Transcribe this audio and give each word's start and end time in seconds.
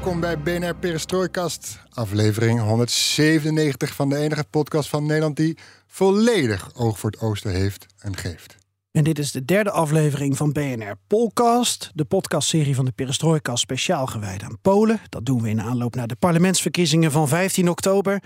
Welkom 0.00 0.20
bij 0.20 0.38
BNR 0.38 0.74
Perestrooikast, 0.74 1.78
aflevering 1.90 2.60
197 2.60 3.94
van 3.94 4.08
de 4.08 4.16
enige 4.16 4.44
podcast 4.50 4.88
van 4.88 5.06
Nederland 5.06 5.36
die 5.36 5.58
volledig 5.86 6.74
oog 6.74 6.98
voor 6.98 7.10
het 7.10 7.20
oosten 7.20 7.50
heeft 7.50 7.86
en 7.98 8.16
geeft. 8.16 8.56
En 8.90 9.04
dit 9.04 9.18
is 9.18 9.32
de 9.32 9.44
derde 9.44 9.70
aflevering 9.70 10.36
van 10.36 10.52
BNR 10.52 10.94
Polcast, 11.06 11.90
de 11.94 12.04
podcastserie 12.04 12.74
van 12.74 12.84
de 12.84 12.92
Perestrooikast 12.92 13.62
speciaal 13.62 14.06
gewijd 14.06 14.42
aan 14.42 14.58
Polen. 14.62 15.00
Dat 15.08 15.26
doen 15.26 15.42
we 15.42 15.48
in 15.48 15.60
aanloop 15.60 15.94
naar 15.94 16.08
de 16.08 16.16
parlementsverkiezingen 16.16 17.10
van 17.10 17.28
15 17.28 17.68
oktober. 17.68 18.22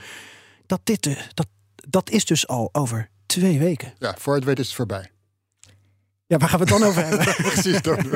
Dat, 0.66 0.80
dit, 0.84 1.06
eh, 1.06 1.16
dat, 1.34 1.46
dat 1.74 2.10
is 2.10 2.24
dus 2.24 2.48
al 2.48 2.68
over 2.72 3.10
twee 3.26 3.58
weken. 3.58 3.94
Ja, 3.98 4.14
voor 4.18 4.34
het 4.34 4.44
weet 4.44 4.58
is 4.58 4.66
het 4.66 4.76
voorbij. 4.76 5.10
Ja, 6.26 6.36
waar 6.38 6.48
gaan 6.48 6.58
we 6.58 6.64
het 6.70 6.78
dan 6.78 6.88
over 6.88 7.04
hebben? 7.06 7.34
Precies. 7.52 7.82
Dat. 7.82 8.06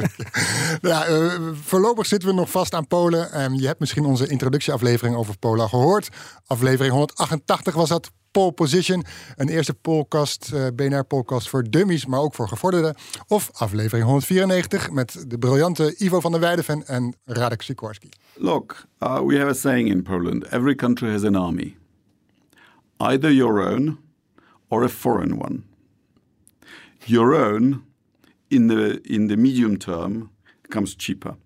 ja, 0.81 1.09
uh, 1.09 1.51
voorlopig 1.63 2.07
zitten 2.07 2.29
we 2.29 2.35
nog 2.35 2.51
vast 2.51 2.75
aan 2.75 2.87
Polen. 2.87 3.43
Um, 3.43 3.55
je 3.55 3.67
hebt 3.67 3.81
misschien 3.81 4.05
onze 4.05 4.29
introductieaflevering 4.29 5.17
over 5.17 5.39
Polen 5.39 5.69
gehoord. 5.69 6.09
Aflevering 6.47 6.93
188 6.93 7.75
was 7.75 7.89
dat. 7.89 8.11
Pole 8.31 8.53
Position, 8.53 9.05
een 9.37 9.49
eerste 9.49 9.75
podcast, 9.75 10.51
uh, 10.55 10.67
BNR-podcast 10.75 11.49
voor 11.49 11.71
dummies, 11.71 12.07
maar 12.07 12.21
ook 12.21 12.35
voor 12.35 12.49
gevorderden. 12.49 12.95
Of 13.27 13.51
aflevering 13.53 14.07
194 14.07 14.91
met 14.91 15.25
de 15.29 15.39
briljante 15.39 15.95
Ivo 15.99 16.21
van 16.21 16.31
der 16.31 16.41
Weijden 16.41 16.87
en 16.87 17.17
Radek 17.25 17.63
Sikorski. 17.63 18.09
Look, 18.35 18.87
uh, 19.03 19.21
we 19.21 19.39
have 19.39 19.51
a 19.51 19.53
saying 19.53 19.89
in 19.89 20.03
Poland: 20.03 20.45
every 20.45 20.75
country 20.75 21.11
has 21.11 21.25
an 21.25 21.35
army, 21.35 21.77
either 22.97 23.33
your 23.33 23.73
own 23.73 23.99
or 24.69 24.85
a 24.85 24.89
foreign 24.89 25.41
one. 25.41 25.63
Your 27.05 27.53
own 27.53 27.87
in 28.49 28.69
the 28.69 28.99
in 29.03 29.29
the 29.29 29.37
medium 29.37 29.79
term 29.79 30.31
comes 30.69 30.95
cheaper. 30.97 31.37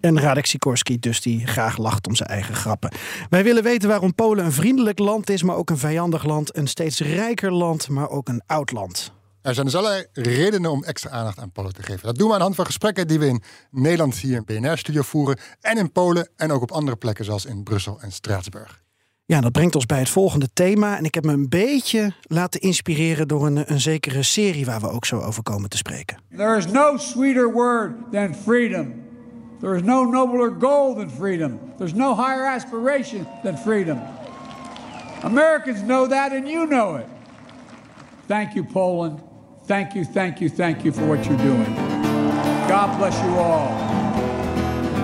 En 0.00 0.20
Radek 0.20 0.46
Sikorski 0.46 0.98
dus 0.98 1.20
die 1.20 1.46
graag 1.46 1.76
lacht 1.76 2.06
om 2.06 2.14
zijn 2.14 2.28
eigen 2.28 2.54
grappen. 2.54 2.92
Wij 3.30 3.44
willen 3.44 3.62
weten 3.62 3.88
waarom 3.88 4.14
Polen 4.14 4.44
een 4.44 4.52
vriendelijk 4.52 4.98
land 4.98 5.30
is, 5.30 5.42
maar 5.42 5.56
ook 5.56 5.70
een 5.70 5.78
vijandig 5.78 6.24
land. 6.24 6.56
Een 6.56 6.66
steeds 6.66 7.00
rijker 7.00 7.52
land, 7.52 7.88
maar 7.88 8.08
ook 8.08 8.28
een 8.28 8.42
oud 8.46 8.72
land. 8.72 9.12
Er 9.42 9.54
zijn 9.54 9.66
dus 9.66 9.74
allerlei 9.74 10.06
redenen 10.12 10.70
om 10.70 10.84
extra 10.84 11.10
aandacht 11.10 11.38
aan 11.38 11.52
Polen 11.52 11.74
te 11.74 11.82
geven. 11.82 12.06
Dat 12.06 12.16
doen 12.16 12.26
we 12.26 12.32
aan 12.32 12.38
de 12.38 12.44
hand 12.44 12.56
van 12.56 12.66
gesprekken 12.66 13.08
die 13.08 13.18
we 13.18 13.26
in 13.26 13.42
Nederland 13.70 14.16
hier 14.16 14.36
in 14.36 14.44
BNR-studio 14.44 15.02
voeren. 15.02 15.38
En 15.60 15.78
in 15.78 15.92
Polen 15.92 16.30
en 16.36 16.50
ook 16.50 16.62
op 16.62 16.72
andere 16.72 16.96
plekken 16.96 17.24
zoals 17.24 17.44
in 17.44 17.62
Brussel 17.62 18.00
en 18.00 18.12
Straatsburg. 18.12 18.82
Ja, 19.30 19.40
dat 19.40 19.52
brengt 19.52 19.74
ons 19.74 19.86
bij 19.86 19.98
het 19.98 20.08
volgende 20.08 20.48
thema. 20.52 20.96
En 20.96 21.04
ik 21.04 21.14
heb 21.14 21.24
me 21.24 21.32
een 21.32 21.48
beetje 21.48 22.12
laten 22.22 22.60
inspireren 22.60 23.28
door 23.28 23.46
een, 23.46 23.72
een 23.72 23.80
zekere 23.80 24.22
serie 24.22 24.64
waar 24.64 24.80
we 24.80 24.90
ook 24.90 25.04
zo 25.04 25.20
over 25.20 25.42
komen 25.42 25.68
te 25.68 25.76
spreken. 25.76 26.18
There 26.36 26.56
is 26.56 26.66
no 26.66 26.96
sweeter 26.96 27.52
word 27.52 27.92
than 28.12 28.34
freedom. 28.34 28.92
There 29.60 29.76
is 29.76 29.82
no 29.82 30.04
nobler 30.04 30.54
goal 30.58 30.94
than 30.94 31.10
freedom. 31.10 31.58
There's 31.76 31.94
no 31.94 32.14
higher 32.14 32.46
aspiration 32.46 33.26
than 33.42 33.58
freedom. 33.58 33.98
Americans 35.22 35.80
know 35.80 36.08
that 36.08 36.32
and 36.32 36.48
you 36.48 36.66
know 36.66 36.98
it. 36.98 37.06
Thank 38.26 38.52
you, 38.52 38.64
Poland. 38.72 39.18
Thank 39.66 39.94
you, 39.94 40.04
thank 40.12 40.40
you, 40.40 40.50
thank 40.50 40.84
you 40.84 40.92
for 40.92 41.06
what 41.06 41.24
you're 41.24 41.42
doing. 41.42 41.74
God 42.68 42.98
bless 42.98 43.22
you 43.22 43.38
all. 43.38 43.68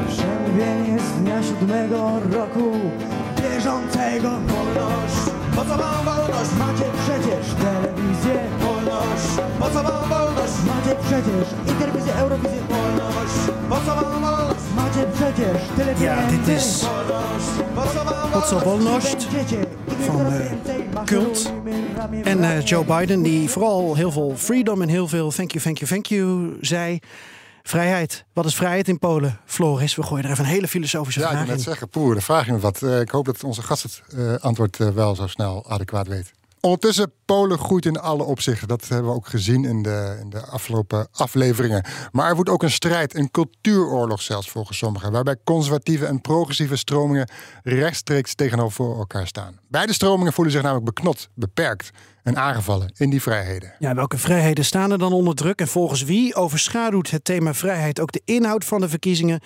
Przemówienie 0.09 0.99
z 0.99 1.21
dnia 1.21 1.43
siódmego 1.43 2.21
roku 2.33 2.73
bieżącego 3.67 4.31
Wolność, 4.31 5.17
po 5.57 5.65
co 5.65 5.77
wam 5.77 6.05
wolność? 6.05 6.51
Macie 6.59 6.85
przecież 7.03 7.55
telewizję 7.63 8.35
Wolność, 8.61 9.29
po 9.59 9.71
co 9.71 9.83
wam 9.83 10.09
wolność? 10.09 10.53
Macie 10.67 10.97
przecież 11.07 11.49
i 11.71 11.81
telewizję 11.81 12.15
Eurowizję 12.15 12.61
Wolność, 12.71 13.35
po 13.69 13.77
co 13.77 13.95
wam 13.95 14.23
wolność? 14.23 14.61
Macie 14.77 15.05
przecież 15.15 15.57
tyle 15.77 16.07
Ja, 16.07 16.17
dit 16.27 16.49
is 16.59 16.87
Wolność, 17.75 18.33
po 18.33 18.43
co 18.43 18.61
wolność? 18.61 19.27
Van 20.07 20.33
więcej 20.39 20.85
Kult. 21.09 21.53
En 22.25 22.45
eh, 22.45 22.71
Joe 22.71 22.85
Biden, 22.85 23.23
die 23.23 23.49
vooral 23.49 23.95
heel 23.95 24.11
veel 24.11 24.35
freedom 24.37 24.83
en 24.83 24.89
heel 24.89 25.09
veel 25.09 25.31
thank 25.31 25.53
you, 25.53 25.63
thank 25.63 25.79
you, 25.79 25.89
thank 25.89 26.11
you 26.11 26.57
zei. 26.61 27.01
Vrijheid. 27.67 28.25
Wat 28.33 28.45
is 28.45 28.55
vrijheid 28.55 28.89
in 28.89 28.99
Polen? 28.99 29.41
Floris, 29.45 29.95
we 29.95 30.03
gooien 30.03 30.25
er 30.25 30.31
even 30.31 30.45
een 30.45 30.51
hele 30.51 30.69
filosofische 30.69 31.21
Ja, 31.21 31.27
ik 31.27 31.33
vraag 31.33 31.45
wil 31.45 31.55
net 31.55 31.65
in. 31.65 31.71
zeggen, 31.71 31.89
poer, 31.89 32.13
dan 32.13 32.23
vraag 32.23 32.47
je 32.47 32.53
me 32.53 32.59
wat. 32.59 32.83
Eh, 32.83 33.01
ik 33.01 33.11
hoop 33.11 33.25
dat 33.25 33.45
onze 33.45 33.63
gast 33.63 33.83
het 33.83 34.03
eh, 34.17 34.35
antwoord 34.35 34.81
eh, 34.81 34.89
wel 34.89 35.15
zo 35.15 35.27
snel 35.27 35.71
adequaat 35.71 36.07
weet. 36.07 36.33
Ondertussen, 36.61 37.13
Polen 37.25 37.59
groeit 37.59 37.87
in 37.87 37.99
alle 37.99 38.23
opzichten. 38.23 38.69
Dat 38.69 38.89
hebben 38.89 39.11
we 39.11 39.17
ook 39.17 39.27
gezien 39.27 39.65
in 39.65 39.83
de, 39.83 40.17
in 40.21 40.31
de 40.31 40.41
afgelopen 40.41 41.09
afleveringen. 41.13 41.85
Maar 42.13 42.29
er 42.29 42.35
wordt 42.35 42.51
ook 42.51 42.63
een 42.63 42.71
strijd, 42.71 43.15
een 43.15 43.31
cultuuroorlog 43.31 44.23
zelfs 44.23 44.51
volgens 44.51 44.79
sommigen. 44.79 45.13
Waarbij 45.13 45.37
conservatieve 45.45 46.07
en 46.07 46.21
progressieve 46.21 46.77
stromingen 46.77 47.31
rechtstreeks 47.63 48.35
tegenover 48.35 48.97
elkaar 48.99 49.27
staan. 49.27 49.59
Beide 49.69 49.93
stromingen 49.93 50.33
voelen 50.33 50.53
zich 50.53 50.63
namelijk 50.63 50.95
beknot, 50.95 51.29
beperkt 51.35 51.91
en 52.23 52.37
aangevallen 52.37 52.93
in 52.97 53.11
die 53.11 53.23
vrijheden. 53.23 53.75
Ja, 53.79 53.95
welke 53.95 54.19
vrijheden 54.19 54.65
staan 54.65 54.91
er 54.91 54.99
dan 54.99 55.13
onder 55.13 55.35
druk? 55.35 55.61
En 55.61 55.69
volgens 55.69 56.03
wie 56.03 56.35
overschaduwt 56.35 57.11
het 57.11 57.25
thema 57.25 57.55
vrijheid 57.55 58.01
ook 58.01 58.13
de 58.13 58.23
inhoud 58.25 58.65
van 58.65 58.81
de 58.81 58.89
verkiezingen? 58.89 59.41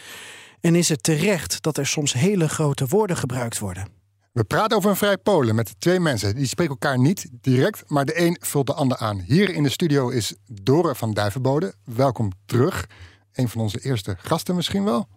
En 0.60 0.74
is 0.74 0.88
het 0.88 1.02
terecht 1.02 1.62
dat 1.62 1.76
er 1.76 1.86
soms 1.86 2.12
hele 2.12 2.48
grote 2.48 2.86
woorden 2.86 3.16
gebruikt 3.16 3.58
worden? 3.58 3.99
We 4.32 4.44
praten 4.44 4.76
over 4.76 4.90
een 4.90 4.96
vrij 4.96 5.18
Polen 5.18 5.54
met 5.54 5.74
twee 5.78 6.00
mensen. 6.00 6.34
Die 6.34 6.46
spreken 6.46 6.72
elkaar 6.72 6.98
niet 6.98 7.28
direct, 7.40 7.82
maar 7.86 8.04
de 8.04 8.20
een 8.20 8.36
vult 8.40 8.66
de 8.66 8.74
ander 8.74 8.96
aan. 8.98 9.20
Hier 9.26 9.50
in 9.54 9.62
de 9.62 9.68
studio 9.68 10.08
is 10.08 10.34
Dore 10.46 10.94
van 10.94 11.12
Duivenbode. 11.14 11.74
Welkom 11.84 12.30
terug. 12.46 12.86
Een 13.32 13.48
van 13.48 13.60
onze 13.60 13.78
eerste 13.80 14.16
gasten 14.18 14.54
misschien 14.54 14.84
wel. 14.84 15.08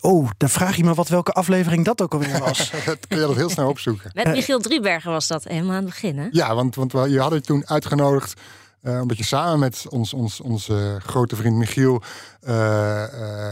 Oh, 0.00 0.30
dan 0.36 0.48
vraag 0.48 0.76
je 0.76 0.84
me 0.84 0.94
wat 0.94 1.08
welke 1.08 1.32
aflevering 1.32 1.84
dat 1.84 2.02
ook 2.02 2.12
alweer 2.12 2.38
was. 2.38 2.70
Dat 2.86 3.06
kun 3.06 3.20
je 3.20 3.26
dat 3.26 3.36
heel 3.36 3.50
snel 3.50 3.68
opzoeken. 3.68 4.10
Met 4.14 4.26
Michiel 4.28 4.58
Driebergen 4.60 5.10
was 5.10 5.26
dat 5.26 5.44
helemaal 5.44 5.70
aan 5.70 5.76
het 5.76 5.84
begin, 5.84 6.18
hè? 6.18 6.28
Ja, 6.30 6.54
want, 6.54 6.74
want 6.74 6.92
we- 6.92 7.08
je 7.10 7.20
had 7.20 7.30
het 7.30 7.46
toen 7.46 7.66
uitgenodigd. 7.68 8.40
eh, 8.80 9.00
omdat 9.00 9.16
je 9.16 9.24
samen 9.24 9.58
met 9.58 9.84
ons, 9.88 10.14
ons, 10.14 10.40
onze 10.40 11.00
grote 11.06 11.36
vriend 11.36 11.56
Michiel 11.56 12.02
eh, 12.40 13.02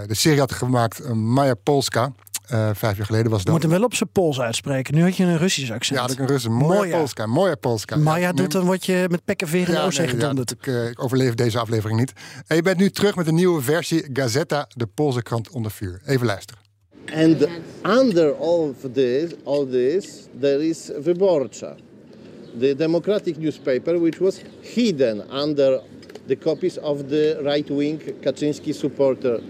eh, 0.01 0.09
de 0.09 0.15
serie 0.15 0.39
had 0.39 0.53
gemaakt, 0.53 1.01
eh, 1.01 1.13
Maja 1.13 1.55
Polska. 1.55 2.13
Eh, 2.49 2.71
vijf 2.75 2.97
jaar 2.97 3.07
geleden 3.07 3.31
was 3.31 3.39
Je 3.39 3.45
dat. 3.45 3.55
moet 3.55 3.63
hem 3.63 3.73
wel 3.73 3.83
op 3.83 3.95
zijn 3.95 4.09
Pools 4.13 4.41
uitspreken. 4.41 4.95
Nu 4.95 5.03
had 5.03 5.17
je 5.17 5.25
een 5.25 5.39
Russisch 5.39 5.71
accent. 5.73 5.99
Ja, 5.99 6.05
had 6.07 6.11
ik 6.15 6.19
een 6.19 6.27
Russen. 6.27 6.53
Mooie. 6.53 6.91
Polska. 6.91 7.27
Mooie 7.27 7.57
Polska. 7.57 7.97
Maya 7.97 8.27
Ja, 8.27 8.33
doet, 8.33 8.53
dan 8.53 8.65
word 8.65 8.87
je 8.87 9.07
met 9.11 9.25
pek 9.25 9.41
en 9.43 9.49
veer 9.49 9.69
in 9.69 9.75
de 9.75 9.81
Oostzee 9.81 10.07
nee, 10.07 10.15
ja, 10.15 10.21
gedonderd. 10.21 10.51
ik, 10.51 10.67
eh, 10.67 10.89
ik 10.89 11.03
overleef 11.03 11.35
deze 11.35 11.59
aflevering 11.59 11.99
niet. 11.99 12.13
En 12.47 12.57
je 12.57 12.63
bent 12.63 12.79
nu 12.79 12.91
terug 12.91 13.17
met 13.17 13.27
een 13.27 13.35
nieuwe 13.35 13.63
versie 13.63 14.05
Gazeta, 14.13 14.69
de 14.77 14.87
Poolse 14.87 15.23
krant 15.23 15.51
onder 15.51 15.71
vuur. 15.71 16.01
Even 16.07 16.27
luisteren. 16.27 16.63
And 17.15 17.47
under 18.01 18.35
all 18.35 18.69
of 18.69 18.77
this, 18.93 19.31
all 19.45 19.67
this, 19.71 20.07
there 20.41 20.69
is 20.69 20.91
Wyborcza, 21.05 21.75
the 22.61 22.75
democratic 22.77 23.39
newspaper, 23.39 24.01
which 24.01 24.19
was 24.19 24.41
hidden 24.61 25.23
under 25.43 25.81
the 26.27 26.39
copies 26.39 26.79
of 26.81 26.99
the 27.09 27.39
right-wing 27.43 28.03
Kaczynski 28.21 28.73
supporter, 28.75 29.41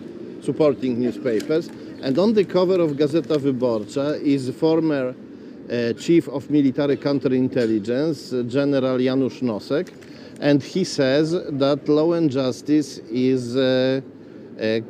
supporting 0.41 0.99
newspapers. 0.99 1.67
And 2.01 2.17
on 2.19 2.33
the 2.33 2.45
cover 2.45 2.81
of 2.81 2.93
Gazeta 2.93 3.39
Wyborcza 3.39 4.21
is 4.23 4.51
former 4.51 5.15
uh, 5.71 5.93
chief 5.95 6.29
of 6.29 6.49
military 6.49 6.97
counterintelligence, 6.97 8.49
General 8.49 8.99
Janusz 8.99 9.41
Nosek, 9.41 9.93
and 10.41 10.63
he 10.63 10.85
says 10.85 11.33
that 11.33 11.89
law 11.89 12.13
and 12.13 12.31
justice 12.31 12.99
is 13.11 13.57
uh, 13.57 14.01
uh, 14.61 14.81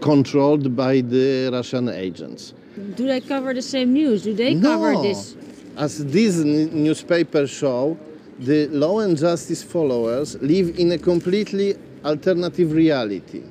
controlled 0.00 0.76
by 0.76 1.00
the 1.00 1.48
Russian 1.50 1.88
agents. 1.88 2.52
Do 2.94 3.06
they 3.06 3.20
cover 3.20 3.54
the 3.54 3.62
same 3.62 3.94
news? 3.94 4.22
Do 4.22 4.34
they 4.34 4.60
cover 4.60 4.92
no. 4.92 5.02
this? 5.02 5.34
As 5.76 6.04
these 6.04 6.40
n- 6.40 6.84
newspapers 6.84 7.50
show, 7.50 7.98
the 8.38 8.68
law 8.68 9.00
and 9.00 9.16
justice 9.16 9.62
followers 9.62 10.36
live 10.42 10.78
in 10.78 10.92
a 10.92 10.98
completely 10.98 11.74
alternative 12.04 12.72
reality. 12.72 13.42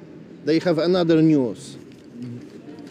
They 0.46 0.60
have 0.60 0.78
another 0.78 1.22
news. 1.22 1.77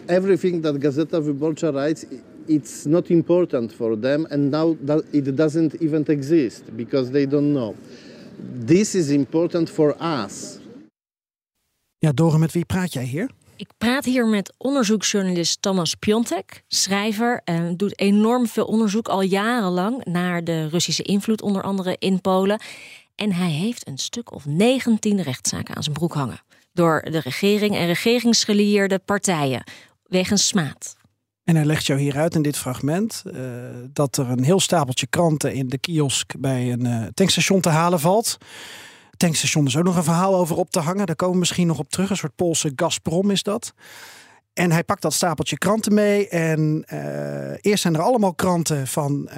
Everything 0.07 0.61
that 0.61 0.75
Gazeta 0.75 1.21
Wyborcza 1.21 1.73
writes, 1.73 2.05
it's 2.47 2.85
not 2.85 3.11
important 3.11 3.71
for 3.73 3.95
them, 3.95 4.27
and 4.31 4.51
now 4.51 4.77
that 4.85 5.03
it 5.13 5.35
doesn't 5.35 5.75
even 5.81 6.05
exist 6.07 6.75
because 6.75 7.11
they 7.11 7.25
don't 7.25 7.53
know. 7.53 7.75
this 8.65 8.95
is 8.95 9.09
important 9.09 9.69
for 9.69 9.95
us. 10.23 10.57
Ja, 11.97 12.11
Dore, 12.11 12.37
met 12.37 12.51
wie 12.51 12.65
praat 12.65 12.93
jij 12.93 13.03
hier? 13.03 13.29
Ik 13.55 13.69
praat 13.77 14.05
hier 14.05 14.27
met 14.27 14.53
onderzoeksjournalist 14.57 15.61
Thomas 15.61 15.95
Piontek, 15.95 16.63
schrijver. 16.67 17.41
Uh, 17.45 17.69
doet 17.75 17.99
enorm 17.99 18.47
veel 18.47 18.65
onderzoek 18.65 19.07
al 19.07 19.21
jarenlang 19.21 20.05
naar 20.05 20.43
de 20.43 20.67
Russische 20.67 21.03
invloed, 21.03 21.41
onder 21.41 21.61
andere 21.61 21.95
in 21.99 22.21
Polen. 22.21 22.61
En 23.15 23.33
hij 23.33 23.49
heeft 23.49 23.87
een 23.87 23.97
stuk 23.97 24.33
of 24.33 24.45
19 24.45 25.21
rechtszaken 25.21 25.75
aan 25.75 25.83
zijn 25.83 25.95
broek 25.95 26.13
hangen. 26.13 26.41
Door 26.73 27.05
de 27.11 27.19
regering 27.19 27.75
en 27.75 27.85
regeringsgelieerde 27.85 28.99
partijen. 28.99 29.63
Wegens 30.07 30.47
smaad. 30.47 30.95
En 31.43 31.55
hij 31.55 31.65
legt 31.65 31.85
jou 31.85 31.99
hier 31.99 32.17
uit 32.17 32.35
in 32.35 32.41
dit 32.41 32.57
fragment 32.57 33.23
uh, 33.25 33.41
dat 33.93 34.17
er 34.17 34.29
een 34.29 34.43
heel 34.43 34.59
stapeltje 34.59 35.07
kranten 35.07 35.53
in 35.53 35.67
de 35.67 35.77
kiosk 35.77 36.33
bij 36.39 36.71
een 36.71 36.85
uh, 36.85 37.05
tankstation 37.13 37.61
te 37.61 37.69
halen 37.69 37.99
valt. 37.99 38.37
Tankstation 39.17 39.65
is 39.65 39.77
ook 39.77 39.83
nog 39.83 39.95
een 39.95 40.03
verhaal 40.03 40.35
over 40.35 40.55
op 40.55 40.69
te 40.69 40.79
hangen. 40.79 41.05
Daar 41.05 41.15
komen 41.15 41.33
we 41.33 41.39
misschien 41.39 41.67
nog 41.67 41.79
op 41.79 41.89
terug. 41.89 42.09
Een 42.09 42.17
soort 42.17 42.35
Poolse 42.35 42.71
Gazprom 42.75 43.31
is 43.31 43.43
dat. 43.43 43.73
En 44.53 44.71
hij 44.71 44.83
pakt 44.83 45.01
dat 45.01 45.13
stapeltje 45.13 45.57
kranten 45.57 45.93
mee. 45.93 46.27
En 46.27 46.85
uh, 46.93 47.51
eerst 47.61 47.81
zijn 47.81 47.95
er 47.95 48.01
allemaal 48.01 48.33
kranten 48.33 48.87
van 48.87 49.29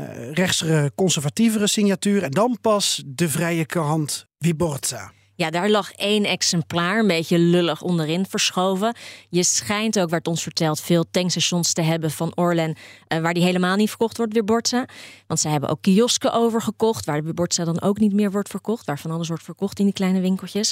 uh, 0.63 0.86
conservatievere 0.95 1.68
signatuur. 1.68 2.24
En 2.24 2.31
dan 2.31 2.57
pas 2.62 3.04
de 3.06 3.30
vrije 3.30 3.65
krant 3.65 4.27
Wiborza. 4.38 5.12
Ja, 5.39 5.50
daar 5.50 5.69
lag 5.69 5.91
één 5.91 6.25
exemplaar, 6.25 7.00
een 7.00 7.07
beetje 7.07 7.38
lullig 7.38 7.81
onderin 7.81 8.25
verschoven. 8.25 8.95
Je 9.30 9.44
schijnt 9.44 10.00
ook, 10.00 10.09
werd 10.09 10.27
ons 10.27 10.44
verteld, 10.44 10.81
veel 10.81 11.06
tankstations 11.12 11.74
te 11.74 11.81
hebben 11.81 12.12
van 12.12 12.31
Orlen... 12.36 12.75
Uh, 13.13 13.19
waar 13.19 13.33
die 13.33 13.44
helemaal 13.44 13.75
niet 13.75 13.89
verkocht 13.89 14.18
wordt, 14.18 14.33
Wiborza. 14.33 14.86
Want 15.27 15.39
zij 15.39 15.51
hebben 15.51 15.69
ook 15.69 15.81
kiosken 15.81 16.33
overgekocht... 16.33 17.06
waar 17.06 17.18
de 17.18 17.25
Wiborza 17.25 17.63
dan 17.63 17.81
ook 17.81 18.00
niet 18.00 18.13
meer 18.13 18.31
wordt 18.31 18.50
verkocht... 18.50 18.86
waar 18.86 19.00
van 19.00 19.12
alles 19.12 19.27
wordt 19.27 19.44
verkocht 19.44 19.80
in 19.80 19.86
die 19.86 19.94
kleine 19.94 20.19
winkeltjes. 20.19 20.71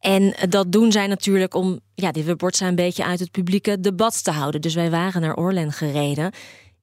En 0.00 0.34
dat 0.48 0.72
doen 0.72 0.92
zij 0.92 1.06
natuurlijk 1.06 1.54
om 1.54 1.80
ja, 1.94 2.12
die 2.12 2.24
Wiborza 2.24 2.68
een 2.68 2.74
beetje 2.74 3.04
uit 3.04 3.20
het 3.20 3.30
publieke 3.30 3.80
debat 3.80 4.24
te 4.24 4.30
houden. 4.30 4.60
Dus 4.60 4.74
wij 4.74 4.90
waren 4.90 5.20
naar 5.20 5.36
Orlen 5.36 5.72
gereden 5.72 6.32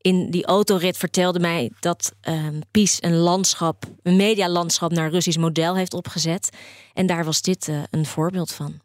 in 0.06 0.30
die 0.31 0.46
autorit 0.46 0.98
vertelde 0.98 1.40
mij 1.40 1.72
dat 1.80 2.12
um, 2.30 2.62
PiS 2.72 2.98
een 3.02 3.16
landschap, 3.16 3.86
een 4.02 4.16
medialandschap 4.16 4.92
naar 4.92 5.10
Russisch 5.10 5.38
model 5.38 5.75
heeft 5.75 5.94
opgezet. 5.94 6.50
En 6.94 7.06
daar 7.06 7.25
was 7.25 7.42
dit 7.42 7.68
uh, 7.68 7.84
een 7.90 8.06
voorbeeld 8.06 8.52
van. 8.52 8.80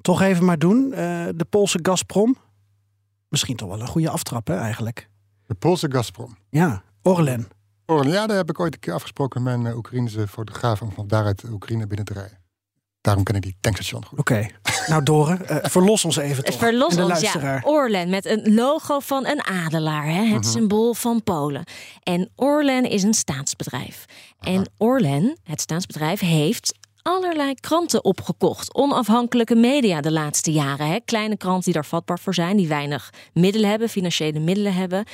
Toch 0.00 0.20
even 0.20 0.44
maar 0.44 0.58
doen. 0.58 0.86
Uh, 0.90 0.96
de 1.34 1.46
Poolse 1.50 1.78
Gazprom. 1.82 2.36
Misschien 3.28 3.56
toch 3.56 3.68
wel 3.68 3.80
een 3.80 3.86
goede 3.86 4.10
aftrap, 4.10 4.46
hè, 4.46 4.56
eigenlijk. 4.56 5.08
De 5.46 5.54
Poolse 5.54 5.90
Gazprom. 5.90 6.36
Ja, 6.50 6.82
Orlen. 7.02 7.48
Orlen, 7.86 8.12
ja, 8.12 8.26
daar 8.26 8.36
heb 8.36 8.50
ik 8.50 8.60
ooit 8.60 8.74
een 8.74 8.80
keer 8.80 8.94
afgesproken 8.94 9.42
met 9.42 9.60
mijn 9.60 9.76
Oekraïnse 9.76 10.28
fotograaf 10.28 10.82
om 10.82 10.92
van 10.92 11.08
daaruit 11.08 11.44
Oekraïne 11.50 11.86
binnen 11.86 12.06
te 12.06 12.12
rijden. 12.12 12.43
Daarom 13.04 13.24
ken 13.24 13.34
ik 13.34 13.42
die 13.42 13.56
tankstation 13.60 14.04
goed. 14.04 14.18
Oké. 14.18 14.32
Okay. 14.32 14.50
Nou, 14.86 15.02
Dore, 15.02 15.38
uh, 15.50 15.56
verlos 15.62 16.04
ons 16.04 16.16
even 16.16 16.44
toch. 16.44 16.58
Verlos 16.58 16.94
de 16.94 17.04
ons, 17.04 17.20
ja. 17.20 17.60
Orlen 17.64 18.08
met 18.08 18.26
een 18.26 18.54
logo 18.54 19.00
van 19.00 19.26
een 19.26 19.44
adelaar, 19.44 20.04
hè? 20.04 20.22
het 20.22 20.44
-huh. 20.44 20.52
symbool 20.52 20.94
van 20.94 21.22
Polen. 21.22 21.64
En 22.02 22.30
Orlen 22.36 22.84
is 22.84 23.02
een 23.02 23.14
staatsbedrijf. 23.14 24.04
En. 24.40 24.68
Orlen, 24.76 25.38
het 25.42 25.60
staatsbedrijf, 25.60 26.20
heeft 26.20 26.74
allerlei 27.02 27.54
kranten 27.54 28.04
opgekocht. 28.04 28.74
Onafhankelijke 28.74 29.54
media 29.54 30.00
de 30.00 30.12
laatste 30.12 30.52
jaren. 30.52 30.86
Hè? 30.86 30.98
Kleine 31.04 31.36
kranten 31.36 31.64
die 31.64 31.72
daar 31.72 31.86
vatbaar 31.86 32.18
voor 32.18 32.34
zijn, 32.34 32.56
die 32.56 32.68
weinig 32.68 33.12
middelen 33.32 33.70
hebben, 33.70 33.88
financiële 33.88 34.38
middelen 34.38 34.74
hebben. 34.74 35.04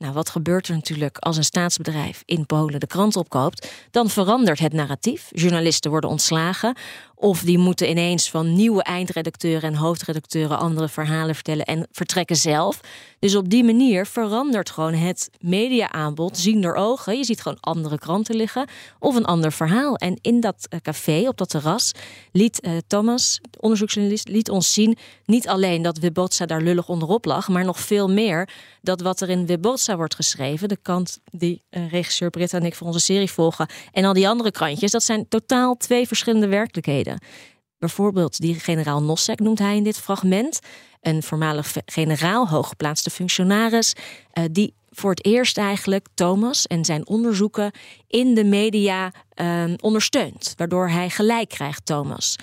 Nou, 0.00 0.12
wat 0.12 0.30
gebeurt 0.30 0.68
er 0.68 0.74
natuurlijk 0.74 1.18
als 1.18 1.36
een 1.36 1.44
staatsbedrijf 1.44 2.22
in 2.24 2.46
Polen 2.46 2.80
de 2.80 2.86
krant 2.86 3.16
opkoopt? 3.16 3.70
Dan 3.90 4.10
verandert 4.10 4.58
het 4.58 4.72
narratief. 4.72 5.28
Journalisten 5.32 5.90
worden 5.90 6.10
ontslagen. 6.10 6.76
Of 7.14 7.40
die 7.40 7.58
moeten 7.58 7.90
ineens 7.90 8.30
van 8.30 8.52
nieuwe 8.52 8.82
eindredacteuren 8.82 9.70
en 9.70 9.74
hoofdredacteuren 9.74 10.58
andere 10.58 10.88
verhalen 10.88 11.34
vertellen 11.34 11.64
en 11.64 11.86
vertrekken 11.92 12.36
zelf. 12.36 12.80
Dus 13.20 13.34
op 13.34 13.48
die 13.48 13.64
manier 13.64 14.06
verandert 14.06 14.70
gewoon 14.70 14.94
het 14.94 15.30
mediaaanbod 15.38 16.38
ziender 16.38 16.74
ogen. 16.74 17.16
Je 17.16 17.24
ziet 17.24 17.40
gewoon 17.40 17.60
andere 17.60 17.98
kranten 17.98 18.36
liggen 18.36 18.68
of 18.98 19.14
een 19.14 19.24
ander 19.24 19.52
verhaal. 19.52 19.96
En 19.96 20.18
in 20.20 20.40
dat 20.40 20.68
café, 20.82 21.28
op 21.28 21.36
dat 21.36 21.48
terras, 21.48 21.92
liet 22.32 22.66
uh, 22.66 22.72
Thomas, 22.86 23.40
onderzoeksjournalist, 23.58 24.28
liet 24.28 24.50
ons 24.50 24.72
zien 24.72 24.96
niet 25.24 25.48
alleen 25.48 25.82
dat 25.82 25.98
Webotsa 25.98 26.46
daar 26.46 26.62
lullig 26.62 26.88
onderop 26.88 27.24
lag, 27.24 27.48
maar 27.48 27.64
nog 27.64 27.80
veel 27.80 28.10
meer 28.10 28.48
dat 28.82 29.00
wat 29.00 29.20
er 29.20 29.28
in 29.28 29.46
Webotsa 29.46 29.96
wordt 29.96 30.14
geschreven, 30.14 30.68
de 30.68 30.78
kant 30.82 31.20
die 31.30 31.62
uh, 31.70 31.90
regisseur 31.90 32.30
Britta 32.30 32.58
en 32.58 32.66
ik 32.66 32.74
voor 32.74 32.86
onze 32.86 33.00
serie 33.00 33.30
volgen, 33.30 33.68
en 33.92 34.04
al 34.04 34.12
die 34.12 34.28
andere 34.28 34.50
krantjes, 34.50 34.90
dat 34.90 35.02
zijn 35.02 35.28
totaal 35.28 35.76
twee 35.76 36.06
verschillende 36.06 36.48
werkelijkheden. 36.48 37.18
Bijvoorbeeld 37.78 38.40
die 38.40 38.54
generaal 38.54 39.02
Nossek 39.02 39.40
noemt 39.40 39.58
hij 39.58 39.76
in 39.76 39.82
dit 39.82 39.98
fragment. 39.98 40.58
Een 41.00 41.22
voormalig 41.22 41.76
generaal, 41.86 42.48
hooggeplaatste 42.48 43.10
functionaris, 43.10 43.94
uh, 44.34 44.44
die 44.50 44.74
voor 44.90 45.10
het 45.10 45.24
eerst 45.24 45.58
eigenlijk 45.58 46.06
Thomas 46.14 46.66
en 46.66 46.84
zijn 46.84 47.06
onderzoeken 47.06 47.72
in 48.06 48.34
de 48.34 48.44
media 48.44 49.12
uh, 49.34 49.64
ondersteunt. 49.80 50.54
Waardoor 50.56 50.88
hij 50.88 51.10
gelijk 51.10 51.48
krijgt, 51.48 51.86
Thomas. 51.86 52.36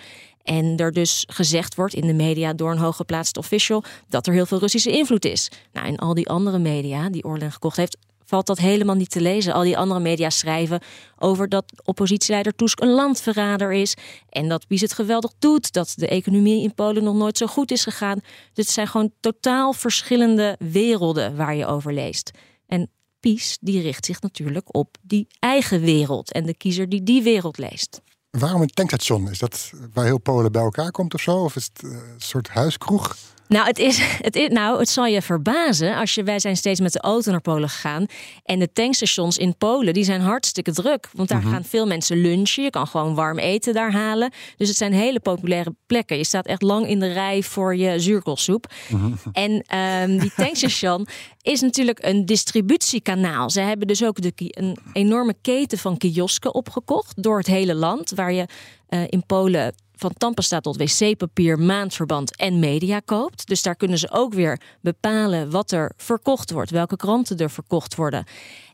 En 0.44 0.77
er 0.77 0.92
dus 0.92 1.24
gezegd 1.27 1.75
wordt 1.75 1.94
in 1.94 2.07
de 2.07 2.13
media 2.13 2.54
door 2.54 2.71
een 2.71 2.77
hooggeplaatste 2.77 3.39
official 3.39 3.83
dat 4.09 4.27
er 4.27 4.33
heel 4.33 4.45
veel 4.45 4.59
Russische 4.59 4.92
invloed 4.92 5.25
is. 5.25 5.51
Nou, 5.74 5.88
in 5.88 5.98
al 5.98 6.13
die 6.13 6.30
andere 6.30 6.59
media 6.59 7.09
die 7.09 7.24
Orlen 7.24 7.51
gekocht 7.51 7.77
heeft, 7.77 7.98
valt 8.27 8.45
dat 8.45 8.57
helemaal 8.57 8.95
niet 8.95 9.09
te 9.09 9.21
lezen. 9.21 9.53
Al 9.53 9.63
die 9.63 9.77
andere 9.77 10.00
media 10.00 10.29
schrijven 10.29 10.81
over 11.18 11.50
dat 11.50 11.65
oppositieleider 11.83 12.56
Tusk 12.56 12.79
een 12.79 12.89
landverrader 12.89 13.74
is. 13.74 13.95
En 14.29 14.50
dat 14.50 14.68
Pies 14.68 14.81
het 14.81 14.94
geweldig 14.94 15.31
doet. 15.39 15.74
Dat 15.74 15.94
de 15.95 16.07
economie 16.07 16.63
in 16.63 16.74
Polen 16.74 17.03
nog 17.03 17.15
nooit 17.15 17.38
zo 17.38 17.47
goed 17.47 17.71
is 17.71 17.83
gegaan. 17.83 18.19
Dit 18.53 18.69
zijn 18.69 18.88
gewoon 18.88 19.12
totaal 19.19 19.74
verschillende 19.74 20.56
werelden 20.59 21.35
waar 21.35 21.56
je 21.56 21.65
over 21.65 21.94
leest. 21.94 22.31
En 22.65 22.89
Pies 23.19 23.57
die 23.62 23.81
richt 23.81 24.06
zich 24.06 24.21
natuurlijk 24.21 24.75
op 24.75 24.97
die 25.01 25.27
eigen 25.39 25.81
wereld. 25.81 26.31
En 26.31 26.45
de 26.45 26.56
kiezer 26.56 26.89
die 26.89 27.03
die 27.03 27.23
wereld 27.23 27.57
leest. 27.57 28.01
Waarom 28.30 28.62
een 28.62 28.68
tankstation? 28.68 29.30
Is 29.30 29.39
dat 29.39 29.71
waar 29.94 30.06
heel 30.06 30.19
Polen 30.19 30.51
bij 30.51 30.62
elkaar 30.62 30.91
komt 30.91 31.13
of 31.13 31.21
zo? 31.21 31.44
Of 31.44 31.56
is 31.56 31.69
het 31.73 31.83
een 31.83 32.01
soort 32.18 32.47
huiskroeg? 32.47 33.15
Nou 33.47 33.65
het, 33.65 33.79
is, 33.79 33.99
het 34.27 34.35
is, 34.35 34.47
nou, 34.47 34.79
het 34.79 34.89
zal 34.89 35.05
je 35.05 35.21
verbazen 35.21 35.95
als 35.95 36.15
je, 36.15 36.23
wij 36.23 36.39
zijn 36.39 36.57
steeds 36.57 36.79
met 36.79 36.94
de 36.94 36.99
auto 36.99 37.31
naar 37.31 37.41
Polen 37.41 37.69
gegaan. 37.69 38.05
En 38.44 38.59
de 38.59 38.71
tankstations 38.73 39.38
in 39.38 39.57
Polen, 39.57 39.94
die 39.94 40.03
zijn 40.03 40.21
hartstikke 40.21 40.71
druk. 40.71 41.09
Want 41.13 41.29
daar 41.29 41.38
mm 41.38 41.44
-hmm. 41.44 41.53
gaan 41.53 41.63
veel 41.63 41.88
mensen 41.88 42.17
lunchen. 42.17 42.63
Je 42.63 42.69
kan 42.69 42.88
gewoon 42.88 43.15
warm 43.15 43.38
eten 43.38 43.73
daar 43.73 43.91
halen. 43.91 44.31
Dus 44.57 44.67
het 44.67 44.77
zijn 44.77 44.94
hele 44.94 45.19
populaire 45.19 45.75
plekken. 45.85 46.18
Je 46.18 46.23
staat 46.23 46.45
echt 46.45 46.61
lang 46.61 46.87
in 46.87 46.99
de 46.99 47.13
rij 47.13 47.44
voor 47.44 47.75
je 47.75 47.99
zuurkoolsoep. 47.99 48.73
Mm 48.89 48.99
-hmm. 48.99 49.18
En 49.31 49.77
um, 50.09 50.19
die 50.19 50.31
tankstation 50.45 51.07
is 51.42 51.61
natuurlijk 51.61 51.99
een 52.06 52.25
distributiekanaal. 52.25 53.49
Ze 53.49 53.61
hebben 53.61 53.87
dus 53.87 54.04
ook 54.04 54.21
de, 54.21 54.31
een 54.35 54.77
enorme 54.94 55.33
keten 55.42 55.77
van 55.77 55.97
kiosken 55.97 56.54
opgekocht 56.54 57.23
door 57.23 57.37
het 57.37 57.47
hele 57.47 57.75
land. 57.75 58.11
Waar 58.16 58.33
je 58.33 58.45
uh, 58.89 59.01
in 59.07 59.25
Polen 59.25 59.73
van 59.97 60.13
tandpasta 60.18 60.59
tot 60.59 60.77
wc-papier, 60.77 61.59
maandverband 61.59 62.35
en 62.35 62.59
media 62.59 62.99
koopt. 63.06 63.47
Dus 63.47 63.61
daar 63.61 63.75
kunnen 63.75 63.97
ze 63.97 64.11
ook 64.11 64.33
weer 64.33 64.61
bepalen 64.81 65.51
wat 65.51 65.71
er 65.71 65.92
verkocht 65.97 66.51
wordt, 66.51 66.71
welke 66.71 66.95
kranten 66.95 67.37
er 67.37 67.49
verkocht 67.49 67.95
worden. 67.95 68.25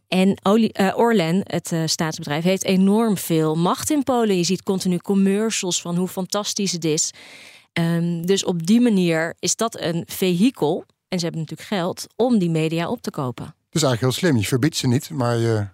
En 0.08 0.38
uh, 0.44 0.98
Orlen, 0.98 1.42
het 1.44 1.72
uh, 1.72 1.82
staatsbedrijf, 1.86 2.44
heeft 2.44 2.64
enorm 2.64 3.18
veel 3.18 3.56
macht 3.56 3.90
in 3.90 4.04
Polen. 4.04 4.38
Je 4.38 4.44
ziet 4.44 4.64
continu 4.64 4.98
commercials 4.98 5.82
van 5.82 5.96
hoe 5.96 6.08
fantastisch 6.08 6.72
het 6.72 6.86
is. 6.86 7.12
Um, 7.74 8.26
dus 8.26 8.44
op 8.44 8.66
die 8.66 8.82
manier 8.82 9.36
is 9.40 9.56
dat 9.56 9.80
een 9.80 10.04
vehikel, 10.06 10.86
en 11.08 11.20
ze 11.20 11.24
hebben 11.24 11.42
natuurlijk 11.42 11.70
geld, 11.70 12.06
om 12.16 12.40
die 12.40 12.50
media 12.50 12.90
op 12.90 13.02
te 13.02 13.12
kopen. 13.12 13.56
Dus 13.70 13.84
eigenlijk 13.84 14.02
heel 14.02 14.12
slim. 14.12 14.42
Je 14.42 14.48
verbiedt 14.48 14.76
ze 14.76 14.88
niet, 14.88 15.10
maar 15.10 15.38
je 15.38 15.68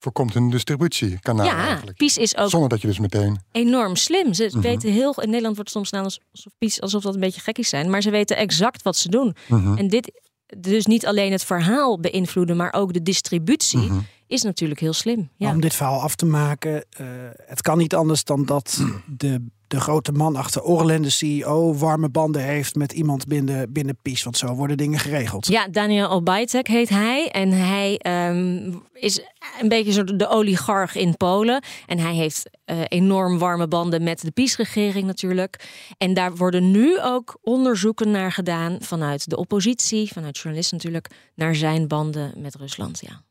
voorkomt 0.00 0.34
een 0.34 0.50
distributiekanaal 0.50 1.46
ja, 1.46 1.66
eigenlijk. 1.66 2.00
Is 2.00 2.36
ook 2.36 2.50
Zonder 2.50 2.68
dat 2.68 2.80
je 2.80 2.86
dus 2.86 2.98
meteen... 2.98 3.40
enorm 3.52 3.96
slim. 3.96 4.34
Ze 4.34 4.44
mm 4.44 4.50
-hmm. 4.50 4.60
weten 4.60 4.92
heel... 4.92 5.14
In 5.20 5.28
Nederland 5.28 5.56
wordt 5.56 5.70
soms 5.70 5.88
gedaan 5.88 6.04
alsof 6.04 6.52
PiS 6.58 6.80
alsof 6.80 7.02
dat 7.02 7.14
een 7.14 7.20
beetje 7.20 7.40
gekkies 7.40 7.68
zijn. 7.68 7.90
Maar 7.90 8.02
ze 8.02 8.10
weten 8.10 8.36
exact 8.36 8.82
wat 8.82 8.96
ze 8.96 9.08
doen. 9.08 9.36
Mm 9.48 9.62
-hmm. 9.64 9.76
En 9.76 9.88
dit... 9.88 10.20
Dus 10.58 10.86
niet 10.86 11.06
alleen 11.06 11.32
het 11.32 11.44
verhaal 11.44 12.00
beïnvloeden, 12.00 12.56
maar 12.56 12.72
ook 12.72 12.92
de 12.92 13.02
distributie... 13.02 13.78
Mm 13.78 13.88
-hmm. 13.88 14.06
Is 14.30 14.42
natuurlijk 14.42 14.80
heel 14.80 14.92
slim. 14.92 15.30
Ja. 15.36 15.50
Om 15.50 15.60
dit 15.60 15.74
verhaal 15.74 16.00
af 16.00 16.14
te 16.14 16.26
maken, 16.26 16.84
uh, 17.00 17.06
het 17.46 17.62
kan 17.62 17.78
niet 17.78 17.94
anders 17.94 18.24
dan 18.24 18.44
dat 18.44 18.84
de 19.06 19.42
de 19.70 19.80
grote 19.80 20.12
man 20.12 20.36
achter 20.36 20.62
Orlen, 20.62 21.02
de 21.02 21.10
CEO, 21.10 21.74
warme 21.74 22.08
banden 22.08 22.42
heeft 22.42 22.74
met 22.74 22.92
iemand 22.92 23.26
binnen, 23.26 23.72
binnen 23.72 23.96
PiS. 24.02 24.22
Want 24.22 24.36
zo 24.36 24.54
worden 24.54 24.76
dingen 24.76 24.98
geregeld. 24.98 25.46
Ja, 25.46 25.68
Daniel 25.68 26.10
Obajtek 26.10 26.68
heet 26.68 26.88
hij. 26.88 27.28
En 27.28 27.50
hij 27.50 28.00
um, 28.30 28.82
is 28.92 29.20
een 29.60 29.68
beetje 29.68 29.92
zo 29.92 30.04
de 30.04 30.28
oligarch 30.28 30.94
in 30.94 31.16
Polen. 31.16 31.62
En 31.86 31.98
hij 31.98 32.14
heeft 32.14 32.50
uh, 32.66 32.80
enorm 32.88 33.38
warme 33.38 33.68
banden 33.68 34.02
met 34.02 34.20
de 34.20 34.30
PiS-regering 34.30 35.06
natuurlijk. 35.06 35.68
En 35.98 36.14
daar 36.14 36.36
worden 36.36 36.70
nu 36.70 37.00
ook 37.00 37.38
onderzoeken 37.42 38.10
naar 38.10 38.32
gedaan 38.32 38.76
vanuit 38.80 39.30
de 39.30 39.36
oppositie, 39.36 40.12
vanuit 40.12 40.38
journalisten 40.38 40.76
natuurlijk, 40.76 41.10
naar 41.34 41.54
zijn 41.54 41.88
banden 41.88 42.32
met 42.36 42.54
Rusland. 42.54 43.00
Ja. 43.06 43.22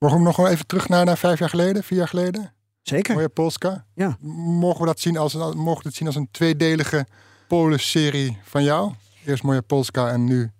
Waarom 0.00 0.22
nog 0.22 0.36
wel 0.36 0.48
even 0.48 0.66
terug 0.66 0.88
naar, 0.88 1.04
naar 1.04 1.18
vijf 1.18 1.38
jaar 1.38 1.48
geleden, 1.48 1.84
vier 1.84 1.98
jaar 1.98 2.08
geleden? 2.08 2.52
Zeker. 2.82 3.14
Moja 3.14 3.28
Polska. 3.28 3.84
Ja. 3.94 4.16
Mogen 4.60 4.80
we 4.80 4.86
dat 4.86 5.00
zien 5.00 5.16
als, 5.16 5.34
mogen 5.34 5.82
we 5.82 5.88
het 5.88 5.94
zien 5.94 6.06
als 6.06 6.16
een 6.16 6.28
tweedelige 6.30 7.06
Polen-serie 7.48 8.38
van 8.44 8.62
jou? 8.62 8.92
Eerst 9.26 9.42
Moja 9.42 9.60
Polska 9.60 10.08
en 10.10 10.24
nu 10.24 10.50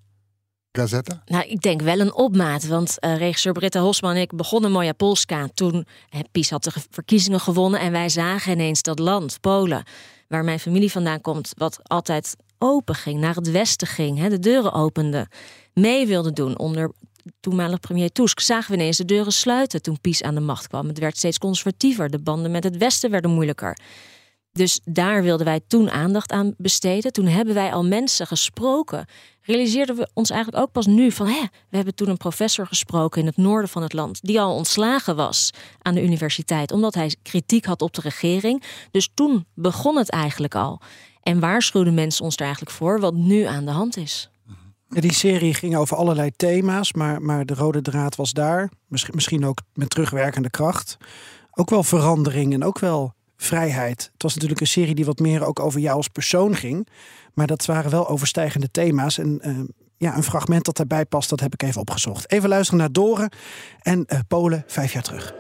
Gazeta? 0.73 1.23
Nou, 1.25 1.45
ik 1.49 1.61
denk 1.61 1.83
wel 1.83 2.01
een 2.01 2.15
opmaat. 2.15 2.67
Want 2.67 2.99
eh, 2.99 3.17
regisseur 3.17 3.53
Britta 3.53 3.81
Hosman 3.81 4.15
en 4.15 4.21
ik 4.21 4.37
begonnen 4.37 4.73
Moja 4.73 4.93
Polska. 4.93 5.49
Toen 5.55 5.87
eh, 6.11 6.21
Pies 6.33 6.51
had 6.51 6.65
de 6.65 6.71
ge- 6.71 6.81
verkiezingen 6.91 7.41
gewonnen. 7.41 7.81
En 7.81 7.93
wij 7.93 8.09
zagen 8.09 8.53
ineens 8.53 8.83
dat 8.83 8.99
land, 8.99 9.41
Polen, 9.41 9.83
waar 10.29 10.45
mijn 10.45 10.61
familie 10.61 10.91
vandaan 10.93 11.21
komt. 11.21 11.53
Wat 11.57 11.81
altijd 11.83 12.37
open 12.59 12.95
ging, 12.95 13.21
naar 13.21 13.35
het 13.35 13.51
westen 13.51 13.87
ging. 13.87 14.19
Hè, 14.19 14.29
de 14.29 14.39
deuren 14.39 14.73
opende. 14.73 15.27
Mee 15.75 16.07
wilde 16.07 16.33
doen 16.33 16.59
onder 16.59 16.93
toenmalig 17.41 17.81
premier 17.81 18.13
Tusk. 18.13 18.41
Zagen 18.41 18.71
we 18.71 18.79
ineens 18.79 18.97
de 18.97 19.05
deuren 19.05 19.33
sluiten 19.33 19.83
toen 19.83 20.01
Pies 20.01 20.23
aan 20.23 20.35
de 20.35 20.41
macht 20.41 20.69
kwam. 20.69 20.89
Het 20.89 20.99
werd 20.99 21.17
steeds 21.17 21.39
conservatiever. 21.39 22.11
De 22.11 22.19
banden 22.19 22.51
met 22.51 22.65
het 22.65 22.77
westen 22.77 23.11
werden 23.11 23.31
moeilijker. 23.31 23.79
Dus 24.53 24.81
daar 24.85 25.23
wilden 25.23 25.47
wij 25.47 25.61
toen 25.67 25.91
aandacht 25.91 26.33
aan 26.33 26.55
besteden. 26.57 27.13
Toen 27.13 27.27
hebben 27.27 27.55
wij 27.55 27.73
al 27.73 27.85
mensen 27.85 28.27
gesproken. 28.27 29.07
Realiseerden 29.43 29.97
we 29.97 30.11
ons 30.15 30.31
eigenlijk 30.31 30.63
ook 30.63 30.73
pas 30.73 30.87
nu 30.87 31.11
van... 31.11 31.27
Hè, 31.27 31.41
we 31.69 31.77
hebben 31.77 31.95
toen 31.95 32.09
een 32.09 32.17
professor 32.17 32.67
gesproken 32.67 33.21
in 33.21 33.27
het 33.27 33.37
noorden 33.37 33.71
van 33.71 33.83
het 33.83 33.93
land... 33.93 34.19
die 34.23 34.41
al 34.41 34.55
ontslagen 34.55 35.17
was 35.17 35.51
aan 35.83 35.95
de 35.95 36.03
universiteit... 36.03 36.73
omdat 36.73 36.95
hij 36.95 37.17
kritiek 37.23 37.65
had 37.65 37.83
op 37.83 37.95
de 37.95 38.01
regering. 38.01 38.63
Dus 38.91 39.11
toen 39.15 39.47
begon 39.55 39.97
het 39.97 40.11
eigenlijk 40.11 40.55
al. 40.55 40.81
En 41.23 41.41
waarschuwden 41.41 41.95
mensen 41.95 42.25
ons 42.25 42.37
er 42.37 42.43
eigenlijk 42.43 42.73
voor... 42.73 43.01
wat 43.01 43.15
nu 43.15 43.43
aan 43.43 43.65
de 43.65 43.71
hand 43.71 43.97
is. 43.97 44.31
Die 44.91 45.13
serie 45.13 45.55
ging 45.55 45.77
over 45.77 45.97
allerlei 45.97 46.31
thema's, 46.37 46.93
maar, 46.93 47.23
maar 47.23 47.47
de 47.47 47.55
rode 47.55 47.83
draad 47.83 48.17
was 48.17 48.33
daar. 48.33 48.71
Misschien, 48.87 49.15
misschien 49.15 49.45
ook 49.45 49.59
met 49.75 49.91
terugwerkende 49.91 50.51
kracht. 50.51 50.97
Ook 51.51 51.71
wel 51.71 51.83
verandering 51.83 52.53
en 52.53 52.65
ook 52.65 52.79
wel 52.79 53.15
vrijheid. 53.37 54.11
Het 54.13 54.23
was 54.23 54.35
natuurlijk 54.35 54.61
een 54.61 54.67
serie 54.67 54.95
die 54.95 55.05
wat 55.05 55.19
meer 55.19 55.45
ook 55.45 55.61
over 55.61 55.81
jou 55.81 55.97
als 55.97 56.09
persoon 56.09 56.57
ging. 56.57 56.89
Maar 57.35 57.47
dat 57.47 57.67
waren 57.67 57.91
wel 57.91 58.09
overstijgende 58.09 58.71
thema's. 58.71 59.19
En 59.19 59.41
eh, 59.41 59.59
ja, 59.97 60.17
een 60.17 60.23
fragment 60.23 60.65
dat 60.65 60.77
daarbij 60.77 61.05
past, 61.05 61.31
dat 61.31 61.41
heb 61.41 61.53
ik 61.53 61.63
even 61.63 61.81
opgezocht. 61.81 62.31
Even 62.31 62.49
luisteren 62.49 62.81
naar 62.81 62.93
Doren 62.93 63.33
en 63.81 64.05
eh, 64.07 64.19
Polen 64.29 64.65
vijf 64.67 64.93
jaar 64.93 65.03
terug. 65.03 65.35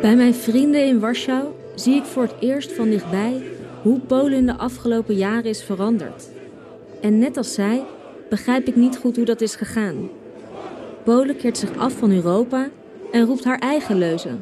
Bij 0.00 0.16
mijn 0.16 0.34
vrienden 0.34 0.86
in 0.86 1.00
Warschau 1.00 1.46
zie 1.74 1.94
ik 1.94 2.04
voor 2.04 2.22
het 2.22 2.34
eerst 2.40 2.72
van 2.72 2.90
dichtbij 2.90 3.54
hoe 3.86 4.00
Polen 4.00 4.32
in 4.32 4.46
de 4.46 4.56
afgelopen 4.56 5.14
jaren 5.14 5.44
is 5.44 5.62
veranderd. 5.62 6.28
En 7.00 7.18
net 7.18 7.36
als 7.36 7.54
zij 7.54 7.84
begrijp 8.28 8.66
ik 8.66 8.76
niet 8.76 8.96
goed 8.96 9.16
hoe 9.16 9.24
dat 9.24 9.40
is 9.40 9.54
gegaan. 9.54 10.08
Polen 11.04 11.36
keert 11.36 11.58
zich 11.58 11.76
af 11.76 11.92
van 11.92 12.10
Europa 12.10 12.68
en 13.12 13.26
roept 13.26 13.44
haar 13.44 13.58
eigen 13.58 13.98
leuzen. 13.98 14.38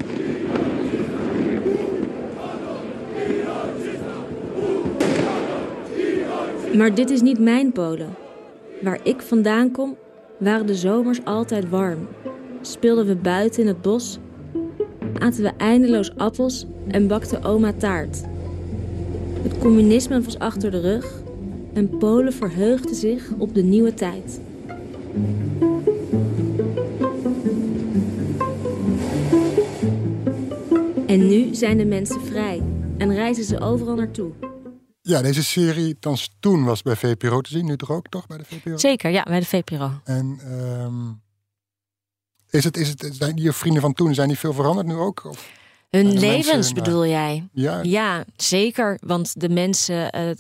Maar 6.77 6.95
dit 6.95 7.11
is 7.11 7.23
niet 7.23 7.39
mijn 7.39 7.73
Polen. 7.73 8.15
Waar 8.81 8.99
ik 9.03 9.21
vandaan 9.23 9.71
kom, 9.71 9.97
waren 10.39 10.67
de 10.67 10.75
zomers 10.75 11.25
altijd 11.25 11.69
warm. 11.69 12.09
Speelden 12.61 13.07
we 13.07 13.17
buiten 13.17 13.63
in 13.63 13.69
het 13.69 13.83
bos 13.83 14.19
aten 15.19 15.43
we 15.43 15.53
eindeloos 15.57 16.17
appels 16.17 16.67
en 16.89 17.07
bakte 17.07 17.43
oma 17.43 17.73
taart. 17.73 18.33
Het 19.45 19.59
communisme 19.59 20.23
was 20.23 20.39
achter 20.39 20.71
de 20.71 20.81
rug 20.81 21.23
en 21.73 21.99
Polen 21.99 22.33
verheugde 22.33 22.95
zich 22.95 23.31
op 23.39 23.55
de 23.55 23.63
nieuwe 23.63 23.95
tijd. 23.95 24.41
En 31.07 31.27
nu 31.27 31.55
zijn 31.55 31.77
de 31.77 31.85
mensen 31.85 32.21
vrij 32.21 32.63
en 32.99 33.15
reizen 33.15 33.45
ze 33.45 33.61
overal 33.61 33.95
naartoe. 33.95 34.31
Ja, 35.01 35.23
deze 35.23 35.45
serie, 35.45 35.99
thans 35.99 36.37
toen 36.41 36.65
was 36.65 36.83
bij 36.83 36.97
VPRO 36.97 37.41
te 37.41 37.51
zien. 37.51 37.65
Nu 37.65 37.77
toch 37.77 37.91
ook, 37.91 38.09
toch? 38.09 38.27
Bij 38.27 38.39
de 38.39 38.45
VPRO? 38.45 38.77
Zeker, 38.77 39.11
ja, 39.11 39.23
bij 39.23 39.41
de 39.41 39.47
VPRO. 39.47 39.91
En 40.05 40.39
ehm, 40.41 41.11
is 42.51 42.65
het, 42.65 42.77
is 42.77 42.89
het, 42.89 43.09
zijn 43.13 43.37
je 43.37 43.53
vrienden 43.53 43.83
van 43.83 43.93
toen, 43.93 44.15
zijn 44.15 44.29
die 44.29 44.39
veel 44.39 44.53
veranderd 44.53 44.87
nu 44.87 44.95
ook? 44.95 45.25
Of? 45.25 45.51
Hun 45.95 46.19
levens 46.19 46.53
mensen, 46.53 46.75
bedoel 46.75 47.07
jij? 47.07 47.49
Ja, 47.53 47.81
Ja, 47.83 48.25
zeker. 48.37 48.99
Want 49.03 49.41
de 49.41 49.49
mensen, 49.49 50.11
eh, 50.11 50.31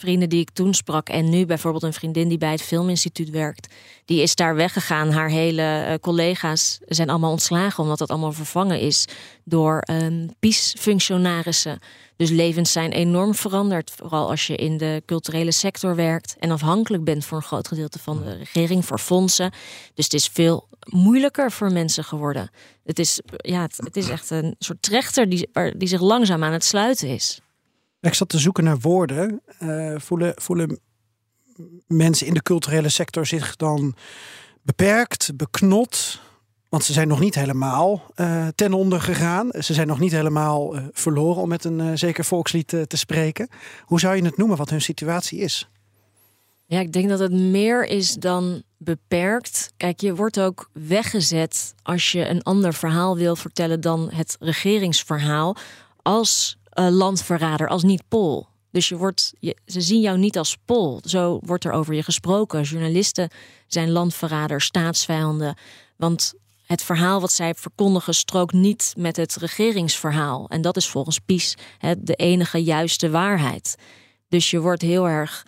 vrienden 0.00 0.28
die 0.28 0.40
ik 0.40 0.50
toen 0.50 0.74
sprak... 0.74 1.08
en 1.08 1.28
nu 1.28 1.46
bijvoorbeeld 1.46 1.82
een 1.82 1.92
vriendin 1.92 2.28
die 2.28 2.38
bij 2.38 2.50
het 2.50 2.62
Filminstituut 2.62 3.30
werkt... 3.30 3.74
die 4.04 4.22
is 4.22 4.34
daar 4.34 4.54
weggegaan. 4.54 5.10
Haar 5.10 5.28
hele 5.28 5.62
eh, 5.62 5.94
collega's 6.00 6.78
zijn 6.86 7.10
allemaal 7.10 7.30
ontslagen... 7.30 7.82
omdat 7.82 7.98
dat 7.98 8.10
allemaal 8.10 8.32
vervangen 8.32 8.80
is 8.80 9.04
door 9.44 9.78
ehm 9.78 10.28
PiS-functionarissen. 10.38 11.78
Dus 12.16 12.30
levens 12.30 12.72
zijn 12.72 12.92
enorm 12.92 13.34
veranderd. 13.34 13.90
Vooral 13.90 14.30
als 14.30 14.46
je 14.46 14.56
in 14.56 14.76
de 14.76 15.02
culturele 15.06 15.52
sector 15.52 15.94
werkt... 15.94 16.36
en 16.38 16.50
afhankelijk 16.50 17.04
bent 17.04 17.24
voor 17.24 17.36
een 17.36 17.44
groot 17.44 17.68
gedeelte 17.68 17.98
van 17.98 18.22
de 18.22 18.36
regering... 18.36 18.84
voor 18.84 18.98
fondsen. 18.98 19.52
Dus 19.94 20.04
het 20.04 20.14
is 20.14 20.26
veel 20.26 20.68
moeilijker 20.84 21.52
voor 21.52 21.72
mensen 21.72 22.04
geworden. 22.04 22.50
Het 22.84 22.98
is, 22.98 23.20
ja, 23.36 23.62
het, 23.62 23.76
het 23.76 23.96
is 23.96 24.08
echt 24.08 24.30
een 24.30 24.54
soort 24.58 24.82
trechter 24.82 25.28
die, 25.28 25.50
die 25.76 25.88
zich 25.88 26.00
langzaam 26.00 26.44
aan 26.44 26.52
het 26.52 26.64
sluiten 26.64 27.08
is. 27.08 27.40
Ik 28.00 28.14
zat 28.14 28.28
te 28.28 28.38
zoeken 28.38 28.64
naar 28.64 28.78
woorden. 28.78 29.40
Eh, 29.58 29.94
voelen, 29.96 30.32
voelen 30.36 30.78
mensen 31.86 32.26
in 32.26 32.34
de 32.34 32.42
culturele 32.42 32.88
sector 32.88 33.26
zich 33.26 33.56
dan 33.56 33.94
beperkt, 34.62 35.36
beknot? 35.36 36.20
Want 36.68 36.84
ze 36.84 36.92
zijn 36.92 37.08
nog 37.08 37.20
niet 37.20 37.34
helemaal 37.34 38.02
eh, 38.14 38.46
ten 38.54 38.72
onder 38.72 39.00
gegaan. 39.00 39.50
Ze 39.58 39.74
zijn 39.74 39.86
nog 39.86 39.98
niet 39.98 40.12
helemaal 40.12 40.76
eh, 40.76 40.84
verloren, 40.92 41.42
om 41.42 41.48
met 41.48 41.64
een 41.64 41.98
zeker 41.98 42.24
volkslied 42.24 42.68
te 42.68 42.96
spreken. 42.96 43.48
Hoe 43.84 44.00
zou 44.00 44.16
je 44.16 44.24
het 44.24 44.36
noemen 44.36 44.56
wat 44.56 44.70
hun 44.70 44.82
situatie 44.82 45.38
is? 45.38 45.68
Ja, 46.66 46.80
ik 46.80 46.92
denk 46.92 47.08
dat 47.08 47.18
het 47.18 47.32
meer 47.32 47.84
is 47.84 48.14
dan 48.14 48.62
beperkt. 48.76 49.72
Kijk, 49.76 50.00
je 50.00 50.14
wordt 50.14 50.40
ook 50.40 50.70
weggezet 50.72 51.74
als 51.82 52.12
je 52.12 52.28
een 52.28 52.42
ander 52.42 52.74
verhaal 52.74 53.16
wil 53.16 53.36
vertellen 53.36 53.80
dan 53.80 54.10
het 54.10 54.36
regeringsverhaal. 54.40 55.56
Als 56.02 56.59
eh, 56.80 56.88
landverrader, 56.90 57.68
als 57.68 57.82
niet-Pool. 57.82 58.48
Dus 58.70 58.88
je 58.88 58.96
wordt, 58.96 59.32
je, 59.38 59.56
ze 59.66 59.80
zien 59.80 60.00
jou 60.00 60.18
niet 60.18 60.38
als 60.38 60.56
Pool. 60.64 61.00
Zo 61.04 61.38
wordt 61.42 61.64
er 61.64 61.72
over 61.72 61.94
je 61.94 62.02
gesproken. 62.02 62.62
Journalisten 62.62 63.30
zijn 63.66 63.90
landverraders, 63.90 64.64
staatsvijanden. 64.64 65.56
Want 65.96 66.34
het 66.66 66.82
verhaal 66.82 67.20
wat 67.20 67.32
zij 67.32 67.54
verkondigen 67.54 68.14
strookt 68.14 68.52
niet 68.52 68.94
met 68.96 69.16
het 69.16 69.36
regeringsverhaal. 69.36 70.48
En 70.48 70.60
dat 70.60 70.76
is 70.76 70.88
volgens 70.88 71.18
Pies 71.18 71.54
hè, 71.78 71.94
de 72.02 72.14
enige 72.14 72.62
juiste 72.62 73.10
waarheid. 73.10 73.76
Dus 74.28 74.50
je 74.50 74.60
wordt 74.60 74.82
heel 74.82 75.08
erg 75.08 75.46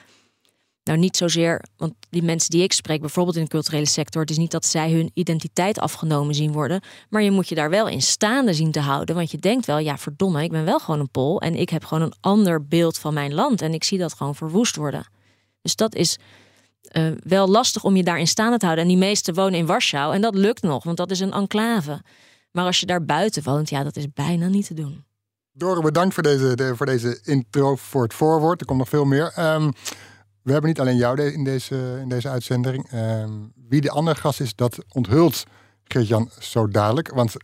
nou, 0.84 0.98
niet 0.98 1.16
zozeer, 1.16 1.64
want 1.76 1.92
die 2.10 2.22
mensen 2.22 2.50
die 2.50 2.62
ik 2.62 2.72
spreek, 2.72 3.00
bijvoorbeeld 3.00 3.36
in 3.36 3.42
de 3.42 3.48
culturele 3.48 3.86
sector, 3.86 4.20
het 4.20 4.30
is 4.30 4.36
niet 4.38 4.50
dat 4.50 4.66
zij 4.66 4.92
hun 4.92 5.10
identiteit 5.14 5.78
afgenomen 5.78 6.34
zien 6.34 6.52
worden, 6.52 6.80
maar 7.08 7.22
je 7.22 7.30
moet 7.30 7.48
je 7.48 7.54
daar 7.54 7.70
wel 7.70 7.88
in 7.88 8.02
staande 8.02 8.54
zien 8.54 8.70
te 8.72 8.80
houden. 8.80 9.14
Want 9.14 9.30
je 9.30 9.38
denkt 9.38 9.66
wel, 9.66 9.78
ja, 9.78 9.98
verdomme, 9.98 10.42
ik 10.42 10.50
ben 10.50 10.64
wel 10.64 10.78
gewoon 10.78 11.00
een 11.00 11.10
Pool 11.10 11.40
en 11.40 11.54
ik 11.54 11.68
heb 11.70 11.84
gewoon 11.84 12.02
een 12.02 12.14
ander 12.20 12.66
beeld 12.66 12.98
van 12.98 13.14
mijn 13.14 13.34
land 13.34 13.62
en 13.62 13.74
ik 13.74 13.84
zie 13.84 13.98
dat 13.98 14.14
gewoon 14.14 14.34
verwoest 14.34 14.76
worden. 14.76 15.06
Dus 15.62 15.76
dat 15.76 15.94
is 15.94 16.18
eh, 16.82 17.06
wel 17.24 17.48
lastig 17.48 17.84
om 17.84 17.96
je 17.96 18.02
daarin 18.02 18.26
staande 18.26 18.56
te 18.58 18.64
houden. 18.64 18.84
En 18.84 18.90
die 18.90 19.00
meesten 19.00 19.34
wonen 19.34 19.58
in 19.58 19.66
Warschau 19.66 20.14
en 20.14 20.20
dat 20.20 20.34
lukt 20.34 20.62
nog, 20.62 20.84
want 20.84 20.96
dat 20.96 21.10
is 21.10 21.20
een 21.20 21.32
enclave. 21.32 22.02
Maar 22.50 22.64
als 22.64 22.80
je 22.80 22.86
daar 22.86 23.04
buiten 23.04 23.42
woont, 23.42 23.70
ja, 23.70 23.82
dat 23.82 23.96
is 23.96 24.06
bijna 24.14 24.46
niet 24.48 24.66
te 24.66 24.74
doen. 24.74 25.04
Doren, 25.52 25.82
bedankt 25.82 26.14
voor 26.14 26.22
deze, 26.22 26.54
de- 26.56 26.76
voor 26.76 26.86
deze 26.86 27.20
intro, 27.24 27.76
voor 27.76 28.02
het 28.02 28.14
voorwoord. 28.14 28.60
Er 28.60 28.66
komt 28.66 28.78
nog 28.78 28.88
veel 28.88 29.04
meer. 29.04 29.32
Ehm, 29.34 29.70
we 30.42 30.52
hebben 30.52 30.70
niet 30.70 30.80
alleen 30.80 30.96
jou 30.96 31.16
de- 31.16 31.32
in 31.32 31.44
deze, 31.44 31.98
in 32.00 32.08
deze 32.08 32.28
uitzending. 32.28 32.88
Ehm, 32.90 33.30
wie 33.68 33.80
de 33.80 33.90
andere 33.90 34.16
gast 34.20 34.40
is, 34.40 34.54
dat 34.54 34.78
onthult 34.92 35.44
Geert-Jan 35.84 36.30
zo 36.40 36.68
dadelijk. 36.68 37.10
Want 37.14 37.34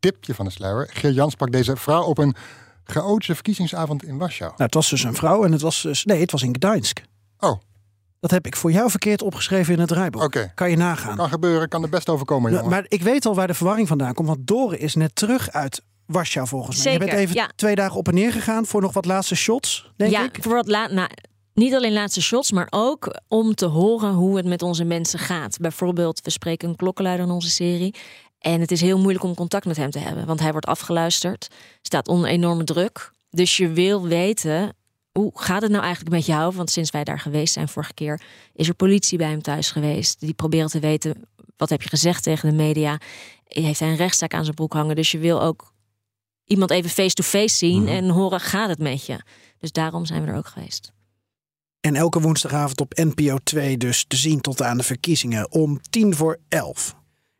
tipje 0.00 0.34
van 0.34 0.44
de 0.44 0.50
sluier. 0.50 0.88
Geert-Jan 0.92 1.30
sprak 1.30 1.52
deze 1.52 1.76
vrouw 1.76 2.02
op 2.02 2.18
een 2.18 2.34
chaotische 2.84 3.34
verkiezingsavond 3.34 4.04
in 4.04 4.18
Warschau. 4.18 4.50
Nou, 4.50 4.62
het 4.62 4.74
was 4.74 4.90
dus 4.90 5.02
een 5.02 5.14
vrouw 5.14 5.44
en 5.44 5.52
het 5.52 5.60
was 5.60 5.82
dus, 5.82 6.04
nee, 6.04 6.20
het 6.20 6.30
was 6.30 6.42
in 6.42 6.54
Gdańsk. 6.54 7.00
Oh, 7.38 7.60
Dat 8.20 8.30
heb 8.30 8.46
ik 8.46 8.56
voor 8.56 8.72
jou 8.72 8.90
verkeerd 8.90 9.22
opgeschreven 9.22 9.72
in 9.74 9.78
het 9.80 9.88
draaiboek. 9.88 10.22
oké. 10.22 10.52
Kan 10.54 10.70
je 10.70 10.76
nagaan. 10.76 11.16
Kan 11.16 11.28
gebeuren, 11.28 11.68
kan 11.68 11.82
er 11.82 11.88
best 11.88 12.08
overkomen, 12.08 12.50
Ja, 12.50 12.56
jongen. 12.56 12.70
maar 12.72 12.84
ik 12.88 13.02
weet 13.02 13.26
al 13.26 13.34
waar 13.34 13.46
de 13.46 13.54
verwarring 13.54 13.88
vandaan 13.88 14.14
komt. 14.14 14.28
Want 14.28 14.46
Doren 14.46 14.78
is 14.78 14.94
net 14.94 15.14
terug 15.14 15.50
uit 15.50 15.82
Warschau 16.06 16.46
volgens 16.46 16.84
mij. 16.84 16.92
je 16.92 16.98
bent 16.98 17.12
even 17.12 17.34
ja. 17.34 17.50
twee 17.56 17.74
dagen 17.74 17.96
op 17.96 18.08
en 18.08 18.14
neer 18.14 18.32
gegaan 18.32 18.66
voor 18.66 18.80
nog 18.80 18.92
wat 18.92 19.04
laatste 19.04 19.34
shots, 19.34 19.92
denk 19.96 20.10
ja, 20.10 20.22
ik. 20.24 20.38
voor 20.40 20.54
wat 20.54 20.66
laat, 20.68 20.90
nou, 20.90 21.08
niet 21.56 21.74
alleen 21.74 21.92
laatste 21.92 22.22
shots, 22.22 22.52
maar 22.52 22.66
ook 22.70 23.20
om 23.28 23.54
te 23.54 23.66
horen 23.66 24.12
hoe 24.12 24.36
het 24.36 24.46
met 24.46 24.62
onze 24.62 24.84
mensen 24.84 25.18
gaat. 25.18 25.56
Bijvoorbeeld, 25.58 26.20
we 26.22 26.30
spreken 26.30 26.68
een 26.68 26.76
klokkenluider 26.76 27.26
in 27.26 27.32
onze 27.32 27.50
serie. 27.50 27.94
En 28.38 28.60
het 28.60 28.70
is 28.70 28.80
heel 28.80 28.98
moeilijk 28.98 29.24
om 29.24 29.34
contact 29.34 29.64
met 29.66 29.76
hem 29.76 29.90
te 29.90 29.98
hebben, 29.98 30.26
want 30.26 30.40
hij 30.40 30.50
wordt 30.52 30.66
afgeluisterd, 30.66 31.48
staat 31.82 32.08
onder 32.08 32.30
enorme 32.30 32.64
druk. 32.64 33.10
Dus 33.30 33.56
je 33.56 33.68
wil 33.68 34.02
weten 34.06 34.74
hoe 35.12 35.30
gaat 35.34 35.62
het 35.62 35.70
nou 35.70 35.82
eigenlijk 35.82 36.14
met 36.14 36.26
jou? 36.26 36.54
Want 36.54 36.70
sinds 36.70 36.90
wij 36.90 37.04
daar 37.04 37.18
geweest 37.20 37.52
zijn 37.52 37.68
vorige 37.68 37.94
keer, 37.94 38.20
is 38.52 38.68
er 38.68 38.74
politie 38.74 39.18
bij 39.18 39.30
hem 39.30 39.42
thuis 39.42 39.70
geweest. 39.70 40.20
Die 40.20 40.34
proberen 40.34 40.68
te 40.68 40.78
weten, 40.78 41.22
wat 41.56 41.68
heb 41.70 41.82
je 41.82 41.88
gezegd 41.88 42.22
tegen 42.22 42.48
de 42.50 42.54
media? 42.54 43.00
Heeft 43.44 43.80
hij 43.80 43.88
een 43.88 43.96
rechtszaak 43.96 44.34
aan 44.34 44.44
zijn 44.44 44.54
broek 44.56 44.72
hangen? 44.72 44.96
Dus 44.96 45.10
je 45.10 45.18
wil 45.18 45.42
ook 45.42 45.72
iemand 46.44 46.70
even 46.70 46.90
face-to-face 46.90 47.56
zien 47.56 47.82
Mhm. 47.82 47.92
en 47.92 48.08
horen, 48.08 48.40
gaat 48.40 48.68
het 48.68 48.78
met 48.78 49.06
je? 49.06 49.20
Dus 49.58 49.72
daarom 49.72 50.06
zijn 50.06 50.24
we 50.24 50.30
er 50.30 50.36
ook 50.36 50.46
geweest. 50.46 50.92
En 51.80 51.94
elke 51.96 52.20
woensdagavond 52.20 52.80
op 52.80 52.92
NPO 52.96 53.36
2 53.44 53.76
dus 53.76 54.04
te 54.08 54.16
zien 54.16 54.40
tot 54.40 54.62
aan 54.62 54.76
de 54.76 54.82
verkiezingen 54.82 55.50
om 55.52 55.80
tien 55.90 56.14
voor 56.14 56.38
elf. 56.48 56.94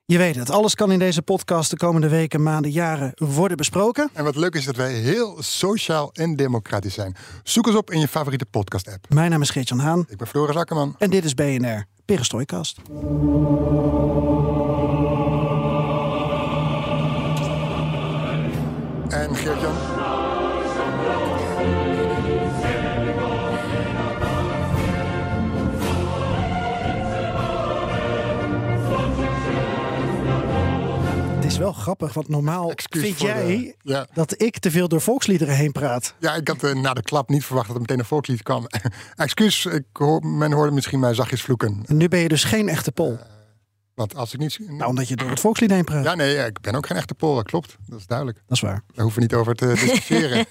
Je 0.04 0.18
weet 0.18 0.36
het, 0.36 0.50
alles 0.50 0.74
kan 0.74 0.92
in 0.92 0.98
deze 0.98 1.22
podcast 1.22 1.70
de 1.70 1.76
komende 1.76 2.08
weken, 2.08 2.42
maanden, 2.42 2.70
jaren 2.70 3.12
worden 3.14 3.56
besproken. 3.56 4.10
En 4.12 4.24
wat 4.24 4.36
leuk 4.36 4.54
is 4.54 4.64
dat 4.64 4.76
wij 4.76 4.92
heel 4.92 5.36
sociaal 5.42 6.10
en 6.12 6.36
democratisch 6.36 6.94
zijn. 6.94 7.16
Zoek 7.42 7.66
ons 7.66 7.76
op 7.76 7.90
in 7.90 8.00
je 8.00 8.08
favoriete 8.08 8.46
podcast-app. 8.46 9.06
Mijn 9.08 9.30
naam 9.30 9.42
is 9.42 9.50
Geert-Jan 9.50 9.78
Haan 9.78 10.04
Ik 10.08 10.16
ben 10.16 10.26
Floris 10.26 10.56
Akkerman. 10.56 10.94
en 10.98 11.10
dit 11.10 11.24
is 11.24 11.34
BNR 11.34 11.84
Perestrooikast. 12.04 12.78
En 19.08 19.34
Geert-Jan, 19.36 19.74
is 31.56 31.62
wel 31.62 31.72
grappig, 31.72 32.12
want 32.14 32.28
normaal 32.28 32.70
Excuus 32.70 33.02
vind 33.02 33.20
jij 33.20 33.46
de- 33.46 33.74
ja. 33.90 34.06
dat 34.14 34.42
ik 34.42 34.58
te 34.58 34.70
veel 34.70 34.88
door 34.88 35.00
volksliederen 35.00 35.54
heen 35.54 35.72
praat. 35.72 36.14
ja, 36.18 36.34
ik 36.34 36.48
had 36.48 36.62
eh, 36.62 36.74
na 36.74 36.94
de 36.94 37.02
klap 37.02 37.28
niet 37.28 37.44
verwacht 37.44 37.66
dat 37.66 37.74
er 37.76 37.80
meteen 37.82 37.98
een 37.98 38.04
volkslied 38.04 38.42
kwam. 38.42 38.66
Excuus, 39.16 39.66
ik 39.66 39.84
hoor, 39.92 40.26
men 40.26 40.52
hoorde 40.52 40.72
misschien 40.72 41.00
mij 41.00 41.14
zachtjes 41.14 41.42
vloeken. 41.42 41.82
En 41.86 41.96
nu 41.96 42.08
ben 42.08 42.20
je 42.20 42.28
dus 42.28 42.44
geen 42.44 42.68
echte 42.68 42.92
pol. 42.92 43.18
Want 43.94 44.14
als 44.16 44.32
ik 44.32 44.38
niet... 44.40 44.58
Nou, 44.68 44.84
omdat 44.84 45.08
je 45.08 45.16
door 45.16 45.30
het 45.30 45.40
volkslied 45.40 45.70
heen 45.70 45.84
praat. 45.84 46.04
Ja, 46.04 46.14
nee, 46.14 46.36
ik 46.36 46.60
ben 46.60 46.74
ook 46.74 46.86
geen 46.86 46.96
echte 46.96 47.14
Pool, 47.14 47.34
dat 47.34 47.44
klopt. 47.44 47.76
Dat 47.86 47.98
is 47.98 48.06
duidelijk. 48.06 48.38
Dat 48.46 48.56
is 48.56 48.60
waar. 48.60 48.82
Daar 48.94 49.04
hoeven 49.04 49.14
we 49.22 49.26
niet 49.26 49.34
over 49.34 49.54
te 49.54 49.66
discussiëren. 49.84 50.46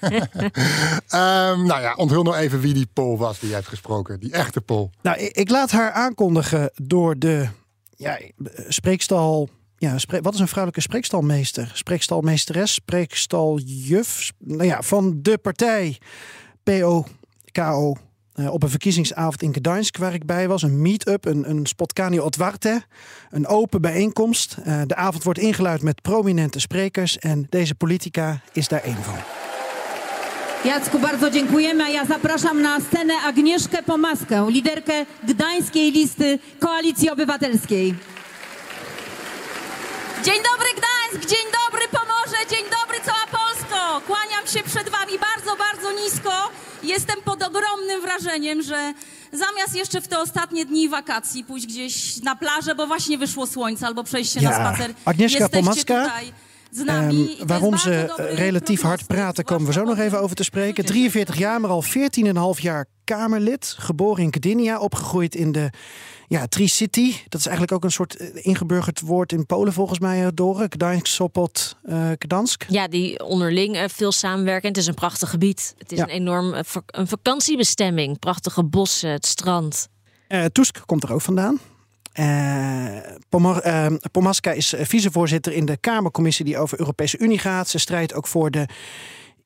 Ehm, 1.08 1.66
nou 1.66 1.80
ja, 1.80 1.94
onthul 1.94 2.22
nou 2.22 2.36
even 2.36 2.60
wie 2.60 2.74
die 2.74 2.88
Pool 2.92 3.18
was 3.18 3.38
die 3.38 3.48
je 3.48 3.54
hebt 3.54 3.68
gesproken. 3.68 4.20
Die 4.20 4.32
echte 4.32 4.60
Pool. 4.60 4.90
Nou, 5.02 5.18
ik, 5.18 5.36
ik 5.36 5.50
laat 5.50 5.70
haar 5.70 5.92
aankondigen 5.92 6.70
door 6.74 7.18
de 7.18 7.48
ja, 7.96 8.18
spreekstal. 8.68 9.48
Ja, 9.78 9.96
wat 10.22 10.34
is 10.34 10.40
een 10.40 10.48
vrouwelijke 10.48 10.80
spreekstalmeester? 10.80 11.70
Spreekstalmeesteres, 11.74 12.72
spreekstaljuf. 12.72 14.32
Nou 14.38 14.64
ja, 14.64 14.82
van 14.82 15.18
de 15.22 15.38
partij 15.38 15.98
POKO. 16.62 17.96
eh, 18.34 18.52
op 18.52 18.62
een 18.62 18.70
verkiezingsavond 18.70 19.42
in 19.42 19.54
Gdańsk 19.54 19.96
waar 19.96 20.14
ik 20.14 20.26
bij 20.26 20.48
was. 20.48 20.62
Een 20.62 20.82
meet-up, 20.82 21.24
een, 21.24 21.50
een 21.50 22.20
otwarte. 22.22 22.82
Een 23.30 23.46
open 23.46 23.80
bijeenkomst. 23.80 24.56
Eh, 24.64 24.80
de 24.86 24.94
avond 24.94 25.22
wordt 25.22 25.38
ingeluid 25.38 25.82
met 25.82 26.02
prominente 26.02 26.60
sprekers. 26.60 27.18
En 27.18 27.46
deze 27.48 27.74
politica 27.74 28.40
is 28.52 28.68
daar 28.68 28.82
één 28.82 29.02
van. 29.02 29.14
Jacku, 30.64 30.98
bardzo 30.98 31.30
dziękujemy. 31.30 31.82
A 31.82 31.88
ja 31.88 32.04
zapraszam 32.06 32.62
na 32.62 32.80
scenę 32.80 33.14
Agnieszkę 33.26 33.82
Pomaskę, 33.82 34.46
liderkę 34.50 35.04
gdańskiej 35.26 35.92
listy 35.92 36.38
Koalicji 36.58 37.10
Obywatelskiej. 37.10 37.94
Dzień 40.26 40.40
dobry 40.52 40.68
Gdańsk, 40.78 41.30
dzień 41.30 41.46
dobry 41.60 41.88
Pomorze, 41.88 42.36
dzień 42.50 42.64
dobry 42.80 42.98
cała 43.04 43.26
Polsko. 43.40 44.00
Kłaniam 44.06 44.46
się 44.46 44.62
przed 44.62 44.88
wami 44.88 45.12
bardzo, 45.18 45.56
bardzo 45.56 45.92
nisko. 46.02 46.30
Jestem 46.82 47.16
pod 47.24 47.42
ogromnym 47.42 48.00
wrażeniem, 48.02 48.62
że 48.62 48.94
zamiast 49.32 49.74
jeszcze 49.74 50.00
w 50.00 50.08
te 50.08 50.18
ostatnie 50.18 50.64
dni 50.64 50.88
wakacji 50.88 51.44
pójść 51.44 51.66
gdzieś 51.66 52.22
na 52.22 52.36
plażę, 52.36 52.74
bo 52.74 52.86
właśnie 52.86 53.18
wyszło 53.18 53.46
słońce, 53.46 53.86
albo 53.86 54.04
przejść 54.04 54.32
się 54.32 54.40
Ja, 54.40 54.50
na 54.50 54.56
spacer, 54.56 54.94
Agnieszka 55.04 55.38
jesteście 55.38 55.64
Pomaska, 55.64 56.02
tutaj 56.04 56.32
jest 57.10 57.44
waarom 57.44 57.78
ze 57.78 58.08
relatief 58.18 58.82
hard 58.82 59.04
praten, 59.04 59.44
komen 59.44 59.66
we 59.66 59.72
zo 59.72 59.84
nog 59.84 59.98
even 59.98 60.20
over 60.20 60.36
te 60.36 60.44
spreken. 60.44 60.84
ludzie. 60.84 61.10
43 61.10 61.38
jaar, 61.38 61.60
maar 61.60 61.70
al 61.70 61.82
14,5 61.82 62.62
jaar 62.62 62.86
Kamerlid. 63.04 63.76
Geboren 63.78 64.24
in 64.24 64.30
Gdynia, 64.30 64.78
opgegroeid 64.78 65.34
in 65.34 65.52
de 65.52 65.70
ja, 66.28 66.46
Tri-City. 66.46 67.14
Dat 67.28 67.40
is 67.40 67.46
eigenlijk 67.46 67.76
ook 67.76 67.84
een 67.84 67.90
soort 67.92 68.16
eh, 68.16 68.28
ingeburgerd 68.46 69.00
woord 69.00 69.32
in 69.32 69.46
Polen 69.46 69.72
volgens 69.72 69.98
mij, 69.98 70.22
eh, 70.24 70.28
Dore. 70.34 70.66
Gdańsk, 70.68 71.06
Sopot, 71.06 71.76
eh 71.84 72.10
Gdansk. 72.18 72.64
Ja, 72.68 72.88
die 72.88 73.24
onderling 73.24 73.84
veel 73.92 74.12
samenwerken. 74.12 74.68
Het 74.68 74.76
is 74.78 74.86
een 74.86 74.94
prachtig 74.94 75.30
gebied. 75.30 75.74
Het 75.78 75.92
is 75.92 75.98
Ja. 75.98 76.04
een 76.04 76.10
enorm 76.10 76.54
een 76.86 77.06
vakantiebestemming. 77.08 78.18
Prachtige 78.18 78.64
bossen, 78.64 79.10
het 79.10 79.26
strand. 79.26 79.88
Tusk 80.52 80.82
komt 80.86 81.02
er 81.02 81.12
ook 81.12 81.20
vandaan. 81.20 81.58
Eh, 82.12 83.86
Pomaska 84.12 84.52
is 84.52 84.74
vicevoorzitter 84.78 85.52
in 85.52 85.64
de 85.64 85.76
Kamercommissie 85.76 86.44
die 86.44 86.58
over 86.58 86.78
Europese 86.78 87.18
Unie 87.18 87.38
gaat. 87.38 87.68
Ze 87.68 87.78
strijdt 87.78 88.14
ook 88.14 88.26
voor 88.26 88.50
de 88.50 88.66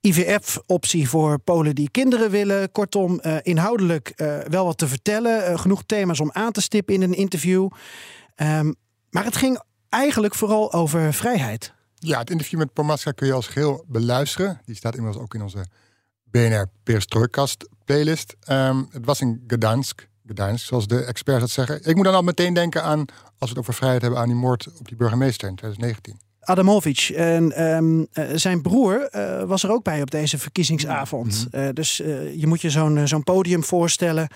IVF-optie 0.00 1.08
voor 1.08 1.38
Polen 1.38 1.74
die 1.74 1.90
kinderen 1.90 2.30
willen. 2.30 2.72
Kortom, 2.72 3.18
eh, 3.18 3.36
inhoudelijk 3.42 4.08
eh, 4.08 4.38
wel 4.38 4.64
wat 4.64 4.78
te 4.78 4.88
vertellen. 4.88 5.46
Eh, 5.46 5.58
genoeg 5.58 5.82
thema's 5.86 6.20
om 6.20 6.30
aan 6.32 6.52
te 6.52 6.60
stippen 6.60 6.94
in 6.94 7.02
een 7.02 7.14
interview. 7.14 7.68
Ehm, 8.34 8.72
maar 9.10 9.24
het 9.24 9.36
ging 9.36 9.62
eigenlijk 9.88 10.34
vooral 10.34 10.72
over 10.72 11.14
vrijheid. 11.14 11.72
Ja, 11.94 12.18
het 12.18 12.30
interview 12.30 12.58
met 12.58 12.72
Pomaska 12.72 13.10
kun 13.10 13.26
je 13.26 13.32
als 13.32 13.46
geheel 13.46 13.84
beluisteren. 13.88 14.60
Die 14.64 14.74
staat 14.74 14.96
inmiddels 14.96 15.22
ook 15.22 15.34
in 15.34 15.42
onze 15.42 15.66
BNR 16.24 16.66
Perestrooikast 16.82 17.68
playlist. 17.84 18.36
Ehm, 18.40 18.82
het 18.90 19.04
was 19.04 19.20
in 19.20 19.44
Gdansk. 19.46 20.08
Gdansk, 20.26 20.66
zoals 20.66 20.86
de 20.86 21.04
experts 21.04 21.40
dat 21.40 21.50
zeggen. 21.50 21.88
Ik 21.88 21.96
moet 21.96 22.04
dan 22.04 22.14
al 22.14 22.22
meteen 22.22 22.54
denken 22.54 22.82
aan, 22.82 23.04
als 23.38 23.38
we 23.38 23.48
het 23.48 23.58
over 23.58 23.74
vrijheid 23.74 24.02
hebben, 24.02 24.20
aan 24.20 24.28
die 24.28 24.36
moord 24.36 24.68
op 24.78 24.88
die 24.88 24.96
burgemeester 24.96 25.48
in 25.48 25.56
2019. 25.56 26.29
Adamovic 26.40 27.12
en 27.16 27.52
ehm, 27.52 28.04
eh, 28.12 28.24
zijn 28.34 28.62
broer 28.62 29.02
eh, 29.02 29.42
was 29.42 29.62
er 29.62 29.70
ook 29.70 29.82
bij 29.82 30.02
op 30.02 30.10
deze 30.10 30.38
verkiezingsavond. 30.38 31.46
Eh, 31.50 31.68
dus 31.72 31.96
je 32.36 32.46
moet 32.46 32.60
je 32.60 32.70
zo'n 32.70 33.08
zo'n 33.08 33.22
podium 33.22 33.64
voorstellen 33.64 34.28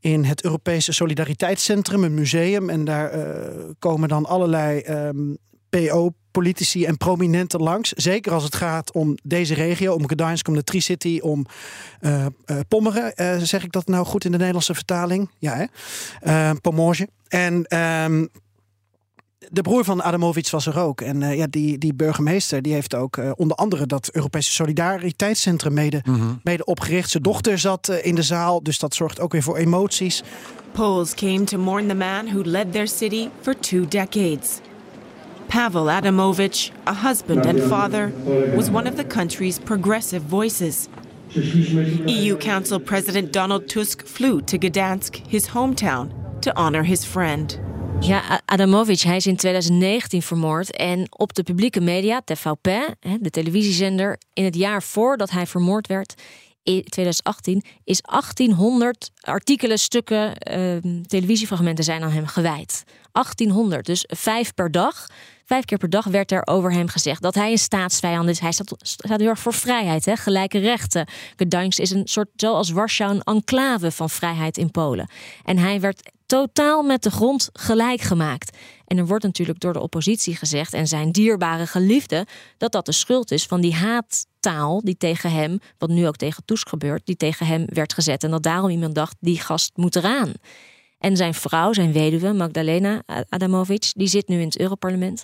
in 0.00 0.24
het 0.24 0.44
Europese 0.44 0.92
Solidariteitscentrum, 0.92 2.04
een 2.04 2.14
museum. 2.14 2.70
En 2.70 2.84
daar 2.84 3.10
komen 3.78 4.08
dan 4.08 4.26
allerlei 4.26 4.80
ehm, 4.80 5.34
PO-politici 5.68 6.84
en 6.84 6.96
prominenten 6.96 7.60
langs. 7.60 7.92
Zeker 7.92 8.32
als 8.32 8.44
het 8.44 8.54
gaat 8.54 8.92
om 8.92 9.16
deze 9.22 9.54
regio, 9.54 9.94
om 9.94 10.08
Gdańsk, 10.08 10.48
om 10.48 10.54
de 10.54 10.64
Tri-City, 10.64 11.18
om 11.22 11.46
eh, 12.00 12.26
Pommeren. 12.68 13.12
Zeg 13.46 13.64
ik 13.64 13.72
dat 13.72 13.86
nou 13.86 14.06
goed 14.06 14.24
in 14.24 14.30
de 14.30 14.36
Nederlandse 14.36 14.74
vertaling? 14.74 15.30
Ja, 15.38 15.68
hè? 16.20 16.54
Pomorge. 16.54 17.08
En 17.28 17.64
ehm, 17.64 18.24
de 19.50 19.62
broer 19.62 19.84
van 19.84 20.02
Adamovic 20.02 20.50
was 20.50 20.66
er 20.66 20.78
ook. 20.78 21.00
En 21.00 21.22
eh, 21.22 21.36
ja, 21.36 21.46
die, 21.50 21.78
die 21.78 21.94
burgemeester 21.94 22.62
die 22.62 22.72
heeft 22.72 22.94
ook 22.94 23.16
eh, 23.16 23.30
onder 23.36 23.56
andere 23.56 23.86
dat 23.86 24.10
Europese 24.12 24.50
Solidariteitscentrum 24.50 25.72
mede, 25.72 26.02
mede 26.42 26.64
opgericht. 26.64 27.10
Zijn 27.10 27.22
dochter 27.22 27.58
zat 27.58 27.88
eh, 27.88 28.06
in 28.06 28.14
de 28.14 28.22
zaal, 28.22 28.62
dus 28.62 28.78
dat 28.78 28.94
zorgt 28.94 29.20
ook 29.20 29.32
weer 29.32 29.42
voor 29.42 29.56
emoties. 29.56 30.22
Poles 30.72 31.14
came 31.14 31.44
to 31.44 31.58
mourn 31.58 31.88
the 31.88 31.94
man 31.94 32.26
who 32.26 32.42
led 32.44 32.72
their 32.72 32.88
city 32.88 33.28
for 33.40 33.58
two 33.58 33.88
decades. 33.88 34.60
Pavel 35.46 35.90
Adamovich, 35.90 36.70
a 36.88 36.94
husband 37.08 37.46
and 37.46 37.60
father, 37.60 38.12
was 38.54 38.68
one 38.68 38.88
of 38.90 38.96
the 38.96 39.06
country's 39.06 39.58
progressive 39.58 40.22
voices. 40.28 40.88
EU 42.06 42.36
Council 42.36 42.80
President 42.80 43.32
Donald 43.32 43.68
Tusk 43.68 44.06
flew 44.06 44.40
to 44.40 44.58
Gdansk, 44.58 45.16
his 45.28 45.48
hometown, 45.48 46.10
to 46.40 46.52
honor 46.56 46.82
his 46.82 47.04
friend. 47.04 47.75
Ja, 48.00 48.40
Adamovic, 48.44 49.00
hij 49.00 49.16
is 49.16 49.26
in 49.26 49.36
2019 49.36 50.22
vermoord. 50.22 50.70
En 50.70 51.06
op 51.10 51.34
de 51.34 51.42
publieke 51.42 51.80
media, 51.80 52.20
TVP, 52.24 52.94
de 53.20 53.30
televisiezender, 53.30 54.18
in 54.32 54.44
het 54.44 54.54
jaar 54.54 54.82
voordat 54.82 55.30
hij 55.30 55.46
vermoord 55.46 55.86
werd, 55.86 56.14
in 56.62 56.84
2018, 56.84 57.64
is 57.84 58.02
1800 58.02 59.10
artikelen, 59.20 59.78
stukken, 59.78 60.36
ehm, 60.36 61.02
televisiefragmenten 61.02 61.84
zijn 61.84 62.02
aan 62.02 62.10
hem 62.10 62.26
gewijd. 62.26 62.84
1800, 63.12 63.86
dus 63.86 64.04
vijf 64.08 64.54
per 64.54 64.70
dag. 64.70 65.06
Vijf 65.46 65.64
keer 65.64 65.78
per 65.78 65.90
dag 65.90 66.04
werd 66.04 66.32
er 66.32 66.46
over 66.46 66.72
hem 66.72 66.88
gezegd 66.88 67.22
dat 67.22 67.34
hij 67.34 67.50
een 67.50 67.58
staatsvijand 67.58 68.28
is. 68.28 68.38
Hij 68.38 68.52
staat, 68.52 68.74
staat 68.78 69.20
heel 69.20 69.28
erg 69.28 69.38
voor 69.38 69.54
vrijheid, 69.54 70.04
hè? 70.04 70.16
gelijke 70.16 70.58
rechten. 70.58 71.08
Gdańsk 71.36 71.78
is 71.78 71.90
een 71.90 72.06
soort, 72.06 72.28
zoals 72.36 72.70
Warschau, 72.70 73.14
een 73.14 73.22
enclave 73.22 73.90
van 73.90 74.10
vrijheid 74.10 74.56
in 74.56 74.70
Polen. 74.70 75.08
En 75.44 75.58
hij 75.58 75.80
werd 75.80 76.10
totaal 76.26 76.82
met 76.82 77.02
de 77.02 77.10
grond 77.10 77.50
gelijk 77.52 78.00
gemaakt. 78.00 78.56
En 78.86 78.98
er 78.98 79.06
wordt 79.06 79.24
natuurlijk 79.24 79.60
door 79.60 79.72
de 79.72 79.80
oppositie 79.80 80.36
gezegd 80.36 80.72
en 80.72 80.86
zijn 80.86 81.12
dierbare 81.12 81.66
geliefde 81.66 82.26
dat 82.58 82.72
dat 82.72 82.86
de 82.86 82.92
schuld 82.92 83.30
is 83.30 83.46
van 83.46 83.60
die 83.60 83.74
haattaal 83.74 84.80
die 84.84 84.96
tegen 84.96 85.30
hem, 85.30 85.60
wat 85.78 85.88
nu 85.88 86.06
ook 86.06 86.16
tegen 86.16 86.44
Tusk 86.44 86.68
gebeurt, 86.68 87.06
die 87.06 87.16
tegen 87.16 87.46
hem 87.46 87.64
werd 87.66 87.92
gezet. 87.92 88.24
En 88.24 88.30
dat 88.30 88.42
daarom 88.42 88.70
iemand 88.70 88.94
dacht, 88.94 89.16
die 89.20 89.40
gast 89.40 89.70
moet 89.74 89.96
eraan. 89.96 90.32
En 90.98 91.16
zijn 91.16 91.34
vrouw, 91.34 91.72
zijn 91.72 91.92
weduwe, 91.92 92.32
Magdalena 92.32 93.02
Adamovic, 93.28 93.92
die 93.96 94.08
zit 94.08 94.28
nu 94.28 94.40
in 94.40 94.46
het 94.46 94.58
Europarlement. 94.58 95.22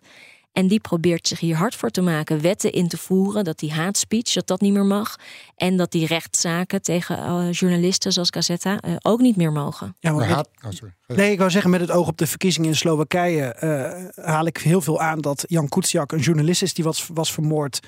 En 0.53 0.67
die 0.67 0.81
probeert 0.81 1.29
zich 1.29 1.41
hier 1.41 1.57
hard 1.57 1.75
voor 1.75 1.91
te 1.91 2.01
maken. 2.01 2.41
Wetten 2.41 2.73
in 2.73 2.89
te 2.89 2.97
voeren 2.97 3.45
dat 3.45 3.59
die 3.59 3.73
hate 3.73 3.99
speech, 3.99 4.33
dat 4.33 4.47
dat 4.47 4.61
niet 4.61 4.73
meer 4.73 4.85
mag. 4.85 5.17
En 5.57 5.77
dat 5.77 5.91
die 5.91 6.07
rechtszaken 6.07 6.83
tegen 6.83 7.19
eh, 7.19 7.53
journalisten 7.53 8.13
zoals 8.13 8.31
Gazetta 8.31 8.81
eh, 8.81 8.95
ook 9.03 9.21
niet 9.21 9.37
meer 9.37 9.53
mogen. 9.53 9.97
Ja, 10.01 10.13
maar 10.13 10.29
haat- 10.29 10.49
oh, 10.65 10.71
sorry. 10.71 10.95
Nee, 11.07 11.31
ik 11.33 11.39
wou 11.39 11.51
zeggen, 11.51 11.71
met 11.71 11.81
het 11.81 11.91
oog 11.91 12.09
op 12.09 12.19
de 12.19 12.27
verkiezingen 12.27 12.69
in 12.69 12.77
Slowakije 12.77 13.45
eh, 13.45 14.25
haal 14.25 14.47
ik 14.47 14.57
heel 14.57 14.81
veel 14.81 15.01
aan 15.01 15.21
dat 15.21 15.45
Jan 15.49 15.69
Kuciak 15.69 16.13
een 16.13 16.19
journalist 16.21 16.63
is 16.63 16.75
die 16.75 16.85
was, 16.85 17.09
was 17.15 17.33
vermoord. 17.33 17.81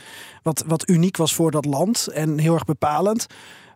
Wat, 0.42 0.64
wat 0.66 0.88
uniek 0.88 1.16
was 1.16 1.34
voor 1.34 1.50
dat 1.50 1.64
land 1.64 2.06
en 2.06 2.38
heel 2.38 2.54
erg 2.54 2.64
bepalend. 2.64 3.26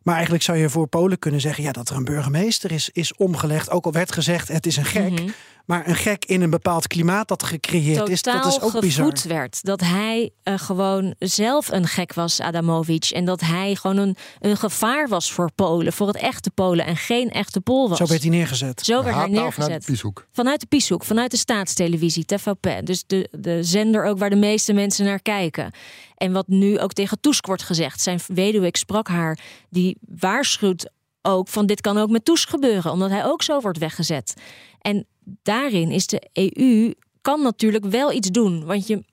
Maar 0.09 0.17
eigenlijk 0.17 0.47
zou 0.47 0.59
je 0.59 0.71
voor 0.71 0.87
Polen 0.87 1.19
kunnen 1.19 1.41
zeggen 1.41 1.65
ja, 1.65 1.73
dat 1.73 1.89
er 1.89 1.97
een 1.97 2.05
burgemeester 2.05 2.73
is, 2.73 2.91
is 2.93 3.15
omgelegd. 3.15 3.71
Ook 3.71 3.85
al 3.85 3.93
werd 3.93 4.13
gezegd 4.13 4.49
het 4.49 4.67
is 4.67 4.77
een 4.77 4.85
gek. 4.85 5.11
Mhm. 5.11 5.29
Maar 5.69 5.89
een 5.89 5.97
gek 5.97 6.25
in 6.25 6.43
een 6.43 6.51
bepaald 6.51 6.87
klimaat 6.87 7.29
dat 7.29 7.43
gecreëerd 7.43 8.09
is, 8.09 8.23
dat 8.23 8.47
is 8.47 8.61
ook 8.61 8.81
bizar. 8.81 9.05
gevoed 9.05 9.23
werd. 9.23 9.65
Dat 9.65 9.81
hij 9.81 10.31
eh, 10.43 10.59
gewoon 10.59 11.15
zelf 11.19 11.71
een 11.71 11.87
gek 11.87 12.15
was, 12.15 12.41
Adamovic. 12.41 13.05
En 13.05 13.25
dat 13.25 13.41
hij 13.41 13.75
gewoon 13.75 13.97
een, 13.97 14.17
een 14.41 14.57
gevaar 14.57 15.09
was 15.09 15.33
voor 15.33 15.53
Polen. 15.53 15.93
Voor 15.93 16.07
het 16.07 16.17
echte 16.17 16.51
Polen 16.51 16.87
en 16.87 16.97
geen 16.97 17.31
echte 17.31 17.61
Pool 17.61 17.89
was. 17.89 17.99
Zo 17.99 18.07
werd 18.07 18.21
hij 18.21 18.31
neergezet. 18.31 18.81
Zo 18.81 18.93
werd 19.03 19.05
hij 19.05 19.25
vanuit 19.25 19.43
neergezet. 19.43 19.81
de 19.81 19.87
Pieshoek. 19.87 20.27
Vanuit 20.33 20.61
de 20.61 20.67
Pieshoek, 20.67 21.05
vanuit 21.05 21.31
de 21.31 21.37
staatstelevisie, 21.37 22.25
TVP. 22.25 22.87
Dus 22.87 23.05
de, 23.07 23.29
de 23.31 23.63
zender 23.63 24.05
ook 24.05 24.19
waar 24.19 24.31
de 24.31 24.37
meeste 24.37 24.73
mensen 24.73 25.05
naar 25.05 25.23
kijken. 25.23 25.71
En 26.17 26.33
wat 26.33 26.49
nu 26.49 26.79
ook 26.79 26.93
tegen 26.93 27.21
Tusk 27.21 27.47
wordt 27.47 27.63
gezegd. 27.63 28.01
Zijn 28.01 28.21
weduwe, 28.27 28.67
ik 28.67 28.77
sprak 28.77 29.09
haar, 29.09 29.39
die 29.71 29.99
waarschuwt 30.01 30.91
ook 31.23 31.49
van 31.49 31.67
dit 31.67 31.81
kan 31.81 31.99
ook 31.99 32.11
met 32.11 32.25
Tusk 32.25 32.49
gebeuren. 32.49 32.93
Omdat 32.93 33.11
hij 33.11 33.25
ook 33.25 33.43
zo 33.43 33.61
wordt 33.61 33.79
weggezet. 33.79 34.35
En 34.81 35.07
daarin 35.43 35.91
is 35.91 36.07
de 36.07 36.29
EU, 36.33 36.93
kan 37.21 37.43
natuurlijk 37.43 37.85
wel 37.85 38.13
iets 38.13 38.29
doen. 38.31 38.65
Want 38.65 38.87
je, 38.87 39.05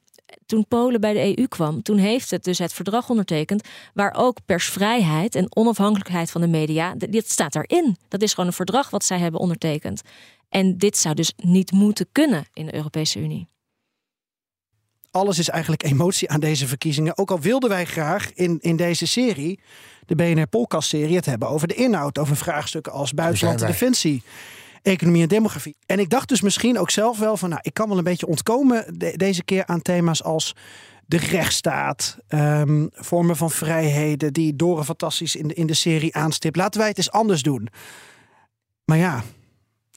toen 0.45 0.67
Polen 0.67 1.01
bij 1.01 1.13
de 1.13 1.37
EU 1.37 1.47
kwam, 1.47 1.81
toen 1.81 1.97
heeft 1.97 2.31
het 2.31 2.43
dus 2.43 2.57
het 2.57 2.73
verdrag 2.73 3.09
ondertekend. 3.09 3.67
Waar 3.93 4.13
ook 4.17 4.37
persvrijheid 4.45 5.35
en 5.35 5.55
onafhankelijkheid 5.55 6.31
van 6.31 6.41
de 6.41 6.47
media, 6.47 6.95
d- 6.97 7.11
dit 7.11 7.31
staat 7.31 7.55
erin. 7.55 7.97
Dat 8.07 8.21
is 8.21 8.33
gewoon 8.33 8.49
een 8.49 8.55
verdrag 8.55 8.89
wat 8.89 9.03
zij 9.03 9.19
hebben 9.19 9.39
ondertekend. 9.39 10.01
En 10.49 10.77
dit 10.77 10.97
zou 10.97 11.15
dus 11.15 11.33
niet 11.37 11.71
moeten 11.71 12.07
kunnen 12.11 12.45
in 12.53 12.65
de 12.65 12.75
Europese 12.75 13.19
Unie. 13.19 13.47
Alles 15.11 15.39
is 15.39 15.49
eigenlijk 15.49 15.83
emotie 15.83 16.29
aan 16.29 16.39
deze 16.39 16.67
verkiezingen. 16.67 17.17
Ook 17.17 17.31
al 17.31 17.39
wilden 17.39 17.69
wij 17.69 17.85
graag 17.85 18.33
in, 18.33 18.57
in 18.61 18.75
deze 18.75 19.07
serie, 19.07 19.59
de 20.05 20.15
BNR 20.15 20.47
Podcast-serie, 20.47 21.15
het 21.15 21.25
hebben 21.25 21.49
over 21.49 21.67
de 21.67 21.73
inhoud. 21.73 22.17
Over 22.17 22.35
vraagstukken 22.35 22.91
als 22.91 23.13
buitenland 23.13 23.61
en 23.61 23.67
wij. 23.67 24.21
Economie 24.85 25.21
en 25.21 25.27
demografie. 25.27 25.75
En 25.85 25.99
ik 25.99 26.09
dacht 26.09 26.29
dus 26.29 26.41
misschien 26.41 26.79
ook 26.79 26.89
zelf 26.89 27.19
wel 27.19 27.37
van, 27.37 27.49
nou, 27.49 27.61
ik 27.63 27.73
kan 27.73 27.87
wel 27.89 27.97
een 27.97 28.03
beetje 28.03 28.27
ontkomen 28.27 28.99
de- 28.99 29.17
deze 29.17 29.43
keer 29.43 29.65
aan 29.65 29.81
thema's 29.81 30.23
als 30.23 30.55
de 31.05 31.17
rechtsstaat, 31.17 32.17
ehm, 32.27 32.87
vormen 32.91 33.35
van 33.35 33.51
vrijheden, 33.51 34.33
die 34.33 34.55
Doren 34.55 34.85
fantastisch 34.85 35.35
in 35.35 35.47
de, 35.47 35.53
in 35.53 35.67
de 35.67 35.73
serie 35.73 36.15
aanstipt. 36.15 36.55
Laten 36.55 36.79
wij 36.79 36.89
het 36.89 36.97
eens 36.97 37.11
anders 37.11 37.41
doen. 37.41 37.67
Maar 38.85 38.97
ja, 38.97 39.23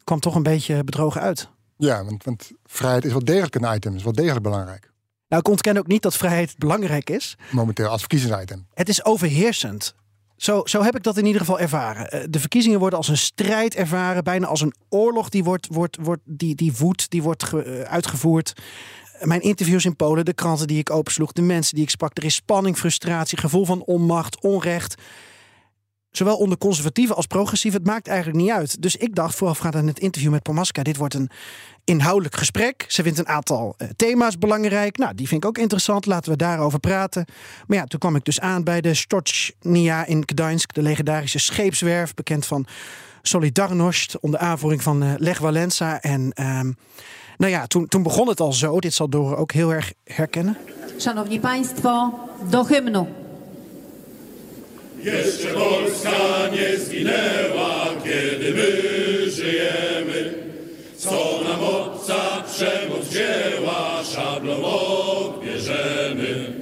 kwam 0.04 0.20
toch 0.20 0.34
een 0.34 0.42
beetje 0.42 0.84
bedrogen 0.84 1.20
uit. 1.20 1.48
Ja, 1.76 2.04
want, 2.04 2.24
want 2.24 2.50
vrijheid 2.64 3.04
is 3.04 3.10
wel 3.12 3.24
degelijk 3.24 3.54
een 3.54 3.74
item, 3.74 3.94
is 3.94 4.02
wel 4.02 4.12
degelijk 4.12 4.42
belangrijk. 4.42 4.90
Nou, 5.28 5.42
ik 5.42 5.48
ontken 5.48 5.76
ook 5.76 5.86
niet 5.86 6.02
dat 6.02 6.16
vrijheid 6.16 6.58
belangrijk 6.58 7.10
is. 7.10 7.36
Momenteel 7.50 7.86
als 7.88 8.00
verkiezingsitem. 8.00 8.66
Het 8.74 8.88
is 8.88 9.04
overheersend. 9.04 9.94
Zo, 10.38 10.60
zo 10.64 10.82
heb 10.82 10.96
ik 10.96 11.02
dat 11.02 11.16
in 11.16 11.24
ieder 11.24 11.40
geval 11.40 11.58
ervaren. 11.60 12.10
Eh, 12.10 12.20
De 12.30 12.40
verkiezingen 12.40 12.78
worden 12.78 12.98
als 12.98 13.08
een 13.08 13.16
strijd 13.16 13.74
ervaren, 13.74 14.24
bijna 14.24 14.46
als 14.46 14.60
een 14.60 14.74
oorlog 14.88 15.28
die 15.28 15.44
wordt, 15.44 15.66
wordt, 15.70 15.96
wordt 16.00 16.22
die, 16.24 16.54
die 16.54 16.72
woedt, 16.76 17.10
die 17.10 17.22
wordt 17.22 17.52
eh, 17.52 17.80
uitgevoerd. 17.80 18.52
Mijn 19.20 19.40
interviews 19.40 19.84
in 19.84 19.96
Polen, 19.96 20.24
de 20.24 20.32
kranten 20.32 20.66
die 20.66 20.78
ik 20.78 20.90
opensloeg, 20.90 21.32
de 21.32 21.42
mensen 21.42 21.74
die 21.74 21.84
ik 21.84 21.90
sprak, 21.90 22.16
er 22.16 22.24
is 22.24 22.34
spanning, 22.34 22.76
frustratie, 22.76 23.38
gevoel 23.38 23.64
van 23.64 23.82
onmacht, 23.84 24.42
onrecht. 24.42 24.94
Zowel 26.10 26.36
onder 26.36 26.58
conservatieven 26.58 27.16
als 27.16 27.26
progressieven, 27.26 27.80
het 27.80 27.88
maakt 27.88 28.08
eigenlijk 28.08 28.38
niet 28.38 28.50
uit. 28.50 28.82
Dus 28.82 28.96
ik 28.96 29.14
dacht 29.14 29.34
voorafgaand 29.34 29.74
aan 29.74 29.86
het 29.86 30.00
interview 30.00 30.30
met 30.30 30.42
Pomaska, 30.42 30.82
dit 30.82 30.96
wordt 30.96 31.14
een 31.14 31.30
inhoudelijk 31.88 32.36
gesprek. 32.36 32.84
Ze 32.88 33.02
vindt 33.02 33.18
een 33.18 33.28
aantal 33.28 33.74
eh, 33.76 33.88
thema's 33.96 34.38
belangrijk. 34.38 34.96
Nou, 34.96 35.14
die 35.14 35.28
vind 35.28 35.42
ik 35.42 35.48
ook 35.48 35.58
interessant. 35.58 36.06
Laten 36.06 36.30
we 36.30 36.36
daarover 36.36 36.78
praten. 36.78 37.24
Maar 37.66 37.78
ja, 37.78 37.84
toen 37.84 37.98
kwam 37.98 38.16
ik 38.16 38.24
dus 38.24 38.40
aan 38.40 38.64
bij 38.64 38.80
de 38.80 38.94
Stocznia 38.94 40.06
in 40.06 40.22
Gdańsk, 40.26 40.74
de 40.74 40.82
legendarische 40.82 41.38
scheepswerf, 41.38 42.14
bekend 42.14 42.46
van 42.46 42.66
Solidarność, 43.22 44.18
onder 44.20 44.40
aanvoering 44.40 44.82
van 44.82 45.02
eh, 45.02 45.12
Lech 45.16 45.38
Walesa. 45.38 46.00
En 46.00 46.32
ehm, 46.32 46.72
nou 47.36 47.52
ja, 47.52 47.66
toen, 47.66 47.88
toen 47.88 48.02
begon 48.02 48.28
het 48.28 48.40
al 48.40 48.52
zo. 48.52 48.80
Dit 48.80 48.94
zal 48.94 49.08
Dore 49.08 49.36
ook 49.36 49.52
heel 49.52 49.72
erg 49.72 49.92
herkennen. 50.04 50.56
Szanowni 50.96 51.40
Państwo, 51.40 52.10
do 52.50 52.64
hymnu. 52.64 53.06
Jeszcze 55.02 55.48
Polska 55.48 56.48
nie 56.52 56.78
zginęła, 56.78 57.86
kiedy 58.04 58.54
my 58.54 59.30
żyjemy. 59.30 60.48
Co 60.98 61.37
obca 62.08 62.42
przemoc 62.42 63.06
szablą 64.14 64.64
odbierzemy. 64.64 66.52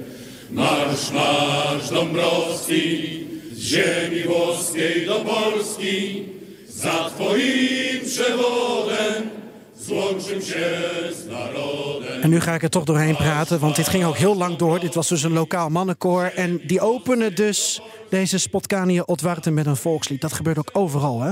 Marsz, 0.51 1.11
marsz 1.11 1.89
Dąbrowski, 1.89 3.27
z 3.51 3.59
ziemi 3.59 4.23
włoskiej 4.23 5.05
do 5.05 5.15
Polski. 5.19 6.25
Za 6.69 7.09
twoim 7.09 8.05
przewodem 8.05 9.29
złączym 9.75 10.41
się 10.41 10.79
z 11.11 11.27
narodem. 11.27 12.23
En 12.23 12.29
nu 12.29 12.39
ga 12.39 12.55
ik 12.55 12.63
er 12.63 12.69
toch 12.69 12.83
doorheen 12.83 13.15
praten, 13.15 13.59
want 13.59 13.75
dit 13.75 13.87
ging 13.87 14.05
ook 14.05 14.17
heel 14.17 14.37
lang 14.37 14.57
door. 14.57 14.79
Dit 14.79 14.93
was 14.93 15.07
dus 15.07 15.23
een 15.23 15.33
lokaal 15.33 15.69
mannenkoor. 15.69 16.23
En 16.23 16.59
die 16.63 16.81
openen 16.81 17.35
dus 17.35 17.81
deze 18.09 18.37
Spotkania 18.37 19.01
Otwarten 19.01 19.53
met 19.53 19.65
een 19.65 19.75
volkslied. 19.75 20.21
Dat 20.21 20.33
gebeurt 20.33 20.57
ook 20.57 20.69
overal, 20.73 21.21
hè? 21.21 21.31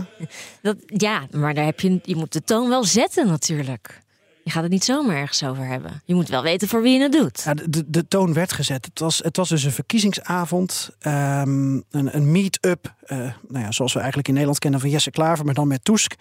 Dat, 0.62 0.76
ja, 0.88 1.28
maar 1.32 1.54
daar 1.54 1.66
heb 1.66 1.80
je, 1.80 2.00
je 2.04 2.16
moet 2.16 2.34
de 2.34 2.44
toon 2.44 2.70
wel 2.70 2.84
zetten 2.84 3.28
natuurlijk. 3.28 4.04
Je 4.46 4.52
gaat 4.52 4.64
het 4.64 4.72
niet 4.72 4.84
zomaar 4.84 5.16
ergens 5.16 5.44
over 5.44 5.66
hebben. 5.66 6.02
Je 6.06 6.14
moet 6.16 6.30
wel 6.30 6.44
weten 6.44 6.68
voor 6.68 6.82
wie 6.82 6.94
je 6.94 7.02
het 7.02 7.12
doet. 7.12 7.42
Ja, 7.46 7.54
de, 7.54 7.84
de, 7.88 8.08
toon 8.08 8.34
werd 8.34 8.54
gezet. 8.54 8.86
Het 8.86 9.00
was, 9.00 9.18
het 9.18 9.38
was 9.38 9.50
dus 9.50 9.64
een 9.64 9.72
verkiezingsavond, 9.72 10.90
ehm, 11.00 11.74
een, 11.74 12.16
een 12.16 12.32
meet-up, 12.32 12.94
eh, 13.04 13.18
nou 13.48 13.64
ja, 13.64 13.72
zoals 13.72 13.94
we 13.94 13.98
eigenlijk 13.98 14.28
in 14.28 14.34
Nederland 14.34 14.62
kennen 14.62 14.80
van 14.80 14.90
Jesse 14.90 15.12
Klaver, 15.12 15.46
maar 15.46 15.54
dan 15.54 15.68
met 15.68 15.86
Tusk. 15.86 16.14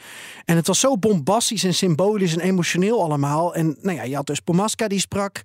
En 0.44 0.56
het 0.56 0.66
was 0.66 0.80
zo 0.80 0.98
bombastisch 0.98 1.64
en 1.64 1.74
symbolisch 1.74 2.32
en 2.32 2.40
emotioneel 2.40 3.02
allemaal. 3.02 3.54
En 3.54 3.76
nou 3.80 3.96
ja, 3.96 4.02
je 4.02 4.14
had 4.14 4.26
dus 4.26 4.40
Pomaska 4.40 4.88
die 4.88 5.00
sprak, 5.00 5.40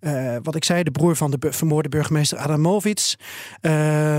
eh, 0.00 0.36
wat 0.42 0.54
ik 0.54 0.64
zei, 0.64 0.82
de 0.82 0.90
broer 0.90 1.16
van 1.16 1.30
de 1.30 1.52
vermoorde 1.52 1.88
burgemeester 1.88 2.38
Adamovic. 2.38 3.14
Eh, 3.60 4.18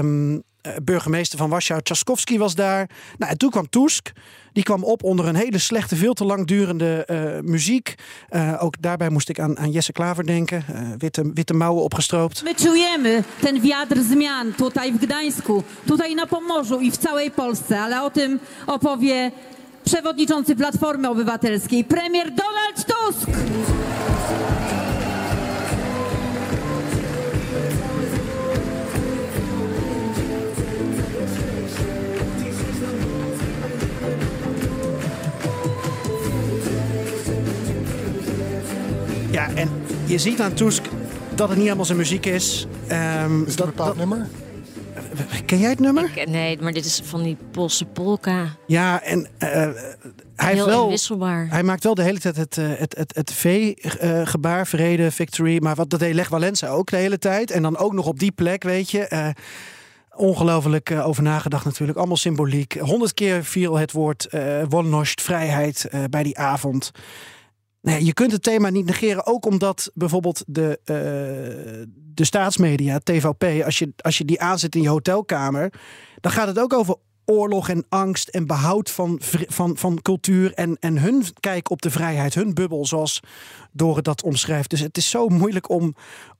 burgemeester 0.83 1.37
van 1.37 1.49
Warschau, 1.49 1.81
Tchaikovsky 1.81 2.37
was 2.37 2.55
daar. 2.55 2.89
Nou, 3.17 3.31
en 3.31 3.37
toen 3.37 3.49
kwam 3.49 3.69
Tusk. 3.69 4.11
Die 4.55 4.63
kwam 4.63 4.83
op 4.83 5.03
onder 5.03 5.27
een 5.27 5.35
hele 5.35 5.57
slechte, 5.57 5.95
veel 5.95 6.13
te 6.13 6.25
lang 6.25 6.47
durende 6.47 7.05
eh, 7.05 7.39
muziek. 7.41 7.95
Eh, 8.29 8.53
ook 8.59 8.81
daarbij 8.81 9.09
moest 9.09 9.29
ik 9.29 9.39
aan, 9.39 9.57
aan 9.57 9.71
Jesse 9.71 9.91
Klaver 9.91 10.25
denken. 10.25 10.63
Eh, 10.67 10.81
witte, 10.97 11.31
witte 11.33 11.53
mouwen 11.53 11.83
opgestroopt. 11.83 12.43
My 12.43 12.53
czujemy 12.53 13.23
ten 13.39 13.61
wiatr 13.61 13.97
zmian 14.09 14.53
tutaj 14.57 14.93
w 14.93 14.97
Gdańsku, 14.97 15.63
tutaj 15.85 16.13
na 16.13 16.25
Pomorzu 16.25 16.79
i 16.79 16.91
w 16.91 16.97
całej 16.97 17.31
Polsce, 17.31 17.81
ale 17.81 18.03
o 18.03 18.09
tym 18.09 18.39
opowie 18.65 19.31
przewodniczący 19.83 20.55
Platformy 20.55 21.09
Obywatelskiej, 21.09 21.83
premier 21.83 22.31
Donald 22.33 22.85
Tusk. 22.85 23.29
Ja, 39.35 39.49
en 39.53 39.69
je 40.05 40.17
ziet 40.17 40.41
aan 40.41 40.53
Tusk 40.53 40.83
dat 41.35 41.47
het 41.47 41.55
niet 41.57 41.63
helemaal 41.65 41.85
zijn 41.85 41.97
muziek 41.97 42.25
is. 42.25 42.67
Ehm, 42.87 43.43
Is 43.43 43.55
dat 43.55 43.67
een 43.67 43.73
bepaald 43.75 43.97
nummer? 43.97 44.27
ken 45.45 45.59
jij 45.59 45.69
het 45.69 45.79
nummer? 45.79 46.11
Ik- 46.15 46.29
nee, 46.29 46.61
maar 46.61 46.71
dit 46.71 46.85
is 46.85 47.01
van 47.03 47.23
die 47.23 47.37
Poolse 47.51 47.85
polka. 47.85 48.45
Ja, 48.67 49.01
en 49.01 49.27
eh, 49.37 49.49
hij, 49.49 49.73
heeft 50.35 50.65
Heel 50.65 50.65
wel, 51.17 51.47
hij 51.49 51.63
maakt 51.63 51.83
wel 51.83 51.95
de 51.95 52.01
hele 52.03 52.19
tijd 52.19 52.35
het, 52.35 52.57
eh, 52.57 52.65
het, 52.77 52.95
het, 52.97 53.15
het 53.15 53.33
V-gebaar, 53.33 54.67
vrede, 54.67 55.11
victory. 55.11 55.57
Maar 55.61 55.75
wat, 55.75 55.89
dat 55.89 55.99
deed 55.99 56.13
Lech 56.13 56.29
Walesa 56.29 56.67
ook 56.67 56.89
de 56.89 56.97
hele 56.97 57.17
tijd. 57.17 57.51
En 57.51 57.61
dan 57.61 57.77
ook 57.77 57.93
nog 57.93 58.05
op 58.05 58.19
die 58.19 58.31
plek, 58.31 58.63
weet 58.63 58.91
je. 58.91 59.07
eh, 59.07 59.27
ongelooflijk 60.15 60.89
eh, 60.89 61.07
over 61.07 61.23
nagedacht 61.23 61.65
natuurlijk. 61.65 61.97
Allemaal 61.97 62.17
symboliek. 62.17 62.73
Honderd 62.79 63.13
keer 63.13 63.43
viel 63.43 63.75
het 63.77 63.91
woord 63.91 64.25
eh 64.25 64.41
wolność, 64.69 65.21
vrijheid 65.21 65.85
eh, 65.89 66.03
bij 66.09 66.23
die 66.23 66.37
avond. 66.37 66.91
Nou 67.85 67.97
ja, 67.97 68.05
je 68.05 68.13
kunt 68.13 68.31
het 68.31 68.43
thema 68.43 68.69
niet 68.69 68.85
negeren, 68.85 69.25
ook 69.25 69.45
omdat 69.45 69.91
bijvoorbeeld 69.93 70.43
de, 70.47 70.79
eh, 70.83 70.95
de 72.13 72.25
staatsmedia, 72.25 72.99
TVP, 72.99 73.63
als 73.63 73.79
je, 73.79 73.93
als 73.97 74.17
je 74.17 74.25
die 74.25 74.41
aanzet 74.41 74.75
in 74.75 74.81
je 74.81 74.89
hotelkamer, 74.89 75.73
dan 76.21 76.31
gaat 76.31 76.47
het 76.47 76.59
ook 76.59 76.73
over 76.73 76.95
oorlog 77.25 77.69
en 77.69 77.85
angst 77.89 78.27
en 78.27 78.47
behoud 78.47 78.91
van, 78.91 79.17
van, 79.47 79.77
van 79.77 80.01
cultuur 80.01 80.53
en, 80.53 80.77
en 80.79 80.97
hun 80.97 81.23
kijk 81.39 81.69
op 81.69 81.81
de 81.81 81.91
vrijheid, 81.91 82.33
hun 82.33 82.53
bubbel, 82.53 82.85
zoals 82.85 83.19
Dore 83.71 84.01
dat 84.01 84.23
omschrijft. 84.23 84.69
Dus 84.69 84.79
het 84.79 84.97
is 84.97 85.09
zo 85.09 85.27
moeilijk 85.27 85.69
om, 85.69 85.95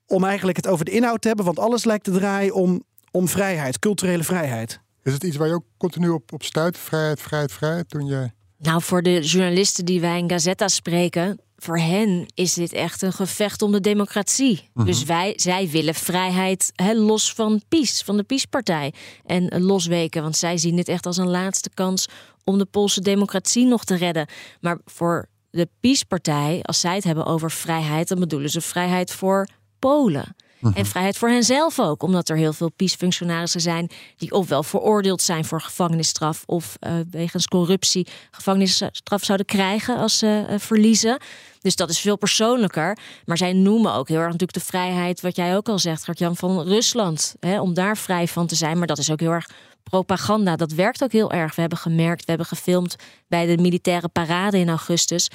om 0.08 0.24
eigenlijk 0.24 0.58
het 0.58 0.68
over 0.68 0.86
de 0.86 0.92
inhoud 0.92 1.22
te 1.22 1.28
hebben, 1.28 1.46
want 1.46 1.60
alles 1.60 1.84
lijkt 1.84 2.04
te 2.04 2.12
draaien 2.12 2.54
om, 2.54 2.84
om 3.12 3.28
vrijheid, 3.28 3.80
culturele 3.80 4.24
vrijheid. 4.24 4.80
Is 5.04 5.14
het 5.14 5.24
iets 5.24 5.38
waar 5.38 5.48
je 5.48 5.54
ook 5.54 5.66
continu 5.78 6.10
op, 6.10 6.34
op 6.34 6.44
stuit? 6.44 6.78
Vrijheid, 6.78 7.22
vrijheid, 7.22 7.52
vrijheid? 7.52 7.90
Toen 7.90 8.06
je... 8.06 8.30
Nou, 8.58 8.82
voor 8.82 9.02
de 9.02 9.22
journalisten 9.22 9.86
die 9.86 10.02
wij 10.02 10.18
in 10.18 10.30
Gazetta 10.30 10.68
spreken, 10.68 11.40
voor 11.58 11.78
hen 11.78 12.26
is 12.34 12.54
dit 12.54 12.74
echt 12.74 13.02
een 13.02 13.14
gevecht 13.14 13.62
om 13.62 13.72
de 13.72 13.80
democratie. 13.80 14.70
Mhm. 14.74 14.86
Dus 14.86 15.04
wij, 15.04 15.34
zij 15.36 15.70
willen 15.70 15.96
vrijheid 15.96 16.72
hè, 16.76 16.94
los 16.94 17.34
van 17.34 17.62
PiS, 17.70 18.02
van 18.02 18.18
de 18.18 18.24
PiS-partij. 18.24 18.94
En 19.26 19.62
losweken, 19.62 20.22
want 20.22 20.38
zij 20.38 20.58
zien 20.58 20.76
dit 20.76 20.88
echt 20.88 21.06
als 21.06 21.18
een 21.18 21.30
laatste 21.30 21.70
kans 21.74 22.08
om 22.44 22.58
de 22.58 22.66
Poolse 22.66 23.02
democratie 23.02 23.66
nog 23.66 23.84
te 23.84 23.96
redden. 23.96 24.28
Maar 24.62 24.80
voor 24.86 25.30
de 25.50 25.70
PiS-partij, 25.80 26.60
als 26.62 26.80
zij 26.80 26.96
het 26.96 27.04
hebben 27.04 27.26
over 27.26 27.52
vrijheid, 27.52 28.08
dan 28.08 28.20
bedoelen 28.20 28.50
ze 28.50 28.62
vrijheid 28.62 29.12
voor 29.12 29.48
Polen. 29.80 30.36
En 30.74 30.86
vrijheid 30.86 31.18
voor 31.18 31.30
henzelf 31.30 31.80
ook, 31.80 32.04
omdat 32.04 32.30
er 32.30 32.38
heel 32.38 32.54
veel 32.54 32.72
PiS-functionarissen 32.72 33.62
zijn 33.62 33.90
die 34.18 34.32
ofwel 34.32 34.64
veroordeeld 34.64 35.22
zijn 35.22 35.46
voor 35.46 35.62
gevangenisstraf 35.62 36.44
of 36.46 36.76
eh, 36.80 36.94
wegens 37.12 37.48
corruptie 37.48 38.08
gevangenisstraf 38.32 39.24
zouden 39.24 39.46
krijgen 39.46 39.98
als 39.98 40.18
ze 40.18 40.46
eh, 40.48 40.60
verliezen. 40.60 41.18
Dus 41.62 41.76
dat 41.76 41.90
is 41.90 42.00
veel 42.00 42.18
persoonlijker. 42.18 42.98
Maar 43.26 43.38
zij 43.38 43.54
noemen 43.54 43.94
ook 43.94 44.08
heel 44.08 44.18
erg 44.18 44.26
natuurlijk 44.26 44.54
de 44.54 44.66
vrijheid, 44.66 45.22
wat 45.22 45.36
jij 45.36 45.56
ook 45.56 45.70
al 45.70 45.80
zegt, 45.80 46.04
Gert-Jan, 46.04 46.36
van 46.36 46.62
Rusland. 46.62 47.36
Hè, 47.40 47.62
om 47.62 47.74
daar 47.74 47.98
vrij 47.98 48.28
van 48.28 48.48
te 48.48 48.56
zijn. 48.56 48.78
Maar 48.78 48.88
dat 48.88 48.98
is 48.98 49.12
ook 49.12 49.20
heel 49.20 49.32
erg 49.32 49.50
propaganda. 49.90 50.56
Dat 50.56 50.72
werkt 50.72 51.04
ook 51.04 51.12
heel 51.12 51.32
erg. 51.32 51.56
We 51.56 51.62
hebben 51.62 51.80
gemerkt, 51.80 52.20
we 52.20 52.30
hebben 52.30 52.48
gefilmd 52.48 52.96
bij 53.28 53.46
de 53.46 53.62
militaire 53.62 54.08
parade 54.08 54.58
in 54.58 54.70
augustus. 54.70 55.30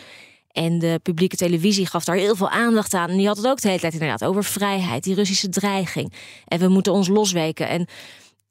En 0.52 0.78
de 0.78 1.00
publieke 1.02 1.36
televisie 1.36 1.86
gaf 1.86 2.04
daar 2.04 2.16
heel 2.16 2.36
veel 2.36 2.50
aandacht 2.50 2.94
aan. 2.94 3.08
En 3.08 3.16
die 3.16 3.26
had 3.26 3.36
het 3.36 3.46
ook 3.46 3.60
de 3.60 3.68
hele 3.68 3.80
tijd 3.80 3.92
inderdaad 3.92 4.24
over 4.24 4.44
vrijheid, 4.44 5.02
die 5.04 5.14
Russische 5.14 5.48
dreiging. 5.48 6.12
En 6.44 6.58
we 6.58 6.68
moeten 6.68 6.92
ons 6.92 7.08
losweken. 7.08 7.68
En 7.68 7.86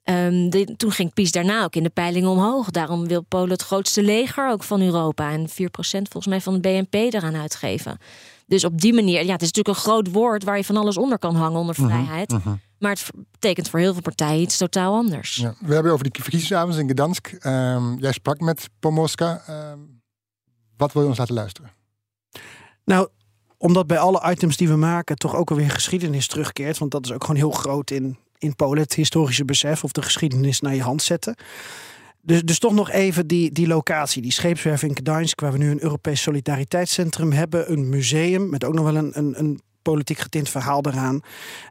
ehm, 0.03 0.49
de- 0.49 0.73
toen 0.77 0.91
ging 0.91 1.13
PiS 1.13 1.31
daarna 1.31 1.63
ook 1.63 1.75
in 1.75 1.83
de 1.83 1.89
peilingen 1.89 2.29
omhoog. 2.29 2.69
Daarom 2.69 3.07
wil 3.07 3.21
Polen 3.23 3.49
het 3.51 3.61
grootste 3.61 4.03
leger 4.03 4.49
ook 4.49 4.63
van 4.63 4.81
Europa. 4.81 5.31
En 5.31 5.49
4% 5.49 6.07
volgens 6.09 6.27
mij 6.27 6.41
van 6.41 6.53
de 6.53 6.59
BNP 6.59 6.93
eraan 6.93 7.35
uitgeven. 7.35 7.97
Dus 8.47 8.63
op 8.63 8.81
die 8.81 8.93
manier, 8.93 9.25
ja, 9.25 9.31
het 9.31 9.41
is 9.41 9.47
natuurlijk 9.51 9.77
een 9.77 9.83
groot 9.83 10.11
woord 10.11 10.43
waar 10.43 10.57
je 10.57 10.63
van 10.63 10.77
alles 10.77 10.97
onder 10.97 11.19
kan 11.19 11.35
hangen 11.35 11.59
onder 11.59 11.75
vrijheid. 11.75 12.31
Maar 12.79 12.91
het 12.91 13.09
betekent 13.31 13.69
voor 13.69 13.79
heel 13.79 13.93
veel 13.93 14.01
partijen 14.01 14.41
iets 14.41 14.57
totaal 14.57 14.93
anders. 14.95 15.35
Ja, 15.35 15.53
we 15.59 15.73
hebben 15.73 15.91
over 15.91 16.03
die 16.11 16.21
verkiezingsavond 16.21 16.77
in 16.77 16.89
Gdansk. 16.89 17.27
Ehm, 17.27 17.97
jij 17.97 18.11
sprak 18.11 18.39
met 18.39 18.69
Pomoska. 18.79 19.41
Ehm, 19.47 19.77
wat 20.77 20.93
wil 20.93 21.01
je 21.01 21.07
ons 21.07 21.17
laten 21.17 21.33
luisteren? 21.35 21.71
Nou, 22.89 23.07
omdat 23.57 23.87
bij 23.87 23.97
alle 23.97 24.31
items 24.31 24.57
die 24.57 24.67
we 24.67 24.75
maken 24.75 25.15
toch 25.15 25.35
ook 25.35 25.49
alweer 25.49 25.69
geschiedenis 25.69 26.27
terugkeert. 26.27 26.77
Want 26.77 26.91
dat 26.91 27.05
is 27.05 27.11
ook 27.11 27.21
gewoon 27.21 27.35
heel 27.35 27.51
groot 27.51 27.91
in, 27.91 28.17
in 28.37 28.55
Polen. 28.55 28.83
Het 28.83 28.93
historische 28.93 29.45
besef 29.45 29.83
of 29.83 29.91
de 29.91 30.01
geschiedenis 30.01 30.59
naar 30.59 30.75
je 30.75 30.81
hand 30.81 31.01
zetten. 31.01 31.35
Dus, 32.21 32.41
dus 32.41 32.59
toch 32.59 32.73
nog 32.73 32.89
even 32.89 33.27
die, 33.27 33.51
die 33.51 33.67
locatie, 33.67 34.21
die 34.21 34.31
scheepswerf 34.31 34.83
in 34.83 34.95
Gdańsk... 34.95 35.39
waar 35.39 35.51
we 35.51 35.57
nu 35.57 35.71
een 35.71 35.83
Europees 35.83 36.21
Solidariteitscentrum 36.21 37.31
hebben. 37.31 37.71
Een 37.71 37.89
museum 37.89 38.49
met 38.49 38.63
ook 38.63 38.73
nog 38.73 38.85
wel 38.85 38.95
een, 38.95 39.17
een, 39.17 39.39
een 39.39 39.61
politiek 39.81 40.17
getint 40.17 40.49
verhaal 40.49 40.85
eraan. 40.85 41.21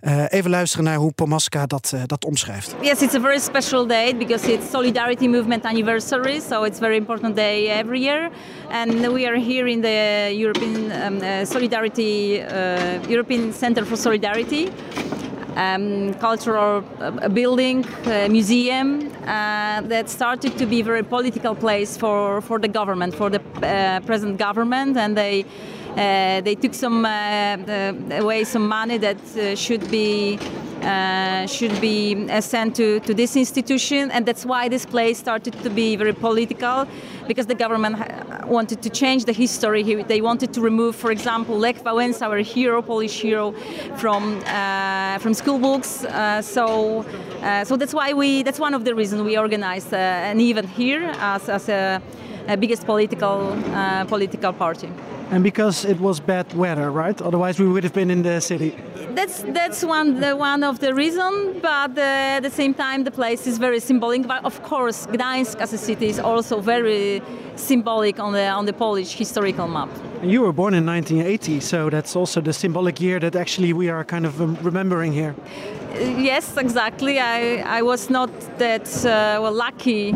Eh, 0.01 0.25
even 0.29 0.51
luisteren 0.51 0.85
naar 0.85 0.97
hoe 0.97 1.13
Pomaska 1.13 1.67
dat, 1.67 1.93
eh, 1.95 2.03
dat 2.07 2.25
omschrijft. 2.25 2.75
Yes, 2.81 3.03
it's 3.03 3.15
a 3.15 3.21
very 3.21 3.39
special 3.39 3.87
day 3.87 4.17
because 4.17 4.53
it's 4.53 4.71
Solidarity 4.71 5.27
Movement 5.27 5.65
anniversary, 5.65 6.41
so 6.41 6.65
it's 6.65 6.79
a 6.79 6.81
very 6.81 6.97
important 6.97 7.37
day 7.37 7.69
every 7.69 8.01
year. 8.01 8.31
And 8.71 8.93
we 8.93 9.27
are 9.27 9.41
here 9.41 9.71
in 9.71 9.81
the 9.81 10.35
European 10.37 10.91
um, 10.91 11.17
uh, 11.17 11.45
Solidarity 11.45 12.41
uh, 12.41 13.09
European 13.09 13.53
Center 13.53 13.87
for 13.87 13.97
Solidarity. 13.97 14.69
Um, 15.57 16.15
cultural 16.15 16.85
uh, 17.01 17.29
building, 17.29 17.85
uh, 17.85 18.29
museum 18.29 19.11
uh, 19.27 19.81
that 19.89 20.09
started 20.09 20.57
to 20.57 20.67
be 20.67 20.81
a 20.81 20.85
very 20.85 21.03
political 21.03 21.55
place 21.55 21.97
for, 21.97 22.41
for 22.41 22.61
the 22.61 22.69
government, 22.69 23.15
for 23.15 23.29
the 23.29 23.41
uh, 23.41 23.99
present 24.07 24.39
government, 24.39 24.97
and 24.97 25.17
they 25.17 25.43
uh, 25.43 25.78
they 25.99 26.55
took 26.55 26.75
some 26.75 27.05
uh, 27.05 28.19
away 28.23 28.45
some 28.45 28.69
money 28.69 28.99
that 28.99 29.17
uh, 29.37 29.55
should 29.57 29.91
be 29.91 30.39
uh, 30.83 31.45
should 31.47 31.81
be 31.81 32.29
uh, 32.31 32.41
sent 32.41 32.77
to, 32.77 33.01
to 33.01 33.13
this 33.13 33.35
institution, 33.35 34.11
and 34.13 34.25
that's 34.25 34.47
why 34.47 34.69
this 34.69 34.87
place 34.87 35.19
started 35.19 35.53
to 35.65 35.71
be 35.71 35.97
very 35.97 36.13
political, 36.13 36.87
because 37.27 37.47
the 37.47 37.55
government 37.55 37.97
ha- 37.97 38.47
wanted 38.47 38.81
to 38.81 38.89
change 38.89 39.25
the 39.25 39.33
history. 39.33 39.83
He- 39.83 40.05
They 40.05 40.21
wanted 40.21 40.53
to 40.55 40.61
remove, 40.61 40.95
for 40.95 41.11
example, 41.11 41.59
Lech 41.59 41.83
Wałęsa, 41.83 42.23
our 42.23 42.39
hero, 42.39 42.81
Polish 42.81 43.21
hero, 43.21 43.53
from 43.97 44.39
uh, 44.47 45.19
from 45.19 45.35
school 45.35 45.59
books. 45.59 46.05
Uh, 46.05 46.41
so, 46.43 47.05
uh, 47.43 47.65
so 47.65 47.77
that's 47.77 47.93
why 47.93 48.13
we 48.13 48.45
that's 48.45 48.61
one 48.61 48.75
of 48.77 48.85
the 48.85 48.95
reasons 48.95 49.23
we 49.23 49.37
organized 49.37 49.93
uh, 49.93 50.31
an 50.33 50.39
event 50.41 50.69
here 50.69 51.11
as, 51.19 51.49
as 51.49 51.69
a 51.69 52.01
biggest 52.57 52.85
political 52.87 53.57
uh, 53.75 54.05
political 54.05 54.53
party. 54.53 54.89
And 55.31 55.43
because 55.43 55.85
it 55.85 56.01
was 56.01 56.21
bad 56.21 56.55
weather, 56.55 56.91
right? 56.91 57.21
Otherwise 57.21 57.59
we 57.59 57.69
would 57.69 57.85
have 57.85 57.93
been 57.93 58.11
in 58.11 58.23
the 58.23 58.41
city. 58.41 58.75
That's 59.15 59.43
that's 59.43 59.85
one 59.85 60.21
the 60.21 60.35
one 60.37 60.63
of 60.63 60.79
the 60.79 60.95
reason, 60.95 61.61
but 61.61 61.99
uh, 61.99 62.37
at 62.37 62.41
the 62.41 62.51
same 62.51 62.73
time 62.73 63.05
the 63.05 63.11
place 63.11 63.47
is 63.47 63.59
very 63.59 63.81
symbolic. 63.81 64.27
But 64.27 64.45
of 64.45 64.63
course, 64.63 65.07
Gdańsk 65.07 65.61
as 65.61 65.73
a 65.73 65.79
city 65.79 66.07
is 66.07 66.19
also 66.19 66.61
very 66.61 67.21
symbolic 67.57 68.19
on 68.19 68.33
the 68.33 68.49
on 68.49 68.65
the 68.67 68.73
Polish 68.73 69.19
historical 69.19 69.69
map. 69.69 69.89
And 70.23 70.31
you 70.31 70.41
were 70.43 70.53
born 70.53 70.75
in 70.75 70.87
1980, 70.87 71.61
so 71.61 71.91
that's 71.91 72.17
also 72.17 72.41
the 72.41 72.53
symbolic 72.53 73.01
year 73.01 73.21
that 73.21 73.37
actually 73.37 73.73
we 73.73 73.91
are 73.91 74.05
kind 74.05 74.25
of 74.25 74.41
um, 74.41 74.57
remembering 74.63 75.13
here. 75.13 75.35
Uh, 75.35 75.99
yes, 76.19 76.57
exactly. 76.57 77.19
I 77.19 77.63
I 77.79 77.83
was 77.83 78.09
not 78.09 78.31
that 78.59 78.89
uh, 79.05 79.43
well 79.43 79.55
lucky. 79.55 80.15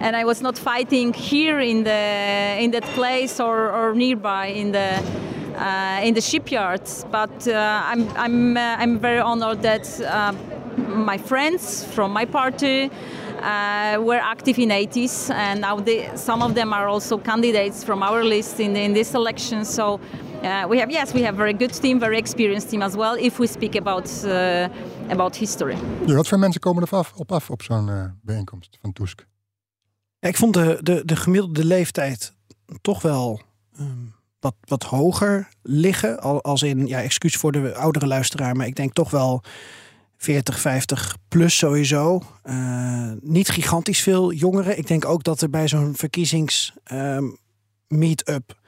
And 0.00 0.16
I 0.16 0.24
was 0.24 0.40
not 0.40 0.58
fighting 0.58 1.12
here 1.12 1.60
in 1.60 1.84
the 1.84 2.56
in 2.58 2.70
that 2.70 2.84
place 2.94 3.40
or, 3.40 3.70
or 3.70 3.94
nearby 3.94 4.46
in 4.46 4.72
the 4.72 5.02
uh, 5.56 6.00
in 6.02 6.14
the 6.14 6.20
shipyards. 6.20 7.04
But 7.10 7.48
uh, 7.48 7.82
I'm 7.84 8.08
I'm 8.16 8.56
uh, 8.56 8.76
I'm 8.78 8.98
very 8.98 9.20
honored 9.20 9.62
that 9.62 10.00
uh, 10.00 10.32
my 10.76 11.18
friends 11.18 11.84
from 11.84 12.12
my 12.12 12.26
party 12.26 12.90
uh, 13.42 13.98
were 14.00 14.20
active 14.22 14.58
in 14.58 14.70
80s, 14.70 15.30
and 15.30 15.60
now 15.60 15.76
they, 15.80 16.10
some 16.16 16.42
of 16.42 16.54
them 16.54 16.72
are 16.72 16.88
also 16.88 17.18
candidates 17.18 17.84
from 17.84 18.02
our 18.02 18.24
list 18.24 18.60
in, 18.60 18.76
in 18.76 18.94
this 18.94 19.14
election. 19.14 19.64
So 19.64 20.00
uh, 20.42 20.66
we 20.68 20.78
have 20.78 20.90
yes, 20.90 21.14
we 21.14 21.22
have 21.22 21.34
a 21.34 21.38
very 21.38 21.52
good 21.52 21.72
team, 21.72 22.00
very 22.00 22.18
experienced 22.18 22.70
team 22.70 22.82
as 22.82 22.96
well. 22.96 23.14
If 23.18 23.38
we 23.38 23.46
speak 23.46 23.76
about 23.76 24.08
uh, 24.24 24.68
about 25.10 25.36
history. 25.36 25.76
Ja, 26.06 26.14
wat 26.14 26.28
voor 26.28 26.38
mensen 26.38 26.60
komen 26.60 26.82
er 26.82 26.96
af, 26.96 27.12
op 27.16 27.32
af 27.32 27.50
op 27.50 27.62
zo'n 27.62 27.88
eh, 27.88 28.04
bijeenkomst 28.22 28.78
van 28.80 28.92
Tusk? 28.92 29.26
Ik 30.28 30.36
vond 30.36 30.54
de, 30.54 30.78
de, 30.82 31.02
de 31.04 31.16
gemiddelde 31.16 31.64
leeftijd 31.64 32.32
toch 32.80 33.02
wel 33.02 33.40
ehm, 33.76 33.88
wat, 34.40 34.54
wat 34.60 34.82
hoger 34.82 35.48
liggen. 35.62 36.20
Al, 36.20 36.42
als 36.42 36.62
in, 36.62 36.86
ja, 36.86 37.02
excuus 37.02 37.36
voor 37.36 37.52
de 37.52 37.74
oudere 37.74 38.06
luisteraar, 38.06 38.56
maar 38.56 38.66
ik 38.66 38.76
denk 38.76 38.92
toch 38.92 39.10
wel 39.10 39.42
40, 40.16 40.60
50 40.60 41.16
plus 41.28 41.56
sowieso. 41.56 42.22
Eh, 42.42 43.12
niet 43.20 43.48
gigantisch 43.48 44.00
veel 44.00 44.32
jongeren. 44.32 44.78
Ik 44.78 44.86
denk 44.86 45.04
ook 45.04 45.24
dat 45.24 45.40
er 45.40 45.50
bij 45.50 45.68
zo'n 45.68 45.94
verkiezings 45.96 46.72
ehm, 46.84 47.24
meet-up. 47.88 48.58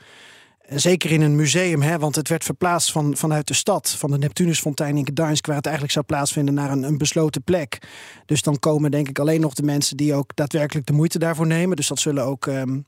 Zeker 0.68 1.10
in 1.10 1.20
een 1.20 1.36
museum, 1.36 1.82
hè, 1.82 1.98
want 1.98 2.16
het 2.16 2.28
werd 2.28 2.44
verplaatst 2.44 2.92
van, 2.92 3.16
vanuit 3.16 3.48
de 3.48 3.54
stad, 3.54 3.90
van 3.98 4.10
de 4.10 4.18
Neptunusfontein 4.18 4.96
in 4.96 5.06
Gdańsk, 5.06 5.46
waar 5.46 5.56
het 5.56 5.64
eigenlijk 5.64 5.94
zou 5.94 6.06
plaatsvinden, 6.06 6.54
naar 6.54 6.70
een, 6.70 6.82
een 6.82 6.98
besloten 6.98 7.42
plek. 7.42 7.78
Dus 8.24 8.42
dan 8.42 8.58
komen 8.58 8.90
denk 8.90 9.08
ik 9.08 9.18
alleen 9.18 9.40
nog 9.40 9.54
de 9.54 9.62
mensen 9.62 9.96
die 9.96 10.14
ook 10.14 10.30
daadwerkelijk 10.34 10.86
de 10.86 10.92
moeite 10.92 11.18
daarvoor 11.18 11.46
nemen. 11.46 11.76
Dus 11.76 11.88
dat 11.88 11.98
zullen 11.98 12.24
ook 12.24 12.46
ehm, 12.46 12.80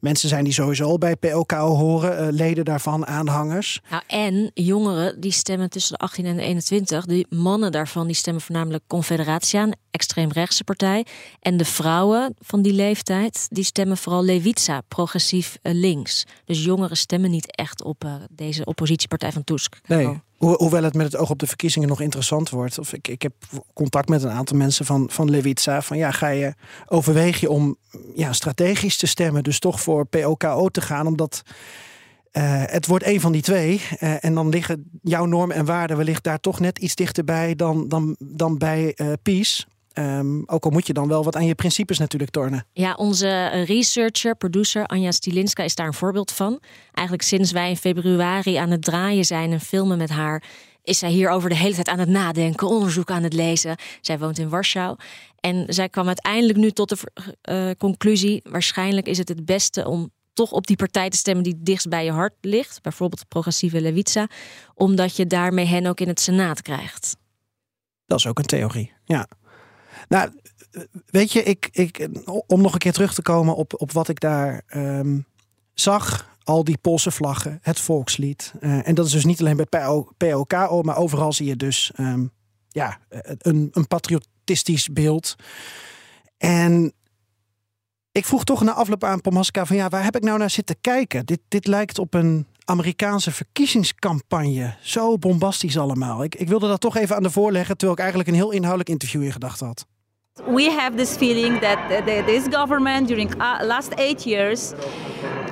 mensen 0.00 0.28
zijn 0.28 0.44
die 0.44 0.52
sowieso 0.52 0.84
al 0.84 0.98
bij 0.98 1.16
PLKO 1.16 1.76
horen, 1.76 2.18
eh, 2.18 2.26
leden 2.30 2.64
daarvan, 2.64 3.06
aanhangers. 3.06 3.80
Nou, 3.90 4.02
en 4.06 4.50
jongeren 4.54 5.20
die 5.20 5.32
stemmen 5.32 5.70
tussen 5.70 5.96
de 5.98 6.04
18 6.04 6.26
en 6.26 6.36
de 6.36 6.42
21. 6.42 7.06
Die 7.06 7.26
mannen 7.28 7.72
daarvan 7.72 8.06
die 8.06 8.16
stemmen 8.16 8.42
voornamelijk 8.42 8.84
Confederatie 8.86 9.58
aan, 9.58 9.70
extreemrechtse 9.90 10.64
partij. 10.64 11.06
En 11.40 11.56
de 11.56 11.64
vrouwen 11.64 12.34
van 12.38 12.62
die 12.62 12.72
leeftijd 12.72 13.46
die 13.50 13.64
stemmen 13.64 13.96
vooral 13.96 14.24
Lewica, 14.24 14.80
progressief 14.88 15.58
eh, 15.62 15.74
links. 15.74 16.24
Dus 16.44 16.64
jongeren 16.64 16.96
stemmen 16.96 17.23
niet 17.30 17.56
echt 17.56 17.82
op 17.82 18.04
eh, 18.04 18.14
deze 18.30 18.64
oppositiepartij 18.64 19.32
van 19.32 19.44
Tusk. 19.44 19.80
Nee. 19.86 20.20
Ho- 20.38 20.56
hoewel 20.56 20.82
het 20.82 20.94
met 20.94 21.06
het 21.12 21.16
oog 21.16 21.30
op 21.30 21.38
de 21.38 21.46
verkiezingen 21.46 21.88
nog 21.88 22.00
interessant 22.00 22.50
wordt. 22.50 22.78
Of 22.78 22.92
ik, 22.92 23.08
ik 23.08 23.22
heb 23.22 23.32
contact 23.74 24.08
met 24.08 24.22
een 24.22 24.30
aantal 24.30 24.56
mensen 24.56 24.84
van, 24.86 25.08
van 25.10 25.30
Lewica. 25.30 25.82
Van 25.82 25.96
ja, 25.96 26.10
ga 26.10 26.28
je 26.28 26.54
overweeg 26.86 27.40
je 27.40 27.50
om 27.50 27.76
ja, 28.14 28.32
strategisch 28.32 28.96
te 28.96 29.06
stemmen. 29.06 29.42
Dus 29.42 29.58
toch 29.58 29.80
voor 29.80 30.06
POKO 30.06 30.68
te 30.68 30.80
gaan. 30.80 31.06
Omdat 31.06 31.42
eh, 32.30 32.62
het 32.66 32.86
wordt 32.86 33.06
een 33.06 33.20
van 33.20 33.32
die 33.32 33.42
twee. 33.42 33.82
Eh, 33.98 34.24
en 34.24 34.34
dan 34.34 34.48
liggen 34.48 34.90
jouw 35.02 35.24
normen 35.24 35.56
en 35.56 35.64
waarden 35.64 35.96
wellicht 35.96 36.24
daar 36.24 36.40
toch 36.40 36.60
net 36.60 36.78
iets 36.78 36.94
dichterbij 36.94 37.54
dan, 37.54 37.88
dan, 37.88 38.16
dan 38.18 38.58
bij 38.58 38.92
eh 38.94 39.12
PiS. 39.22 39.66
Ehm, 39.94 40.42
ook 40.46 40.64
al 40.64 40.70
moet 40.70 40.86
je 40.86 40.92
dan 40.92 41.08
wel 41.08 41.24
wat 41.24 41.36
aan 41.36 41.46
je 41.46 41.54
principes 41.54 41.98
natuurlijk 41.98 42.30
tornen. 42.30 42.66
Ja, 42.72 42.94
onze 42.94 43.28
eh, 43.28 43.64
researcher, 43.64 44.36
producer 44.36 44.86
Anja 44.86 45.10
Stilinska 45.10 45.62
is 45.62 45.74
daar 45.74 45.86
een 45.86 45.94
voorbeeld 45.94 46.32
van. 46.32 46.60
Eigenlijk 46.92 47.28
sinds 47.28 47.52
wij 47.52 47.68
in 47.68 47.76
februari 47.76 48.56
aan 48.56 48.70
het 48.70 48.82
draaien 48.82 49.24
zijn 49.24 49.52
en 49.52 49.60
filmen 49.60 49.98
met 49.98 50.10
haar, 50.10 50.42
is 50.82 50.98
zij 50.98 51.10
hierover 51.10 51.48
de 51.48 51.56
hele 51.56 51.74
tijd 51.74 51.88
aan 51.88 51.98
het 51.98 52.08
nadenken, 52.08 52.68
onderzoek 52.68 53.10
aan 53.10 53.22
het 53.22 53.32
lezen. 53.32 53.76
Zij 54.00 54.18
woont 54.18 54.38
in 54.38 54.48
Warschau. 54.48 54.96
En 55.40 55.64
zij 55.68 55.88
kwam 55.88 56.06
uiteindelijk 56.06 56.58
nu 56.58 56.70
tot 56.70 56.88
de 56.88 56.96
uh, 57.50 57.70
conclusie: 57.78 58.40
waarschijnlijk 58.50 59.06
is 59.06 59.18
het 59.18 59.28
het 59.28 59.44
beste 59.44 59.88
om 59.88 60.10
toch 60.32 60.52
op 60.52 60.66
die 60.66 60.76
partij 60.76 61.10
te 61.10 61.16
stemmen 61.16 61.44
die 61.44 61.62
dichtst 61.62 61.88
bij 61.88 62.04
je 62.04 62.10
hart 62.10 62.34
ligt, 62.40 62.82
bijvoorbeeld 62.82 63.20
de 63.20 63.26
progressieve 63.28 63.80
Lewica, 63.80 64.26
omdat 64.74 65.16
je 65.16 65.26
daarmee 65.26 65.66
hen 65.66 65.86
ook 65.86 66.00
in 66.00 66.08
het 66.08 66.20
Senaat 66.20 66.62
krijgt. 66.62 67.16
Dat 68.06 68.18
is 68.18 68.26
ook 68.26 68.38
een 68.38 68.44
theorie, 68.44 68.92
ja. 69.04 69.28
Nou, 70.08 70.30
weet 71.06 71.32
je, 71.32 71.42
ik, 71.42 71.68
ik, 71.72 72.08
om 72.46 72.62
nog 72.62 72.72
een 72.72 72.78
keer 72.78 72.92
terug 72.92 73.14
te 73.14 73.22
komen 73.22 73.56
op, 73.56 73.80
op 73.80 73.92
wat 73.92 74.08
ik 74.08 74.20
daar 74.20 74.62
um, 74.76 75.26
zag. 75.74 76.32
Al 76.42 76.64
die 76.64 76.78
Poolse 76.78 77.10
vlaggen, 77.10 77.58
het 77.62 77.80
volkslied. 77.80 78.54
Uh, 78.60 78.88
en 78.88 78.94
dat 78.94 79.06
is 79.06 79.12
dus 79.12 79.24
niet 79.24 79.40
alleen 79.40 79.56
bij 79.56 80.02
POKO, 80.16 80.82
maar 80.82 80.96
overal 80.96 81.32
zie 81.32 81.46
je 81.46 81.56
dus 81.56 81.92
um, 81.96 82.32
ja, 82.68 82.98
een, 83.38 83.68
een 83.72 83.86
patriotistisch 83.86 84.88
beeld. 84.88 85.36
En 86.36 86.92
ik 88.12 88.24
vroeg 88.24 88.44
toch 88.44 88.62
na 88.62 88.72
afloop 88.72 89.04
aan 89.04 89.20
Pomaska 89.20 89.66
van 89.66 89.76
ja, 89.76 89.88
waar 89.88 90.04
heb 90.04 90.16
ik 90.16 90.22
nou 90.22 90.38
naar 90.38 90.50
zitten 90.50 90.80
kijken? 90.80 91.26
Dit, 91.26 91.40
dit 91.48 91.66
lijkt 91.66 91.98
op 91.98 92.14
een 92.14 92.46
Amerikaanse 92.64 93.30
verkiezingscampagne. 93.30 94.76
Zo 94.80 95.18
bombastisch 95.18 95.78
allemaal. 95.78 96.24
Ik, 96.24 96.34
ik 96.34 96.48
wilde 96.48 96.68
dat 96.68 96.80
toch 96.80 96.96
even 96.96 97.16
aan 97.16 97.22
de 97.22 97.30
voorleggen, 97.30 97.76
terwijl 97.76 97.98
ik 97.98 98.04
eigenlijk 98.04 98.28
een 98.28 98.42
heel 98.42 98.50
inhoudelijk 98.50 98.88
interview 98.88 99.22
in 99.22 99.32
gedachten 99.32 99.66
had. 99.66 99.86
We 100.48 100.64
have 100.64 100.96
this 100.96 101.16
feeling 101.16 101.60
that 101.60 102.06
this 102.06 102.48
government 102.48 103.06
during 103.06 103.40
uh, 103.40 103.60
last 103.62 103.94
eight 103.98 104.26
years 104.26 104.74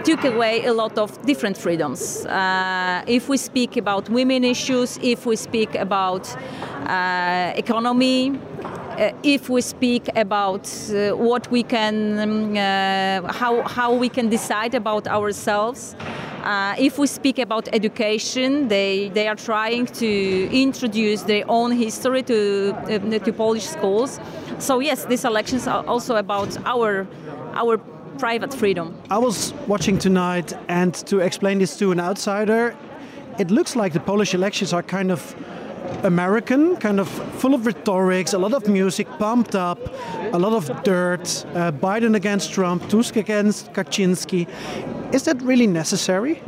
took 0.02 0.24
away 0.24 0.64
a 0.64 0.72
lot 0.72 0.98
of 0.98 1.24
different 1.24 1.56
freedoms. 1.56 2.26
Uh, 2.26 3.04
if 3.06 3.28
we 3.28 3.36
speak 3.36 3.76
about 3.76 4.10
women 4.10 4.42
issues, 4.42 4.98
if 5.00 5.24
we 5.24 5.36
speak 5.36 5.76
about 5.76 6.36
uh, 6.88 7.52
economy, 7.54 8.36
uh, 8.98 9.12
if 9.22 9.48
we 9.48 9.60
speak 9.60 10.08
about 10.16 10.68
uh, 10.90 11.12
what 11.12 11.48
we 11.52 11.62
can, 11.62 12.18
um, 12.18 12.56
uh, 12.56 13.32
how, 13.32 13.62
how 13.62 13.94
we 13.94 14.08
can 14.08 14.28
decide 14.28 14.74
about 14.74 15.06
ourselves, 15.06 15.94
uh, 16.42 16.74
if 16.76 16.98
we 16.98 17.06
speak 17.06 17.38
about 17.38 17.68
education, 17.72 18.66
they, 18.66 19.10
they 19.10 19.28
are 19.28 19.36
trying 19.36 19.86
to 19.86 20.50
introduce 20.50 21.22
their 21.22 21.44
own 21.48 21.70
history 21.70 22.22
to, 22.24 22.74
uh, 22.74 23.18
to 23.20 23.32
Polish 23.32 23.64
schools. 23.64 24.18
So 24.58 24.80
yes, 24.80 25.04
these 25.04 25.24
elections 25.24 25.66
are 25.66 25.84
also 25.86 26.16
about 26.16 26.56
our, 26.66 27.06
our 27.54 27.78
private 28.18 28.54
freedom. 28.54 28.94
I 29.10 29.18
was 29.18 29.52
watching 29.66 29.98
tonight, 29.98 30.52
and 30.68 30.94
to 31.06 31.20
explain 31.20 31.58
this 31.58 31.76
to 31.78 31.92
an 31.92 32.00
outsider, 32.00 32.76
it 33.38 33.50
looks 33.50 33.76
like 33.76 33.92
the 33.92 34.00
Polish 34.00 34.34
elections 34.34 34.72
are 34.72 34.82
kind 34.82 35.10
of 35.10 35.34
American, 36.04 36.76
kind 36.76 37.00
of 37.00 37.08
full 37.08 37.54
of 37.54 37.66
rhetorics, 37.66 38.32
a 38.32 38.38
lot 38.38 38.52
of 38.52 38.68
music, 38.68 39.06
pumped 39.18 39.54
up, 39.54 39.78
a 40.32 40.38
lot 40.38 40.52
of 40.52 40.82
dirt. 40.82 41.44
Uh, 41.54 41.72
Biden 41.72 42.14
against 42.14 42.52
Trump, 42.52 42.88
Tusk 42.88 43.16
against 43.16 43.72
Kaczynski. 43.72 44.46
Is 45.14 45.24
that 45.24 45.40
really 45.42 45.66
necessary? 45.66 46.42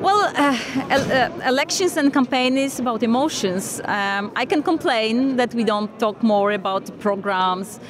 Well, 0.00 0.30
uh, 0.36 0.58
uh, 0.90 1.30
elections 1.48 1.96
and 1.96 2.12
campaign 2.12 2.58
is 2.58 2.78
about 2.78 3.02
emotions. 3.02 3.80
Um, 3.84 4.30
I 4.36 4.44
can 4.44 4.62
complain 4.62 5.36
that 5.36 5.54
we 5.54 5.64
don't 5.64 5.98
talk 5.98 6.22
more 6.22 6.52
about 6.52 6.90
programs, 7.00 7.80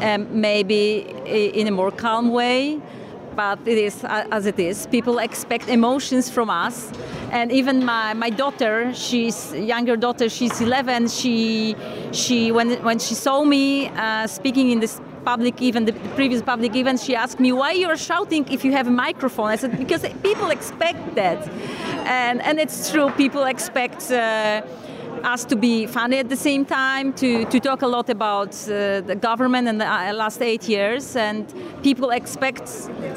um, 0.00 0.28
maybe 0.40 1.06
in 1.26 1.66
a 1.66 1.72
more 1.72 1.90
calm 1.90 2.30
way 2.30 2.80
but 3.36 3.58
it 3.66 3.76
is 3.76 4.02
as 4.04 4.46
it 4.46 4.58
is. 4.58 4.86
People 4.86 5.18
expect 5.18 5.68
emotions 5.68 6.30
from 6.30 6.48
us, 6.48 6.90
and 7.30 7.52
even 7.52 7.84
my, 7.84 8.14
my 8.14 8.30
daughter, 8.30 8.92
she's 8.94 9.52
younger 9.52 9.94
daughter, 9.94 10.28
she's 10.30 10.60
11. 10.60 11.08
She 11.08 11.76
she 12.12 12.50
when 12.50 12.82
when 12.82 12.98
she 12.98 13.14
saw 13.14 13.44
me 13.44 13.88
uh, 13.88 14.26
speaking 14.26 14.70
in 14.70 14.80
this 14.80 15.00
public 15.32 15.60
event, 15.60 15.84
the 15.86 15.96
previous 16.14 16.42
public 16.52 16.72
event, 16.76 17.00
she 17.00 17.14
asked 17.24 17.40
me 17.46 17.50
why 17.60 17.72
you're 17.72 18.00
shouting 18.10 18.42
if 18.56 18.64
you 18.64 18.72
have 18.78 18.86
a 18.86 18.96
microphone. 19.06 19.48
I 19.54 19.56
said 19.56 19.72
because 19.84 20.02
people 20.22 20.48
expect 20.58 21.02
that, 21.20 21.40
and 22.22 22.36
and 22.48 22.54
it's 22.64 22.90
true. 22.90 23.08
People 23.24 23.44
expect. 23.54 24.00
Uh, 24.10 24.62
us 25.34 25.44
to 25.44 25.56
be 25.56 25.86
funny 25.86 26.18
at 26.18 26.28
the 26.28 26.36
same 26.36 26.64
time, 26.64 27.12
to, 27.12 27.44
to 27.46 27.58
talk 27.60 27.82
a 27.82 27.86
lot 27.86 28.08
about 28.08 28.54
uh, 28.68 29.00
the 29.00 29.16
government 29.20 29.68
in 29.68 29.78
the 29.78 29.86
uh, 29.86 30.12
last 30.12 30.40
eight 30.40 30.68
years. 30.68 31.16
And 31.16 31.44
people 31.82 32.10
expect 32.10 32.66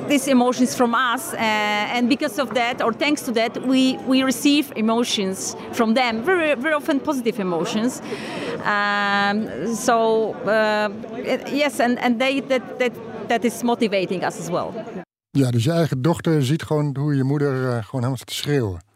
these 0.08 0.28
emotions 0.28 0.76
from 0.76 0.94
us. 0.94 1.34
Uh, 1.34 1.38
and 1.96 2.10
because 2.10 2.40
of 2.40 2.54
that, 2.54 2.82
or 2.82 2.94
thanks 2.94 3.22
to 3.24 3.32
that, 3.34 3.62
we, 3.66 3.98
we 4.08 4.24
receive 4.24 4.72
emotions 4.76 5.56
from 5.72 5.94
them, 5.94 6.24
very, 6.24 6.56
very 6.56 6.74
often 6.74 7.00
positive 7.00 7.40
emotions. 7.40 8.02
Um, 8.66 9.76
so, 9.76 10.34
uh, 10.46 10.90
yes, 11.52 11.80
and, 11.80 12.00
and 12.00 12.20
they, 12.20 12.42
that, 12.42 12.80
that, 12.80 12.94
that 13.28 13.46
is 13.46 13.64
motivating 13.64 14.24
us 14.24 14.40
as 14.40 14.50
well. 14.50 14.74
Ja, 15.32 15.52
dus 15.52 15.64
je 15.64 15.72
eigen 15.72 16.02
dochter 16.02 16.44
ziet 16.44 16.64
gewoon 16.64 16.96
hoe 17.00 17.16
je 17.16 17.24
moeder 17.24 17.54
uh, 17.54 17.70
gewoon 17.70 17.82
helemaal 17.92 18.16
te 18.16 18.34
schreeuwen. 18.34 18.88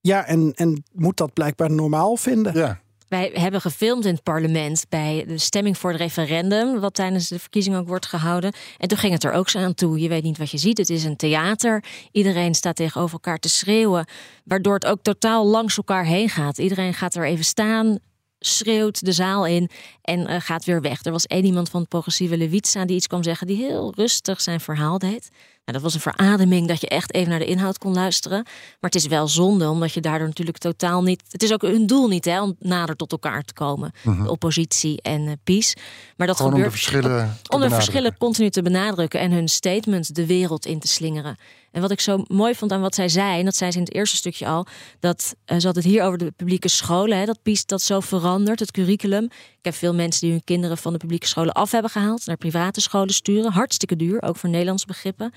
Ja, 0.00 0.26
en, 0.26 0.52
en 0.54 0.84
moet 0.92 1.16
dat 1.16 1.32
blijkbaar 1.32 1.70
normaal 1.70 2.16
vinden. 2.16 2.54
Ja. 2.54 2.80
Wij 3.08 3.30
hebben 3.34 3.60
gefilmd 3.60 4.04
in 4.04 4.14
het 4.14 4.22
parlement 4.22 4.84
bij 4.88 5.24
de 5.26 5.38
stemming 5.38 5.78
voor 5.78 5.90
het 5.90 6.00
referendum, 6.00 6.80
wat 6.80 6.94
tijdens 6.94 7.28
de 7.28 7.38
verkiezing 7.38 7.76
ook 7.76 7.88
wordt 7.88 8.06
gehouden. 8.06 8.52
En 8.78 8.88
toen 8.88 8.98
ging 8.98 9.12
het 9.12 9.24
er 9.24 9.32
ook 9.32 9.48
zo 9.48 9.58
aan 9.58 9.74
toe. 9.74 10.00
Je 10.00 10.08
weet 10.08 10.22
niet 10.22 10.38
wat 10.38 10.50
je 10.50 10.58
ziet. 10.58 10.78
Het 10.78 10.90
is 10.90 11.04
een 11.04 11.16
theater. 11.16 11.84
Iedereen 12.12 12.54
staat 12.54 12.76
tegenover 12.76 13.12
elkaar 13.12 13.38
te 13.38 13.48
schreeuwen, 13.48 14.06
waardoor 14.44 14.74
het 14.74 14.86
ook 14.86 15.02
totaal 15.02 15.46
langs 15.46 15.76
elkaar 15.76 16.04
heen 16.04 16.28
gaat. 16.28 16.58
Iedereen 16.58 16.94
gaat 16.94 17.14
er 17.14 17.24
even 17.24 17.44
staan, 17.44 17.98
schreeuwt 18.38 19.04
de 19.04 19.12
zaal 19.12 19.46
in 19.46 19.70
en 20.02 20.30
uh, 20.30 20.36
gaat 20.40 20.64
weer 20.64 20.80
weg. 20.80 21.04
Er 21.04 21.12
was 21.12 21.26
één 21.26 21.44
iemand 21.44 21.70
van 21.70 21.80
het 21.80 21.88
progressieve 21.88 22.36
Levitsa 22.36 22.84
die 22.84 22.96
iets 22.96 23.06
kwam 23.06 23.22
zeggen, 23.22 23.46
die 23.46 23.56
heel 23.56 23.92
rustig 23.96 24.40
zijn 24.40 24.60
verhaal 24.60 24.98
deed. 24.98 25.30
Nou, 25.64 25.82
dat 25.82 25.92
was 25.92 25.94
een 25.94 26.12
verademing 26.12 26.68
dat 26.68 26.80
je 26.80 26.88
echt 26.88 27.14
even 27.14 27.28
naar 27.28 27.38
de 27.38 27.44
inhoud 27.44 27.78
kon 27.78 27.92
luisteren. 27.92 28.42
Maar 28.44 28.90
het 28.90 28.94
is 28.94 29.06
wel 29.06 29.28
zonde, 29.28 29.68
omdat 29.68 29.92
je 29.92 30.00
daardoor 30.00 30.26
natuurlijk 30.26 30.58
totaal 30.58 31.02
niet. 31.02 31.22
Het 31.28 31.42
is 31.42 31.52
ook 31.52 31.62
hun 31.62 31.86
doel 31.86 32.08
niet, 32.08 32.24
hè, 32.24 32.42
om 32.42 32.56
nader 32.58 32.96
tot 32.96 33.12
elkaar 33.12 33.42
te 33.42 33.52
komen. 33.52 33.92
Mhm. 34.02 34.22
De 34.22 34.30
oppositie 34.30 35.02
en 35.02 35.20
uh, 35.20 35.32
PiS. 35.44 35.74
Maar 36.16 36.26
dat 36.26 36.36
Gewoon 36.36 36.52
gebeurt 36.52 36.72
om 36.72 36.76
de 36.76 36.82
verschillen, 36.82 37.38
om 37.48 37.60
de 37.60 37.70
verschillen 37.70 38.16
continu 38.18 38.50
te 38.50 38.62
benadrukken 38.62 39.20
en 39.20 39.32
hun 39.32 39.48
statement 39.48 40.14
de 40.14 40.26
wereld 40.26 40.66
in 40.66 40.80
te 40.80 40.88
slingeren. 40.88 41.36
En 41.72 41.80
wat 41.80 41.90
ik 41.90 42.00
zo 42.00 42.24
mooi 42.26 42.54
vond 42.54 42.72
aan 42.72 42.80
wat 42.80 42.94
zij 42.94 43.08
zei, 43.08 43.38
en 43.38 43.44
dat 43.44 43.56
zei 43.56 43.70
ze 43.70 43.78
in 43.78 43.84
het 43.84 43.94
eerste 43.94 44.16
stukje 44.16 44.46
al, 44.46 44.66
dat 45.00 45.34
uh, 45.46 45.58
ze 45.58 45.66
had 45.66 45.76
het 45.76 45.84
hier 45.84 46.02
over 46.02 46.18
de 46.18 46.30
publieke 46.30 46.68
scholen, 46.68 47.18
hè, 47.18 47.24
dat 47.24 47.42
PiS 47.42 47.66
dat 47.66 47.82
zo 47.82 48.00
verandert, 48.00 48.60
het 48.60 48.70
curriculum. 48.70 49.24
Ik 49.24 49.64
heb 49.64 49.74
veel 49.74 49.94
mensen 49.94 50.20
die 50.20 50.30
hun 50.30 50.44
kinderen 50.44 50.78
van 50.78 50.92
de 50.92 50.98
publieke 50.98 51.26
scholen 51.26 51.52
af 51.52 51.70
hebben 51.70 51.90
gehaald, 51.90 52.26
naar 52.26 52.36
private 52.36 52.80
scholen 52.80 53.14
sturen. 53.14 53.52
Hartstikke 53.52 53.96
duur, 53.96 54.22
ook 54.22 54.36
voor 54.36 54.48
Nederlandse 54.48 54.86
begrippen. 54.86 55.32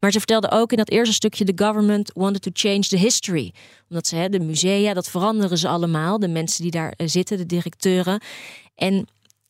Maar 0.00 0.12
ze 0.12 0.18
vertelde 0.18 0.50
ook 0.50 0.70
in 0.70 0.76
dat 0.76 0.90
eerste 0.90 1.14
stukje: 1.14 1.44
The 1.44 1.64
government 1.64 2.10
wanted 2.14 2.42
to 2.42 2.50
change 2.52 2.80
the 2.80 2.96
history. 2.96 3.52
Omdat 3.88 4.06
ze, 4.06 4.16
hè, 4.16 4.28
de 4.28 4.40
musea, 4.40 4.94
dat 4.94 5.08
veranderen 5.08 5.58
ze 5.58 5.68
allemaal. 5.68 6.18
De 6.18 6.28
mensen 6.28 6.62
die 6.62 6.70
daar 6.70 6.92
eh, 6.96 7.06
zitten, 7.08 7.36
de 7.36 7.46
directeuren. 7.46 8.20
En 8.74 9.06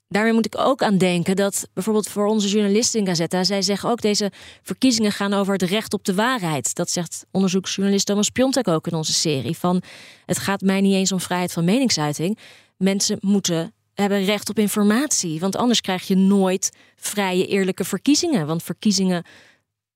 daarmee 0.08 0.32
moet 0.32 0.46
ik 0.46 0.58
ook 0.58 0.82
aan 0.82 0.98
denken 0.98 1.36
dat 1.36 1.68
bijvoorbeeld 1.72 2.08
voor 2.08 2.26
onze 2.26 2.48
journalisten 2.48 3.00
in 3.00 3.06
Gazetta, 3.06 3.44
zij 3.44 3.62
zeggen 3.62 3.90
ook 3.90 4.00
deze 4.00 4.32
verkiezingen 4.62 5.12
gaan 5.12 5.32
over 5.32 5.52
het 5.52 5.62
recht 5.62 5.92
op 5.92 6.04
de 6.04 6.14
waarheid. 6.14 6.74
Dat 6.74 6.90
zegt 6.90 7.26
onderzoeksjournalist 7.30 8.06
Thomas 8.06 8.30
Piontek 8.30 8.68
ook 8.68 8.86
in 8.86 8.96
onze 8.96 9.12
serie. 9.12 9.56
Van 9.56 9.82
het 10.26 10.38
gaat 10.38 10.60
mij 10.60 10.80
niet 10.80 10.94
eens 10.94 11.12
om 11.12 11.20
vrijheid 11.20 11.52
van 11.52 11.64
meningsuiting. 11.64 12.38
Mensen 12.76 13.18
moeten 13.20 13.72
hebben 13.94 14.24
recht 14.24 14.48
op 14.48 14.58
informatie. 14.58 15.40
Want 15.40 15.56
anders 15.56 15.80
krijg 15.80 16.06
je 16.06 16.16
nooit 16.16 16.70
vrije, 16.96 17.46
eerlijke 17.46 17.84
verkiezingen. 17.84 18.46
Want 18.46 18.62
verkiezingen 18.62 19.24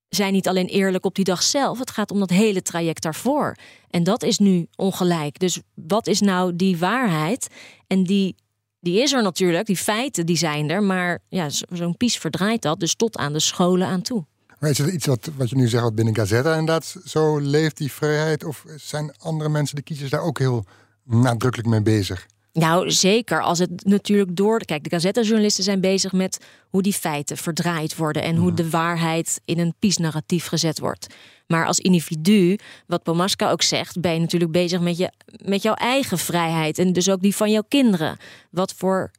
zijn 0.09 0.33
niet 0.33 0.49
alleen 0.49 0.67
eerlijk 0.67 1.05
op 1.05 1.15
die 1.15 1.25
dag 1.25 1.43
zelf. 1.43 1.79
Het 1.79 1.91
gaat 1.91 2.11
om 2.11 2.19
dat 2.19 2.31
hele 2.31 2.63
traject 2.63 3.03
daarvoor. 3.03 3.57
En 3.91 4.05
dat 4.05 4.23
is 4.23 4.39
nu 4.39 4.67
ongelijk. 4.77 5.39
Dus 5.39 5.61
wat 5.75 6.07
is 6.07 6.21
nou 6.21 6.57
die 6.57 6.79
waarheid? 6.79 7.49
En 7.87 8.05
die, 8.05 8.35
die 8.83 9.03
is 9.03 9.13
er 9.13 9.23
natuurlijk, 9.23 9.67
die 9.67 9.77
feiten 9.77 10.27
die 10.27 10.37
zijn 10.37 10.71
er. 10.71 10.83
Maar 10.83 11.19
ja, 11.29 11.49
zo'n 11.71 11.97
pies 11.97 12.19
verdraait 12.19 12.63
dat 12.63 12.81
dus 12.81 12.95
tot 12.95 13.17
aan 13.17 13.33
de 13.33 13.41
scholen 13.41 13.87
aan 13.87 14.03
toe. 14.03 14.25
Maar 14.59 14.71
is 14.71 14.79
het 14.79 14.93
iets 14.93 15.07
wat, 15.07 15.31
wat 15.37 15.51
je 15.51 15.57
nu 15.57 15.69
zegt 15.69 15.83
wat 15.83 15.95
binnen 15.95 16.15
Gazetta 16.15 16.51
inderdaad 16.51 16.97
zo 17.05 17.39
leeft, 17.39 17.77
die 17.77 17.93
vrijheid? 17.93 18.45
Of 18.45 18.65
zijn 18.77 19.13
andere 19.19 19.51
mensen, 19.51 19.77
de 19.77 19.83
kiezers, 19.83 20.11
daar 20.11 20.23
ook 20.23 20.39
heel 20.39 20.65
nadrukkelijk 21.05 21.69
mee 21.69 21.83
bezig? 21.83 22.27
Nou, 22.53 22.91
zeker 22.91 23.43
als 23.43 23.59
het 23.59 23.85
natuurlijk 23.85 24.37
door. 24.37 24.65
Kijk, 24.65 24.85
de 24.85 24.91
Gazette-journalisten 24.91 25.65
zijn 25.65 25.81
bezig 25.81 26.13
met 26.13 26.39
hoe 26.69 26.83
die 26.83 26.93
feiten 26.93 27.37
verdraaid 27.37 27.97
worden 27.97 28.23
en 28.23 28.37
hoe 28.37 28.55
de 28.55 28.71
waarheid 28.71 29.41
in 29.45 29.59
een 29.59 29.75
PiS-narratief 29.79 30.47
gezet 30.47 30.79
wordt. 30.79 31.07
Maar 31.53 31.67
als 31.67 31.79
individu, 31.79 32.59
wat 32.87 33.03
Pomaska 33.03 33.51
ook 33.51 33.63
zegt, 33.63 34.01
ben 34.01 34.13
je 34.13 34.21
natuurlijk 34.21 34.53
bezig 34.53 34.81
met, 34.81 34.97
je, 34.97 35.13
met 35.45 35.63
jouw 35.63 35.75
eigen 35.75 36.19
vrijheid 36.19 36.79
en 36.79 36.93
dus 36.93 37.11
ook 37.11 37.23
die 37.23 37.37
van 37.37 37.51
jouw 37.51 37.65
kinderen. 37.69 38.17
Wat 38.51 38.75
voor, 38.75 39.11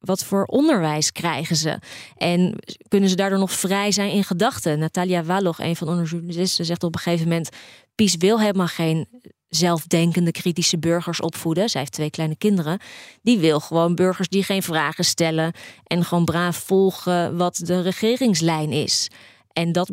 wat 0.00 0.24
voor 0.24 0.44
onderwijs 0.44 1.12
krijgen 1.12 1.56
ze? 1.56 1.78
En 2.16 2.54
kunnen 2.88 3.08
ze 3.08 3.16
daardoor 3.16 3.38
nog 3.38 3.52
vrij 3.52 3.92
zijn 3.92 4.10
in 4.10 4.24
gedachten? 4.24 4.78
Natalia 4.78 5.24
Walloch, 5.24 5.58
een 5.58 5.76
van 5.76 5.88
onze 5.88 6.14
journalisten, 6.14 6.64
zegt 6.64 6.82
op 6.82 6.94
een 6.94 7.00
gegeven 7.00 7.28
moment: 7.28 7.48
PiS 7.94 8.16
wil 8.16 8.40
helemaal 8.40 8.66
geen 8.66 9.06
zelfdenkende 9.48 10.30
kritische 10.30 10.78
burgers 10.78 11.20
opvoeden. 11.20 11.68
Zij 11.68 11.80
heeft 11.80 11.92
twee 11.92 12.10
kleine 12.10 12.36
kinderen. 12.36 12.80
Die 13.22 13.38
wil 13.38 13.60
gewoon 13.60 13.94
burgers 13.94 14.28
die 14.28 14.42
geen 14.42 14.62
vragen 14.62 15.04
stellen 15.04 15.52
en 15.84 16.04
gewoon 16.04 16.24
braaf 16.24 16.56
volgen 16.56 17.36
wat 17.36 17.60
de 17.64 17.80
regeringslijn 17.80 18.72
is. 18.72 19.10
En 19.52 19.72
dat 19.72 19.90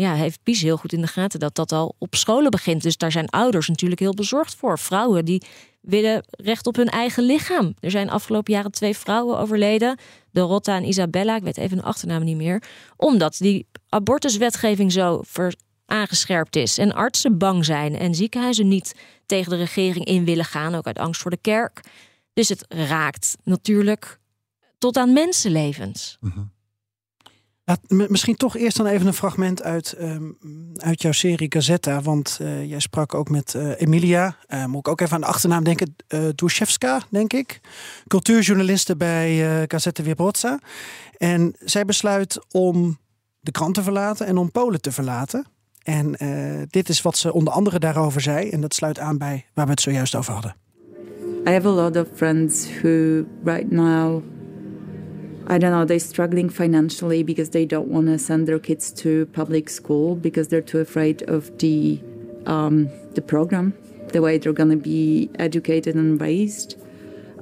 ja, 0.00 0.14
heeft 0.14 0.42
Pies 0.42 0.62
heel 0.62 0.76
goed 0.76 0.92
in 0.92 1.00
de 1.00 1.06
gaten 1.06 1.40
dat 1.40 1.54
dat 1.54 1.72
al 1.72 1.94
op 1.98 2.14
scholen 2.14 2.50
begint. 2.50 2.82
Dus 2.82 2.96
daar 2.96 3.12
zijn 3.12 3.28
ouders 3.28 3.68
natuurlijk 3.68 4.00
heel 4.00 4.14
bezorgd 4.14 4.54
voor. 4.54 4.78
Vrouwen 4.78 5.24
die 5.24 5.42
willen 5.80 6.24
recht 6.30 6.66
op 6.66 6.76
hun 6.76 6.88
eigen 6.88 7.24
lichaam. 7.24 7.74
Er 7.80 7.90
zijn 7.90 8.10
afgelopen 8.10 8.52
jaren 8.52 8.72
twee 8.72 8.96
vrouwen 8.96 9.38
overleden. 9.38 9.98
Dorotta 10.32 10.76
en 10.76 10.88
Isabella, 10.88 11.36
ik 11.36 11.42
weet 11.42 11.56
even 11.56 11.76
de 11.76 11.82
achternaam 11.82 12.24
niet 12.24 12.36
meer. 12.36 12.62
Omdat 12.96 13.36
die 13.38 13.66
abortuswetgeving 13.88 14.92
zo 14.92 15.20
ver 15.26 15.54
aangescherpt 15.86 16.56
is. 16.56 16.78
En 16.78 16.92
artsen 16.92 17.38
bang 17.38 17.64
zijn 17.64 17.98
en 17.98 18.14
ziekenhuizen 18.14 18.68
niet 18.68 18.94
tegen 19.26 19.50
de 19.50 19.56
regering 19.56 20.04
in 20.04 20.24
willen 20.24 20.44
gaan. 20.44 20.74
Ook 20.74 20.86
uit 20.86 20.98
angst 20.98 21.20
voor 21.20 21.30
de 21.30 21.38
kerk. 21.40 21.80
Dus 22.32 22.48
het 22.48 22.64
raakt 22.68 23.36
natuurlijk 23.44 24.18
tot 24.78 24.96
aan 24.96 25.12
mensenlevens. 25.12 26.18
Misschien 27.88 28.36
toch 28.36 28.56
eerst 28.56 28.76
dan 28.76 28.86
even 28.86 29.06
een 29.06 29.14
fragment 29.14 29.62
uit, 29.62 29.92
ehm, 29.92 30.22
uit 30.76 31.02
jouw 31.02 31.12
serie 31.12 31.52
Gazetta. 31.52 32.02
Want 32.02 32.38
eh, 32.40 32.64
jij 32.64 32.80
sprak 32.80 33.14
ook 33.14 33.28
met 33.28 33.54
eh, 33.54 33.80
Emilia. 33.80 34.36
Eh, 34.46 34.64
moet 34.64 34.78
ik 34.78 34.88
ook 34.88 35.00
even 35.00 35.14
aan 35.14 35.20
de 35.20 35.26
achternaam 35.26 35.64
denken. 35.64 35.96
Duszewska, 36.34 37.02
denk 37.08 37.32
ik. 37.32 37.60
Cultuurjournaliste 38.06 38.96
bij 38.96 39.64
Gazeta 39.68 40.02
Wyborcza. 40.02 40.58
En 41.16 41.54
zij 41.64 41.84
besluit 41.84 42.38
om 42.50 42.98
de 43.40 43.50
krant 43.50 43.74
te 43.74 43.82
verlaten 43.82 44.26
en 44.26 44.36
om 44.36 44.50
Polen 44.50 44.80
te 44.80 44.92
verlaten. 44.92 45.46
En 45.82 46.16
dit 46.70 46.88
is 46.88 47.02
wat 47.02 47.16
ze 47.16 47.32
onder 47.32 47.52
andere 47.52 47.78
daarover 47.78 48.20
zei. 48.20 48.50
En 48.50 48.60
dat 48.60 48.74
sluit 48.74 48.98
aan 48.98 49.18
bij 49.18 49.46
waar 49.54 49.64
we 49.64 49.70
het 49.70 49.80
zojuist 49.80 50.14
over 50.14 50.32
hadden. 50.32 50.54
I 51.46 51.50
have 51.50 51.68
a 51.68 51.70
lot 51.70 51.96
of 51.96 52.06
friends 52.14 52.66
who 52.82 53.24
right 53.44 53.70
now 53.70 54.22
I 55.50 55.58
don't 55.58 55.72
know, 55.72 55.84
they're 55.84 55.98
struggling 55.98 56.48
financially 56.48 57.24
because 57.24 57.50
they 57.50 57.66
don't 57.66 57.88
want 57.88 58.06
to 58.06 58.20
send 58.20 58.46
their 58.46 58.60
kids 58.60 58.92
to 59.02 59.26
public 59.26 59.68
school 59.68 60.14
because 60.14 60.46
they're 60.46 60.60
too 60.60 60.78
afraid 60.78 61.22
of 61.28 61.58
the 61.58 62.00
um, 62.46 62.88
the 63.14 63.20
program, 63.20 63.74
the 64.12 64.22
way 64.22 64.38
they're 64.38 64.52
going 64.52 64.70
to 64.70 64.76
be 64.76 65.28
educated 65.40 65.96
and 65.96 66.20
raised. 66.20 66.76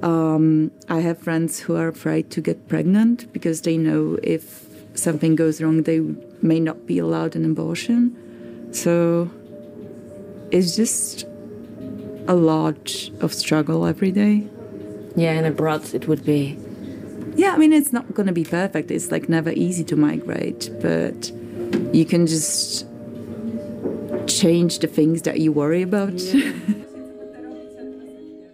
Um, 0.01 0.71
I 0.89 1.01
have 1.01 1.19
friends 1.19 1.59
who 1.59 1.75
are 1.75 1.87
afraid 1.87 2.31
to 2.31 2.41
get 2.41 2.67
pregnant 2.67 3.31
because 3.31 3.61
they 3.61 3.77
know 3.77 4.17
if 4.23 4.65
something 4.95 5.35
goes 5.35 5.61
wrong, 5.61 5.83
they 5.83 5.99
may 6.41 6.59
not 6.59 6.87
be 6.87 6.97
allowed 6.97 7.35
an 7.35 7.45
abortion. 7.45 8.73
So 8.73 9.29
it's 10.49 10.75
just 10.75 11.25
a 12.27 12.33
lot 12.33 12.91
of 13.21 13.35
struggle 13.35 13.85
every 13.85 14.11
day. 14.11 14.47
Yeah, 15.15 15.33
and 15.33 15.45
abroad 15.45 15.93
it 15.93 16.07
would 16.07 16.25
be. 16.25 16.57
Yeah, 17.39 17.55
I 17.55 17.57
mean, 17.57 17.71
it's 17.73 17.91
not 17.91 18.03
going 18.13 18.27
to 18.27 18.33
be 18.33 18.41
perfect. 18.49 18.91
It's 18.91 19.09
like 19.09 19.27
never 19.27 19.53
easy 19.53 19.83
to 19.83 19.95
migrate, 19.95 20.71
but 20.81 21.31
you 21.91 22.05
can 22.05 22.25
just 22.25 22.85
change 24.25 24.77
the 24.77 24.87
things 24.93 25.21
that 25.21 25.35
you 25.37 25.53
worry 25.53 25.83
about. 25.83 26.21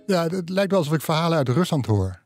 Ja, 0.07 0.27
het 0.27 0.49
lijkt 0.49 0.69
wel 0.71 0.79
alsof 0.79 0.93
ik 0.95 1.01
verhalen 1.01 1.37
uit 1.37 1.49
Rusland 1.49 1.85
hoor. 1.85 2.21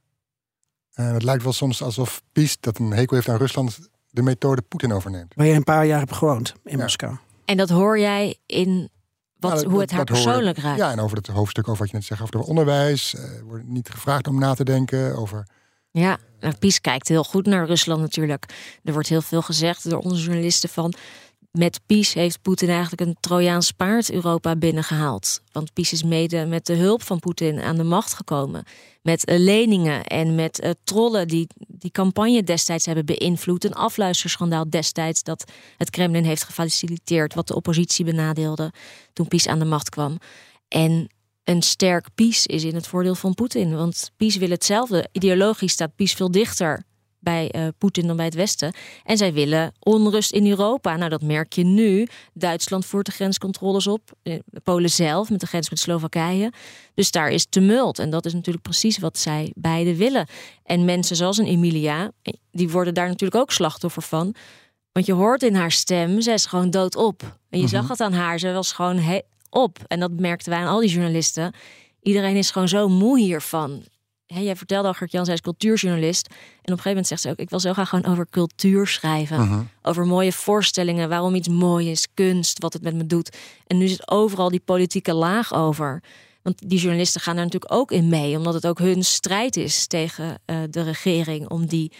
En 0.93 1.13
het 1.13 1.23
lijkt 1.23 1.43
wel 1.43 1.53
soms 1.53 1.81
alsof 1.83 2.21
PiS, 2.31 2.57
dat 2.59 2.77
een 2.79 2.91
hekel 2.91 3.15
heeft 3.15 3.29
aan 3.29 3.37
Rusland, 3.37 3.79
de 4.09 4.21
methode 4.21 4.61
Poetin 4.61 4.91
overneemt. 4.91 5.33
Waar 5.35 5.45
jij 5.45 5.55
een 5.55 5.63
paar 5.63 5.85
jaar 5.85 5.99
hebt 5.99 6.13
gewoond 6.13 6.53
in 6.63 6.77
Moskou. 6.79 7.15
En 7.45 7.57
dat 7.57 7.69
hoor 7.69 7.99
jij 7.99 8.35
in 8.45 8.89
wat, 9.37 9.51
Nou, 9.51 9.63
dat- 9.63 9.71
hoe 9.71 9.81
het 9.81 9.91
haar 9.91 10.05
dat 10.05 10.15
hoor- 10.17 10.25
persoonlijk 10.25 10.57
raakt. 10.57 10.77
Ja, 10.77 10.91
en 10.91 10.99
over 10.99 11.17
het 11.17 11.27
hoofdstuk 11.27 11.67
over 11.67 11.79
wat 11.81 11.89
je 11.89 11.95
net 11.95 12.05
zegt, 12.05 12.21
over 12.21 12.37
het 12.39 12.47
onderwijs. 12.47 13.15
eh 13.15 13.23
wordt 13.43 13.67
niet 13.67 13.89
gevraagd 13.89 14.27
om 14.27 14.39
na 14.39 14.53
te 14.53 14.63
denken 14.63 15.15
over... 15.17 15.47
Ja, 15.91 16.17
nou, 16.39 16.53
Pies 16.55 16.81
kijkt 16.81 17.07
heel 17.07 17.23
goed 17.23 17.45
naar 17.45 17.65
Rusland 17.65 18.01
natuurlijk. 18.01 18.45
Er 18.83 18.93
wordt 18.93 19.09
heel 19.09 19.21
veel 19.21 19.41
gezegd 19.41 19.89
door 19.89 19.99
onze 19.99 20.23
journalisten 20.23 20.69
van... 20.69 20.93
met 21.51 21.79
Pies 21.85 22.13
heeft 22.13 22.41
Poetin 22.41 22.69
eigenlijk 22.69 23.01
een 23.01 23.17
Trojaans 23.19 23.71
paard 23.71 24.11
Europa 24.11 24.55
binnengehaald. 24.55 25.41
Want 25.51 25.73
Pies 25.73 25.91
is 25.91 26.03
mede 26.03 26.45
met 26.45 26.65
de 26.65 26.73
hulp 26.73 27.03
van 27.03 27.19
Poetin 27.19 27.59
aan 27.59 27.75
de 27.75 27.83
macht 27.83 28.13
gekomen. 28.13 28.63
Met 29.01 29.25
eh, 29.25 29.39
leningen 29.39 30.03
en 30.05 30.35
met 30.35 30.59
eh, 30.59 30.71
trollen 30.83 31.27
die 31.27 31.47
die 31.67 31.91
campagne 31.91 32.43
destijds 32.43 32.85
hebben 32.85 33.05
beïnvloed. 33.05 33.63
Een 33.63 33.73
afluisterschandaal 33.73 34.69
destijds 34.69 35.23
dat 35.23 35.51
het 35.77 35.89
Kremlin 35.89 36.23
heeft 36.23 36.43
gefaciliteerd... 36.43 37.33
wat 37.33 37.47
de 37.47 37.55
oppositie 37.55 38.05
benadeelde 38.05 38.71
toen 39.13 39.27
Pies 39.27 39.47
aan 39.47 39.59
de 39.59 39.65
macht 39.65 39.89
kwam. 39.89 40.17
En 40.67 41.09
een 41.49 41.61
sterk 41.61 42.07
PiS 42.15 42.45
is 42.45 42.63
in 42.63 42.75
het 42.75 42.87
voordeel 42.87 43.15
van 43.15 43.33
Poetin. 43.33 43.75
Want 43.75 44.11
PiS 44.17 44.37
wil 44.37 44.49
hetzelfde. 44.49 45.07
Ideologisch 45.11 45.71
staat 45.71 45.95
PiS 45.95 46.13
veel 46.13 46.31
dichter 46.31 46.83
bij 47.19 47.51
eh, 47.51 47.67
Poetin 47.77 48.07
dan 48.07 48.15
bij 48.15 48.25
het 48.25 48.33
Westen. 48.33 48.73
En 49.03 49.17
zij 49.17 49.33
willen 49.33 49.73
onrust 49.79 50.31
in 50.31 50.47
Europa. 50.47 50.95
Nou, 50.95 51.09
dat 51.09 51.21
merk 51.21 51.53
je 51.53 51.63
nu. 51.63 52.07
Duitsland 52.33 52.85
voert 52.85 53.05
de 53.05 53.11
grenscontroles 53.11 53.87
op. 53.87 54.11
Eh, 54.23 54.39
Polen 54.63 54.89
zelf, 54.89 55.29
met 55.29 55.39
de 55.39 55.47
grens 55.47 55.69
met 55.69 55.79
Slowakije. 55.79 56.51
Dus 56.93 57.11
daar 57.11 57.29
is 57.29 57.45
tumult. 57.45 57.99
En 57.99 58.09
dat 58.09 58.25
is 58.25 58.33
natuurlijk 58.33 58.63
precies 58.63 58.97
wat 58.97 59.17
zij 59.17 59.51
beiden 59.55 59.95
willen. 59.95 60.27
En 60.63 60.85
mensen 60.85 61.15
zoals 61.15 61.37
een 61.37 61.45
Emilia, 61.45 62.11
eh, 62.21 62.33
die 62.51 62.69
worden 62.69 62.93
daar 62.93 63.07
natuurlijk 63.07 63.41
ook 63.41 63.51
slachtoffer 63.51 64.01
van. 64.01 64.35
Want 64.91 65.05
je 65.05 65.13
hoort 65.13 65.43
in 65.43 65.55
haar 65.55 65.71
stem, 65.71 66.21
zij 66.21 66.33
is 66.33 66.45
gewoon 66.45 66.69
doodop. 66.69 67.37
En 67.49 67.59
je 67.59 67.67
zag 67.67 67.87
het 67.87 68.01
aan 68.01 68.13
haar, 68.13 68.39
ze 68.39 68.51
was 68.51 68.71
gewoon 68.71 68.97
op. 69.49 69.77
En 69.87 69.99
dat 69.99 70.11
merkten 70.11 70.51
wij 70.51 70.59
aan 70.59 70.67
al 70.67 70.79
die 70.79 70.89
journalisten. 70.89 71.53
Iedereen 72.01 72.35
is 72.35 72.51
gewoon 72.51 72.67
zo 72.67 72.87
moe 72.87 73.19
hiervan. 73.19 73.83
Hè, 74.33 74.39
jij 74.39 74.55
vertelde 74.55 74.87
al, 74.87 74.93
Gert-Jan, 74.93 75.25
zij 75.25 75.33
is 75.33 75.41
cultuurjournalist. 75.41 76.27
En 76.27 76.35
op 76.35 76.37
een 76.63 76.67
gegeven 76.67 76.89
moment 76.89 77.07
zegt 77.07 77.21
ze 77.21 77.29
ook... 77.29 77.37
ik 77.37 77.49
wil 77.49 77.59
zo 77.59 77.73
graag 77.73 77.89
gewoon 77.89 78.11
over 78.11 78.27
cultuur 78.29 78.87
schrijven. 78.87 79.39
Mhm. 79.39 79.61
Over 79.81 80.05
mooie 80.05 80.31
voorstellingen, 80.31 81.09
waarom 81.09 81.35
iets 81.35 81.47
mooi 81.47 81.89
is, 81.89 82.07
kunst, 82.13 82.59
wat 82.59 82.73
het 82.73 82.81
met 82.81 82.95
me 82.95 83.05
doet. 83.05 83.37
En 83.67 83.77
nu 83.77 83.87
zit 83.87 84.11
overal 84.11 84.49
die 84.49 84.61
politieke 84.65 85.13
laag 85.13 85.53
over. 85.53 86.03
Want 86.41 86.69
die 86.69 86.79
journalisten 86.79 87.21
gaan 87.21 87.35
daar 87.35 87.43
natuurlijk 87.43 87.73
ook 87.73 87.91
in 87.91 88.09
mee... 88.09 88.37
omdat 88.37 88.53
het 88.53 88.67
ook 88.67 88.79
hun 88.79 89.03
strijd 89.03 89.57
is 89.57 89.87
tegen 89.87 90.41
eh, 90.45 90.57
de 90.69 90.81
regering... 90.81 91.49
om 91.49 91.65
die 91.65 91.91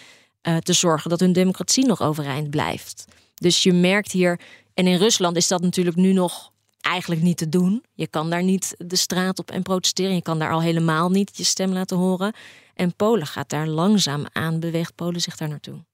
eh, 0.42 0.58
te 0.58 0.74
zorgen 0.74 1.10
dat 1.10 1.20
hun 1.20 1.34
democratie 1.34 1.86
nog 1.86 2.02
overeind 2.02 2.50
blijft. 2.50 3.06
Dus 3.34 3.64
je 3.64 3.74
merkt 3.74 4.12
hier... 4.12 4.40
en 4.74 4.88
in 4.88 4.98
Rusland 4.98 5.36
is 5.36 5.48
dat 5.48 5.62
natuurlijk 5.62 5.98
nu 5.98 6.14
nog 6.14 6.52
eigenlijk 6.82 7.22
niet 7.22 7.38
te 7.38 7.50
doen. 7.50 7.84
Je 7.94 8.08
kan 8.08 8.30
daar 8.30 8.44
niet 8.44 8.76
de 8.78 8.96
straat 8.96 9.40
op 9.40 9.52
en 9.52 9.64
protesteren. 9.64 10.16
Je 10.16 10.22
kan 10.22 10.40
daar 10.40 10.52
al 10.52 10.62
helemaal 10.62 11.10
niet 11.10 11.38
je 11.38 11.44
stem 11.44 11.72
laten 11.72 11.98
horen. 11.98 12.34
En 12.74 12.96
Polen 12.96 13.28
gaat 13.28 13.50
daar 13.50 13.68
langzaam 13.68 14.26
aan, 14.32 14.60
beweegt 14.60 14.96
Polen 14.96 15.22
zich 15.22 15.38
daar 15.38 15.50
naartoe. 15.50 15.86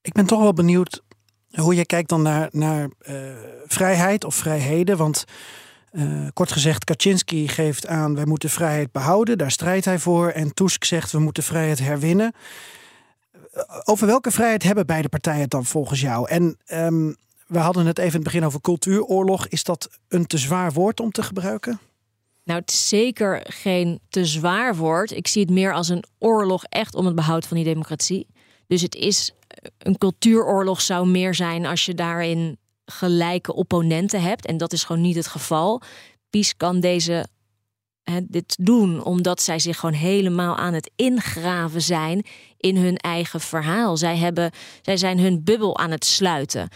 Ik 0.00 0.12
ben 0.12 0.26
toch 0.26 0.40
wel 0.40 0.52
benieuwd 0.52 1.02
hoe 1.50 1.74
je 1.74 1.86
kijkt 1.86 2.08
dan 2.08 2.22
naar, 2.22 2.48
naar 2.52 2.88
eh, 2.98 3.14
vrijheid 3.66 4.24
of 4.24 4.34
vrijheden. 4.34 4.96
Want 4.96 5.24
eh, 5.90 6.26
kort 6.32 6.52
gezegd, 6.52 6.84
Kaczynski 6.84 7.48
geeft 7.48 7.86
aan... 7.86 8.14
wij 8.14 8.24
moeten 8.24 8.50
vrijheid 8.50 8.92
behouden, 8.92 9.38
daar 9.38 9.50
strijdt 9.50 9.84
hij 9.84 9.98
voor. 9.98 10.28
En 10.28 10.54
Tusk 10.54 10.84
zegt, 10.84 11.12
we 11.12 11.18
moeten 11.18 11.42
vrijheid 11.42 11.78
herwinnen. 11.78 12.32
Eh, 13.52 13.62
Over 13.84 14.06
welke 14.06 14.30
vrijheid 14.30 14.62
hebben 14.62 14.86
beide 14.86 15.08
partijen 15.08 15.40
het 15.40 15.50
dan 15.50 15.64
volgens 15.64 16.00
jou? 16.00 16.28
En 16.28 16.58
ehm, 16.64 17.12
we 17.54 17.60
hadden 17.60 17.86
het 17.86 17.98
even 17.98 18.10
in 18.10 18.14
het 18.14 18.24
begin 18.24 18.44
over 18.44 18.60
cultuuroorlog. 18.60 19.48
Is 19.48 19.64
dat 19.64 19.88
een 20.08 20.26
te 20.26 20.38
zwaar 20.38 20.72
woord 20.72 21.00
om 21.00 21.10
te 21.10 21.22
gebruiken? 21.22 21.80
Nou, 22.44 22.60
het 22.60 22.70
is 22.70 22.88
zeker 22.88 23.46
geen 23.48 24.00
te 24.08 24.24
zwaar 24.24 24.76
woord. 24.76 25.10
Ik 25.10 25.26
zie 25.26 25.42
het 25.42 25.50
meer 25.50 25.74
als 25.74 25.88
een 25.88 26.04
oorlog 26.18 26.64
echt 26.64 26.94
om 26.94 27.06
het 27.06 27.14
behoud 27.14 27.46
van 27.46 27.56
die 27.56 27.66
democratie. 27.66 28.26
Dus 28.66 28.82
het 28.82 28.94
is 28.94 29.32
een 29.78 29.98
cultuuroorlog 29.98 30.80
zou 30.80 31.06
meer 31.06 31.34
zijn 31.34 31.66
als 31.66 31.84
je 31.84 31.94
daarin 31.94 32.58
gelijke 32.84 33.54
opponenten 33.54 34.22
hebt. 34.22 34.46
En 34.46 34.56
dat 34.56 34.72
is 34.72 34.84
gewoon 34.84 35.02
niet 35.02 35.16
het 35.16 35.26
geval. 35.26 35.82
PiS 36.30 36.56
kan 36.56 36.80
deze, 36.80 37.26
hè, 38.02 38.20
dit 38.22 38.56
doen 38.60 39.04
omdat 39.04 39.42
zij 39.42 39.58
zich 39.58 39.78
gewoon 39.78 39.94
helemaal 39.94 40.56
aan 40.56 40.74
het 40.74 40.90
ingraven 40.96 41.82
zijn 41.82 42.22
in 42.56 42.76
hun 42.76 42.96
eigen 42.96 43.40
verhaal. 43.40 43.96
Zij, 43.96 44.16
hebben, 44.16 44.50
zij 44.82 44.96
zijn 44.96 45.18
hun 45.18 45.44
bubbel 45.44 45.78
aan 45.78 45.90
het 45.90 46.04
sluiten. 46.04 46.68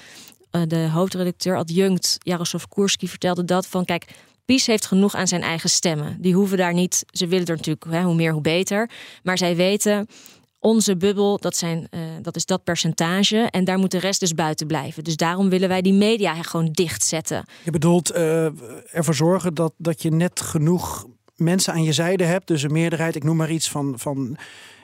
Eh, 0.51 0.63
de 0.67 0.89
hoofdredacteur 0.89 1.57
adjunct 1.57 2.17
Jaroslav 2.19 2.65
Kurski 2.69 3.09
vertelde 3.09 3.45
dat 3.45 3.67
van 3.67 3.85
kijk, 3.85 4.05
PiS 4.45 4.67
heeft 4.67 4.87
genoeg 4.87 5.15
aan 5.15 5.29
zijn 5.29 5.43
eigen 5.43 5.71
stemmen. 5.71 6.17
Die 6.21 6.35
hoeven 6.35 6.59
daar 6.59 6.75
niet, 6.75 7.05
ze 7.11 7.27
willen 7.27 7.47
er 7.47 7.57
natuurlijk, 7.57 7.85
hè, 7.91 8.03
hoe 8.03 8.15
meer 8.15 8.33
hoe 8.33 8.41
beter. 8.41 8.91
Maar 9.23 9.39
zij 9.39 9.57
weten, 9.57 10.07
onze 10.61 10.97
bubbel, 10.97 11.39
dat, 11.39 11.57
zijn, 11.57 11.89
uh, 11.91 12.01
dat 12.23 12.37
is 12.37 12.47
dat 12.47 12.65
percentage. 12.65 13.37
En 13.51 13.65
daar 13.65 13.79
moet 13.79 13.91
de 13.91 13.99
rest 13.99 14.21
dus 14.21 14.35
buiten 14.35 14.67
blijven. 14.67 15.05
Dus 15.05 15.17
daarom 15.17 15.49
willen 15.49 15.69
wij 15.69 15.83
die 15.83 15.93
media 15.93 16.43
gewoon 16.43 16.69
dichtzetten. 16.73 17.45
Je 17.65 17.71
bedoelt 17.71 18.15
uh, 18.15 18.45
ervoor 18.97 19.15
zorgen 19.15 19.55
dat, 19.55 19.73
dat 19.77 20.03
je 20.03 20.11
net 20.11 20.41
genoeg 20.41 21.07
mensen 21.37 21.73
aan 21.73 21.83
je 21.83 21.93
zijde 21.93 22.25
hebt. 22.25 22.47
Dus 22.47 22.63
een 22.63 22.73
meerderheid, 22.73 23.17
ik 23.17 23.25
noem 23.25 23.37
maar 23.37 23.51
iets 23.51 23.71
van, 23.71 23.95
van 23.99 24.37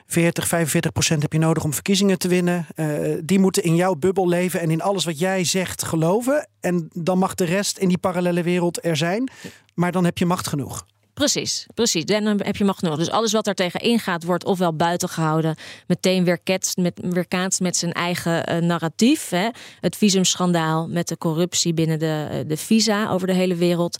40, 0.05 0.47
45 0.47 0.91
procent 0.91 1.21
heb 1.21 1.33
je 1.33 1.39
nodig 1.39 1.63
om 1.63 1.73
verkiezingen 1.73 2.17
te 2.17 2.27
winnen. 2.27 2.67
Uh, 2.75 3.17
die 3.23 3.39
moeten 3.39 3.63
in 3.63 3.75
jouw 3.75 3.95
bubbel 3.95 4.27
leven 4.27 4.59
en 4.59 4.71
in 4.71 4.81
alles 4.81 5.05
wat 5.05 5.19
jij 5.19 5.43
zegt 5.43 5.83
geloven. 5.83 6.47
En 6.59 6.89
dan 6.93 7.17
mag 7.17 7.35
de 7.35 7.45
rest 7.45 7.77
in 7.77 7.87
die 7.87 7.97
parallele 7.97 8.43
wereld 8.43 8.85
er 8.85 8.97
zijn. 8.97 9.29
Maar 9.73 9.91
dan 9.91 10.05
heb 10.05 10.17
je 10.17 10.25
macht 10.25 10.47
genoeg. 10.47 10.85
Precies, 11.15 11.65
precies. 11.73 12.05
Dan 12.05 12.25
heb 12.25 12.55
je 12.55 12.63
macht 12.63 12.79
genoeg. 12.79 12.97
Dus 12.97 13.09
alles 13.09 13.31
wat 13.31 13.47
er 13.47 13.53
tegen 13.53 13.79
ingaat, 13.79 14.23
wordt 14.23 14.45
ofwel 14.45 14.75
buiten 14.75 15.09
gehouden, 15.09 15.55
meteen 15.87 16.23
weer, 16.23 16.39
ketst, 16.39 16.77
met, 16.77 16.99
weer 17.01 17.27
kaatst 17.27 17.59
met 17.59 17.77
zijn 17.77 17.91
eigen 17.91 18.51
uh, 18.51 18.61
narratief. 18.61 19.29
Hè. 19.29 19.49
Het 19.79 19.95
visumschandaal 19.95 20.87
met 20.87 21.07
de 21.07 21.17
corruptie 21.17 21.73
binnen 21.73 21.99
de, 21.99 22.27
uh, 22.31 22.39
de 22.47 22.57
visa 22.57 23.09
over 23.09 23.27
de 23.27 23.33
hele 23.33 23.55
wereld 23.55 23.97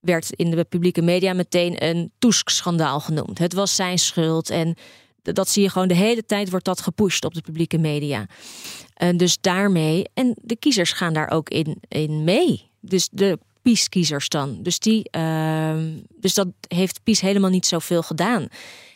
werd 0.00 0.30
in 0.30 0.50
de 0.50 0.64
publieke 0.64 1.02
media 1.02 1.32
meteen 1.32 1.84
een 1.84 2.12
Tusk-schandaal 2.18 3.00
genoemd. 3.00 3.38
Het 3.38 3.52
was 3.52 3.74
zijn 3.74 3.98
schuld 3.98 4.50
en 4.50 4.76
dat 5.32 5.48
zie 5.48 5.62
je 5.62 5.70
gewoon 5.70 5.88
de 5.88 5.94
hele 5.94 6.24
tijd 6.26 6.50
wordt 6.50 6.64
dat 6.64 6.80
gepusht 6.80 7.24
op 7.24 7.34
de 7.34 7.40
publieke 7.40 7.78
media. 7.78 8.26
En 8.94 9.16
dus 9.16 9.40
daarmee, 9.40 10.04
en 10.14 10.36
de 10.42 10.56
kiezers 10.56 10.92
gaan 10.92 11.12
daar 11.12 11.30
ook 11.30 11.48
in, 11.48 11.76
in 11.88 12.24
mee. 12.24 12.70
Dus 12.80 13.08
de 13.12 13.38
PiS-kiezers 13.62 14.28
dan. 14.28 14.62
Dus, 14.62 14.78
die, 14.78 15.08
uh, 15.16 15.76
dus 16.16 16.34
dat 16.34 16.48
heeft 16.68 17.02
PiS 17.02 17.20
helemaal 17.20 17.50
niet 17.50 17.66
zoveel 17.66 18.02
gedaan. 18.02 18.48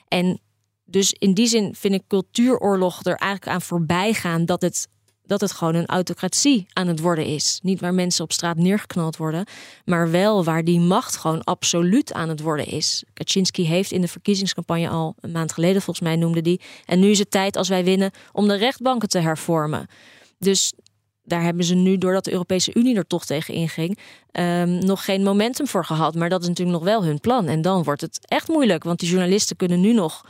En 0.09 0.41
dus 0.85 1.13
in 1.13 1.35
die 1.35 1.47
zin 1.47 1.75
vind 1.75 1.95
ik 1.95 2.03
cultuuroorlog 2.09 3.05
er 3.05 3.17
eigenlijk 3.17 3.53
aan 3.53 3.63
voorbij 3.63 4.13
gaan 4.13 4.45
dat 4.45 4.63
het 4.63 4.89
dat 5.27 5.41
het 5.41 5.53
gewoon 5.53 5.75
een 5.75 5.87
autocratie 5.87 6.67
aan 6.73 6.87
het 6.87 7.01
worden 7.01 7.27
is. 7.27 7.59
Niet 7.63 7.81
waar 7.81 7.95
mensen 7.95 8.25
op 8.25 8.33
straat 8.33 8.57
neergeknald 8.57 9.17
worden, 9.17 9.47
maar 9.85 10.11
wel 10.11 10.45
waar 10.45 10.65
die 10.65 10.81
macht 10.81 11.17
gewoon 11.17 11.45
absoluut 11.45 12.13
aan 12.13 12.29
het 12.29 12.41
worden 12.41 12.67
is. 12.67 13.05
Kaczynski 13.13 13.67
heeft 13.67 13.93
in 13.93 14.01
de 14.01 14.09
verkiezingscampagne 14.09 14.89
al 14.89 15.15
een 15.21 15.33
maand 15.33 15.53
geleden, 15.53 15.83
volgens 15.83 16.07
mij 16.07 16.17
noemde 16.17 16.43
die. 16.43 16.61
En 16.85 17.01
nu 17.01 17.09
is 17.09 17.19
het 17.19 17.31
tijd 17.31 17.57
als 17.57 17.69
wij 17.69 17.85
winnen 17.85 18.11
om 18.33 18.49
de 18.49 18.55
rechtbanken 18.57 19.09
te 19.09 19.19
hervormen. 19.19 19.87
Dus 20.39 20.73
daar 21.23 21.43
hebben 21.43 21.65
ze 21.65 21.75
nu, 21.75 21.99
doordat 21.99 22.25
de 22.25 22.33
Europese 22.33 22.75
Unie 22.75 22.97
er 22.97 23.07
toch 23.07 23.25
tegen 23.25 23.55
inging, 23.55 23.99
um, 24.33 24.79
nog 24.79 25.05
geen 25.05 25.23
momentum 25.23 25.67
voor 25.67 25.85
gehad. 25.85 26.15
Maar 26.15 26.29
dat 26.29 26.43
is 26.43 26.49
natuurlijk 26.49 26.77
nog 26.77 26.87
wel 26.87 27.05
hun 27.05 27.21
plan. 27.21 27.47
En 27.47 27.63
dan 27.63 27.83
wordt 27.83 28.01
het 28.01 28.19
echt 28.23 28.49
moeilijk, 28.49 28.85
want 28.85 28.99
die 28.99 29.09
journalisten 29.09 29.57
kunnen 29.57 29.81
nu 29.81 29.93
nog 29.93 30.27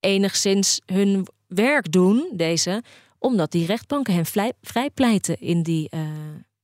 enigszins 0.00 0.80
hun 0.86 1.26
werk 1.46 1.92
doen, 1.92 2.28
deze, 2.32 2.82
omdat 3.18 3.50
die 3.50 3.66
rechtbanken 3.66 4.14
hen 4.14 4.52
vrijpleiten 4.62 5.40
in 5.40 5.62
die 5.62 5.90
uh, 5.94 6.00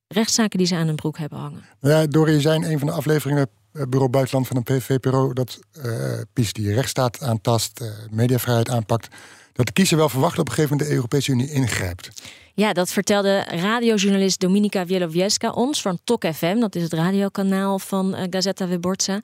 rechtszaken 0.09 0.59
die 0.59 0.67
ze 0.67 0.77
aan 0.77 0.87
hun 0.87 0.97
broek 0.97 1.19
hebben 1.19 1.39
hangen. 1.39 1.65
Ja, 1.81 2.07
Dori, 2.07 2.33
je 2.33 2.41
zei 2.41 2.65
in 2.65 2.71
een 2.71 2.79
van 2.79 2.89
de 2.89 2.95
afleveringen 2.95 3.49
uh, 3.73 3.83
Bureau 3.83 4.11
Buitenland 4.11 4.47
van 4.47 4.63
een 4.65 4.81
VPRO 4.81 5.33
dat 5.33 5.59
uh, 5.85 6.21
PiS 6.33 6.53
die 6.53 6.75
rechtsstaat 6.75 7.23
aantast, 7.23 7.85
mediavrijheid 8.11 8.71
aanpakt, 8.71 9.09
dat 9.53 9.67
de 9.67 9.73
kiezer 9.73 9.97
wel 9.97 10.09
verwacht 10.09 10.39
op 10.39 10.49
een 10.49 10.55
gegeven 10.55 10.71
moment 10.71 10.89
de 10.89 10.95
Europese 10.97 11.33
Unie 11.33 11.51
ingrijpt. 11.51 12.11
Ja, 12.55 12.73
dat 12.73 12.93
vertelde 12.93 13.45
radiojournalist 13.49 14.41
Dominika 14.41 14.87
Wielowieska 14.87 15.51
ons 15.51 15.83
van 15.83 15.99
TOK 16.05 16.25
FM. 16.35 16.59
Dat 16.59 16.75
is 16.75 16.83
het 16.83 16.93
radiokanaal 16.93 17.79
van 17.79 18.17
Gazeta 18.31 18.67
Wyborcza. 18.67 19.21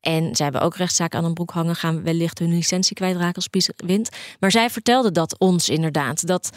En 0.00 0.36
zij 0.36 0.44
hebben 0.44 0.62
ook 0.62 0.76
rechtszaken 0.76 1.18
aan 1.18 1.24
een 1.24 1.34
broek 1.34 1.50
hangen, 1.50 1.76
gaan 1.76 2.02
wellicht 2.02 2.38
hun 2.38 2.54
licentie 2.54 2.96
kwijtraken 2.96 3.34
als 3.34 3.46
PiS 3.46 3.68
wint. 3.76 4.08
Maar 4.40 4.50
zij 4.50 4.70
vertelde 4.70 5.12
dat 5.12 5.38
ons 5.38 5.68
inderdaad, 5.68 6.26
dat 6.26 6.50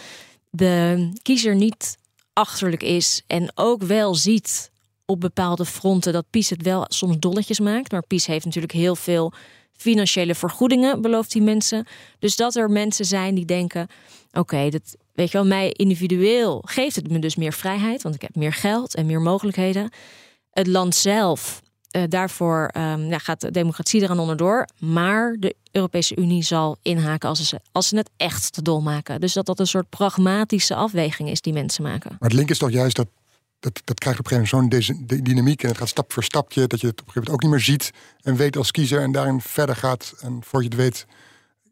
de 0.49 1.09
kiezer 1.21 1.55
niet 1.55 1.97
achterlijk 2.33 2.83
is 2.83 3.21
en 3.27 3.51
ook 3.55 3.83
wel 3.83 4.15
ziet 4.15 4.71
op 5.05 5.19
bepaalde 5.19 5.65
fronten 5.65 6.13
dat 6.13 6.29
PiS 6.29 6.49
het 6.49 6.61
wel 6.61 6.85
soms 6.87 7.19
dolletjes 7.19 7.59
maakt. 7.59 7.91
Maar 7.91 8.07
PiS 8.07 8.25
heeft 8.25 8.45
natuurlijk 8.45 8.73
heel 8.73 8.95
veel 8.95 9.33
financiële 9.73 10.35
vergoedingen, 10.35 11.01
belooft 11.01 11.31
die 11.31 11.41
mensen. 11.41 11.87
Dus 12.19 12.35
dat 12.35 12.55
er 12.55 12.69
mensen 12.69 13.05
zijn 13.05 13.35
die 13.35 13.45
denken: 13.45 13.87
oké, 14.31 14.69
dat 14.69 14.95
weet 15.13 15.31
je 15.31 15.37
wel, 15.37 15.47
mij 15.47 15.71
individueel 15.71 16.61
geeft 16.65 16.95
het 16.95 17.11
me 17.11 17.19
dus 17.19 17.35
meer 17.35 17.53
vrijheid, 17.53 18.01
want 18.01 18.15
ik 18.15 18.21
heb 18.21 18.35
meer 18.35 18.53
geld 18.53 18.95
en 18.95 19.05
meer 19.05 19.21
mogelijkheden. 19.21 19.91
Het 20.51 20.67
land 20.67 20.95
zelf 20.95 21.61
uh, 21.95 22.03
daarvoor 22.09 22.71
um, 22.77 23.05
ja, 23.05 23.17
gaat 23.17 23.41
de 23.41 23.51
democratie 23.51 24.01
eraan 24.01 24.19
onderdoor. 24.19 24.67
Maar 24.79 25.35
de 25.39 25.55
Europese 25.71 26.15
Unie 26.15 26.43
zal 26.43 26.77
inhaken 26.81 27.29
als 27.29 27.47
ze, 27.47 27.59
als 27.71 27.87
ze 27.87 27.97
het 27.97 28.09
echt 28.17 28.53
te 28.53 28.61
dol 28.61 28.81
maken. 28.81 29.21
Dus 29.21 29.33
dat 29.33 29.45
dat 29.45 29.59
een 29.59 29.67
soort 29.67 29.89
pragmatische 29.89 30.75
afweging 30.75 31.29
is 31.29 31.41
die 31.41 31.53
mensen 31.53 31.83
maken. 31.83 32.09
Maar 32.19 32.29
het 32.29 32.37
link 32.37 32.49
is 32.49 32.57
toch 32.57 32.71
juist 32.71 32.95
dat. 32.95 33.07
Dat, 33.59 33.81
dat 33.83 33.99
krijgt 33.99 34.19
op 34.19 34.25
een 34.25 34.37
gegeven 34.37 34.57
moment 34.57 34.83
zo'n 34.83 35.23
dynamiek 35.23 35.63
en 35.63 35.69
het 35.69 35.77
gaat 35.77 35.87
stap 35.87 36.13
voor 36.13 36.23
stapje. 36.23 36.67
Dat 36.67 36.81
je 36.81 36.87
het 36.87 37.01
op 37.01 37.07
een 37.07 37.13
gegeven 37.13 37.31
moment 37.31 37.33
ook 37.33 37.41
niet 37.41 37.51
meer 37.51 37.77
ziet 37.77 37.91
en 38.21 38.35
weet 38.35 38.57
als 38.57 38.71
kiezer 38.71 39.01
en 39.01 39.11
daarin 39.11 39.41
verder 39.41 39.75
gaat. 39.75 40.13
En 40.19 40.39
voor 40.43 40.59
je 40.61 40.67
het 40.67 40.77
weet 40.77 41.05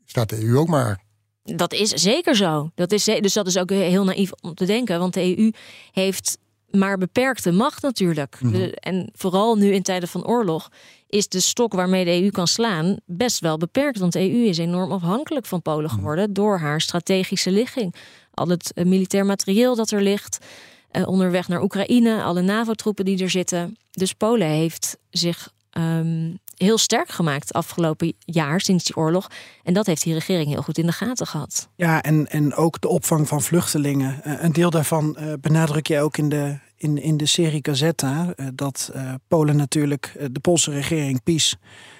staat 0.05 0.29
de 0.29 0.43
EU 0.43 0.57
ook 0.57 0.67
maar 0.67 1.01
dat 1.43 1.73
is 1.73 1.89
zeker 1.89 2.35
zo. 2.35 2.71
Dat 2.75 2.91
is, 2.91 3.03
dus 3.03 3.33
dat 3.33 3.47
is 3.47 3.57
ook 3.57 3.69
heel 3.69 4.03
naïef 4.03 4.31
om 4.41 4.53
te 4.53 4.65
denken. 4.65 4.99
Want 4.99 5.13
de 5.13 5.37
EU 5.37 5.51
heeft 5.91 6.37
maar 6.71 6.97
beperkte 6.97 7.51
macht 7.51 7.81
natuurlijk. 7.81 8.37
Mhm. 8.41 8.69
en 8.73 9.09
vooral 9.13 9.55
nu 9.55 9.73
in 9.73 9.83
tijden 9.83 10.09
van 10.09 10.25
oorlog 10.25 10.69
is 11.07 11.27
de 11.27 11.39
stok 11.39 11.73
waarmee 11.73 12.05
de 12.05 12.23
EU 12.23 12.29
kan 12.29 12.47
slaan 12.47 12.97
best 13.05 13.39
wel 13.39 13.57
beperkt. 13.57 13.99
Want 13.99 14.13
de 14.13 14.19
EU 14.19 14.45
is 14.45 14.57
enorm 14.57 14.91
afhankelijk 14.91 15.45
van 15.45 15.61
Polen 15.61 15.85
mhm. 15.85 15.93
geworden 15.93 16.33
door 16.33 16.57
haar 16.57 16.81
strategische 16.81 17.51
ligging. 17.51 17.95
Al 18.33 18.47
het 18.47 18.71
uh, 18.75 18.85
militair 18.85 19.25
materieel 19.25 19.75
dat 19.75 19.91
er 19.91 20.01
ligt, 20.01 20.45
uh, 20.91 21.07
onderweg 21.07 21.47
naar 21.47 21.61
Oekraïne, 21.61 22.23
alle 22.23 22.41
NAVO-troepen 22.41 23.05
die 23.05 23.23
er 23.23 23.29
zitten. 23.29 23.77
Dus 23.91 24.13
Polen 24.13 24.47
heeft 24.47 24.97
zich 25.09 25.53
um, 25.77 26.39
heel 26.61 26.77
sterk 26.77 27.09
gemaakt 27.09 27.53
afgelopen 27.53 28.13
jaar 28.19 28.61
sinds 28.61 28.83
die 28.83 28.95
oorlog. 28.95 29.27
En 29.63 29.73
dat 29.73 29.85
heeft 29.85 30.03
die 30.03 30.13
regering 30.13 30.49
heel 30.49 30.61
goed 30.61 30.77
in 30.77 30.85
de 30.85 30.91
gaten 30.91 31.27
gehad. 31.27 31.69
Ja, 31.75 32.01
en, 32.01 32.27
en 32.27 32.55
ook 32.55 32.81
de 32.81 32.87
opvang 32.87 33.27
van 33.27 33.41
vluchtelingen. 33.41 34.21
Uh, 34.25 34.43
een 34.43 34.53
deel 34.53 34.69
daarvan 34.69 35.17
uh, 35.19 35.33
benadruk 35.41 35.87
je 35.87 35.99
ook 35.99 36.17
in 36.17 36.29
de, 36.29 36.57
in, 36.77 36.97
in 36.97 37.17
de 37.17 37.25
serie 37.25 37.59
Gazetta. 37.61 38.33
Uh, 38.35 38.47
dat 38.53 38.91
Polen 39.27 39.55
natuurlijk, 39.55 40.15
de 40.31 40.39
Poolse 40.39 40.71
regering, 40.71 41.23
PiS, 41.23 41.57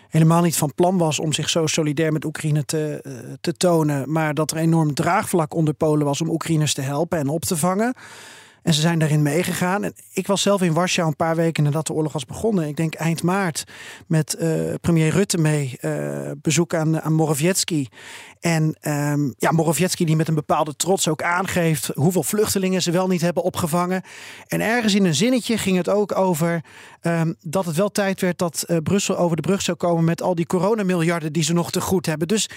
helemaal 0.08 0.42
niet 0.42 0.58
van 0.58 0.74
plan 0.76 0.98
was 0.98 1.20
om 1.20 1.34
zich 1.34 1.50
zo 1.50 1.68
solidair 1.68 2.12
met 2.12 2.26
Oekraïne 2.26 2.66
te, 2.66 3.04
te 3.42 3.54
tonen. 3.54 4.12
Maar 4.12 4.34
dat 4.34 4.52
er 4.52 4.58
enorm 4.58 4.94
draagvlak 4.94 5.54
onder 5.54 5.74
Polen 5.74 6.06
was 6.06 6.22
om 6.22 6.30
Oekraïners 6.30 6.74
te 6.74 6.82
helpen 6.82 7.20
en 7.20 7.28
op 7.28 7.46
te 7.46 7.58
vangen. 7.58 7.94
En 8.64 8.74
ze 8.74 8.82
zijn 8.82 9.00
daarin 9.00 9.22
meegegaan. 9.22 9.84
En 9.84 9.94
ik 10.14 10.28
was 10.28 10.42
zelf 10.42 10.62
in 10.62 10.74
Warschau 10.74 11.08
een 11.08 11.16
paar 11.16 11.36
weken 11.36 11.64
nadat 11.64 11.88
de 11.88 11.94
oorlog 11.94 12.14
was 12.14 12.26
begonnen. 12.26 12.68
Ik 12.68 12.76
denk 12.76 12.94
eind 12.94 13.24
maart 13.24 13.64
met 14.08 14.36
uh, 14.40 14.74
premier 14.82 15.10
Rutte 15.10 15.38
mee. 15.38 15.78
Uh, 15.82 16.32
bezoek 16.42 16.74
aan, 16.74 17.02
aan 17.02 17.14
Morawiecki. 17.14 17.88
En 18.40 18.78
um, 18.82 19.34
ja, 19.38 19.52
Morawiecki 19.52 20.06
die 20.06 20.16
met 20.16 20.28
een 20.28 20.36
bepaalde 20.36 20.76
trots 20.76 21.08
ook 21.08 21.22
aangeeft 21.22 21.92
hoeveel 21.94 22.24
vluchtelingen 22.24 22.82
ze 22.82 22.92
wel 22.92 23.08
niet 23.08 23.22
hebben 23.22 23.44
opgevangen. 23.44 24.02
En 24.48 24.62
ergens 24.62 24.96
in 24.96 25.06
een 25.06 25.16
zinnetje 25.16 25.58
ging 25.58 25.78
het 25.78 25.90
ook 25.90 26.18
over 26.18 26.64
um, 27.02 27.36
dat 27.42 27.66
het 27.66 27.76
wel 27.76 27.92
tijd 27.92 28.22
werd 28.22 28.38
dat 28.38 28.66
uh, 28.68 28.78
Brussel 28.84 29.18
over 29.18 29.36
de 29.36 29.42
brug 29.42 29.62
zou 29.62 29.78
komen 29.78 30.04
met 30.04 30.22
al 30.22 30.36
die 30.36 30.46
coronamiljarden 30.46 31.34
die 31.34 31.44
ze 31.44 31.54
nog 31.54 31.72
te 31.72 31.82
goed 31.82 32.06
hebben. 32.06 32.28
Dus 32.28 32.50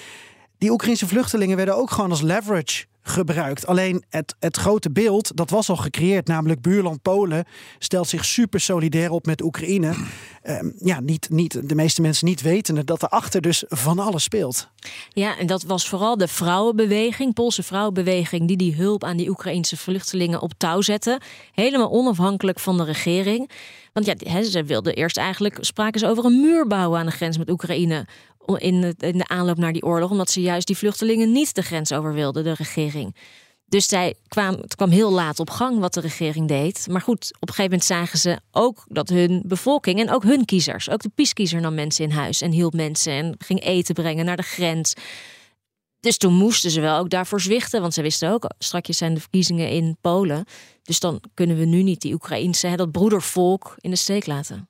die 0.64 0.72
Oekraïnse 0.72 1.08
vluchtelingen 1.08 1.56
werden 1.56 1.76
ook 1.76 1.90
gewoon 1.90 2.10
als 2.10 2.20
leverage 2.20 2.84
gebruikt. 3.02 3.66
Alleen 3.66 4.04
het, 4.08 4.34
het 4.38 4.56
grote 4.56 4.90
beeld, 4.90 5.36
dat 5.36 5.50
was 5.50 5.68
al 5.68 5.76
gecreëerd. 5.76 6.26
Namelijk 6.26 6.60
buurland 6.60 7.02
Polen 7.02 7.44
stelt 7.78 8.08
zich 8.08 8.24
super 8.24 8.60
solidair 8.60 9.10
op 9.10 9.26
met 9.26 9.42
Oekraïne. 9.42 9.94
Um, 10.42 10.74
ja, 10.78 11.00
niet, 11.00 11.30
niet, 11.30 11.68
de 11.68 11.74
meeste 11.74 12.00
mensen 12.00 12.26
niet 12.26 12.42
wetende 12.42 12.84
dat 12.84 13.02
erachter 13.02 13.40
dus 13.40 13.64
van 13.68 13.98
alles 13.98 14.22
speelt. 14.22 14.68
Ja, 15.08 15.38
en 15.38 15.46
dat 15.46 15.62
was 15.62 15.88
vooral 15.88 16.16
de 16.16 16.28
vrouwenbeweging, 16.28 17.34
Poolse 17.34 17.62
vrouwenbeweging... 17.62 18.48
die 18.48 18.56
die 18.56 18.74
hulp 18.74 19.04
aan 19.04 19.16
die 19.16 19.28
Oekraïnse 19.28 19.76
vluchtelingen 19.76 20.42
op 20.42 20.52
touw 20.56 20.80
zette. 20.80 21.20
Helemaal 21.52 21.90
onafhankelijk 21.90 22.60
van 22.60 22.76
de 22.76 22.84
regering. 22.84 23.50
Want 23.92 24.06
ja, 24.06 24.42
ze 24.42 24.64
wilden 24.64 24.94
eerst 24.94 25.16
eigenlijk, 25.16 25.58
spraken 25.60 26.00
ze 26.00 26.06
over 26.06 26.24
een 26.24 26.40
muur 26.40 26.66
bouwen 26.66 26.98
aan 26.98 27.06
de 27.06 27.12
grens 27.12 27.38
met 27.38 27.50
Oekraïne 27.50 28.06
in 28.44 28.80
de, 28.80 28.94
in 28.98 29.18
de 29.18 29.28
aanloop 29.28 29.56
naar 29.56 29.72
die 29.72 29.82
oorlog, 29.82 30.10
omdat 30.10 30.30
ze 30.30 30.40
juist 30.40 30.66
die 30.66 30.76
vluchtelingen 30.76 31.32
niet 31.32 31.54
de 31.54 31.62
grens 31.62 31.92
over 31.92 32.12
wilden, 32.12 32.44
de 32.44 32.54
regering. 32.54 33.16
Dus 33.66 33.86
zij 33.86 34.14
kwam, 34.28 34.54
het 34.54 34.74
kwam 34.74 34.90
heel 34.90 35.10
laat 35.10 35.40
op 35.40 35.50
gang 35.50 35.78
wat 35.78 35.94
de 35.94 36.00
regering 36.00 36.48
deed. 36.48 36.86
Maar 36.90 37.00
goed, 37.00 37.30
op 37.34 37.48
een 37.48 37.54
gegeven 37.54 37.70
moment 37.70 37.84
zagen 37.84 38.18
ze 38.18 38.40
ook 38.50 38.84
dat 38.88 39.08
hun 39.08 39.42
bevolking 39.46 40.00
en 40.00 40.10
ook 40.10 40.22
hun 40.22 40.44
kiezers, 40.44 40.90
ook 40.90 41.02
de 41.02 41.10
PiS-kiezer 41.14 41.60
nam 41.60 41.74
mensen 41.74 42.04
in 42.04 42.10
huis 42.10 42.40
en 42.40 42.50
hielp 42.50 42.74
mensen 42.74 43.12
en 43.12 43.34
ging 43.38 43.62
eten 43.62 43.94
brengen 43.94 44.24
naar 44.24 44.36
de 44.36 44.42
grens. 44.42 44.94
Dus 46.00 46.16
toen 46.16 46.34
moesten 46.34 46.70
ze 46.70 46.80
wel 46.80 46.98
ook 46.98 47.10
daarvoor 47.10 47.40
zwichten, 47.40 47.80
want 47.80 47.94
ze 47.94 48.02
wisten 48.02 48.30
ook, 48.30 48.50
straks 48.58 48.96
zijn 48.96 49.14
de 49.14 49.20
verkiezingen 49.20 49.68
in 49.68 49.96
Polen. 50.00 50.44
Dus 50.82 51.00
dan 51.00 51.22
kunnen 51.34 51.56
we 51.56 51.64
nu 51.64 51.82
niet 51.82 52.00
die 52.00 52.12
Oekraïnse, 52.12 52.76
dat 52.76 52.92
broedervolk 52.92 53.74
in 53.80 53.90
de 53.90 53.96
steek 53.96 54.26
laten. 54.26 54.68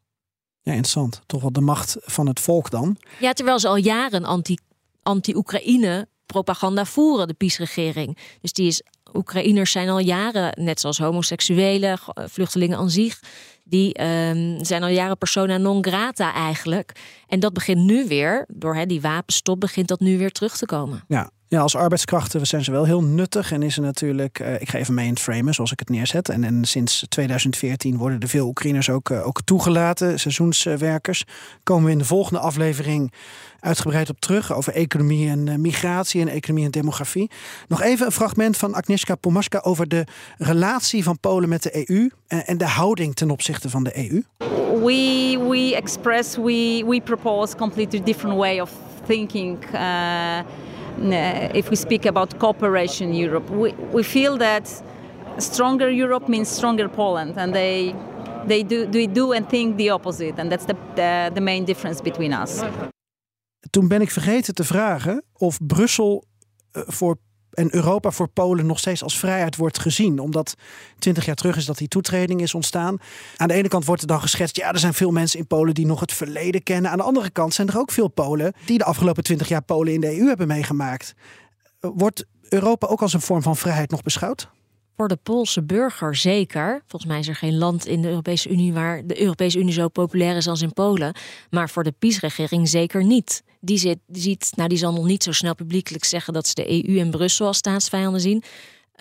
Ja, 0.65 0.73
interessant. 0.73 1.21
Toch 1.27 1.41
wel 1.41 1.53
de 1.53 1.61
macht 1.61 1.97
van 2.01 2.27
het 2.27 2.41
volk 2.41 2.71
dan. 2.71 2.97
Ja, 3.21 3.33
terwijl 3.33 3.59
ze 3.59 3.69
al 3.69 3.77
jaren 3.77 4.25
anti, 4.25 4.57
anti-Oekraïne 5.03 6.09
propaganda 6.27 6.85
voeren, 6.85 7.27
de 7.29 7.35
PiS-regering. 7.35 8.19
Dus 8.41 8.53
die 8.53 8.67
is, 8.67 8.83
Oekraïners 9.15 9.71
zijn 9.73 9.89
al 9.89 9.99
jaren, 9.99 10.65
net 10.65 10.81
zoals 10.81 10.99
homoseksuelen, 10.99 11.99
g- 11.99 12.09
vluchtelingen 12.15 12.79
aan 12.79 12.91
zich, 12.91 13.21
die 13.65 13.95
ehm, 13.95 14.65
zijn 14.65 14.83
al 14.83 14.89
jaren 14.89 15.19
persona 15.19 15.57
non 15.57 15.85
grata 15.85 16.33
eigenlijk. 16.35 16.93
En 17.29 17.41
dat 17.41 17.53
begint 17.53 17.81
nu 17.85 18.07
weer, 18.09 18.45
door 18.49 18.75
hè, 18.77 18.87
die 18.87 19.01
wapenstop, 19.01 19.61
begint 19.61 19.89
dat 19.89 20.01
nu 20.01 20.19
weer 20.19 20.31
terug 20.33 20.57
te 20.57 20.67
komen. 20.67 21.05
Ja. 21.09 21.31
Als 21.61 21.76
arbeidskrachten 21.76 22.46
zijn 22.46 22.64
ze 22.64 22.70
wel 22.70 22.84
heel 22.84 23.02
nuttig. 23.02 23.52
En 23.52 23.62
is 23.62 23.76
er 23.76 23.82
natuurlijk, 23.82 24.38
eh, 24.38 24.61
ik 24.61 24.68
ga 24.68 24.78
even 24.78 24.94
mee 24.94 25.07
in 25.07 25.12
het 25.12 25.20
framen 25.20 25.55
zoals 25.55 25.72
ik 25.72 25.78
het 25.78 25.88
neerzet. 25.88 26.28
En, 26.28 26.44
en 26.44 26.64
sinds 26.64 27.07
2014 27.09 27.96
worden 27.96 28.20
er 28.20 28.28
veel 28.28 28.46
Oekraïners 28.46 28.90
ook, 28.90 29.11
eh, 29.11 29.26
ook 29.26 29.42
toegelaten, 29.44 30.20
seizoenswerkers. 30.20 31.24
Komen 31.62 31.84
we 31.84 31.90
in 31.90 31.98
de 31.98 32.05
volgende 32.05 32.40
aflevering 32.40 33.12
uitgebreid 33.61 34.11
op 34.11 34.20
terug 34.20 34.52
over 34.52 34.72
economie 34.72 35.28
en 35.28 35.48
eh, 35.48 35.55
migratie 35.55 36.20
en 36.20 36.28
economie 36.28 36.64
en 36.64 36.70
demografie. 36.70 37.30
Nog 37.68 37.82
even 37.82 38.07
een 38.07 38.12
fragment 38.12 38.57
van 38.57 38.74
Agnieszka 38.74 39.14
Pomaska 39.14 39.61
over 39.62 39.88
de 39.88 40.07
relatie 40.38 41.02
van 41.02 41.18
Polen 41.20 41.48
met 41.48 41.62
de 41.62 41.90
EU 41.90 42.11
en, 42.26 42.59
de 42.59 42.66
houding 42.66 43.14
ten 43.14 43.30
opzichte 43.30 43.70
van 43.70 43.84
de 43.84 44.11
EU. 44.11 44.22
we 44.82 45.38
we 45.48 45.74
express 45.76 46.36
we 46.36 46.84
we 46.86 47.00
propose 47.05 47.57
completely 47.57 48.02
different 48.02 48.36
way 48.36 48.61
of 48.61 48.70
thinking 49.07 49.59
if 51.55 51.68
we 51.68 51.76
speak 51.76 52.07
about 52.07 52.38
cooperation 52.38 53.09
in 53.09 53.14
Europe. 53.14 53.51
We, 53.51 53.74
we 53.92 54.05
feel 54.05 54.36
that 54.36 54.82
stronger 55.38 55.90
Europe 55.90 56.28
means 56.28 56.55
stronger 56.55 56.88
Poland 56.88 57.36
and 57.36 57.53
they 57.53 57.95
they 58.47 58.66
do 58.66 58.86
they 58.90 59.12
do 59.12 59.32
and 59.32 59.49
think 59.49 59.76
the 59.76 59.90
opposite 59.90 60.38
and 60.38 60.51
that's 60.51 60.64
the 60.64 60.76
the, 60.95 61.30
the 61.34 61.40
main 61.40 61.64
difference 61.64 62.03
between 62.03 62.32
us. 62.32 62.62
Toen 63.70 63.88
ben 63.88 64.01
ik 64.01 64.11
vergeten 64.11 64.55
te 64.55 64.64
vragen 64.64 65.24
of 65.32 65.59
Brussel 65.66 66.24
eh, 66.70 66.82
voor 66.86 67.16
en 67.55 67.74
Europa 67.74 68.11
voor 68.11 68.28
Polen 68.28 68.66
nog 68.66 68.78
steeds 68.78 69.02
als 69.02 69.18
vrijheid 69.18 69.57
wordt 69.57 69.78
gezien. 69.78 70.18
Omdat 70.18 70.55
twintig 70.98 71.24
jaar 71.24 71.34
terug 71.34 71.57
is 71.57 71.64
dat 71.64 71.78
die 71.78 71.88
toetreding 71.88 72.40
is 72.40 72.55
ontstaan. 72.55 72.98
Aan 73.36 73.48
de 73.48 73.55
ene 73.55 73.68
kant 73.68 73.84
wordt 73.84 74.02
er 74.02 74.09
dan 74.09 74.20
geschetst, 74.20 74.57
ja, 74.57 74.72
er 74.72 74.78
zijn 74.78 74.94
veel 74.94 75.11
mensen 75.11 75.38
in 75.38 75.46
Polen 75.46 75.74
die 75.74 75.86
nog 75.86 76.00
het 76.00 76.12
verleden 76.12 76.62
kennen. 76.62 76.90
Aan 76.90 76.98
de 76.98 77.05
andere 77.05 77.30
kant 77.30 77.55
zijn 77.55 77.68
er 77.68 77.78
ook 77.78 77.90
veel 77.90 78.09
Polen 78.09 78.52
die 78.64 78.78
de 78.78 78.84
afgelopen 78.84 79.22
twintig 79.22 79.48
jaar 79.48 79.62
Polen 79.62 79.92
in 79.92 80.00
de 80.00 80.18
EU 80.18 80.26
hebben 80.26 80.46
meegemaakt. 80.46 81.14
Wordt 81.80 82.24
Europa 82.48 82.86
ook 82.86 83.02
als 83.02 83.12
een 83.12 83.20
vorm 83.20 83.42
van 83.42 83.57
vrijheid 83.57 83.90
nog 83.90 84.02
beschouwd? 84.02 84.48
Voor 84.97 85.09
de 85.09 85.18
Poolse 85.22 85.62
burger 85.62 86.16
zeker. 86.16 86.82
Volgens 86.86 87.11
mij 87.11 87.20
is 87.20 87.28
er 87.28 87.34
geen 87.34 87.59
land 87.59 87.86
in 87.86 88.03
de 88.03 88.09
Europese 88.09 88.49
Unie 88.49 88.72
waar 88.72 89.07
de 89.07 89.20
Europese 89.20 89.59
Unie 89.59 89.72
zo 89.72 89.88
populair 89.88 90.36
is 90.36 90.49
als 90.49 90.62
in 90.62 90.72
Polen. 90.72 91.14
Maar 91.51 91.70
voor 91.70 91.84
de 91.84 91.95
PiS-regering 91.99 92.68
zeker 92.68 93.05
niet. 93.05 93.42
Die, 93.61 93.97
ziet, 94.12 94.53
nou, 94.57 94.68
die 94.68 94.78
zal 94.78 94.92
nog 94.92 95.05
niet 95.05 95.22
zo 95.22 95.32
snel 95.32 95.55
publiekelijk 95.55 96.05
zeggen 96.05 96.32
dat 96.32 96.47
ze 96.47 96.55
de 96.55 96.88
EU 96.88 96.99
en 96.99 97.11
Brussel 97.11 97.47
als 97.47 97.57
staatsvijanden 97.57 98.20
zien. 98.20 98.42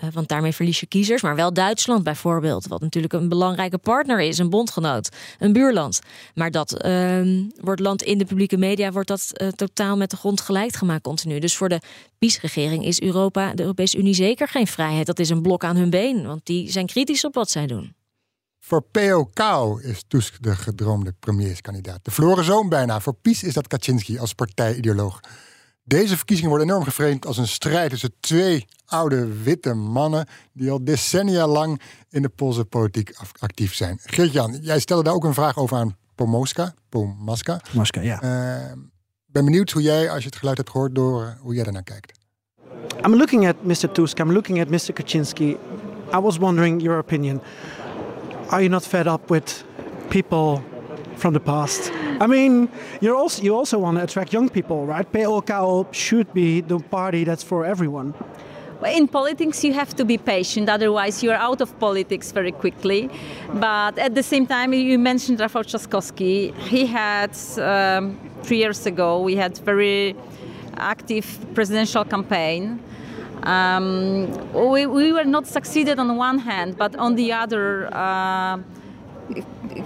Eh, 0.03 0.09
want 0.13 0.27
daarmee 0.27 0.51
verlies 0.51 0.79
je 0.79 0.85
kiezers. 0.85 1.21
Maar 1.21 1.35
wel 1.35 1.53
Duitsland 1.53 2.03
bijvoorbeeld. 2.03 2.67
Wat 2.67 2.81
natuurlijk 2.81 3.13
een 3.13 3.29
belangrijke 3.29 3.77
partner 3.77 4.21
is, 4.21 4.37
een 4.37 4.49
bondgenoot, 4.49 5.09
een 5.39 5.53
buurland. 5.53 5.99
Maar 6.35 6.51
dat 6.51 6.73
ehm, 6.73 7.43
wordt 7.61 7.81
land 7.81 8.03
in 8.03 8.17
de 8.17 8.25
publieke 8.25 8.57
media 8.57 8.91
wordt 8.91 9.07
dat 9.07 9.31
eh, 9.33 9.47
totaal 9.47 9.97
met 9.97 10.09
de 10.09 10.17
grond 10.17 10.41
gelijk 10.41 10.73
gemaakt 10.73 11.03
continu. 11.03 11.39
Dus 11.39 11.55
voor 11.57 11.69
de 11.69 11.79
PiS-regering 12.17 12.85
is 12.85 13.01
Europa, 13.01 13.53
de 13.53 13.61
Europese 13.61 13.97
Unie 13.97 14.13
zeker 14.13 14.47
geen 14.47 14.67
vrijheid. 14.67 15.05
Dat 15.05 15.19
is 15.19 15.29
een 15.29 15.41
blok 15.41 15.63
aan 15.63 15.75
hun 15.75 15.89
been. 15.89 16.25
Want 16.25 16.45
die 16.45 16.71
zijn 16.71 16.85
kritisch 16.85 17.25
op 17.25 17.33
wat 17.33 17.49
zij 17.49 17.67
doen. 17.67 17.95
Voor 18.59 18.81
POKO 18.81 19.77
is 19.77 20.03
Tusk 20.07 20.43
de 20.43 20.55
gedroomde 20.55 21.13
premierskandidaat. 21.19 21.99
De 22.01 22.11
verloren 22.11 22.43
zoon 22.43 22.69
bijna. 22.69 22.99
Voor 22.99 23.13
PiS 23.13 23.43
is 23.43 23.53
dat 23.53 23.67
Kaczynski 23.67 24.17
als 24.17 24.33
partijideoloog. 24.33 25.19
Deze 25.83 26.15
verkiezingen 26.15 26.49
worden 26.49 26.69
enorm 26.69 26.83
geframed 26.83 27.25
als 27.25 27.37
een 27.37 27.47
strijd 27.47 27.89
tussen 27.89 28.13
twee 28.19 28.65
oude 28.85 29.43
witte 29.43 29.73
mannen 29.73 30.27
die 30.53 30.71
al 30.71 30.83
decennia 30.83 31.47
lang 31.47 31.81
in 32.09 32.21
de 32.21 32.29
Poolse 32.29 32.65
politiek 32.65 33.13
actief 33.39 33.73
zijn. 33.73 33.99
Geert-Jan, 34.03 34.57
jij 34.61 34.79
stelde 34.79 35.03
daar 35.03 35.13
ook 35.13 35.23
een 35.23 35.33
vraag 35.33 35.57
over 35.57 35.77
aan 35.77 35.95
Pomoska. 36.15 36.73
Pomaska. 36.89 37.61
Moska, 37.71 38.01
ja. 38.01 38.21
Eh, 38.21 38.71
ben 39.25 39.45
benieuwd 39.45 39.71
hoe 39.71 39.81
jij, 39.81 40.09
als 40.09 40.19
je 40.19 40.29
het 40.29 40.35
geluid 40.35 40.57
hebt 40.57 40.69
gehoord, 40.69 40.95
door 40.95 41.23
eh, 41.23 41.39
hoe 41.39 41.53
jij 41.53 41.63
daarnaar 41.63 41.83
kijkt. 41.83 42.19
I'm 43.05 43.15
looking 43.15 43.47
at 43.47 43.63
Mr. 43.63 43.91
Tusk, 43.91 44.19
I'm 44.19 44.31
looking 44.31 44.61
at 44.61 44.69
Mr. 44.69 44.93
Kaczynski. 44.93 45.57
I 46.13 46.19
was 46.19 46.37
wondering 46.37 46.81
your 46.81 46.99
opinion. 46.99 47.41
Are 48.47 48.61
you 48.61 48.69
not 48.69 48.87
fed 48.87 49.07
up 49.07 49.29
with 49.29 49.65
people 50.07 50.61
from 51.15 51.33
the 51.33 51.39
past? 51.39 51.91
I 52.19 52.27
mean, 52.27 52.69
you're 53.01 53.15
also 53.15 53.43
you 53.43 53.55
also 53.55 53.79
want 53.79 53.97
to 53.97 54.03
attract 54.03 54.33
young 54.33 54.49
people, 54.49 54.85
right? 54.85 55.11
POKO 55.11 55.87
should 55.91 56.33
be 56.33 56.61
the 56.61 56.79
party 56.79 57.23
that's 57.23 57.43
for 57.43 57.65
everyone. 57.65 58.13
In 58.85 59.07
politics, 59.07 59.63
you 59.63 59.73
have 59.73 59.95
to 59.95 60.03
be 60.03 60.17
patient, 60.17 60.67
otherwise, 60.67 61.23
you're 61.23 61.35
out 61.35 61.61
of 61.61 61.77
politics 61.79 62.33
very 62.33 62.51
quickly. 62.51 63.09
But 63.53 63.97
at 63.97 64.13
the 64.13 64.23
same 64.23 64.45
time, 64.45 64.73
you 64.73 64.99
mentioned 64.99 65.39
Rafał 65.39 65.63
Trzaskowski. 65.63 66.53
He 66.57 66.85
had, 66.85 67.31
um, 67.57 68.19
three 68.43 68.57
years 68.57 68.85
ago, 68.85 69.21
we 69.21 69.37
had 69.37 69.57
very 69.59 70.15
active 70.75 71.25
presidential 71.53 72.03
campaign. 72.03 72.79
Um, 73.43 74.27
we, 74.53 74.85
we 74.85 75.13
were 75.13 75.25
not 75.25 75.47
succeeded 75.47 75.99
on 75.99 76.17
one 76.17 76.39
hand, 76.39 76.77
but 76.77 76.95
on 76.97 77.15
the 77.15 77.31
other, 77.31 77.87
uh, 77.93 78.57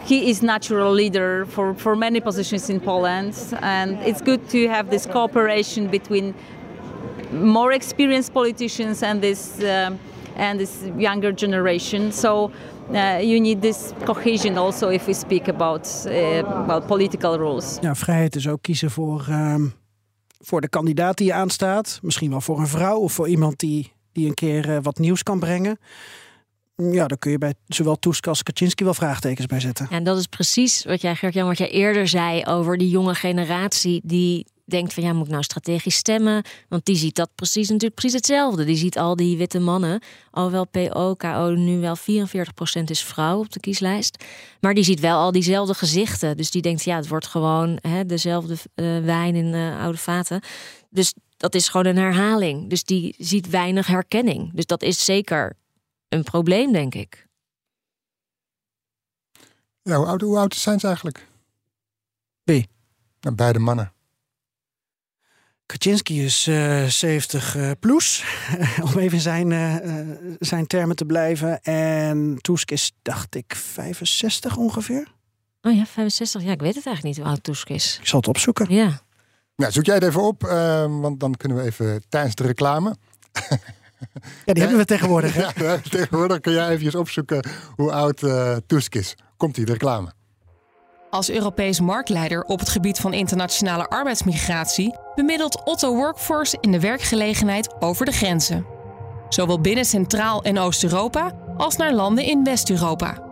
he 0.05 0.29
is 0.29 0.41
natural 0.41 0.91
leader 0.91 1.45
for, 1.45 1.73
for 1.73 1.95
many 1.95 2.19
positions 2.19 2.69
in 2.69 2.79
Poland, 2.79 3.33
and 3.61 3.99
it's 4.03 4.21
good 4.21 4.49
to 4.49 4.67
have 4.67 4.89
this 4.89 5.05
cooperation 5.05 5.89
between 5.89 6.33
more 7.31 7.73
experienced 7.73 8.33
politicians 8.33 9.01
and 9.01 9.21
this 9.21 9.63
um, 9.63 9.99
and 10.37 10.59
this 10.59 10.71
younger 10.97 11.33
generation. 11.33 12.11
So 12.11 12.51
uh, 12.89 13.19
you 13.21 13.39
need 13.39 13.61
this 13.61 13.93
cohesion 14.05 14.57
also 14.57 14.89
if 14.89 15.05
we 15.05 15.13
speak 15.13 15.47
about 15.47 16.05
uh, 16.05 16.11
well 16.67 16.81
political 16.81 17.37
rules. 17.37 17.77
Ja, 17.81 17.95
vrijheid 17.95 18.35
is 18.35 18.47
ook 18.47 18.61
kiezen 18.61 18.91
voor, 18.91 19.25
ehm, 19.29 19.67
voor 20.39 20.61
de 20.61 20.69
kandidaat 20.69 21.17
die 21.17 21.27
je 21.27 21.33
aanstaat. 21.33 21.99
Misschien 22.01 22.29
wel 22.29 22.41
voor 22.41 22.59
een 22.59 22.67
vrouw 22.67 22.99
of 22.99 23.13
voor 23.13 23.27
iemand 23.27 23.59
die, 23.59 23.93
die 24.11 24.27
een 24.27 24.33
keer 24.33 24.75
eh, 24.75 24.77
wat 24.81 24.97
nieuws 24.99 25.23
kan 25.23 25.39
brengen. 25.39 25.79
Ja, 26.83 27.07
daar 27.07 27.17
kun 27.17 27.31
je 27.31 27.37
bij 27.37 27.53
zowel 27.67 27.99
Tusk 27.99 28.27
als 28.27 28.43
Kaczynski 28.43 28.83
wel 28.83 28.93
vraagtekens 28.93 29.45
bij 29.45 29.59
zetten. 29.59 29.87
En 29.89 30.03
dat 30.03 30.17
is 30.17 30.27
precies 30.27 30.83
wat 30.83 31.01
jij, 31.01 31.15
Gert-Jan, 31.15 31.47
wat 31.47 31.57
jij 31.57 31.69
eerder 31.69 32.07
zei 32.07 32.45
over 32.45 32.77
die 32.77 32.89
jonge 32.89 33.15
generatie 33.15 34.01
die 34.03 34.45
denkt 34.65 34.93
van 34.93 35.03
ja, 35.03 35.13
moet 35.13 35.25
ik 35.25 35.31
nou 35.31 35.43
strategisch 35.43 35.95
stemmen? 35.95 36.43
Want 36.69 36.85
die 36.85 36.95
ziet 36.95 37.15
dat 37.15 37.29
precies 37.35 37.67
natuurlijk 37.67 37.95
precies 37.95 38.17
hetzelfde. 38.17 38.63
Die 38.63 38.75
ziet 38.75 38.97
al 38.97 39.15
die 39.15 39.37
witte 39.37 39.59
mannen, 39.59 40.01
alhoewel 40.31 40.67
PO, 40.67 41.13
KO 41.15 41.49
nu 41.49 41.79
wel 41.79 41.97
44% 41.97 42.01
is 42.85 43.03
vrouw 43.03 43.39
op 43.39 43.51
de 43.51 43.59
kieslijst. 43.59 44.23
Maar 44.59 44.73
die 44.73 44.83
ziet 44.83 44.99
wel 44.99 45.17
al 45.17 45.31
diezelfde 45.31 45.73
gezichten. 45.73 46.37
Dus 46.37 46.51
die 46.51 46.61
denkt 46.61 46.83
ja, 46.83 46.95
het 46.95 47.07
wordt 47.07 47.27
gewoon 47.27 47.77
hè, 47.81 48.05
dezelfde 48.05 48.55
eh, 48.75 48.99
wijn 48.99 49.35
in 49.35 49.53
eh, 49.53 49.83
oude 49.83 49.97
vaten. 49.97 50.41
Dus 50.89 51.13
dat 51.37 51.55
is 51.55 51.69
gewoon 51.69 51.85
een 51.85 51.97
herhaling. 51.97 52.69
Dus 52.69 52.83
die 52.83 53.15
ziet 53.17 53.49
weinig 53.49 53.87
herkenning. 53.87 54.51
Dus 54.53 54.65
dat 54.65 54.81
is 54.81 55.05
zeker 55.05 55.55
een 56.09 56.23
probleem, 56.23 56.71
denk 56.71 56.95
ik. 56.95 57.27
Ja, 59.81 59.95
hoe 59.95 60.05
oud, 60.05 60.21
hoe 60.21 60.37
oud 60.37 60.55
zijn 60.55 60.79
ze 60.79 60.85
eigenlijk? 60.85 61.27
Wie? 62.43 62.69
Nou, 63.19 63.35
beide 63.35 63.59
mannen. 63.59 63.91
Kaczynski 65.67 66.23
is 66.23 66.47
eh 66.47 66.85
70 66.85 67.55
eh, 67.55 67.71
plus, 67.79 68.23
om 68.93 68.97
even 68.97 69.13
in 69.13 69.19
zijn, 69.19 69.51
eh, 69.51 69.99
eh, 69.99 70.07
zijn 70.39 70.67
termen 70.67 70.95
te 70.95 71.05
blijven. 71.05 71.61
En 71.61 72.37
Tusk 72.41 72.71
is, 72.71 72.91
dacht 73.01 73.35
ik, 73.35 73.55
65 73.55 74.57
ongeveer. 74.57 75.07
Oh 75.61 75.75
ja, 75.75 75.85
65. 75.85 76.43
Ja, 76.43 76.51
ik 76.51 76.61
weet 76.61 76.75
het 76.75 76.85
eigenlijk 76.85 77.15
niet 77.15 77.25
hoe 77.25 77.33
oud 77.33 77.43
Tusk 77.43 77.69
is. 77.69 77.97
Ik 77.99 78.07
zal 78.07 78.19
het 78.19 78.27
opzoeken. 78.27 78.73
Ja. 78.73 79.01
Nou, 79.55 79.71
zoek 79.71 79.85
jij 79.85 79.95
het 79.95 80.03
even 80.03 80.21
op, 80.21 80.41
want 81.01 81.19
dan 81.19 81.35
kunnen 81.35 81.57
we 81.57 81.63
even 81.63 82.03
tijdens 82.09 82.35
de 82.35 82.43
reclame. 82.43 82.95
Ja, 84.45 84.53
die 84.53 84.63
hebben 84.63 84.79
we 84.79 84.85
tegenwoordig. 84.85 85.33
Hè? 85.33 85.45
Ja, 85.65 85.77
tegenwoordig 85.89 86.39
kun 86.39 86.53
jij 86.53 86.69
even 86.69 86.99
opzoeken 86.99 87.47
hoe 87.75 87.91
oud 87.91 88.23
eh 88.23 88.55
Tusk 88.67 88.95
is. 88.95 89.15
Komt 89.37 89.55
hier 89.55 89.65
de 89.65 89.71
reclame. 89.71 90.15
Als 91.09 91.29
Europees 91.29 91.79
marktleider 91.79 92.43
op 92.43 92.59
het 92.59 92.69
gebied 92.69 92.99
van 92.99 93.13
internationale 93.13 93.87
arbeidsmigratie 93.87 94.95
bemiddelt 95.15 95.63
Otto 95.63 95.95
Workforce 95.95 96.57
in 96.61 96.71
de 96.71 96.79
werkgelegenheid 96.79 97.75
over 97.79 98.05
de 98.05 98.11
grenzen. 98.11 98.65
Zowel 99.29 99.61
binnen 99.61 99.85
Centraal- 99.85 100.43
en 100.43 100.59
Oost-Europa 100.59 101.31
als 101.57 101.75
naar 101.75 101.93
landen 101.93 102.23
in 102.23 102.43
West-Europa. 102.43 103.25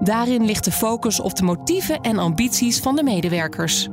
Daarin 0.00 0.44
ligt 0.44 0.64
de 0.64 0.72
focus 0.72 1.20
op 1.20 1.36
de 1.36 1.42
motieven 1.42 2.00
en 2.00 2.18
ambities 2.18 2.80
van 2.80 2.96
de 2.96 3.02
medewerkers. 3.02 3.88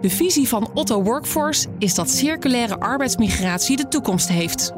De 0.00 0.10
visie 0.10 0.48
van 0.48 0.70
Otto 0.74 1.02
Workforce 1.02 1.68
is 1.78 1.94
dat 1.94 2.10
circulaire 2.10 2.78
arbeidsmigratie 2.78 3.76
de 3.76 3.88
toekomst 3.88 4.28
heeft. 4.28 4.72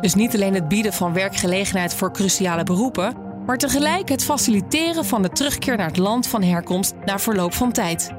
Dus 0.00 0.14
niet 0.14 0.34
alleen 0.34 0.54
het 0.54 0.68
bieden 0.68 0.92
van 0.92 1.12
werkgelegenheid 1.12 1.94
voor 1.94 2.12
cruciale 2.12 2.62
beroepen, 2.62 3.16
maar 3.46 3.58
tegelijk 3.58 4.08
het 4.08 4.24
faciliteren 4.24 5.04
van 5.04 5.22
de 5.22 5.28
terugkeer 5.28 5.76
naar 5.76 5.86
het 5.86 5.96
land 5.96 6.26
van 6.26 6.42
herkomst 6.42 6.94
na 7.04 7.18
verloop 7.18 7.52
van 7.52 7.72
tijd. 7.72 8.12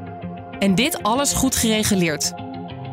En 0.60 0.76
dit 0.76 1.04
alles 1.04 1.34
goed 1.34 1.56
gereguleerd. 1.56 2.34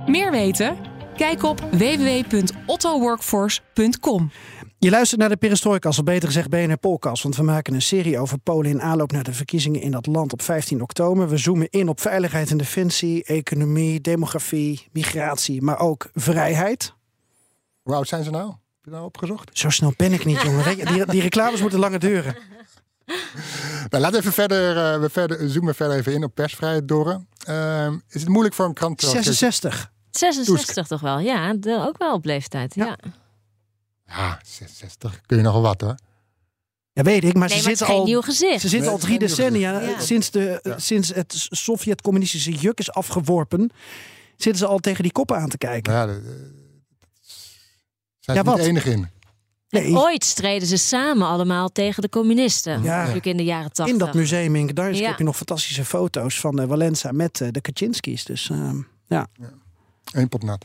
Meer 0.06 0.30
weten? 0.30 0.76
Kijk 1.16 1.42
op 1.42 1.60
www.ottoworkforce.com. 1.70 4.30
Je 4.78 4.90
luistert 4.90 5.20
naar 5.20 5.28
de 5.28 5.36
Perestroikast, 5.36 5.98
of 5.98 6.04
beter 6.04 6.28
gezegd 6.28 6.48
BNR 6.48 6.76
Polkast. 6.76 7.22
Want 7.22 7.36
we 7.36 7.42
maken 7.42 7.74
een 7.74 7.82
serie 7.82 8.18
over 8.18 8.38
Polen 8.38 8.70
in 8.70 8.82
aanloop 8.82 9.12
naar 9.12 9.22
de 9.22 9.32
verkiezingen 9.32 9.80
in 9.80 9.90
dat 9.90 10.06
land 10.06 10.32
op 10.32 10.42
15 10.42 10.82
oktober. 10.82 11.28
We 11.28 11.36
zoomen 11.36 11.70
in 11.70 11.88
op 11.88 12.00
veiligheid 12.00 12.50
en 12.50 12.56
defensie, 12.56 13.24
economie, 13.24 14.00
demografie, 14.00 14.88
migratie, 14.92 15.62
maar 15.62 15.78
ook 15.78 16.10
vrijheid. 16.14 16.94
Hoe 17.82 17.94
oud 17.94 18.08
zijn 18.08 18.24
ze 18.24 18.30
nou? 18.30 18.52
Heb 18.82 18.90
je 18.90 18.90
nou 18.90 19.04
opgezocht? 19.04 19.58
Zo 19.58 19.70
snel 19.70 19.94
ben 19.96 20.12
ik 20.12 20.24
niet, 20.24 20.40
jongen. 20.42 20.76
Die, 20.76 21.06
die 21.06 21.22
reclames 21.22 21.60
moeten 21.60 21.78
langer 21.78 21.98
duren. 21.98 22.36
Nou, 23.90 24.02
laten 24.04 24.10
we 24.12 24.18
even 24.18 24.32
verder, 24.32 24.76
eh, 24.94 25.00
we 25.00 25.10
verder 25.10 25.50
zoomen 25.50 25.74
verder 25.74 25.96
even 25.96 26.12
in 26.12 26.24
op 26.24 26.34
persvrijheid, 26.34 26.88
Doren. 26.88 27.28
Ehm, 27.46 27.98
is 28.08 28.20
het 28.20 28.28
moeilijk 28.28 28.54
voor 28.54 28.64
een 28.64 28.74
krant... 28.74 29.00
66. 29.00 29.92
66 30.10 30.86
toch 30.86 31.00
wel? 31.00 31.18
Ja, 31.18 31.54
de, 31.54 31.84
ook 31.88 31.98
wel 31.98 32.14
op 32.14 32.24
leeftijd. 32.24 32.74
Ja. 32.74 32.98
Ja, 34.06 34.40
66 34.46 35.20
kun 35.26 35.36
je 35.36 35.42
nogal 35.42 35.62
wat 35.62 35.80
hoor. 35.80 35.94
Ja, 36.92 37.02
weet 37.02 37.24
ik, 37.24 37.34
maar 37.34 37.48
Nee, 37.48 37.56
ze 37.58 37.62
zitten 37.62 37.86
is 37.86 37.92
geen 37.92 38.00
al, 38.00 38.06
nieuw 38.06 38.20
gezicht. 38.20 38.60
Ze 38.60 38.68
zitten 38.68 38.80
Nee, 38.80 38.98
al 39.00 39.06
drie 39.06 39.18
decennia, 39.18 39.80
eh, 39.80 39.88
Ja. 39.88 40.00
sinds, 40.00 40.30
de, 40.30 40.60
Ja. 40.62 40.78
sinds 40.78 41.08
het 41.14 41.34
Sovjet-communistische 41.50 42.52
juk 42.52 42.78
is 42.78 42.90
afgeworpen, 42.92 43.70
zitten 44.36 44.56
ze 44.56 44.66
al 44.66 44.78
tegen 44.78 45.02
die 45.02 45.12
koppen 45.12 45.36
aan 45.36 45.48
te 45.48 45.58
kijken. 45.58 45.92
Ja, 45.92 46.06
de- 46.06 46.22
de- 46.22 46.60
zijn 48.24 48.36
Ja, 48.36 48.42
ze 48.42 48.48
niet 48.50 48.58
wat? 48.58 48.66
enig 48.68 48.84
in. 48.84 49.08
Nee, 49.68 49.96
Ooit 49.96 50.24
streden 50.24 50.68
ze 50.68 50.76
samen 50.76 51.26
allemaal 51.26 51.68
tegen 51.68 52.02
de 52.02 52.08
communisten. 52.08 52.82
Ja. 52.82 52.96
Natuurlijk 52.98 53.26
in 53.26 53.36
de 53.36 53.44
jaren 53.44 53.72
80. 53.72 53.86
in 53.94 53.98
dat 53.98 54.14
museum 54.14 54.56
in 54.56 54.68
Gdańsk 54.68 55.00
Ja. 55.00 55.08
heb 55.08 55.18
je 55.18 55.24
nog 55.24 55.36
fantastische 55.36 55.84
foto's 55.84 56.40
van 56.40 56.60
eh, 56.60 56.68
Valenza 56.68 57.12
met 57.12 57.40
eh, 57.40 57.48
de 57.50 57.60
Kaczynskis. 57.60 58.24
Dus 58.24 58.50
ehm, 58.50 58.80
ja, 59.06 59.26
Eén 60.12 60.28
pot 60.28 60.42
nat. 60.42 60.64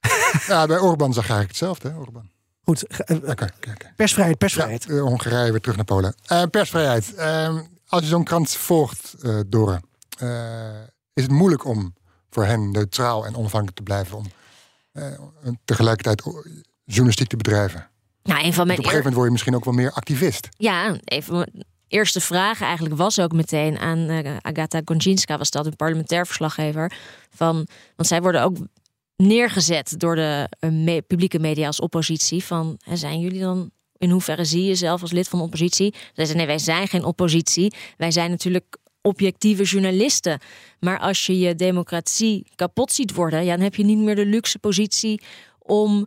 ja, 0.46 0.66
bij 0.66 0.78
Orbán 0.78 1.12
zag 1.12 1.22
eigenlijk 1.28 1.48
hetzelfde, 1.48 1.88
hè, 1.88 1.96
Orbán. 1.96 2.30
goed. 2.64 2.86
eh, 2.86 3.16
Oké, 3.16 3.30
oké, 3.30 3.70
oké. 3.70 3.92
persvrijheid, 3.96 4.38
persvrijheid. 4.38 4.84
Ja, 4.88 4.98
Hongarije 4.98 5.50
weer 5.50 5.60
terug 5.60 5.76
naar 5.76 5.84
Polen. 5.84 6.14
Eh, 6.26 6.42
persvrijheid. 6.50 7.14
Ehm, 7.14 7.60
als 7.88 8.02
je 8.02 8.08
zo'n 8.08 8.24
krant 8.24 8.50
volgt, 8.50 9.14
eh 9.22 9.40
Doren, 9.46 9.82
eh, 10.18 10.80
is 11.14 11.22
het 11.22 11.32
moeilijk 11.32 11.64
om 11.64 11.94
voor 12.30 12.44
hen 12.44 12.70
neutraal 12.70 13.26
en 13.26 13.34
onafhankelijk 13.36 13.76
te 13.76 13.82
blijven. 13.82 14.16
Om 14.16 14.24
eh, 14.92 15.04
tegelijkertijd 15.64 16.22
journalistiek 16.90 17.28
te 17.28 17.36
bedrijven. 17.36 17.88
Nou, 18.22 18.44
een 18.44 18.52
van 18.52 18.62
op 18.62 18.68
een 18.68 18.76
gegeven 18.76 18.96
moment 18.96 19.14
word 19.14 19.26
je 19.26 19.32
misschien 19.32 19.54
ook 19.54 19.64
wel 19.64 19.74
meer 19.74 19.92
activist. 19.92 20.48
Ja, 20.56 20.96
mijn 21.04 21.46
eerste 21.88 22.20
vragen 22.20 22.66
eigenlijk 22.66 22.96
was 22.96 23.18
ook 23.18 23.32
meteen 23.32 23.78
aan 23.78 24.08
eh, 24.08 24.36
Agatha 24.40 24.80
Gonczynska, 24.84 25.38
was 25.38 25.50
dat 25.50 25.66
een 25.66 25.76
parlementair 25.76 26.26
verslaggever. 26.26 26.92
Van, 27.34 27.54
want 27.96 28.08
zij 28.08 28.22
worden 28.22 28.42
ook 28.42 28.56
neergezet 29.16 29.94
door 29.98 30.14
de 30.14 30.48
eh, 30.58 30.70
me- 30.70 31.02
publieke 31.02 31.38
media 31.38 31.66
als 31.66 31.80
oppositie. 31.80 32.44
Van, 32.44 32.78
hè, 32.84 32.96
zijn 32.96 33.20
jullie 33.20 33.40
dan, 33.40 33.70
in 33.98 34.10
hoeverre 34.10 34.44
zie 34.44 34.60
je 34.60 34.68
jezelf 34.68 35.02
als 35.02 35.12
lid 35.12 35.28
van 35.28 35.38
de 35.38 35.44
oppositie? 35.44 35.94
Zij 36.14 36.24
zei, 36.24 36.36
nee, 36.36 36.46
wij 36.46 36.58
zijn 36.58 36.88
geen 36.88 37.04
oppositie. 37.04 37.74
Wij 37.96 38.10
zijn 38.10 38.30
natuurlijk 38.30 38.76
objectieve 39.00 39.62
journalisten. 39.62 40.40
Maar 40.80 40.98
als 40.98 41.26
je 41.26 41.38
je 41.38 41.54
democratie 41.54 42.46
kapot 42.54 42.92
ziet 42.92 43.14
worden, 43.14 43.44
ja, 43.44 43.54
dan 43.54 43.64
heb 43.64 43.74
je 43.74 43.84
niet 43.84 43.98
meer 43.98 44.14
de 44.14 44.26
luxe 44.26 44.58
positie 44.58 45.20
om 45.58 46.06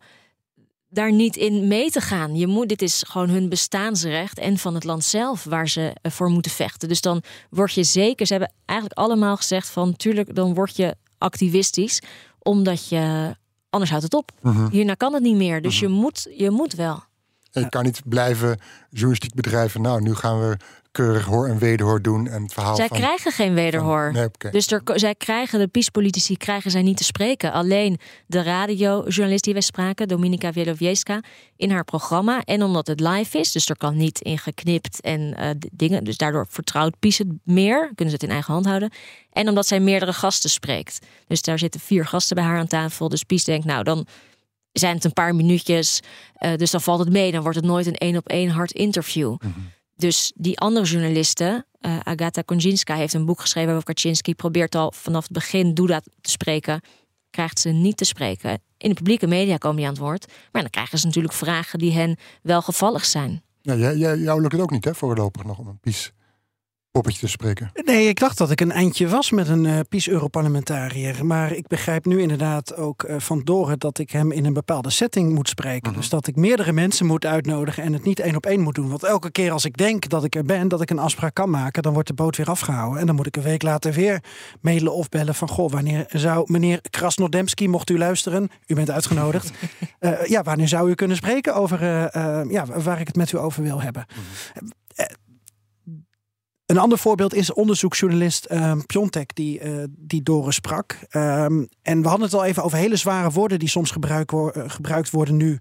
daar 0.93 1.11
niet 1.11 1.35
in 1.35 1.67
mee 1.67 1.91
te 1.91 2.01
gaan. 2.01 2.35
Je 2.35 2.47
moet, 2.47 2.69
dit 2.69 2.81
is 2.81 3.03
gewoon 3.07 3.29
hun 3.29 3.49
bestaansrecht 3.49 4.39
en 4.39 4.57
van 4.57 4.73
het 4.73 4.83
land 4.83 5.03
zelf 5.03 5.43
waar 5.43 5.69
ze 5.69 5.95
eh, 6.01 6.11
voor 6.11 6.29
moeten 6.29 6.51
vechten. 6.51 6.87
Dus 6.87 7.01
dan 7.01 7.23
word 7.49 7.73
je 7.73 7.83
zeker, 7.83 8.25
ze 8.25 8.33
hebben 8.33 8.53
eigenlijk 8.65 8.99
allemaal 8.99 9.37
gezegd 9.37 9.69
van 9.69 9.95
tuurlijk, 9.95 10.35
dan 10.35 10.53
word 10.53 10.75
je 10.75 10.95
activistisch, 11.17 12.01
omdat 12.39 12.89
je 12.89 13.35
anders 13.69 13.91
houdt 13.91 14.05
het 14.05 14.13
op. 14.13 14.31
Mhm. 14.41 14.69
Hierna 14.69 14.93
kan 14.93 15.13
het 15.13 15.23
niet 15.23 15.35
meer. 15.35 15.61
Dus 15.61 15.79
je, 15.79 15.87
moet, 15.87 16.27
je 16.37 16.49
moet 16.49 16.73
wel. 16.73 17.03
En 17.51 17.61
je 17.61 17.69
kan 17.69 17.83
niet 17.83 18.01
blijven 18.05 18.59
journalistiek 18.89 19.33
bedrijven. 19.33 19.81
Nou, 19.81 20.01
nu 20.01 20.15
gaan 20.15 20.39
we 20.39 20.57
keurig 20.93 21.25
hoor 21.25 21.47
en 21.47 21.57
wederhoor 21.57 22.01
doen. 22.01 22.27
En 22.27 22.41
het 22.41 22.53
verhaal 22.53 22.75
Zij 22.75 22.87
van... 22.87 22.97
krijgen 22.97 23.31
geen 23.31 23.53
wederhoor. 23.53 24.11
Nee. 24.13 24.51
Dus 24.51 24.71
er, 24.71 24.81
zij 24.93 25.15
krijgen, 25.15 25.59
de 25.59 25.67
PiS-politici 25.67 26.37
krijgen 26.37 26.71
zij 26.71 26.81
niet 26.81 26.97
te 26.97 27.03
spreken. 27.03 27.51
Alleen 27.51 27.99
de 28.27 28.43
radiojournalist 28.43 29.43
die 29.43 29.53
wij 29.53 29.61
spraken, 29.61 30.07
Dominika 30.07 30.51
Wielowiejska, 30.51 31.21
in 31.55 31.71
haar 31.71 31.83
programma. 31.83 32.41
En 32.43 32.63
omdat 32.63 32.87
het 32.87 32.99
live 32.99 33.37
is, 33.37 33.51
dus 33.51 33.69
er 33.69 33.77
kan 33.77 33.97
niet 33.97 34.21
in 34.21 34.37
geknipt 34.37 35.01
en 35.01 35.33
eh, 35.35 35.49
dingen. 35.71 36.03
Dus 36.03 36.17
daardoor 36.17 36.45
vertrouwt 36.49 36.99
PiS 36.99 37.17
het 37.17 37.27
meer, 37.43 37.79
kunnen 37.95 38.09
ze 38.09 38.13
het 38.13 38.23
in 38.23 38.29
eigen 38.29 38.53
hand 38.53 38.65
houden. 38.65 38.91
En 39.31 39.49
omdat 39.49 39.67
zij 39.67 39.79
meerdere 39.79 40.13
gasten 40.13 40.49
spreekt. 40.49 40.99
Dus 41.27 41.41
daar 41.41 41.59
zitten 41.59 41.79
vier 41.79 42.05
gasten 42.05 42.35
bij 42.35 42.45
haar 42.45 42.57
aan 42.57 42.67
tafel. 42.67 43.09
Dus 43.09 43.23
PiS 43.23 43.43
denkt, 43.43 43.65
nou 43.65 43.83
dan 43.83 44.07
zijn 44.71 44.95
het 44.95 45.03
een 45.03 45.13
paar 45.13 45.35
minuutjes. 45.35 45.99
eh, 46.33 46.55
dus 46.55 46.71
dan 46.71 46.81
valt 46.81 46.99
het 46.99 47.09
mee. 47.09 47.31
Dan 47.31 47.41
wordt 47.41 47.57
het 47.57 47.65
nooit 47.65 47.85
een 47.85 47.97
één 47.97 48.17
op 48.17 48.27
één 48.27 48.49
hard 48.49 48.71
interview. 48.71 49.35
Dus 50.03 50.31
die 50.35 50.59
andere 50.59 50.85
journalisten, 50.85 51.65
eh 51.79 51.99
Agatha 52.03 52.41
Konjinska 52.41 52.95
heeft 52.95 53.13
een 53.13 53.25
boek 53.25 53.41
geschreven 53.41 53.71
over 53.71 53.83
Kaczynski, 53.83 54.35
probeert 54.35 54.75
al 54.75 54.91
vanaf 54.95 55.23
het 55.23 55.31
begin 55.31 55.73
Duda 55.73 56.01
te 56.21 56.29
spreken, 56.29 56.81
krijgt 57.29 57.59
ze 57.59 57.69
niet 57.69 57.97
te 57.97 58.05
spreken. 58.05 58.61
In 58.77 58.89
de 58.89 58.95
publieke 58.95 59.27
media 59.27 59.57
komen 59.57 59.77
die 59.77 59.85
aan 59.85 59.91
het 59.91 60.01
woord, 60.01 60.31
maar 60.51 60.61
dan 60.61 60.71
krijgen 60.71 60.97
ze 60.97 61.05
natuurlijk 61.05 61.33
vragen 61.33 61.79
die 61.79 61.91
hen 61.91 62.17
wel 62.41 62.61
gevallig 62.61 63.05
zijn. 63.05 63.41
Ja, 63.61 63.93
jou 64.15 64.41
lukt 64.41 64.51
het 64.51 64.61
ook 64.61 64.71
niet, 64.71 64.85
hè, 64.85 64.95
voorlopig 64.95 65.43
nog 65.43 65.57
om 65.57 65.67
een 65.67 65.79
pies 65.79 66.11
poppetje 66.93 67.19
te 67.19 67.27
spreken. 67.27 67.71
Nee, 67.85 68.07
ik 68.07 68.19
dacht 68.19 68.37
dat 68.37 68.51
ik 68.51 68.61
een 68.61 68.71
eindje 68.71 69.07
was 69.07 69.31
met 69.31 69.47
een 69.47 69.65
eh 69.65 69.79
PiS-Europarlementariër. 69.89 71.25
Maar 71.25 71.51
ik 71.51 71.67
begrijp 71.67 72.05
nu 72.05 72.21
inderdaad 72.21 72.75
ook 72.75 73.03
eh, 73.03 73.19
van 73.19 73.41
Doren 73.43 73.79
dat 73.79 73.99
ik 73.99 74.11
hem 74.11 74.31
in 74.31 74.45
een 74.45 74.53
bepaalde 74.53 74.89
setting 74.89 75.33
moet 75.33 75.49
spreken. 75.49 75.93
Dus 75.93 76.09
dat 76.09 76.27
ik 76.27 76.35
meerdere 76.35 76.71
mensen 76.71 77.05
moet 77.05 77.25
uitnodigen 77.25 77.83
en 77.83 77.93
het 77.93 78.03
niet 78.03 78.19
één 78.19 78.35
op 78.35 78.45
één 78.45 78.61
moet 78.61 78.75
doen. 78.75 78.89
Want 78.89 79.03
elke 79.03 79.31
keer 79.31 79.51
als 79.51 79.65
ik 79.65 79.77
denk 79.77 80.09
dat 80.09 80.23
ik 80.23 80.35
er 80.35 80.43
ben, 80.43 80.67
dat 80.67 80.81
ik 80.81 80.89
een 80.89 80.99
afspraak 80.99 81.33
kan 81.33 81.49
maken, 81.49 81.83
dan 81.83 81.93
wordt 81.93 82.07
de 82.07 82.13
boot 82.13 82.37
weer 82.37 82.49
afgehouden. 82.49 82.99
En 82.99 83.05
dan 83.05 83.15
moet 83.15 83.27
ik 83.27 83.35
een 83.35 83.43
week 83.43 83.61
later 83.61 83.93
weer 83.93 84.23
mailen 84.61 84.93
of 84.93 85.09
bellen 85.09 85.35
van, 85.35 85.49
goh, 85.49 85.71
wanneer 85.71 86.05
zou 86.09 86.51
meneer 86.51 86.81
Krasnodemski, 86.89 87.67
mocht 87.67 87.89
u 87.89 87.97
luisteren, 87.97 88.49
u 88.67 88.75
bent 88.75 88.91
uitgenodigd. 88.91 89.51
Eh, 89.99 90.25
ja, 90.25 90.43
wanneer 90.43 90.67
zou 90.67 90.89
u 90.89 90.95
kunnen 90.95 91.17
spreken 91.17 91.55
over 91.55 91.81
ja, 92.51 92.65
waar 92.65 92.99
ik 92.99 93.07
het 93.07 93.15
met 93.15 93.31
u 93.31 93.37
over 93.37 93.63
wil 93.63 93.81
hebben? 93.81 94.05
Eh, 94.53 94.61
Een 96.65 96.77
ander 96.77 96.97
voorbeeld 96.97 97.33
is 97.33 97.53
onderzoeksjournalist 97.53 98.45
ehm 98.45 98.79
Piontek, 98.85 99.35
die, 99.35 99.59
eh 99.59 99.83
die 99.89 100.23
Doris 100.23 100.55
sprak. 100.55 100.99
Ehm, 101.09 101.65
en 101.81 102.01
we 102.01 102.07
hadden 102.07 102.25
het 102.25 102.35
al 102.35 102.45
even 102.45 102.63
over 102.63 102.77
hele 102.77 102.95
zware 102.95 103.29
woorden 103.29 103.59
die 103.59 103.69
soms 103.69 103.91
eh, 103.91 104.21
gebruikt 104.67 105.09
worden 105.09 105.37
nu. 105.37 105.59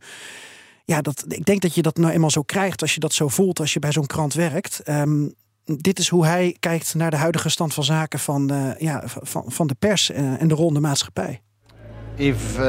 Ja, 0.84 1.00
dat, 1.00 1.24
ik 1.28 1.44
denk 1.44 1.60
dat 1.60 1.74
je 1.74 1.82
dat 1.82 1.96
nou 1.96 2.12
eenmaal 2.12 2.30
zo 2.30 2.42
krijgt 2.42 2.82
als 2.82 2.94
je 2.94 3.00
dat 3.00 3.12
zo 3.12 3.28
voelt 3.28 3.60
als 3.60 3.72
je 3.72 3.78
bij 3.78 3.92
zo'n 3.92 4.06
krant 4.06 4.34
werkt. 4.34 4.80
Ehm, 4.80 5.28
dit 5.64 5.98
is 5.98 6.08
hoe 6.08 6.26
hij 6.26 6.56
kijkt 6.60 6.94
naar 6.94 7.10
de 7.10 7.16
huidige 7.16 7.48
stand 7.48 7.74
van 7.74 7.84
zaken 7.84 8.18
van, 8.18 8.50
eh, 8.50 8.78
ja, 8.78 9.02
van, 9.06 9.44
van 9.46 9.66
de 9.66 9.74
pers 9.74 10.10
en 10.10 10.48
de 10.48 10.54
ronde 10.54 10.80
maatschappij. 10.80 11.42
If 12.14 12.58
uh, 12.58 12.64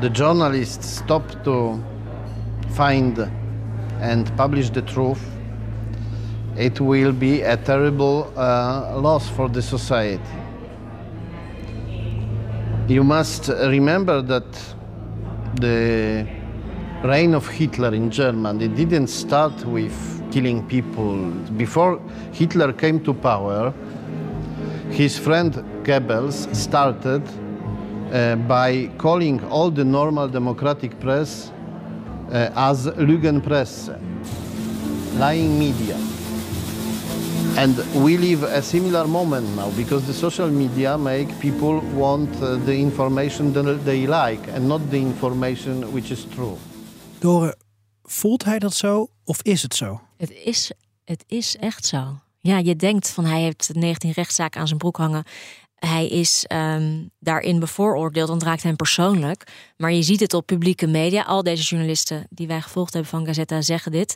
the 0.00 0.10
journalists 0.12 0.96
stop 0.96 1.38
to 1.42 1.78
find 2.72 3.18
and 4.00 4.34
publish 4.34 4.68
the 4.68 4.84
truth, 4.84 5.20
it 6.60 6.78
will 6.78 7.12
be 7.12 7.40
a 7.40 7.56
terrible 7.56 8.30
uh, 8.36 9.00
loss 9.00 9.26
for 9.30 9.48
the 9.48 9.62
society. 9.62 10.20
You 12.86 13.02
must 13.02 13.48
remember 13.48 14.20
that 14.20 14.44
the 15.54 16.26
reign 17.02 17.32
of 17.32 17.48
Hitler 17.48 17.94
in 17.94 18.10
Germany 18.10 18.68
didn't 18.68 19.06
start 19.06 19.64
with 19.64 19.94
killing 20.30 20.66
people. 20.66 21.30
Before 21.56 21.98
Hitler 22.32 22.74
came 22.74 23.02
to 23.04 23.14
power, 23.14 23.72
his 24.90 25.18
friend 25.18 25.54
Goebbels 25.82 26.54
started 26.54 27.22
uh, 28.12 28.36
by 28.36 28.90
calling 28.98 29.42
all 29.44 29.70
the 29.70 29.84
normal 29.84 30.28
democratic 30.28 31.00
press 31.00 31.52
uh, 32.30 32.50
as 32.54 32.86
Lügenpresse, 32.86 33.98
lying 35.18 35.58
media. 35.58 36.09
And 37.56 37.76
we 37.76 38.18
live 38.18 38.46
a 38.56 38.60
similar 38.60 39.08
moment 39.08 39.56
now 39.56 39.76
because 39.76 40.06
the 40.06 40.12
social 40.12 40.50
media 40.50 40.96
make 40.96 41.38
people 41.38 41.80
want 41.94 42.28
uh, 42.40 42.64
the 42.64 42.74
information 42.74 43.52
that 43.52 43.84
they 43.84 44.06
like 44.06 44.52
and 44.54 44.66
not 44.68 44.80
the 44.90 44.96
information 44.96 45.92
which 45.92 46.10
is 46.10 46.26
true. 46.34 46.56
Doren, 47.18 47.56
voelt 48.02 48.44
hij 48.44 48.58
dat 48.58 48.74
zo 48.74 49.08
of 49.24 49.42
is 49.42 49.62
het 49.62 49.74
zo? 49.74 50.00
Het 50.16 50.30
is, 50.44 50.72
het 51.04 51.24
is 51.26 51.56
echt 51.56 51.86
zo. 51.86 52.18
Ja, 52.38 52.58
je 52.58 52.76
denkt 52.76 53.10
van 53.10 53.24
hij 53.24 53.40
heeft 53.40 53.70
19 53.72 54.10
rechtszaken 54.10 54.60
aan 54.60 54.66
zijn 54.66 54.78
broek 54.78 54.96
hangen. 54.96 55.24
Hij 55.74 56.08
is 56.08 56.44
ehm, 56.46 57.04
daarin 57.18 57.60
bevooroordeeld, 57.60 58.28
want 58.28 58.40
het 58.40 58.50
raakt 58.50 58.62
hem 58.62 58.76
persoonlijk. 58.76 59.72
Maar 59.76 59.92
je 59.92 60.02
ziet 60.02 60.20
het 60.20 60.34
op 60.34 60.46
publieke 60.46 60.86
media. 60.86 61.22
Al 61.22 61.42
deze 61.42 61.62
journalisten 61.62 62.26
die 62.30 62.46
wij 62.46 62.60
gevolgd 62.60 62.92
hebben 62.92 63.10
van 63.10 63.26
Gazetta 63.26 63.62
zeggen 63.62 63.92
dit. 63.92 64.14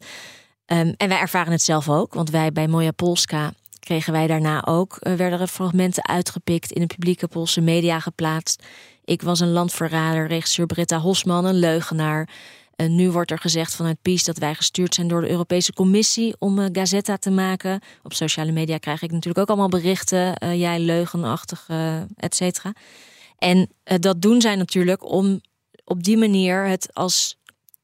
Ehm, 0.66 0.92
en 0.96 1.08
wij 1.08 1.18
ervaren 1.18 1.52
het 1.52 1.62
zelf 1.62 1.88
ook, 1.88 2.14
want 2.14 2.30
wij 2.30 2.52
bij 2.52 2.68
Moja 2.68 2.90
Polska 2.90 3.52
kregen 3.84 4.12
wij 4.12 4.26
daarna 4.26 4.64
ook, 4.66 4.96
uh, 5.00 5.14
werden 5.14 5.40
er 5.40 5.46
fragmenten 5.46 6.06
uitgepikt, 6.06 6.72
in 6.72 6.80
de 6.80 6.86
publieke 6.86 7.28
Poolse 7.28 7.60
media 7.60 8.00
geplaatst. 8.00 8.62
Ik 9.04 9.22
was 9.22 9.40
een 9.40 9.50
landverrader, 9.50 10.26
regisseur 10.26 10.66
Britta 10.66 10.98
Hosman, 10.98 11.44
een 11.44 11.58
leugenaar. 11.58 12.28
En 12.76 12.94
nu 12.94 13.10
wordt 13.10 13.30
er 13.30 13.38
gezegd 13.38 13.74
vanuit 13.74 14.02
PiS 14.02 14.24
dat 14.24 14.38
wij 14.38 14.54
gestuurd 14.54 14.94
zijn 14.94 15.08
door 15.08 15.20
de 15.20 15.30
Europese 15.30 15.72
Commissie 15.72 16.34
om 16.38 16.58
uh, 16.58 16.66
Gazetta 16.72 17.16
te 17.16 17.30
maken. 17.30 17.80
Op 18.02 18.12
sociale 18.12 18.52
media 18.52 18.78
krijg 18.78 19.02
ik 19.02 19.10
natuurlijk 19.10 19.38
ook 19.38 19.48
allemaal 19.48 19.80
berichten, 19.80 20.42
uh, 20.42 20.60
jij 20.60 20.78
leugenachtig, 20.80 21.68
et 22.16 22.34
cetera. 22.34 22.72
En 23.38 23.70
dat 23.84 24.22
doen 24.22 24.40
zij 24.40 24.56
natuurlijk 24.56 25.10
om 25.10 25.40
op 25.84 26.02
die 26.02 26.16
manier 26.16 26.66
het 26.66 26.94
als 26.94 27.36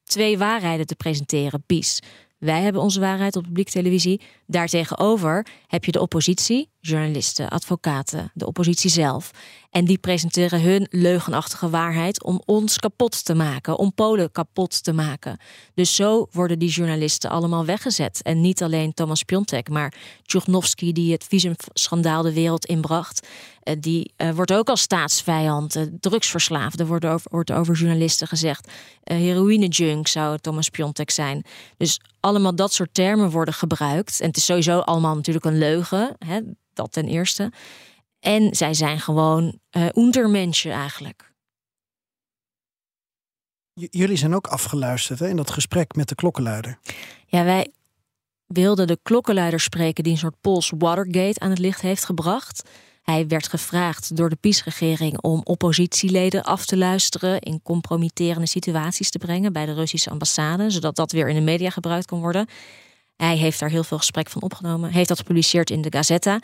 twee 0.05 0.39
waarheden 0.39 0.87
te 0.87 0.95
presenteren, 0.95 1.62
PiS. 1.66 2.01
Wij 2.41 2.62
hebben 2.62 2.82
onze 2.82 3.01
waarheid 3.01 3.36
op 3.36 3.43
publieke 3.43 3.70
televisie. 3.70 4.20
Daartegenover 4.47 5.47
heb 5.66 5.84
je 5.84 5.93
de 5.93 6.01
oppositie, 6.01 6.70
journalisten, 6.80 7.49
advocaten, 7.49 8.30
de 8.34 8.47
oppositie 8.47 8.91
zelf. 8.91 9.30
En 9.70 9.84
die 9.84 9.99
presenteren 9.99 10.62
hun 10.62 10.86
leugenachtige 10.91 11.70
waarheid 11.70 12.22
om 12.22 12.43
ons 12.45 12.78
kapot 12.78 13.24
te 13.24 13.34
maken, 13.34 13.78
om 13.78 13.95
Polen 13.95 14.32
kapot 14.32 14.84
te 14.84 14.93
maken. 14.93 15.38
Dus 15.74 15.95
zo 15.95 16.26
worden 16.30 16.59
die 16.59 16.70
journalisten 16.70 17.30
allemaal 17.30 17.64
weggezet. 17.64 18.22
En 18.22 18.41
niet 18.41 18.62
alleen 18.62 18.95
Thomas 18.95 19.22
Piontek, 19.22 19.68
maar 19.68 19.95
Tchurnovsky, 20.22 20.93
die 20.93 21.12
het 21.12 21.24
visumschandaal 21.24 22.22
de 22.22 22.32
wereld 22.32 22.66
inbracht. 22.66 23.26
Uh, 23.71 23.77
die 23.81 24.12
uh, 24.16 24.31
wordt 24.31 24.53
ook 24.53 24.68
als 24.68 24.81
staatsvijand, 24.81 25.77
uh, 25.77 25.83
drugsverslaafde, 26.01 26.87
wordt 26.87 27.05
over, 27.05 27.31
wordt 27.31 27.53
over 27.53 27.75
journalisten 27.75 28.27
gezegd. 28.27 28.73
heroïne-junk 29.03 30.09
zou 30.09 30.39
Thomas 30.39 30.68
Piontek 30.68 31.11
zijn. 31.11 31.45
Dus 31.77 32.01
allemaal 32.21 32.55
dat 32.55 32.73
soort 32.73 32.95
termen 32.95 33.31
worden 33.31 33.55
gebruikt. 33.55 34.21
En 34.21 34.27
het 34.27 34.37
is 34.37 34.45
sowieso 34.45 34.79
allemaal 34.79 35.14
natuurlijk 35.14 35.45
een 35.45 35.59
leugen, 35.59 36.16
hè, 36.18 36.41
dat 36.73 36.93
ten 36.93 37.07
eerste. 37.09 37.53
En 38.21 38.55
zij 38.55 38.75
zijn 38.75 39.01
gewoon 39.01 39.59
uh, 39.77 39.87
ondermensen 39.93 40.71
eigenlijk. 40.71 41.33
J 43.73 43.87
jullie 43.91 44.16
zijn 44.16 44.35
ook 44.35 44.47
afgeluisterd 44.47 45.18
hè, 45.18 45.29
in 45.29 45.37
dat 45.37 45.51
gesprek 45.51 45.95
met 45.95 46.09
de 46.09 46.14
klokkenluider. 46.14 46.79
Ja, 47.27 47.45
wij 47.45 47.73
wilden 48.47 48.87
de 48.87 48.99
klokkenluider 49.03 49.61
spreken 49.61 50.05
die 50.05 50.12
een 50.12 50.18
soort 50.18 50.41
Pools 50.41 50.73
Watergate 50.79 51.41
aan 51.41 51.51
het 51.51 51.59
licht 51.59 51.81
heeft 51.81 52.05
gebracht. 52.05 52.68
Hij 53.11 53.26
werd 53.26 53.48
gevraagd 53.48 54.16
door 54.16 54.30
de 54.30 54.36
PiS-regering 54.36 55.20
om 55.20 55.40
oppositieleden 55.44 56.42
af 56.42 56.66
te 56.66 56.76
luisteren, 56.76 57.40
in 57.40 57.62
compromitterende 57.62 58.46
situaties 58.46 59.11
te 59.11 59.18
brengen 59.18 59.52
bij 59.52 59.66
de 59.66 59.72
Russische 59.72 60.11
ambassade, 60.11 60.70
zodat 60.70 60.96
dat 60.96 61.12
weer 61.12 61.28
in 61.28 61.34
de 61.34 61.40
media 61.40 61.70
gebruikt 61.70 62.06
kon 62.06 62.20
worden. 62.20 62.46
Hij 63.16 63.36
heeft 63.36 63.61
daar 63.61 63.70
heel 63.70 63.84
veel 63.84 63.98
gesprek 63.98 64.28
van 64.28 64.42
opgenomen, 64.42 64.90
heeft 64.90 65.08
dat 65.08 65.18
gepubliceerd 65.18 65.70
in 65.70 65.82
de 65.82 65.92
Gazetta. 65.92 66.40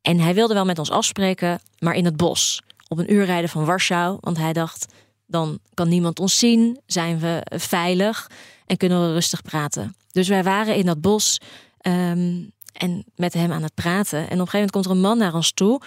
En 0.00 0.20
hij 0.20 0.34
wilde 0.34 0.54
wel 0.54 0.64
met 0.64 0.78
ons 0.78 0.90
afspreken, 0.90 1.60
maar 1.78 1.94
in 1.94 2.04
het 2.04 2.16
bos. 2.16 2.62
Op 2.88 2.98
een 2.98 3.12
uur 3.12 3.24
rijden 3.24 3.50
van 3.50 3.64
Warschau. 3.64 4.18
Want 4.20 4.36
hij 4.36 4.52
dacht, 4.52 4.86
dan 5.26 5.58
kan 5.74 5.88
niemand 5.88 6.20
ons 6.20 6.38
zien, 6.38 6.80
zijn 6.86 7.18
we 7.18 7.46
veilig 7.56 8.30
en 8.66 8.76
kunnen 8.76 9.06
we 9.06 9.12
rustig 9.12 9.42
praten. 9.42 9.96
Dus 10.12 10.28
wij 10.28 10.42
waren 10.42 10.76
in 10.76 10.86
dat 10.86 11.00
bos 11.00 11.40
um, 11.86 12.52
en 12.74 13.04
met 13.16 13.32
hem 13.32 13.52
aan 13.52 13.62
het 13.62 13.74
praten. 13.74 14.18
En 14.18 14.24
op 14.24 14.30
een 14.30 14.36
gegeven 14.36 14.58
moment 14.58 14.70
komt 14.70 14.84
er 14.84 14.90
een 14.90 15.00
man 15.00 15.18
naar 15.18 15.34
ons 15.34 15.52
toe. 15.52 15.80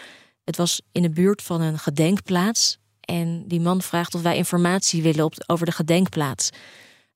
Het 0.43 0.57
was 0.57 0.81
in 0.91 1.01
de 1.01 1.09
buurt 1.09 1.41
van 1.41 1.61
een 1.61 1.79
gedenkplaats. 1.79 2.77
En 2.99 3.43
die 3.47 3.59
man 3.59 3.81
vraagt 3.81 4.15
of 4.15 4.21
wij 4.21 4.37
informatie 4.37 5.01
willen 5.01 5.31
over 5.47 5.65
de 5.65 5.71
gedenkplaats. 5.71 6.49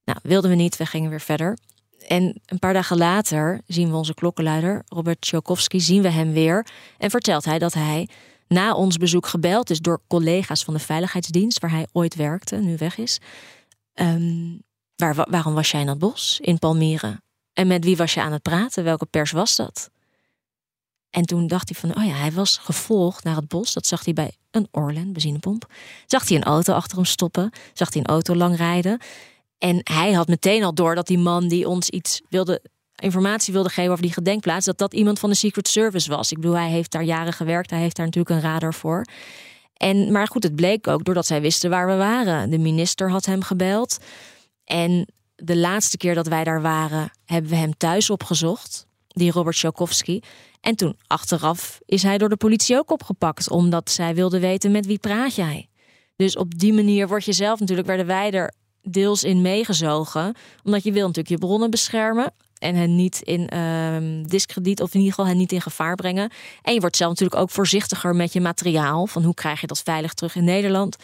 Nou, 0.06 0.20
wilden 0.24 0.50
we 0.50 0.56
niet, 0.56 0.78
we 0.78 0.86
gingen 0.86 1.10
weer 1.10 1.22
verder. 1.22 1.58
En 2.08 2.42
een 2.46 2.60
paar 2.60 2.74
dagen 2.74 2.98
later 2.98 3.62
zien 3.68 3.90
we 3.90 3.96
onze 3.96 4.14
klokkenluider, 4.14 4.84
Robert 4.88 5.22
Tchaikovsky, 5.22 5.80
zien 5.80 6.02
we 6.02 6.10
hem 6.10 6.34
weer. 6.34 6.68
En 6.98 7.10
vertelt 7.10 7.46
hij 7.46 7.60
dat 7.60 7.74
hij 7.74 8.08
na 8.48 8.74
ons 8.74 8.98
bezoek 8.98 9.28
gebeld 9.28 9.70
is 9.70 9.80
door 9.80 10.02
collega's 10.08 10.64
van 10.64 10.74
de 10.74 10.80
Veiligheidsdienst, 10.80 11.60
waar 11.60 11.72
hij 11.72 11.88
ooit 11.92 12.16
werkte, 12.16 12.56
nu 12.56 12.78
weg 12.78 12.98
is. 12.98 13.20
Um, 13.94 14.62
waar, 14.96 15.26
waarom 15.30 15.54
was 15.54 15.72
jij 15.72 15.80
in 15.80 15.86
dat 15.86 16.00
bos 16.00 16.40
in 16.42 16.60
Palmyre? 16.60 17.20
En 17.54 17.68
met 17.68 17.84
wie 17.84 17.98
was 17.98 18.14
je 18.14 18.22
aan 18.22 18.32
het 18.32 18.42
praten? 18.42 18.84
Welke 18.84 19.06
pers 19.06 19.32
was 19.32 19.56
dat? 19.56 19.90
En 21.10 21.26
toen 21.26 21.48
dacht 21.48 21.70
hij 21.70 21.80
van, 21.80 22.04
oh 22.04 22.06
ja, 22.06 22.14
hij 22.14 22.32
was 22.32 22.58
gevolgd 22.58 23.24
naar 23.24 23.36
het 23.36 23.48
bos. 23.48 23.74
Dat 23.74 23.88
zag 23.88 24.06
hij 24.06 24.14
bij 24.14 24.32
een 24.52 24.68
Orlen, 24.72 25.14
benzinepomp. 25.14 25.66
Zag 26.06 26.28
hij 26.28 26.38
een 26.38 26.44
auto 26.44 26.74
achter 26.74 26.98
hem 26.98 27.06
stoppen. 27.06 27.52
Zag 27.74 27.94
hij 27.94 28.02
een 28.02 28.08
auto 28.08 28.36
lang 28.36 28.58
rijden. 28.58 29.00
En 29.58 29.80
hij 29.84 30.12
had 30.12 30.28
meteen 30.28 30.64
al 30.64 30.74
door 30.74 30.96
dat 30.96 31.08
die 31.08 31.18
man 31.18 31.48
die 31.48 31.68
ons 31.68 31.90
iets 31.90 32.22
wilde, 32.30 32.62
informatie 32.96 33.54
wilde 33.54 33.70
geven 33.70 33.92
over 33.92 34.04
die 34.04 34.14
gedenkplaats, 34.14 34.66
dat 34.66 34.78
dat 34.78 34.94
iemand 34.94 35.20
van 35.20 35.30
de 35.30 35.36
Secret 35.36 35.68
Service 35.68 36.10
was. 36.10 36.32
Ik 36.32 36.40
bedoel, 36.40 36.58
hij 36.58 36.70
heeft 36.70 36.92
daar 36.92 37.04
jaren 37.04 37.34
gewerkt, 37.34 37.70
hij 37.70 37.80
heeft 37.80 37.96
daar 37.96 38.06
natuurlijk 38.06 38.36
een 38.36 38.52
radar 38.52 38.74
voor. 38.74 39.06
En, 39.74 40.12
maar 40.12 40.28
goed, 40.28 40.44
het 40.44 40.56
bleek 40.56 40.88
ook 40.88 41.04
doordat 41.04 41.26
zij 41.26 41.42
wisten 41.42 41.70
waar 41.70 41.88
we 41.88 41.96
waren. 41.96 42.50
De 42.50 42.58
minister 42.58 43.10
had 43.12 43.26
hem 43.26 43.42
gebeld. 43.42 43.98
En 44.64 45.08
de 45.44 45.58
laatste 45.58 45.98
keer 45.98 46.16
dat 46.16 46.28
wij 46.28 46.44
daar 46.44 46.62
waren, 46.62 47.12
hebben 47.26 47.52
we 47.52 47.58
hem 47.58 47.78
thuis 47.78 48.10
opgezocht, 48.10 48.88
die 49.08 49.32
Robert 49.32 49.56
Tchaikovsky. 49.56 50.20
En 50.62 50.76
toen, 50.76 50.98
achteraf, 51.08 51.80
is 51.86 52.04
hij 52.04 52.18
door 52.18 52.30
de 52.30 52.38
politie 52.38 52.78
ook 52.78 52.92
opgepakt, 52.92 53.50
omdat 53.50 53.92
zij 53.92 54.16
wilde 54.16 54.40
weten 54.40 54.72
met 54.72 54.86
wie 54.86 55.00
praat 55.00 55.36
jij. 55.36 55.70
Dus 56.16 56.38
op 56.38 56.60
die 56.60 56.74
manier 56.74 57.08
word 57.08 57.26
je 57.26 57.34
zelf 57.34 57.60
natuurlijk, 57.60 57.88
werden 57.88 58.06
wij 58.06 58.32
er 58.32 58.54
deels 58.82 59.24
in 59.24 59.42
meegezogen. 59.42 60.36
Omdat 60.64 60.84
je 60.84 60.92
wil 60.92 61.08
natuurlijk 61.08 61.30
je 61.30 61.48
bronnen 61.48 61.70
beschermen. 61.70 62.34
En 62.58 62.76
hen 62.76 62.96
niet 62.96 63.22
in 63.22 63.50
uh, 63.54 64.26
discrediet 64.26 64.82
of 64.82 64.94
in 64.94 65.00
ieder 65.00 65.14
geval 65.14 65.30
hen 65.30 65.38
niet 65.38 65.52
in 65.52 65.62
gevaar 65.62 65.96
brengen. 65.96 66.32
En 66.62 66.74
je 66.74 66.80
wordt 66.80 66.96
zelf 66.96 67.10
natuurlijk 67.10 67.42
ook 67.42 67.50
voorzichtiger 67.50 68.16
met 68.16 68.34
je 68.34 68.42
materiaal. 68.42 69.08
Van 69.08 69.24
hoe 69.24 69.34
krijg 69.34 69.62
je 69.62 69.68
dat 69.68 69.82
veilig 69.82 70.14
terug 70.14 70.36
in 70.36 70.44
Nederland? 70.44 70.96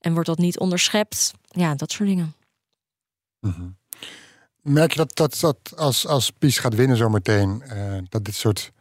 En 0.00 0.12
wordt 0.12 0.28
dat 0.28 0.38
niet 0.38 0.58
onderschept? 0.58 1.32
Ja, 1.48 1.74
dat 1.74 1.92
soort 1.92 2.08
dingen. 2.08 2.34
-hmm. 3.40 3.75
Merk 4.66 4.90
je 4.92 4.96
dat, 4.96 5.16
dat, 5.16 5.40
dat 5.40 5.76
als, 5.76 6.06
als 6.06 6.30
PiS 6.30 6.58
gaat 6.58 6.74
winnen 6.74 6.96
zometeen, 6.96 7.62
uh, 7.72 7.98
dat 8.08 8.24
dit 8.24 8.34
soort 8.34 8.72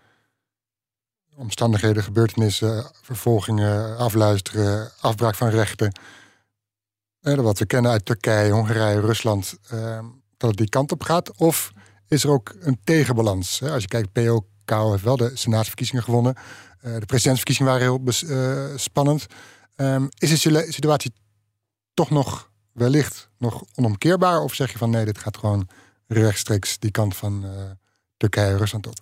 omstandigheden, 1.35 2.03
gebeurtenissen, 2.03 2.91
vervolgingen, 3.01 3.97
afluisteren, 3.97 4.91
afbraak 4.99 5.35
van 5.35 5.49
rechten, 5.49 5.99
wat 7.19 7.59
we 7.59 7.65
kennen 7.65 7.91
uit 7.91 8.05
Turkije, 8.05 8.51
Hongarije, 8.51 8.99
Rusland, 8.99 9.57
uh, 9.73 9.99
dat 10.37 10.49
het 10.49 10.57
die 10.57 10.69
kant 10.69 10.91
op 10.91 11.03
gaat? 11.03 11.37
Of 11.37 11.71
is 12.07 12.23
er 12.23 12.29
ook 12.29 12.55
een 12.59 12.79
tegenbalans? 12.83 13.63
Als 13.63 13.81
je 13.81 13.87
kijkt, 13.87 14.11
POK 14.11 14.89
heeft 14.91 15.03
wel 15.03 15.17
de 15.17 15.31
senaatsverkiezingen 15.33 16.03
gewonnen. 16.03 16.35
Uh, 16.35 16.99
de 16.99 17.05
presidentsverkiezingen 17.05 17.71
waren 17.71 17.87
heel 17.87 18.29
uh, 18.29 18.77
spannend. 18.77 19.25
Um, 19.75 20.09
is 20.17 20.41
de 20.41 20.65
situatie 20.69 21.13
toch 21.93 22.09
nog 22.09 22.49
wellicht 22.75 23.29
nog 23.37 23.63
onomkeerbaar? 23.75 24.41
Of 24.41 24.53
zeg 24.53 24.71
je 24.71 24.77
van 24.77 24.89
nee, 24.89 25.05
dit 25.05 25.17
gaat 25.17 25.37
gewoon 25.37 25.67
rechtstreeks 26.07 26.79
die 26.79 26.91
kant 26.91 27.15
van 27.15 27.45
Turkije, 28.17 28.57
Rusland 28.57 28.87
op? 28.87 28.93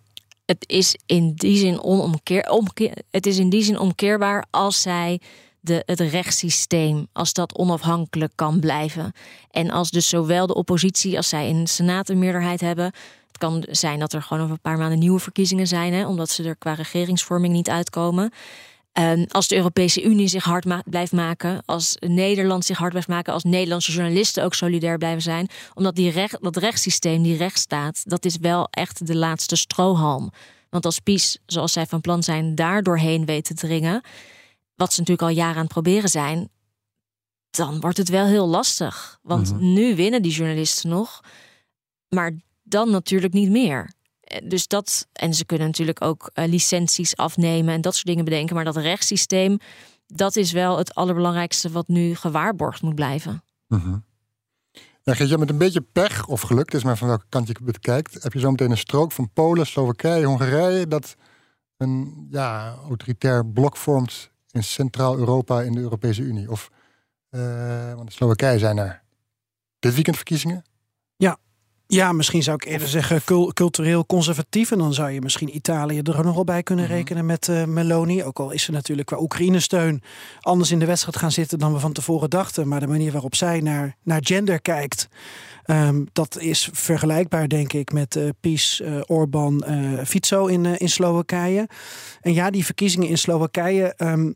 Het 0.45 0.63
is 0.67 0.97
in 1.05 1.33
die 1.33 1.57
zin 1.57 1.81
onomkeer, 1.81 2.49
omkeer, 2.49 2.97
het 3.09 3.25
is 3.25 3.37
in 3.37 3.49
die 3.49 3.63
zin 3.63 3.79
omkeerbaar 3.79 4.45
als 4.49 4.81
zij 4.81 5.21
de, 5.59 5.83
het 5.85 5.99
rechtssysteem, 5.99 7.07
als 7.11 7.33
dat 7.33 7.57
onafhankelijk 7.57 8.31
kan 8.35 8.59
blijven. 8.59 9.11
En 9.49 9.69
als 9.69 9.89
dus 9.89 10.09
zowel 10.09 10.47
de 10.47 10.53
oppositie 10.53 11.17
als 11.17 11.29
zij 11.29 11.47
in 11.47 11.63
de 11.63 11.69
Senaat 11.69 12.09
een 12.09 12.19
meerderheid 12.19 12.61
hebben. 12.61 12.85
Het 13.27 13.37
kan 13.37 13.65
zijn 13.69 13.99
dat 13.99 14.13
er 14.13 14.21
gewoon 14.21 14.43
over 14.43 14.55
een 14.55 14.61
paar 14.61 14.77
maanden 14.77 14.99
nieuwe 14.99 15.19
verkiezingen 15.19 15.67
zijn, 15.67 15.93
hè, 15.93 16.07
omdat 16.07 16.29
ze 16.29 16.43
er 16.43 16.55
qua 16.55 16.73
regeringsvorming 16.73 17.53
niet 17.53 17.69
uitkomen. 17.69 18.31
Um, 18.99 19.25
als 19.29 19.47
de 19.47 19.55
Europese 19.55 20.03
Unie 20.03 20.27
zich 20.27 20.43
hard 20.43 20.65
ma 20.65 20.81
blijft 20.85 21.11
maken, 21.11 21.61
als 21.65 21.95
Nederland 21.99 22.65
zich 22.65 22.77
hard 22.77 22.89
blijft 22.89 23.07
maken, 23.07 23.33
als 23.33 23.43
Nederlandse 23.43 23.91
journalisten 23.91 24.43
ook 24.43 24.53
solidair 24.53 24.97
blijven 24.97 25.21
zijn, 25.21 25.47
omdat 25.73 25.95
die 25.95 26.11
recht, 26.11 26.37
dat 26.41 26.57
rechtssysteem, 26.57 27.23
die 27.23 27.37
rechtsstaat, 27.37 28.09
dat 28.09 28.25
is 28.25 28.37
wel 28.37 28.67
echt 28.69 29.07
de 29.07 29.15
laatste 29.15 29.55
strohalm. 29.55 30.31
Want 30.69 30.85
als 30.85 30.99
PiS, 30.99 31.37
zoals 31.45 31.73
zij 31.73 31.85
van 31.85 32.01
plan 32.01 32.23
zijn, 32.23 32.55
daar 32.55 32.83
doorheen 32.83 33.25
weet 33.25 33.45
te 33.45 33.53
dringen, 33.53 34.01
wat 34.75 34.93
ze 34.93 34.99
natuurlijk 34.99 35.29
al 35.29 35.35
jaren 35.35 35.55
aan 35.55 35.63
het 35.63 35.71
proberen 35.71 36.09
zijn, 36.09 36.49
dan 37.49 37.79
wordt 37.79 37.97
het 37.97 38.09
wel 38.09 38.25
heel 38.25 38.47
lastig. 38.47 39.19
Want 39.21 39.51
mm 39.51 39.57
-hmm. 39.57 39.73
nu 39.73 39.95
winnen 39.95 40.21
die 40.21 40.31
journalisten 40.31 40.89
nog, 40.89 41.23
maar 42.09 42.31
dan 42.63 42.89
natuurlijk 42.89 43.33
niet 43.33 43.49
meer. 43.49 43.93
Dus 44.43 44.67
dat, 44.67 45.07
en 45.13 45.33
ze 45.33 45.45
kunnen 45.45 45.67
natuurlijk 45.67 46.03
ook 46.03 46.31
uh, 46.33 46.45
licenties 46.45 47.15
afnemen 47.15 47.73
en 47.73 47.81
dat 47.81 47.93
soort 47.93 48.05
dingen 48.05 48.25
bedenken. 48.25 48.55
Maar 48.55 48.63
dat 48.63 48.77
rechtssysteem, 48.77 49.57
dat 50.07 50.35
is 50.35 50.51
wel 50.51 50.77
het 50.77 50.95
allerbelangrijkste 50.95 51.69
wat 51.69 51.87
nu 51.87 52.15
gewaarborgd 52.15 52.81
moet 52.81 52.95
blijven. 52.95 53.43
Mm 53.67 53.79
-hmm. 53.79 54.03
Ja, 55.03 55.13
je 55.17 55.37
met 55.37 55.49
een 55.49 55.57
beetje 55.57 55.81
pech 55.81 56.27
of 56.27 56.41
geluk, 56.41 56.73
is 56.73 56.83
maar 56.83 56.97
van 56.97 57.07
welke 57.07 57.25
kant 57.29 57.47
je 57.47 57.55
het 57.65 57.79
kijkt, 57.79 58.23
heb 58.23 58.33
je 58.33 58.39
zo 58.39 58.51
meteen 58.51 58.71
een 58.71 58.77
strook 58.77 59.11
van 59.11 59.29
Polen, 59.33 59.65
Slowakije, 59.65 60.25
Hongarije, 60.25 60.87
dat 60.87 61.15
een 61.77 62.27
ja, 62.29 62.75
autoritair 62.87 63.45
blok 63.45 63.77
vormt 63.77 64.31
in 64.51 64.63
Centraal-Europa 64.63 65.61
in 65.61 65.73
de 65.73 65.79
Europese 65.79 66.21
Unie? 66.21 66.51
Of, 66.51 66.69
uh, 67.29 67.93
want 67.93 68.07
de 68.07 68.13
Slowakije 68.13 68.59
zijn 68.59 68.77
er 68.77 69.03
dit 69.79 69.93
weekend 69.93 70.15
verkiezingen? 70.15 70.63
Ja. 71.87 72.11
Misschien 72.11 72.43
zou 72.43 72.55
ik 72.61 72.65
eerder 72.65 72.87
zeggen 72.87 73.23
cul- 73.23 73.53
cultureel 73.53 74.05
conservatief. 74.05 74.71
En 74.71 74.77
dan 74.77 74.93
zou 74.93 75.09
je 75.11 75.21
misschien 75.21 75.55
Italië 75.55 75.99
er 75.99 76.23
nog 76.23 76.35
wel 76.35 76.43
bij 76.43 76.63
kunnen 76.63 76.85
rekenen 76.85 77.25
met 77.25 77.47
eh, 77.47 77.63
Meloni. 77.63 78.23
Ook 78.23 78.39
al 78.39 78.51
is 78.51 78.63
ze 78.63 78.71
natuurlijk 78.71 79.07
qua 79.07 79.19
Oekraïne-steun 79.19 80.01
anders 80.41 80.71
in 80.71 80.79
de 80.79 80.85
wedstrijd 80.85 81.17
gaan 81.17 81.31
zitten 81.31 81.59
dan 81.59 81.73
we 81.73 81.79
van 81.79 81.93
tevoren 81.93 82.29
dachten. 82.29 82.67
Maar 82.67 82.79
de 82.79 82.87
manier 82.87 83.11
waarop 83.11 83.35
zij 83.35 83.59
naar, 83.59 83.95
naar 84.03 84.19
gender 84.23 84.61
kijkt, 84.61 85.07
ehm, 85.65 86.03
dat 86.13 86.37
is 86.39 86.69
vergelijkbaar 86.73 87.47
denk 87.47 87.73
ik 87.73 87.91
met 87.91 88.15
eh 88.15 88.29
PiS, 88.39 88.81
eh, 88.81 88.99
Orbán, 89.05 89.63
eh 89.63 90.05
Fico 90.05 90.45
in, 90.45 90.65
eh, 90.65 90.73
in 90.77 90.89
Slowakije. 90.89 91.67
En 92.21 92.33
ja, 92.33 92.49
die 92.49 92.65
verkiezingen 92.65 93.07
in 93.07 93.17
Slowakije... 93.17 93.93
ehm, 93.97 94.31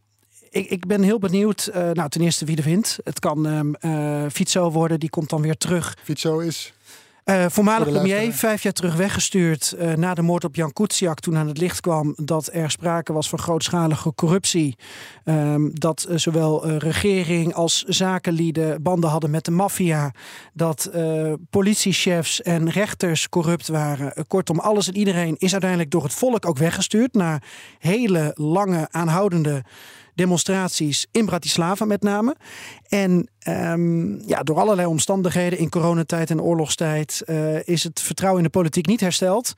ik, 0.49 0.69
ik 0.69 0.85
ben 0.87 1.01
heel 1.01 1.19
benieuwd. 1.19 1.67
eh, 1.67 1.89
nou, 1.91 2.09
ten 2.09 2.21
eerste 2.21 2.45
wie 2.45 2.57
er 2.57 2.63
wint. 2.63 2.97
Het 3.03 3.19
kan 3.19 3.47
ehm 3.47 3.73
eh, 3.73 4.25
Fico 4.31 4.71
worden, 4.71 4.99
die 4.99 5.09
komt 5.09 5.29
dan 5.29 5.41
weer 5.41 5.57
terug. 5.57 5.97
Fico 6.03 6.39
is. 6.39 6.73
Eh, 7.27 7.45
voormalig 7.49 7.89
premier, 7.89 8.33
vijf 8.33 8.63
jaar 8.63 8.73
terug 8.73 8.95
weggestuurd 8.95 9.71
eh, 9.71 9.93
na 9.93 10.13
de 10.13 10.21
moord 10.21 10.43
op 10.43 10.55
Jan 10.55 10.73
Kuciak. 10.73 11.19
Toen 11.19 11.37
aan 11.37 11.47
het 11.47 11.57
licht 11.57 11.81
kwam 11.81 12.13
dat 12.17 12.49
er 12.53 12.71
sprake 12.71 13.13
was 13.13 13.29
van 13.29 13.39
grootschalige 13.39 14.13
corruptie. 14.15 14.75
Ehm, 15.23 15.69
dat 15.73 16.03
eh, 16.03 16.17
zowel 16.17 16.67
regering 16.77 17.53
als 17.53 17.83
zakenlieden 17.83 18.81
banden 18.81 19.09
hadden 19.09 19.29
met 19.29 19.45
de 19.45 19.51
maffia. 19.51 20.13
Dat 20.53 20.91
politiechefs 21.49 22.41
en 22.41 22.69
rechters 22.69 23.29
corrupt 23.29 23.67
waren. 23.67 24.25
Kortom, 24.27 24.59
alles 24.59 24.87
en 24.87 24.97
iedereen 24.97 25.35
is 25.37 25.51
uiteindelijk 25.51 25.91
door 25.91 26.03
het 26.03 26.13
volk 26.13 26.45
ook 26.45 26.57
weggestuurd. 26.57 27.13
Na 27.13 27.41
hele 27.79 28.31
lange 28.35 28.87
aanhoudende 28.91 29.63
demonstraties 30.17 31.07
in 31.11 31.25
Bratislava 31.25 31.85
met 31.85 32.01
name. 32.01 32.35
En 32.87 33.29
ehm, 33.39 34.27
ja, 34.27 34.43
door 34.43 34.59
allerlei 34.59 34.87
omstandigheden 34.87 35.59
in 35.59 35.69
coronatijd 35.69 36.29
en 36.29 36.41
oorlogstijd 36.41 37.21
eh, 37.25 37.67
is 37.67 37.83
het 37.83 38.01
vertrouwen 38.01 38.43
in 38.43 38.47
de 38.51 38.57
politiek 38.57 38.87
niet 38.87 38.99
hersteld. 38.99 39.53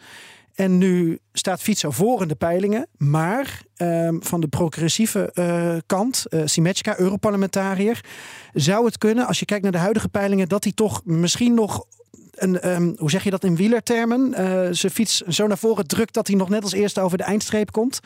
En 0.56 0.78
nu 0.78 1.20
staat 1.34 1.62
Fico 1.62 1.92
voor 1.92 2.22
in 2.22 2.28
de 2.28 2.36
peilingen. 2.36 2.88
Maar 2.98 3.62
ehm, 3.76 4.16
van 4.20 4.42
de 4.42 4.48
progressieve 4.48 5.32
eh, 5.34 5.78
kant, 5.86 6.26
eh 6.30 6.42
Simečka, 6.46 7.00
Europarlementariër, 7.00 8.06
zou 8.54 8.86
het 8.86 8.98
kunnen, 8.98 9.28
als 9.28 9.40
je 9.40 9.46
kijkt 9.46 9.64
naar 9.64 9.72
de 9.72 9.78
huidige 9.78 10.10
peilingen, 10.10 10.50
dat 10.50 10.64
hij 10.64 10.74
toch 10.74 11.02
misschien 11.06 11.54
nog 11.54 11.86
een, 12.32 12.60
ehm, 12.60 12.92
hoe 12.98 13.10
zeg 13.10 13.24
je 13.24 13.30
dat 13.30 13.44
in 13.44 13.56
wielertermen, 13.56 14.34
zijn 14.76 14.92
fiets 14.92 15.22
zo 15.22 15.48
naar 15.48 15.58
voren 15.58 15.88
drukt 15.88 16.14
dat 16.14 16.28
hij 16.28 16.36
nog 16.36 16.50
net 16.50 16.64
als 16.64 16.74
eerste 16.74 17.02
over 17.02 17.18
de 17.18 17.24
eindstreep 17.24 17.72
komt. 17.72 18.00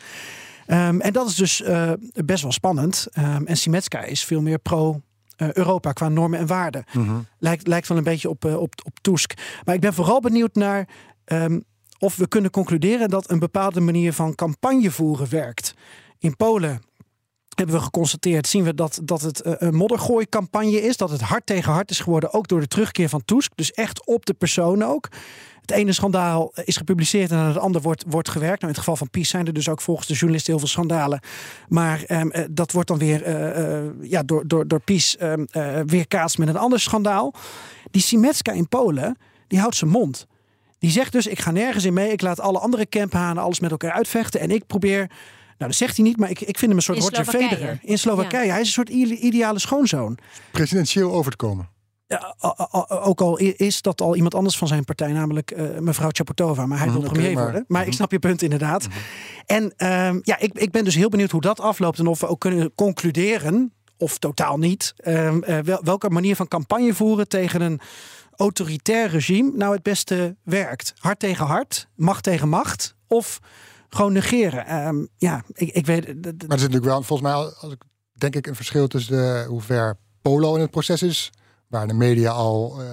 Ehm, 0.66 1.00
en 1.00 1.12
dat 1.12 1.28
is 1.28 1.34
dus 1.34 1.62
eh, 1.62 1.92
best 2.24 2.42
wel 2.42 2.52
spannend. 2.52 3.06
Ehm, 3.12 3.44
en 3.44 3.56
Simetska 3.56 4.02
is 4.02 4.24
veel 4.24 4.40
meer 4.40 4.58
pro-Europa 4.58 5.92
qua 5.92 6.08
normen 6.08 6.38
en 6.38 6.46
waarden. 6.46 6.84
Lijkt, 7.38 7.66
lijkt 7.66 7.88
wel 7.88 7.98
een 7.98 8.04
beetje 8.04 8.28
op, 8.28 8.44
eh, 8.44 8.56
op, 8.56 8.74
op 8.84 8.98
Tusk. 9.00 9.32
Maar 9.64 9.74
ik 9.74 9.80
ben 9.80 9.94
vooral 9.94 10.20
benieuwd 10.20 10.54
naar 10.54 10.88
ehm, 11.24 11.60
of 11.98 12.16
we 12.16 12.28
kunnen 12.28 12.50
concluderen 12.50 13.08
dat 13.08 13.30
een 13.30 13.38
bepaalde 13.38 13.80
manier 13.80 14.12
van 14.12 14.34
campagne 14.34 14.90
voeren 14.90 15.30
werkt. 15.30 15.74
In 16.18 16.36
Polen 16.36 16.80
hebben 17.54 17.74
we 17.74 17.82
geconstateerd, 17.82 18.46
zien 18.46 18.64
we 18.64 18.74
dat, 18.74 19.00
dat 19.02 19.20
het 19.20 19.40
eh, 19.40 19.52
een 19.58 19.74
moddergooi-campagne 19.74 20.82
is. 20.82 20.96
Dat 20.96 21.10
het 21.10 21.20
hard 21.20 21.46
tegen 21.46 21.72
hard 21.72 21.90
is 21.90 22.00
geworden, 22.00 22.32
ook 22.32 22.48
door 22.48 22.60
de 22.60 22.66
terugkeer 22.66 23.08
van 23.08 23.24
Tusk. 23.24 23.52
Dus 23.54 23.72
echt 23.72 24.06
op 24.06 24.26
de 24.26 24.34
persoon 24.34 24.82
ook. 24.82 25.08
Het 25.64 25.76
ene 25.76 25.92
schandaal 25.92 26.52
is 26.64 26.76
gepubliceerd 26.76 27.30
en 27.30 27.36
aan 27.36 27.46
het 27.46 27.58
andere 27.58 27.84
wordt, 27.84 28.04
wordt 28.06 28.28
gewerkt. 28.28 28.60
Nou, 28.60 28.62
in 28.62 28.68
het 28.68 28.78
geval 28.78 28.96
van 28.96 29.10
Pies 29.10 29.28
zijn 29.28 29.46
er 29.46 29.52
dus 29.52 29.68
ook 29.68 29.80
volgens 29.80 30.06
de 30.06 30.14
journalisten 30.14 30.52
heel 30.52 30.60
veel 30.60 30.70
schandalen. 30.70 31.20
Maar 31.68 32.02
ehm, 32.02 32.28
eh, 32.28 32.44
dat 32.50 32.72
wordt 32.72 32.88
dan 32.88 32.98
weer 32.98 33.22
eh, 33.22 33.76
eh, 33.76 33.84
ja, 34.00 34.22
door, 34.22 34.46
door, 34.46 34.68
door 34.68 34.80
Pies 34.80 35.16
ehm, 35.16 35.44
eh, 35.50 35.80
weerkaatst 35.86 36.38
met 36.38 36.48
een 36.48 36.56
ander 36.56 36.80
schandaal. 36.80 37.34
Die 37.90 38.02
Simetska 38.02 38.52
in 38.52 38.68
Polen, 38.68 39.18
die 39.46 39.58
houdt 39.58 39.76
zijn 39.76 39.90
mond. 39.90 40.26
Die 40.78 40.90
zegt 40.90 41.12
dus, 41.12 41.26
ik 41.26 41.40
ga 41.40 41.50
nergens 41.50 41.84
in 41.84 41.94
mee. 41.94 42.12
Ik 42.12 42.20
laat 42.20 42.40
alle 42.40 42.58
andere 42.58 42.88
camphanen 42.88 43.42
alles 43.42 43.60
met 43.60 43.70
elkaar 43.70 43.92
uitvechten. 43.92 44.40
En 44.40 44.50
ik 44.50 44.66
probeer... 44.66 44.98
Nou, 45.58 45.70
dat 45.70 45.74
zegt 45.74 45.96
hij 45.96 46.04
niet, 46.04 46.16
maar 46.16 46.30
ik, 46.30 46.40
ik 46.40 46.58
vind 46.58 46.60
hem 46.60 46.76
een 46.76 46.82
soort 46.82 46.98
Roger. 46.98 47.24
Federer. 47.24 47.78
In 47.82 47.98
Slowakije. 47.98 48.50
Hij 48.50 48.60
is 48.60 48.66
een 48.66 48.72
soort 48.72 48.88
ideale 48.88 49.58
schoonzoon. 49.58 50.18
Presidentieel 50.50 51.12
over 51.12 51.30
te 51.30 51.36
komen. 51.36 51.68
Ja, 52.06 52.34
ook 52.88 53.20
al 53.20 53.38
is 53.38 53.82
dat 53.82 54.00
al 54.00 54.14
iemand 54.16 54.34
anders 54.34 54.58
van 54.58 54.68
zijn 54.68 54.84
partij, 54.84 55.12
namelijk 55.12 55.50
eh, 55.50 55.78
mevrouw 55.78 56.08
Chapotova. 56.12 56.66
Maar 56.66 56.78
hij 56.78 56.90
wil 56.90 57.00
Mhm, 57.00 57.08
premier 57.10 57.26
oké, 57.26 57.34
maar- 57.34 57.44
worden. 57.44 57.64
Maar 57.68 57.80
ik 57.80 57.86
mhm. 57.86 57.96
snap 57.96 58.10
je 58.10 58.18
punt 58.18 58.42
inderdaad. 58.42 58.86
En 59.46 59.72
ehm, 59.76 60.18
ja, 60.22 60.38
ik, 60.38 60.52
ik 60.58 60.70
ben 60.70 60.84
dus 60.84 60.94
heel 60.94 61.08
benieuwd 61.08 61.30
hoe 61.30 61.40
dat 61.40 61.60
afloopt. 61.60 61.98
En 61.98 62.06
of 62.06 62.20
we 62.20 62.26
ook 62.26 62.40
kunnen 62.40 62.74
concluderen, 62.74 63.72
of 63.98 64.18
totaal 64.18 64.58
niet, 64.58 64.94
ehm, 64.96 65.42
eh, 65.42 65.58
wel, 65.58 65.80
welke 65.84 66.10
manier 66.10 66.36
van 66.36 66.48
campagne 66.48 66.94
voeren 66.94 67.28
tegen 67.28 67.60
een 67.60 67.80
autoritair 68.36 69.08
regime 69.10 69.52
nou 69.54 69.72
het 69.74 69.82
beste 69.82 70.36
werkt. 70.42 70.92
Hard 70.98 71.18
tegen 71.18 71.46
hard, 71.46 71.88
macht 71.96 72.22
tegen 72.22 72.48
macht. 72.48 72.94
Of 73.06 73.38
gewoon 73.88 74.12
negeren. 74.12 74.66
Ehm, 74.66 75.04
ja, 75.16 75.42
ik, 75.52 75.70
ik 75.72 75.86
weet. 75.86 76.06
Maar 76.06 76.24
er 76.24 76.38
zit 76.38 76.48
natuurlijk 76.48 76.84
wel, 76.84 77.02
volgens 77.02 77.28
mij, 77.28 77.32
als 77.38 77.72
ik, 77.72 77.82
denk 78.12 78.36
ik, 78.36 78.46
een 78.46 78.54
verschil 78.54 78.86
tussen 78.86 79.16
de, 79.16 79.44
hoe 79.48 79.60
ver 79.60 79.96
Polo 80.22 80.54
in 80.54 80.60
het 80.60 80.70
proces 80.70 81.02
is, 81.02 81.30
waar 81.74 81.86
de 81.86 81.94
media 81.94 82.30
al 82.30 82.80
eh, 82.80 82.86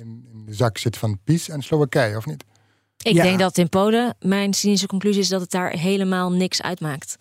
in, 0.00 0.26
in 0.32 0.44
de 0.46 0.54
zak 0.54 0.78
zit 0.78 0.96
van 0.96 1.18
PiS 1.24 1.48
en 1.48 1.62
Slowakije, 1.62 2.16
of 2.16 2.26
niet? 2.26 2.44
Ik 3.02 3.14
Ja. 3.14 3.22
denk 3.22 3.38
dat 3.38 3.58
in 3.58 3.68
Polen, 3.68 4.16
mijn 4.20 4.54
cynische 4.54 4.86
conclusie 4.86 5.20
is 5.22 5.28
dat 5.28 5.40
het 5.40 5.50
daar 5.50 5.70
helemaal 5.70 6.32
niks 6.32 6.62
uitmaakt. 6.62 7.16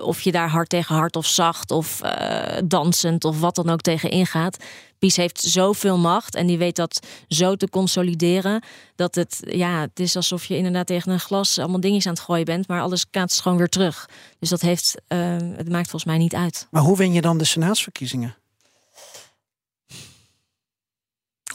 Of 0.00 0.20
je 0.20 0.32
daar 0.32 0.48
hard 0.48 0.68
tegen 0.68 0.94
hard 0.94 1.16
of 1.16 1.26
zacht 1.26 1.70
of 1.70 2.00
eh, 2.02 2.58
dansend 2.64 3.24
of 3.24 3.40
wat 3.40 3.54
dan 3.54 3.70
ook 3.70 3.80
tegen 3.80 4.10
ingaat. 4.10 4.56
Pies 4.98 5.16
heeft 5.16 5.40
zoveel 5.40 5.98
macht 5.98 6.34
en 6.34 6.46
die 6.46 6.58
weet 6.58 6.76
dat 6.76 7.06
zo 7.28 7.54
te 7.54 7.68
consolideren. 7.68 8.62
Dat 8.96 9.14
het, 9.14 9.40
ja, 9.46 9.80
het 9.80 10.00
is 10.00 10.16
alsof 10.16 10.44
je 10.44 10.56
inderdaad 10.56 10.86
tegen 10.86 11.12
een 11.12 11.20
glas 11.20 11.58
allemaal 11.58 11.80
dingetjes 11.80 12.06
aan 12.06 12.12
het 12.12 12.22
gooien 12.22 12.44
bent. 12.44 12.68
Maar 12.68 12.80
alles 12.80 13.10
kaatst 13.10 13.40
gewoon 13.40 13.58
weer 13.58 13.68
terug. 13.68 14.08
Dus 14.38 14.48
dat 14.48 14.60
heeft, 14.60 14.94
eh, 15.06 15.18
het 15.38 15.68
maakt 15.68 15.90
volgens 15.90 16.04
mij 16.04 16.18
niet 16.18 16.34
uit. 16.34 16.66
Maar 16.70 16.82
hoe 16.82 16.96
win 16.96 17.12
je 17.12 17.20
dan 17.20 17.38
de 17.38 17.44
senaatsverkiezingen? 17.44 18.34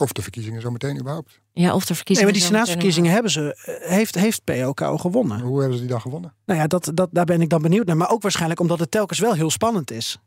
Of 0.00 0.12
de 0.12 0.22
verkiezingen 0.22 0.60
zometeen 0.60 0.98
überhaupt. 0.98 1.40
Ja, 1.52 1.74
of 1.74 1.80
de 1.80 1.86
Nee, 1.88 1.96
verkiezingen. 1.96 2.22
maar 2.30 2.32
die 2.32 2.42
zo 2.42 2.48
senaatsverkiezingen 2.52 3.12
hebben 3.12 3.30
ze. 3.30 3.54
eh, 3.64 3.90
Heeft, 3.90 4.14
heeft 4.14 4.44
POK 4.44 4.80
gewonnen? 5.00 5.40
Hoe 5.40 5.58
hebben 5.58 5.76
ze 5.78 5.82
die 5.82 5.92
dan 5.92 6.00
gewonnen? 6.00 6.34
Nou 6.46 6.60
ja, 6.60 6.66
dat, 6.66 6.90
dat, 6.94 7.08
daar 7.12 7.24
ben 7.24 7.40
ik 7.40 7.48
dan 7.48 7.62
benieuwd 7.62 7.86
naar. 7.86 7.96
Maar 7.96 8.10
ook 8.10 8.22
waarschijnlijk 8.22 8.60
omdat 8.60 8.78
het 8.78 8.90
telkens 8.90 9.18
wel 9.18 9.34
heel 9.34 9.50
spannend 9.50 9.90
is. 9.90 10.18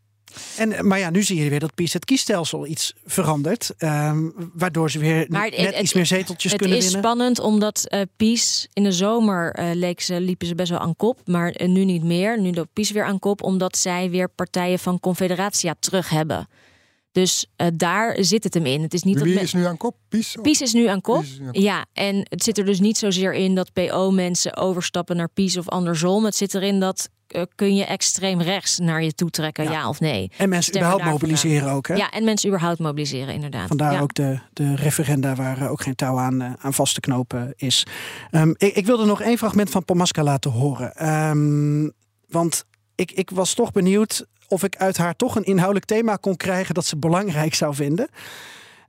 En, 0.58 0.88
maar 0.88 1.00
ja, 1.00 1.10
nu 1.10 1.24
zie 1.24 1.44
je 1.44 1.50
weer 1.50 1.60
dat 1.60 1.76
PiS 1.76 1.94
het 1.94 2.06
kiesstelsel 2.06 2.68
iets 2.68 2.94
verandert. 3.06 3.74
ehm, 3.78 4.30
waardoor 4.54 4.92
ze 4.92 5.00
weer 5.00 5.26
Maar 5.30 5.50
net 5.50 5.60
het- 5.60 5.80
iets 5.80 5.94
meer 5.94 6.06
zeteltjes 6.06 6.52
het 6.52 6.62
kunnen 6.62 6.78
is 6.78 6.84
winnen. 6.84 7.02
spannend 7.04 7.40
omdat 7.40 7.86
eh 7.88 8.02
Pies 8.18 8.68
in 8.74 8.84
de 8.84 8.92
zomer 8.92 9.52
eh, 9.54 9.70
leek 9.74 10.02
ze, 10.02 10.20
liepen 10.22 10.48
ze 10.48 10.56
best 10.56 10.70
wel 10.70 10.80
aan 10.80 10.96
kop. 10.96 11.20
Maar 11.26 11.50
eh, 11.52 11.68
nu 11.68 11.86
niet 11.86 12.04
meer. 12.04 12.42
Nu 12.42 12.54
loopt 12.54 12.74
Pies 12.74 12.92
weer 12.92 13.04
aan 13.04 13.20
kop 13.20 13.44
omdat 13.44 13.78
zij 13.78 14.10
weer 14.10 14.30
partijen 14.30 14.80
van 14.80 15.00
Confederatia 15.00 15.76
terug 15.80 16.10
hebben. 16.10 16.48
Dus 17.14 17.46
eh, 17.56 17.68
daar 17.74 18.18
zit 18.20 18.44
het 18.44 18.54
hem 18.54 18.66
in. 18.66 18.82
Het 18.82 18.94
is 18.94 19.04
niet 19.04 19.22
Wie 19.22 19.34
dat 19.34 19.44
is 19.44 19.54
nu 19.54 19.66
aan 19.66 19.78
kop? 19.78 19.96
PiS? 20.10 20.38
Pies 20.42 20.62
is 20.62 20.74
nu 20.74 20.88
aan 20.88 21.02
kop. 21.02 21.20
Pies 21.20 21.32
is 21.32 21.38
nu 21.38 21.42
aan 21.44 21.52
kop. 21.52 21.62
Ja, 21.62 21.86
en 21.94 22.26
het 22.30 22.44
zit 22.44 22.58
er 22.58 22.66
dus 22.66 22.80
niet 22.80 22.98
zozeer 22.98 23.34
in 23.34 23.56
dat 23.56 23.74
PO-mensen 23.74 24.58
overstappen 24.58 25.16
naar 25.16 25.30
Pies 25.30 25.58
of 25.58 25.70
andersom. 25.70 26.26
Het 26.26 26.36
zit 26.36 26.54
erin 26.54 26.80
dat 26.80 27.10
eh, 27.28 27.42
kun 27.56 27.76
je 27.76 27.86
extreem 27.86 28.42
rechts 28.42 28.80
naar 28.80 29.04
je 29.04 29.14
toe 29.14 29.30
trekken, 29.30 29.72
ja, 29.72 29.90
of 29.90 30.00
nee. 30.00 30.32
En 30.38 30.50
mensen 30.50 30.74
Stemmen 30.74 30.92
überhaupt 30.92 31.22
mobiliseren 31.22 31.72
ook. 31.72 31.88
Hè? 31.88 31.96
Ja, 31.96 32.10
en 32.10 32.24
mensen 32.24 32.50
überhaupt 32.50 32.80
mobiliseren, 32.80 33.34
inderdaad. 33.34 33.68
Vandaar 33.68 33.94
ja. 33.94 34.00
ook 34.00 34.14
de, 34.14 34.40
de 34.54 34.76
referenda 34.76 35.36
waar 35.36 35.62
eh, 35.62 35.72
ook 35.72 35.82
geen 35.82 35.96
touw 35.96 36.18
aan, 36.18 36.58
aan 36.60 36.74
vast 36.74 36.94
te 36.94 37.00
knopen 37.00 37.54
is. 37.56 37.86
Ehm, 38.32 38.54
ik, 38.58 38.76
ik 38.76 38.86
wilde 38.86 39.06
nog 39.06 39.22
één 39.22 39.38
fragment 39.38 39.70
van 39.70 39.86
Pomaska 39.86 40.24
laten 40.24 40.52
horen. 40.52 40.96
Ehm, 40.96 41.90
want 42.28 42.66
ik, 42.96 43.12
ik 43.12 43.30
was 43.30 43.54
toch 43.54 43.72
benieuwd 43.72 44.26
of 44.54 44.64
ik 44.64 44.78
uit 44.78 44.98
haar 44.98 45.16
toch 45.16 45.36
een 45.36 45.44
inhoudelijk 45.44 45.86
thema 45.86 46.16
kon 46.16 46.38
krijgen 46.38 46.74
dat 46.74 46.86
ze 46.86 46.98
belangrijk 46.98 47.54
zou 47.54 47.76
vinden. 47.76 48.08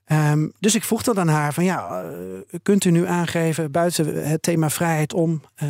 Ehm, 0.04 0.48
dus 0.58 0.74
ik 0.74 0.84
vroeg 0.84 1.02
dan 1.02 1.18
aan 1.18 1.28
haar 1.28 1.52
van 1.52 1.64
ja, 1.64 2.02
eh, 2.02 2.58
kunt 2.62 2.84
u 2.84 2.90
nu 2.90 3.06
aangeven 3.06 3.70
buiten 3.70 4.28
het 4.28 4.42
thema 4.42 4.70
vrijheid 4.70 5.12
om 5.12 5.42
eh, 5.54 5.68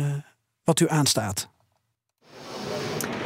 wat 0.63 0.79
u 0.79 0.89
aanstaat? 0.89 1.49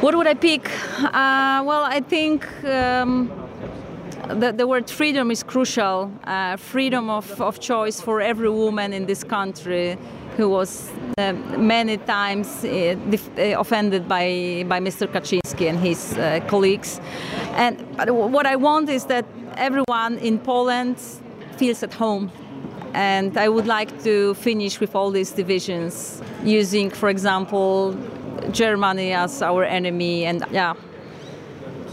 What 0.00 0.12
would 0.12 0.26
I 0.26 0.34
pick? 0.34 0.68
Uh, 1.02 1.60
well, 1.66 1.96
I 1.96 2.00
think 2.06 2.44
um, 2.64 3.30
the, 4.40 4.52
the 4.56 4.66
word 4.66 4.92
freedom 4.92 5.30
is 5.30 5.44
crucial. 5.44 6.10
Uh, 6.26 6.52
freedom 6.56 7.10
of, 7.10 7.40
of 7.40 7.56
choice 7.58 8.02
for 8.02 8.20
every 8.20 8.48
woman 8.48 8.92
in 8.92 9.06
this 9.06 9.26
country 9.26 9.96
who 10.36 10.48
was 10.48 10.90
uh, 11.18 11.32
many 11.56 11.96
times 11.96 12.64
uh, 12.64 12.96
uh, 13.38 13.60
offended 13.60 14.08
by, 14.08 14.64
by 14.68 14.80
Mr. 14.80 15.06
Kaczynski 15.06 15.68
and 15.68 15.78
his 15.78 16.16
uh, 16.16 16.40
colleagues. 16.48 17.00
And 17.54 17.80
what 18.08 18.46
I 18.46 18.56
want 18.56 18.88
is 18.88 19.04
that 19.06 19.24
everyone 19.56 20.18
in 20.18 20.38
Poland 20.38 20.96
feels 21.56 21.82
at 21.82 21.92
home. 21.92 22.30
And 22.94 23.36
I 23.36 23.48
would 23.48 23.66
like 23.66 24.02
to 24.02 24.34
finish 24.34 24.80
with 24.80 24.94
all 24.94 25.10
these 25.10 25.30
divisions 25.30 26.22
using, 26.44 26.90
for 26.90 27.08
example, 27.08 27.96
Germany 28.50 29.12
as 29.12 29.42
our 29.42 29.64
enemy 29.64 30.24
and 30.24 30.44
yeah, 30.50 30.74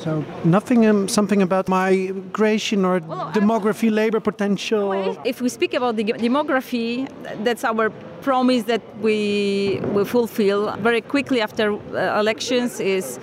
So 0.03 0.23
nothing, 0.43 0.85
um, 0.85 1.07
something 1.07 1.41
about 1.41 1.67
migration 1.67 2.85
or 2.85 2.99
demography, 3.33 3.91
labor 3.91 4.19
potential. 4.19 4.93
If 5.25 5.41
we 5.41 5.49
speak 5.49 5.73
about 5.73 5.95
the 5.95 6.03
demography, 6.03 7.09
that's 7.43 7.63
our 7.63 7.89
promise 8.21 8.63
that 8.63 8.81
we 8.99 9.79
will 9.93 10.05
fulfill 10.05 10.75
very 10.77 11.01
quickly 11.01 11.41
after 11.41 11.73
uh, 11.73 12.19
elections 12.19 12.79
is 12.79 13.19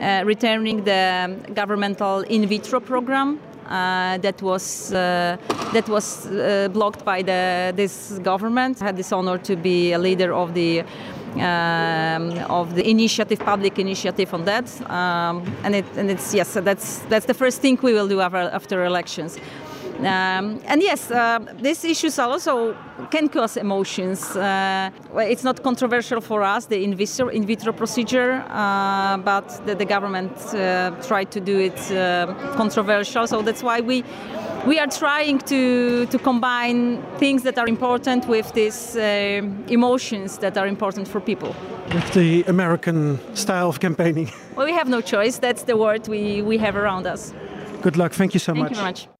uh, 0.00 0.22
returning 0.24 0.84
the 0.84 1.36
governmental 1.54 2.20
in 2.20 2.46
vitro 2.46 2.80
program 2.80 3.40
that 3.68 4.40
was 4.42 4.92
uh, 4.92 5.36
that 5.72 5.88
was 5.88 6.26
uh, 6.26 6.68
blocked 6.72 7.04
by 7.04 7.22
the 7.22 7.72
this 7.74 8.18
government. 8.22 8.80
I 8.82 8.86
had 8.86 8.96
this 8.96 9.12
honor 9.12 9.38
to 9.38 9.56
be 9.56 9.92
a 9.92 9.98
leader 9.98 10.32
of 10.32 10.54
the 10.54 10.84
um, 11.34 12.38
of 12.48 12.74
the 12.74 12.88
initiative, 12.88 13.38
public 13.38 13.78
initiative 13.78 14.32
on 14.34 14.44
that, 14.44 14.68
um, 14.90 15.42
and 15.64 15.74
it 15.74 15.84
and 15.96 16.10
it's 16.10 16.34
yes, 16.34 16.48
so 16.48 16.60
that's 16.60 17.00
that's 17.08 17.26
the 17.26 17.34
first 17.34 17.60
thing 17.60 17.78
we 17.82 17.92
will 17.92 18.08
do 18.08 18.20
after, 18.20 18.50
after 18.52 18.84
elections. 18.84 19.38
Um, 19.98 20.60
and 20.66 20.80
yes, 20.80 21.10
uh, 21.10 21.40
these 21.60 21.84
issues 21.84 22.18
also 22.18 22.76
can 23.10 23.28
cause 23.28 23.56
emotions. 23.56 24.36
Uh, 24.36 24.90
it's 25.16 25.42
not 25.42 25.62
controversial 25.62 26.20
for 26.20 26.42
us, 26.42 26.66
the 26.66 26.84
in 26.84 26.94
vitro, 26.94 27.28
in 27.28 27.44
vitro 27.44 27.72
procedure, 27.72 28.44
uh, 28.48 29.16
but 29.18 29.48
the, 29.66 29.74
the 29.74 29.84
government 29.84 30.32
uh, 30.54 30.90
tried 31.02 31.30
to 31.32 31.40
do 31.40 31.58
it 31.58 31.78
uh, 31.90 32.32
controversial. 32.56 33.26
So 33.26 33.42
that's 33.42 33.62
why 33.62 33.80
we 33.80 34.04
we 34.66 34.78
are 34.78 34.86
trying 34.86 35.38
to, 35.38 36.06
to 36.06 36.18
combine 36.18 37.02
things 37.18 37.42
that 37.42 37.58
are 37.58 37.68
important 37.68 38.26
with 38.28 38.52
these 38.52 38.96
uh, 38.96 39.40
emotions 39.68 40.38
that 40.38 40.58
are 40.58 40.66
important 40.66 41.08
for 41.08 41.20
people. 41.20 41.54
With 41.94 42.12
the 42.12 42.42
American 42.44 43.18
style 43.34 43.68
of 43.68 43.80
campaigning. 43.80 44.30
Well, 44.56 44.66
we 44.66 44.72
have 44.72 44.88
no 44.88 45.00
choice. 45.00 45.38
That's 45.38 45.62
the 45.62 45.76
word 45.76 46.08
we, 46.08 46.42
we 46.42 46.58
have 46.58 46.76
around 46.76 47.06
us. 47.06 47.32
Good 47.82 47.96
luck. 47.96 48.12
Thank 48.12 48.34
you 48.34 48.40
so 48.40 48.52
Thank 48.52 48.64
much. 48.64 48.70
you 48.70 48.76
very 48.76 48.86
much. 48.88 49.17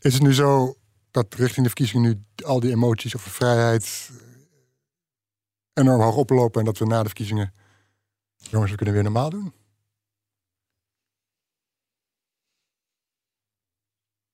Is 0.00 0.12
het 0.12 0.22
nu 0.22 0.34
zo 0.34 0.74
dat 1.10 1.34
richting 1.34 1.62
de 1.62 1.72
verkiezingen 1.72 2.02
nu 2.36 2.44
al 2.44 2.60
die 2.60 2.70
emoties 2.70 3.16
over 3.16 3.30
vrijheid 3.30 4.10
eh, 4.12 5.82
enorm 5.82 6.00
hoog 6.00 6.16
oplopen 6.16 6.60
en 6.60 6.66
dat 6.66 6.78
we 6.78 6.86
na 6.86 6.98
de 6.98 7.06
verkiezingen, 7.08 7.54
jongens, 8.36 8.70
we 8.70 8.76
kunnen 8.76 8.94
weer 8.94 9.02
normaal 9.02 9.30
doen? 9.30 9.52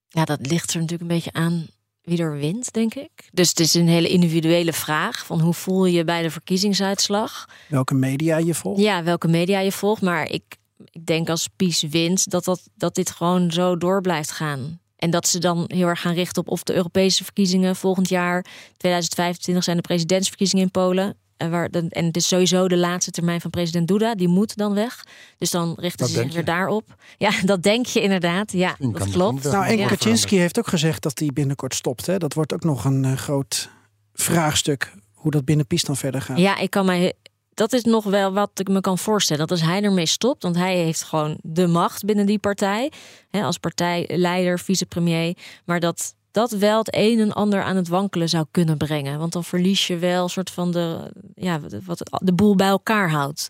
Ja, 0.08 0.24
dat 0.24 0.46
ligt 0.46 0.70
er 0.70 0.80
natuurlijk 0.80 1.10
een 1.10 1.16
beetje 1.16 1.32
aan 1.32 1.66
wie 2.02 2.18
er 2.18 2.36
wint, 2.36 2.72
denk 2.72 2.94
ik. 2.94 3.28
Dus 3.32 3.48
het 3.48 3.60
is 3.60 3.74
een 3.74 3.88
hele 3.88 4.08
individuele 4.08 4.72
vraag 4.72 5.26
van 5.26 5.40
hoe 5.40 5.54
voel 5.54 5.84
je 5.84 5.96
je 5.96 6.04
bij 6.04 6.22
de 6.22 6.30
verkiezingsuitslag? 6.30 7.48
Welke 7.68 7.94
media 7.94 8.36
je 8.36 8.54
volgt? 8.54 8.80
Ja, 8.80 9.02
welke 9.02 9.28
media 9.28 9.58
je 9.58 9.72
volgt. 9.72 10.02
Maar 10.02 10.30
ik, 10.30 10.56
ik 10.90 11.06
denk 11.06 11.28
als 11.28 11.48
PiS 11.56 11.82
wint 11.82 12.30
dat, 12.30 12.44
dat, 12.44 12.68
dat 12.74 12.94
dit 12.94 13.10
gewoon 13.10 13.52
zo 13.52 13.76
door 13.76 14.00
blijft 14.00 14.30
gaan. 14.30 14.80
En 14.96 15.10
dat 15.10 15.28
ze 15.28 15.38
dan 15.38 15.64
heel 15.66 15.86
erg 15.86 16.00
gaan 16.00 16.14
richten 16.14 16.42
op 16.42 16.48
of 16.48 16.62
de 16.62 16.74
Europese 16.74 17.24
verkiezingen 17.24 17.76
volgend 17.76 18.08
jaar, 18.08 18.44
2025, 18.76 19.64
zijn 19.64 19.76
de 19.76 19.82
presidentsverkiezingen 19.82 20.64
in 20.64 20.70
Polen. 20.70 21.16
En, 21.36 21.50
waar, 21.50 21.70
de- 21.70 21.86
en 21.88 22.04
het 22.04 22.16
is 22.16 22.28
sowieso 22.28 22.68
de 22.68 22.76
laatste 22.76 23.10
termijn 23.10 23.40
van 23.40 23.50
president 23.50 23.88
Duda, 23.88 24.14
die 24.14 24.28
moet 24.28 24.56
dan 24.56 24.74
weg. 24.74 25.04
Dus 25.38 25.50
dan 25.50 25.74
richten 25.78 25.98
Dat 26.06 26.08
ze 26.14 26.22
zich 26.22 26.32
weer 26.32 26.44
daarop. 26.44 26.94
Ja, 27.18 27.30
dat 27.44 27.62
denk 27.62 27.86
je 27.86 28.00
inderdaad. 28.02 28.52
Ja, 28.52 28.76
dat 28.78 29.10
klopt. 29.10 29.42
Nou, 29.44 29.66
en 29.66 29.78
Ja. 29.78 29.86
Kaczynski 29.86 30.38
heeft 30.38 30.58
ook 30.58 30.66
gezegd 30.66 31.02
dat 31.02 31.18
hij 31.18 31.30
binnenkort 31.32 31.74
stopt. 31.74 32.06
Hè? 32.06 32.18
Dat 32.18 32.34
wordt 32.34 32.52
ook 32.52 32.64
nog 32.64 32.84
een 32.84 33.04
eh, 33.04 33.12
groot 33.12 33.70
vraagstuk. 34.14 34.92
Hoe 35.12 35.30
dat 35.30 35.44
binnen 35.44 35.66
PiS 35.66 35.82
dan 35.82 35.96
verder 35.96 36.22
gaat. 36.22 36.38
Ja, 36.38 36.58
ik 36.58 36.70
kan 36.70 36.86
mij. 36.86 37.12
Dat 37.56 37.72
is 37.72 37.82
nog 37.82 38.04
wel 38.04 38.32
wat 38.32 38.50
ik 38.54 38.68
me 38.68 38.80
kan 38.80 38.98
voorstellen. 38.98 39.46
Dat 39.46 39.58
als 39.58 39.68
hij 39.68 39.82
ermee 39.82 40.06
stopt, 40.06 40.42
want 40.42 40.56
hij 40.56 40.76
heeft 40.76 41.02
gewoon 41.02 41.38
de 41.42 41.66
macht 41.66 42.04
binnen 42.04 42.26
die 42.26 42.38
partij. 42.38 42.92
Hè, 43.30 43.42
als 43.42 43.58
partijleider, 43.58 44.58
vicepremier. 44.58 45.36
Maar 45.64 45.80
dat 45.80 46.14
dat 46.30 46.50
wel 46.50 46.78
het 46.78 46.94
een 46.94 47.20
en 47.20 47.32
ander 47.32 47.62
aan 47.62 47.76
het 47.76 47.88
wankelen 47.88 48.28
zou 48.28 48.46
kunnen 48.50 48.76
brengen. 48.76 49.18
Want 49.18 49.32
dan 49.32 49.44
verlies 49.44 49.86
je 49.86 49.98
wel 49.98 50.22
een 50.22 50.30
soort 50.30 50.50
van 50.50 50.70
de, 50.70 51.12
ja, 51.34 51.60
wat 51.84 52.02
de 52.22 52.32
boel 52.32 52.56
bij 52.56 52.68
elkaar 52.68 53.10
houdt. 53.10 53.48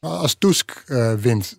Als 0.00 0.34
Tusk 0.34 0.82
eh, 0.86 1.12
wint, 1.12 1.58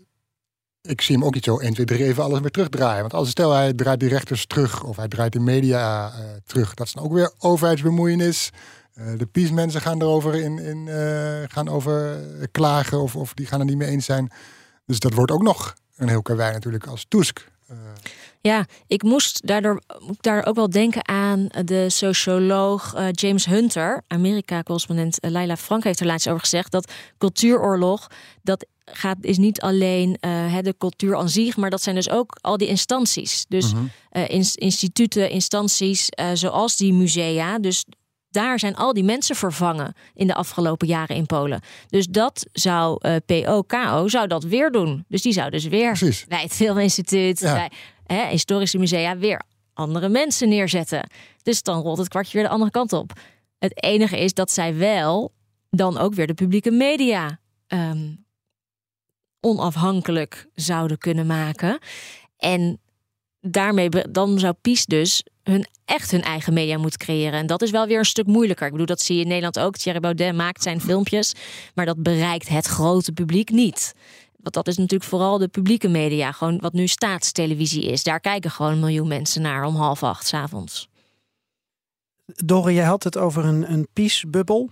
ik 0.82 1.02
zie 1.02 1.16
hem 1.16 1.26
ook 1.26 1.34
niet 1.34 1.44
zo 1.44 1.58
1, 1.58 1.74
2, 1.74 1.86
3 1.86 2.04
even 2.04 2.24
alles 2.24 2.40
weer 2.40 2.52
terugdraaien. 2.52 3.02
Want 3.02 3.14
als 3.14 3.30
stel 3.30 3.52
hij 3.52 3.74
draait 3.74 4.00
die 4.00 4.10
rechters 4.10 4.46
terug 4.46 4.84
of 4.84 4.96
hij 4.96 5.08
draait 5.08 5.34
de 5.34 5.40
media 5.40 6.12
eh, 6.12 6.20
terug, 6.46 6.74
dat 6.74 6.88
is 6.88 6.94
dan 6.94 7.04
ook 7.04 7.14
weer 7.14 7.32
overheidsbemoeienis. 7.38 8.50
Eh, 9.00 9.06
de 9.18 9.26
PiS-mensen 9.26 9.82
gaan 9.82 10.02
erover 10.02 10.36
in, 10.36 10.60
in, 10.60 10.88
eh, 10.88 11.42
gaan 11.48 11.68
over 11.68 12.12
eh, 12.40 12.48
klagen 12.52 13.02
of, 13.02 13.16
of 13.16 13.34
die 13.34 13.46
gaan 13.46 13.60
er 13.60 13.66
niet 13.66 13.78
mee 13.78 13.90
eens 13.90 14.06
zijn. 14.06 14.32
Dus 14.86 15.00
dat 15.00 15.14
wordt 15.14 15.32
ook 15.32 15.42
nog 15.44 15.74
een 15.96 16.08
heel 16.10 16.22
karwei 16.22 16.54
natuurlijk 16.54 16.88
als 16.88 17.06
Tusk. 17.08 17.48
Ja, 18.42 18.66
ik 18.88 19.04
moest 19.04 19.48
daardoor 19.48 19.82
daar 20.20 20.46
ook 20.46 20.56
wel 20.56 20.70
denken 20.70 21.08
aan 21.08 21.48
de 21.66 21.90
socioloog 21.90 22.94
eh, 22.94 23.08
James 23.12 23.46
Hunter, 23.46 24.02
Amerika-correspondent 24.08 25.20
eh, 25.20 25.32
Laila 25.32 25.58
Frank 25.58 25.84
heeft 25.84 26.00
er 26.00 26.06
laatst 26.06 26.28
over 26.28 26.40
gezegd 26.40 26.72
dat 26.72 26.92
cultuuroorlog 27.18 28.08
dat 28.44 28.66
gaat 28.86 29.18
is 29.22 29.38
niet 29.38 29.62
alleen 29.62 30.18
eh, 30.20 30.58
de 30.62 30.76
cultuur 30.78 31.16
aan 31.16 31.30
zich, 31.30 31.58
maar 31.58 31.70
dat 31.70 31.82
zijn 31.82 31.96
dus 31.96 32.10
ook 32.10 32.38
al 32.42 32.58
die 32.58 32.68
instanties. 32.68 33.46
Dus 33.48 33.74
Mhm. 33.74 33.84
eh, 34.10 34.30
ins- 34.30 34.56
instituten, 34.56 35.30
instanties 35.30 36.10
eh, 36.10 36.30
zoals 36.34 36.76
die 36.78 36.94
musea. 36.94 37.60
Dus 37.60 37.86
daar 38.30 38.60
zijn 38.60 38.76
al 38.76 38.94
die 38.94 39.04
mensen 39.04 39.36
vervangen 39.36 39.94
in 40.14 40.28
de 40.28 40.34
afgelopen 40.34 40.88
jaren 40.88 41.16
in 41.16 41.26
Polen. 41.26 41.62
Dus 41.88 42.08
dat 42.08 42.46
zou 42.52 42.98
eh 43.02 43.16
PO-KO 43.26 44.08
zou 44.08 44.28
dat 44.28 44.44
weer 44.44 44.72
doen. 44.72 45.06
Dus 45.08 45.22
die 45.22 45.34
zou 45.34 45.50
dus 45.50 45.66
weer 45.66 46.00
bij 46.28 46.42
het 46.42 46.52
Filminstituut, 46.54 47.40
Ja. 47.40 47.54
bij 47.54 47.72
hè, 48.18 48.28
historische 48.28 48.78
musea 48.78 49.18
weer 49.18 49.42
andere 49.74 50.10
mensen 50.10 50.50
neerzetten. 50.50 51.10
Dus 51.44 51.64
dan 51.64 51.82
rolt 51.82 51.98
het 51.98 52.08
kwartje 52.08 52.38
weer 52.38 52.48
de 52.48 52.54
andere 52.54 52.72
kant 52.72 52.94
op. 52.94 53.12
Het 53.60 53.84
enige 53.84 54.20
is 54.20 54.34
dat 54.34 54.52
zij 54.52 54.76
wel 54.78 55.34
dan 55.70 55.98
ook 55.98 56.14
weer 56.14 56.28
de 56.28 56.34
publieke 56.34 56.72
media 56.72 57.40
ehm, 57.68 58.08
onafhankelijk 59.42 60.48
zouden 60.56 60.98
kunnen 60.98 61.26
maken. 61.26 61.80
En 62.38 62.80
daarmee 63.42 63.90
dan 63.90 64.40
zou 64.40 64.54
PiS 64.62 64.86
dus 64.86 65.24
hun 65.44 65.68
echt 65.86 66.12
hun 66.12 66.22
eigen 66.22 66.54
media 66.54 66.78
moeten 66.78 67.00
creëren. 67.00 67.40
En 67.40 67.48
dat 67.48 67.62
is 67.62 67.72
wel 67.72 67.88
weer 67.88 67.98
een 67.98 68.06
stuk 68.06 68.26
moeilijker. 68.26 68.66
Ik 68.66 68.72
bedoel, 68.72 68.88
dat 68.88 69.02
zie 69.02 69.16
je 69.16 69.22
in 69.22 69.28
Nederland 69.28 69.60
ook. 69.60 69.78
Thierry 69.78 70.00
Baudet 70.00 70.36
maakt 70.36 70.64
zijn 70.64 70.82
filmpjes, 70.82 71.34
maar 71.74 71.86
dat 71.86 72.04
bereikt 72.04 72.48
het 72.48 72.66
grote 72.66 73.12
publiek 73.12 73.50
niet. 73.50 73.94
Want 74.38 74.54
dat 74.54 74.68
is 74.68 74.78
natuurlijk 74.78 75.10
vooral 75.10 75.38
de 75.38 75.48
publieke 75.48 75.88
media, 75.88 76.32
gewoon 76.32 76.60
wat 76.60 76.74
nu 76.74 76.88
staatstelevisie 76.88 77.84
is. 77.84 78.04
Daar 78.04 78.20
kijken 78.20 78.52
gewoon 78.52 78.72
een 78.72 78.80
miljoen 78.80 79.08
mensen 79.08 79.42
naar 79.42 79.64
om 79.64 79.76
half 79.76 80.04
acht 80.04 80.34
avonds. 80.34 80.90
Dore, 82.26 82.74
jij 82.74 82.86
had 82.86 83.04
het 83.04 83.18
over 83.18 83.46
een, 83.46 83.72
een 83.72 83.88
PiS-bubbel. 83.94 84.70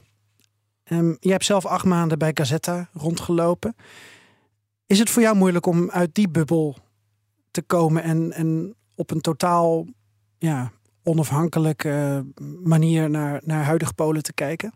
Ehm, 0.83 1.15
jij 1.19 1.31
hebt 1.31 1.45
zelf 1.45 1.65
acht 1.65 1.85
maanden 1.85 2.17
bij 2.17 2.31
Gazetta 2.33 2.89
rondgelopen. 2.93 3.75
Is 4.85 4.99
het 4.99 5.09
voor 5.09 5.21
jou 5.21 5.35
moeilijk 5.35 5.65
om 5.65 5.89
uit 5.89 6.15
die 6.15 6.29
bubbel 6.29 6.77
te 7.57 7.67
komen 7.67 8.03
en, 8.03 8.31
en 8.31 8.75
op 8.95 9.11
een 9.11 9.21
totaal 9.21 9.85
ja, 10.37 10.71
onafhankelijke 11.03 12.25
manier 12.63 13.09
naar, 13.09 13.41
naar 13.43 13.63
huidig 13.63 13.95
Polen 13.95 14.23
te 14.23 14.33
kijken? 14.33 14.73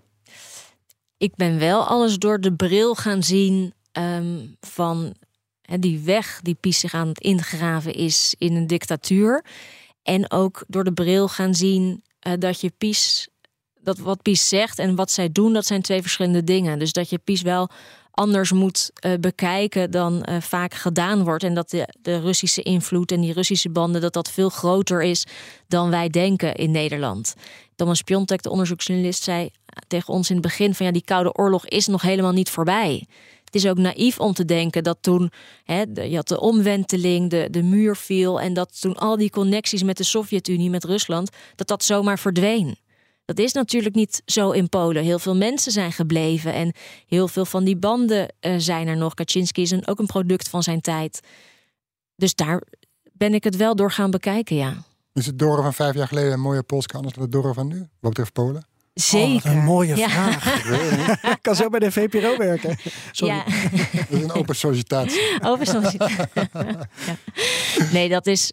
ik 1.22 1.36
ben 1.36 1.60
wel 1.60 1.86
alles 1.86 2.18
door 2.18 2.40
de 2.40 2.54
bril 2.54 2.96
gaan 2.96 3.24
zien 3.24 3.74
ehm, 3.92 4.46
van 4.60 5.16
die 5.80 6.00
weg 6.00 6.40
die 6.42 6.56
PiS 6.56 6.80
zich 6.80 6.94
aan 6.94 7.08
het 7.08 7.20
ingraven 7.20 7.94
is 7.94 8.36
in 8.38 8.56
een 8.56 8.68
dictatuur. 8.68 9.46
En 10.04 10.32
ook 10.32 10.64
door 10.68 10.84
de 10.84 10.94
bril 10.94 11.28
gaan 11.28 11.56
zien 11.56 12.04
eh, 12.20 12.34
dat 12.40 12.62
je 12.62 12.72
PiS, 12.78 13.28
dat 13.82 13.98
wat 13.98 14.22
PiS 14.22 14.48
zegt 14.48 14.80
en 14.80 14.96
wat 14.96 15.12
zij 15.12 15.32
doen, 15.32 15.54
dat 15.54 15.66
zijn 15.66 15.82
twee 15.82 16.02
verschillende 16.02 16.44
dingen. 16.44 16.80
Dus 16.80 16.94
dat 16.94 17.10
je 17.10 17.18
PiS 17.18 17.42
wel 17.42 17.70
anders 18.12 18.52
moet 18.52 18.92
eh, 18.94 19.14
bekijken 19.20 19.92
dan 19.92 20.24
eh, 20.24 20.42
vaak 20.42 20.74
gedaan 20.74 21.24
wordt. 21.24 21.44
En 21.44 21.54
dat 21.54 21.70
de, 21.70 21.88
de 22.02 22.20
Russische 22.20 22.62
invloed 22.62 23.12
en 23.12 23.22
die 23.22 23.34
Russische 23.34 23.70
banden, 23.70 24.02
dat 24.02 24.14
dat 24.14 24.32
veel 24.32 24.50
groter 24.50 25.04
is 25.04 25.26
dan 25.68 25.90
wij 25.90 26.10
denken 26.10 26.56
in 26.56 26.72
Nederland. 26.72 27.34
Thomas 27.76 28.02
Piontek, 28.02 28.42
de 28.42 28.50
onderzoeksjournalist, 28.50 29.24
zei 29.24 29.50
tegen 29.88 30.14
ons 30.14 30.30
in 30.30 30.36
het 30.36 30.46
begin 30.46 30.76
van 30.76 30.86
ja, 30.86 30.92
die 30.92 31.04
Koude 31.04 31.34
Oorlog 31.34 31.68
is 31.68 31.88
nog 31.88 32.02
helemaal 32.02 32.32
niet 32.32 32.50
voorbij. 32.50 33.08
Het 33.46 33.56
is 33.64 33.70
ook 33.70 33.78
naïef 33.78 34.20
om 34.20 34.34
te 34.34 34.46
denken 34.46 34.84
dat 34.84 34.98
toen, 35.02 35.32
hè, 35.64 35.84
je 35.94 36.16
had 36.16 36.28
de 36.28 36.40
omwenteling, 36.40 37.30
de, 37.30 37.48
de 37.52 37.64
muur 37.64 37.96
viel 37.96 38.42
en 38.42 38.54
dat 38.54 38.82
toen 38.82 38.96
al 38.96 39.18
die 39.18 39.30
connecties 39.30 39.84
met 39.84 39.98
de 39.98 40.04
Sovjet-Unie, 40.04 40.70
met 40.70 40.84
Rusland, 40.84 41.30
dat 41.56 41.68
dat 41.68 41.84
zomaar 41.84 42.20
verdween. 42.20 42.78
Dat 43.36 43.46
is 43.46 43.54
natuurlijk 43.54 43.96
niet 43.96 44.22
zo 44.26 44.52
in 44.52 44.70
Polen. 44.70 45.04
Heel 45.04 45.20
veel 45.20 45.36
mensen 45.36 45.72
zijn 45.72 45.92
gebleven 45.92 46.54
en 46.54 46.74
heel 47.08 47.28
veel 47.28 47.46
van 47.46 47.64
die 47.64 47.76
banden 47.78 48.34
eh, 48.40 48.54
zijn 48.58 48.88
er 48.88 48.98
nog. 48.98 49.14
Kaczynski 49.14 49.62
is 49.62 49.72
een, 49.72 49.88
ook 49.88 50.00
een 50.00 50.06
product 50.06 50.50
van 50.50 50.64
zijn 50.64 50.82
tijd. 50.82 51.20
Dus 52.16 52.36
daar 52.36 52.62
ben 53.12 53.34
ik 53.34 53.44
het 53.44 53.56
wel 53.56 53.76
door 53.76 53.92
gaan 53.92 54.12
bekijken, 54.12 54.56
ja. 54.56 54.74
Is 55.14 55.26
het 55.26 55.40
Doren 55.40 55.64
van 55.64 55.74
vijf 55.74 55.96
jaar 55.96 56.08
geleden 56.08 56.32
een 56.34 56.40
mooie 56.40 56.64
Polska 56.64 56.96
anders 56.98 57.14
dan 57.16 57.24
het 57.24 57.32
Doren 57.32 57.54
van 57.54 57.68
nu? 57.68 57.78
Wat 57.78 57.90
betreft 58.10 58.34
Polen? 58.34 58.66
Zeker. 58.94 59.50
Oh, 59.50 59.56
een 59.58 59.64
mooie 59.64 59.96
Ja. 59.96 60.10
vraag. 60.10 60.62
Ik 61.36 61.38
kan 61.42 61.56
zo 61.56 61.70
bij 61.70 61.80
de 61.80 61.92
VPRO 61.92 62.38
werken. 62.38 62.78
Sorry. 63.12 63.34
Ja. 63.34 63.44
Dat 63.92 64.06
is 64.10 64.22
een 64.24 64.32
open 64.32 64.56
sollicitatie. 64.56 65.22
Open 65.50 65.66
sollicitatie. 65.66 66.18
Ja. 67.06 67.18
Nee, 67.92 68.10
dat 68.10 68.28
is. 68.28 68.52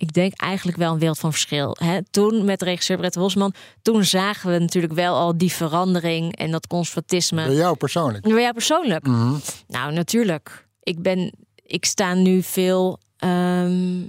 Ik 0.00 0.12
denk 0.12 0.32
eigenlijk 0.36 0.78
wel 0.78 0.92
een 0.92 0.98
wereld 0.98 1.18
van 1.18 1.30
verschil. 1.32 1.76
Hè? 1.78 1.98
Toen 2.10 2.44
met 2.44 2.62
regisseur 2.62 2.96
Brett 2.96 3.14
Hosman, 3.14 3.54
toen 3.82 4.04
zagen 4.04 4.52
we 4.52 4.58
natuurlijk 4.58 4.92
wel 4.92 5.14
al 5.16 5.38
die 5.38 5.52
verandering 5.52 6.36
en 6.36 6.50
dat 6.50 6.66
conservatisme. 6.66 7.44
Bij 7.46 7.54
jou 7.54 7.76
persoonlijk. 7.76 8.22
Bij 8.22 8.40
jou 8.40 8.52
persoonlijk? 8.52 9.06
Mhm. 9.06 9.34
Nou, 9.66 9.92
natuurlijk. 9.92 10.68
Ik 10.82 11.02
ben, 11.02 11.32
ik 11.54 11.84
sta 11.84 12.14
nu 12.14 12.42
veel. 12.42 12.98
ehm, 13.16 14.06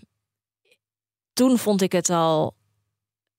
toen 1.34 1.58
vond 1.58 1.82
ik 1.82 1.92
het 1.92 2.10
al. 2.10 2.54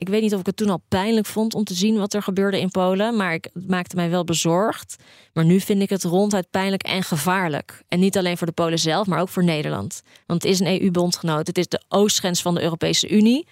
Ik 0.02 0.08
weet 0.08 0.22
niet 0.22 0.34
of 0.34 0.40
ik 0.40 0.46
het 0.46 0.56
toen 0.56 0.70
al 0.70 0.82
pijnlijk 0.88 1.26
vond 1.26 1.54
om 1.54 1.64
te 1.64 1.74
zien 1.74 1.98
wat 1.98 2.14
er 2.14 2.22
gebeurde 2.22 2.60
in 2.60 2.70
Polen, 2.70 3.16
maar 3.16 3.34
ik, 3.34 3.48
het 3.52 3.68
maakte 3.68 3.96
mij 3.96 4.10
wel 4.10 4.24
bezorgd. 4.24 4.96
Maar 5.32 5.44
nu 5.44 5.60
vind 5.60 5.82
ik 5.82 5.90
het 5.90 6.02
ronduit 6.02 6.50
pijnlijk 6.50 6.82
en 6.82 7.02
gevaarlijk. 7.02 7.82
En 7.88 8.00
niet 8.00 8.18
alleen 8.18 8.36
voor 8.36 8.46
de 8.46 8.52
Polen 8.52 8.78
zelf, 8.78 9.06
maar 9.06 9.20
ook 9.20 9.28
voor 9.28 9.44
Nederland. 9.44 10.02
Want 10.26 10.42
het 10.42 10.52
is 10.52 10.60
een 10.60 10.82
EU-bondgenoot. 10.82 11.46
Het 11.46 11.58
is 11.58 11.68
de 11.68 11.82
oostgrens 11.88 12.42
van 12.42 12.54
de 12.54 12.62
Europese 12.62 13.08
Unie. 13.08 13.46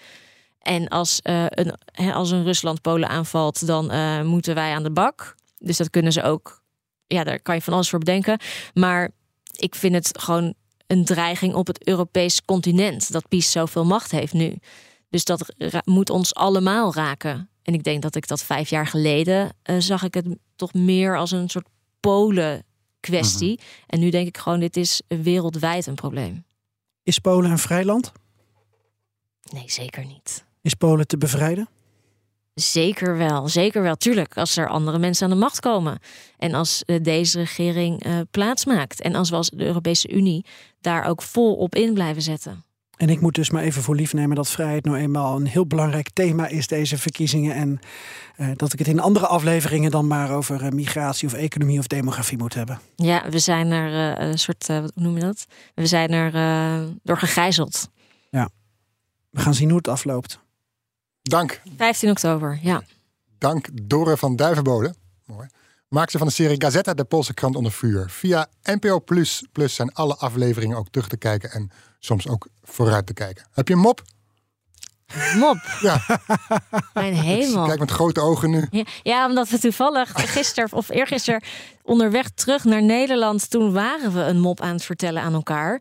En 0.59 0.89
als, 0.89 1.21
eh, 1.23 1.45
een, 1.49 1.75
als 2.13 2.31
een 2.31 2.45
Rusland 2.45 2.81
Polen 2.81 3.09
aanvalt, 3.09 3.67
dan 3.67 3.91
eh, 3.91 4.23
moeten 4.23 4.55
wij 4.55 4.73
aan 4.75 4.83
de 4.83 4.91
bak. 4.93 5.35
Dus 5.59 5.77
dat 5.77 5.91
kunnen 5.91 6.13
ze 6.13 6.23
ook. 6.23 6.63
Ja, 7.07 7.25
daar 7.25 7.41
kan 7.41 7.55
je 7.55 7.63
van 7.63 7.73
alles 7.73 7.89
voor 7.89 7.99
bedenken. 7.99 8.39
Maar 8.75 9.11
ik 9.57 9.75
vind 9.75 9.95
het 9.95 10.19
gewoon 10.21 10.55
een 10.87 11.05
dreiging 11.05 11.55
op 11.55 11.67
het 11.67 11.87
Europees 11.87 12.45
continent. 12.45 13.13
Dat 13.13 13.29
PiS 13.29 13.51
zoveel 13.51 13.85
macht 13.85 14.11
heeft 14.11 14.33
nu. 14.33 14.59
Dus 15.11 15.25
dat 15.25 15.53
moet 15.85 16.11
ons 16.11 16.35
allemaal 16.35 16.95
raken. 16.95 17.49
En 17.63 17.75
ik 17.75 17.83
denk 17.83 18.03
dat 18.03 18.15
ik 18.15 18.27
dat 18.27 18.43
vijf 18.43 18.71
jaar 18.71 18.87
geleden 18.87 19.53
eh, 19.63 19.77
zag 19.79 20.03
ik 20.03 20.15
het 20.15 20.27
toch 20.57 20.75
meer 20.75 21.17
als 21.17 21.31
een 21.31 21.49
soort 21.49 21.69
Polen 22.01 22.65
kwestie. 23.01 23.61
En 23.87 24.01
nu 24.01 24.11
denk 24.11 24.27
ik 24.27 24.39
gewoon, 24.39 24.61
dit 24.61 24.77
is 24.77 25.03
wereldwijd 25.09 25.87
een 25.87 25.95
probleem. 25.95 26.45
Is 27.03 27.19
Polen 27.19 27.51
een 27.51 27.59
vrij 27.59 27.85
land? 27.85 28.13
Nee, 29.53 29.65
zeker 29.67 30.05
niet. 30.07 30.45
Is 30.63 30.75
Polen 30.75 31.07
te 31.07 31.17
bevrijden? 31.19 31.69
Zeker 32.55 33.17
wel, 33.17 33.49
zeker 33.49 33.83
wel. 33.83 33.97
Tuurlijk, 33.97 34.37
als 34.37 34.57
er 34.57 34.69
andere 34.69 34.99
mensen 34.99 35.25
aan 35.25 35.33
de 35.33 35.39
macht 35.39 35.61
komen. 35.61 35.99
En 36.39 36.55
als 36.55 36.85
eh, 36.85 37.03
deze 37.03 37.39
regering 37.39 38.03
eh 38.03 38.19
plaats 38.31 38.65
maakt. 38.65 39.01
En 39.01 39.15
als 39.15 39.31
we 39.31 39.37
als 39.37 39.51
de 39.51 39.65
Europese 39.65 40.09
Unie 40.09 40.45
daar 40.81 41.05
ook 41.05 41.23
vol 41.23 41.55
op 41.55 41.75
in 41.75 41.95
blijven 41.95 42.23
zetten. 42.23 42.65
En 43.01 43.09
ik 43.09 43.21
moet 43.21 43.35
dus 43.35 43.51
maar 43.51 43.63
even 43.63 43.83
voor 43.83 43.95
lief 43.95 44.13
nemen 44.13 44.37
dat 44.37 44.49
vrijheid 44.49 44.85
nou 44.85 44.97
eenmaal 44.97 45.37
een 45.37 45.47
heel 45.47 45.67
belangrijk 45.67 46.11
thema 46.13 46.47
is, 46.47 46.67
deze 46.67 46.99
verkiezingen. 46.99 47.55
En 47.55 47.79
eh, 48.37 48.49
dat 48.57 48.73
ik 48.73 48.79
het 48.79 48.89
in 48.89 49.01
andere 49.01 49.27
afleveringen 49.27 49.91
dan 49.91 50.07
maar 50.07 50.31
over 50.31 50.65
eh, 50.65 50.71
migratie 50.71 51.29
of 51.29 51.35
economie 51.35 51.79
of 51.79 51.87
demografie 51.87 52.39
moet 52.39 52.55
hebben. 52.55 52.81
Ja, 52.97 53.31
we 53.31 53.39
zijn 53.39 53.71
er 53.71 54.17
eh, 54.19 54.29
een 54.29 54.39
soort, 54.39 54.67
hoe 54.67 54.91
noem 54.95 55.15
je 55.15 55.21
dat? 55.21 55.47
We 55.75 55.87
zijn 55.87 56.11
er 56.11 56.35
eh, 56.35 56.89
door 57.03 57.19
gegijzeld. 57.19 57.91
Ja. 58.31 58.49
We 59.31 59.41
gaan 59.41 59.55
zien 59.55 59.69
hoe 59.69 59.79
het 59.79 59.89
afloopt. 59.89 60.41
Dank. 61.23 61.63
15 61.77 62.11
oktober, 62.11 62.59
ja. 62.63 62.83
Dank 63.39 63.69
Dore 63.83 64.17
van 64.17 64.37
Duivenbode. 64.37 64.95
Mooi. 65.25 65.49
Maak 65.89 66.11
ze 66.11 66.19
van 66.19 66.27
de 66.27 66.33
serie 66.33 66.61
Gazetta, 66.61 66.95
de 66.95 67.05
Poolse 67.05 67.35
krant 67.35 67.57
onder 67.57 67.73
vuur. 67.73 68.11
Via 68.11 68.49
NPO 68.63 69.01
Plus, 69.01 69.45
Plus 69.53 69.75
zijn 69.75 69.93
alle 69.93 70.17
afleveringen 70.17 70.77
ook 70.77 70.89
terug 70.89 71.09
te 71.09 71.17
kijken 71.17 71.51
en 71.51 71.71
soms 72.01 72.29
ook 72.29 72.49
vooruit 72.63 73.07
te 73.07 73.13
kijken. 73.13 73.47
Heb 73.53 73.69
je 73.69 73.75
een 73.75 73.81
mop? 73.81 74.03
Mop. 75.37 75.59
Ja. 75.81 76.01
Mijn 76.95 77.15
hemel. 77.15 77.67
Kijk 77.67 77.79
met 77.79 77.91
grote 77.91 78.21
ogen 78.21 78.51
nu. 78.51 78.67
Ja, 78.71 78.85
ja, 79.03 79.27
omdat 79.27 79.49
we 79.49 79.59
toevallig 79.59 80.11
gisteren 80.15 80.73
of 80.73 80.89
eergisteren 80.89 81.43
onderweg 81.83 82.31
terug 82.31 82.65
naar 82.65 82.83
Nederland, 82.83 83.51
toen 83.51 83.73
waren 83.73 84.13
we 84.13 84.21
een 84.21 84.41
mop 84.41 84.61
aan 84.61 84.73
het 84.73 84.85
vertellen 84.85 85.23
aan 85.23 85.35
elkaar. 85.35 85.81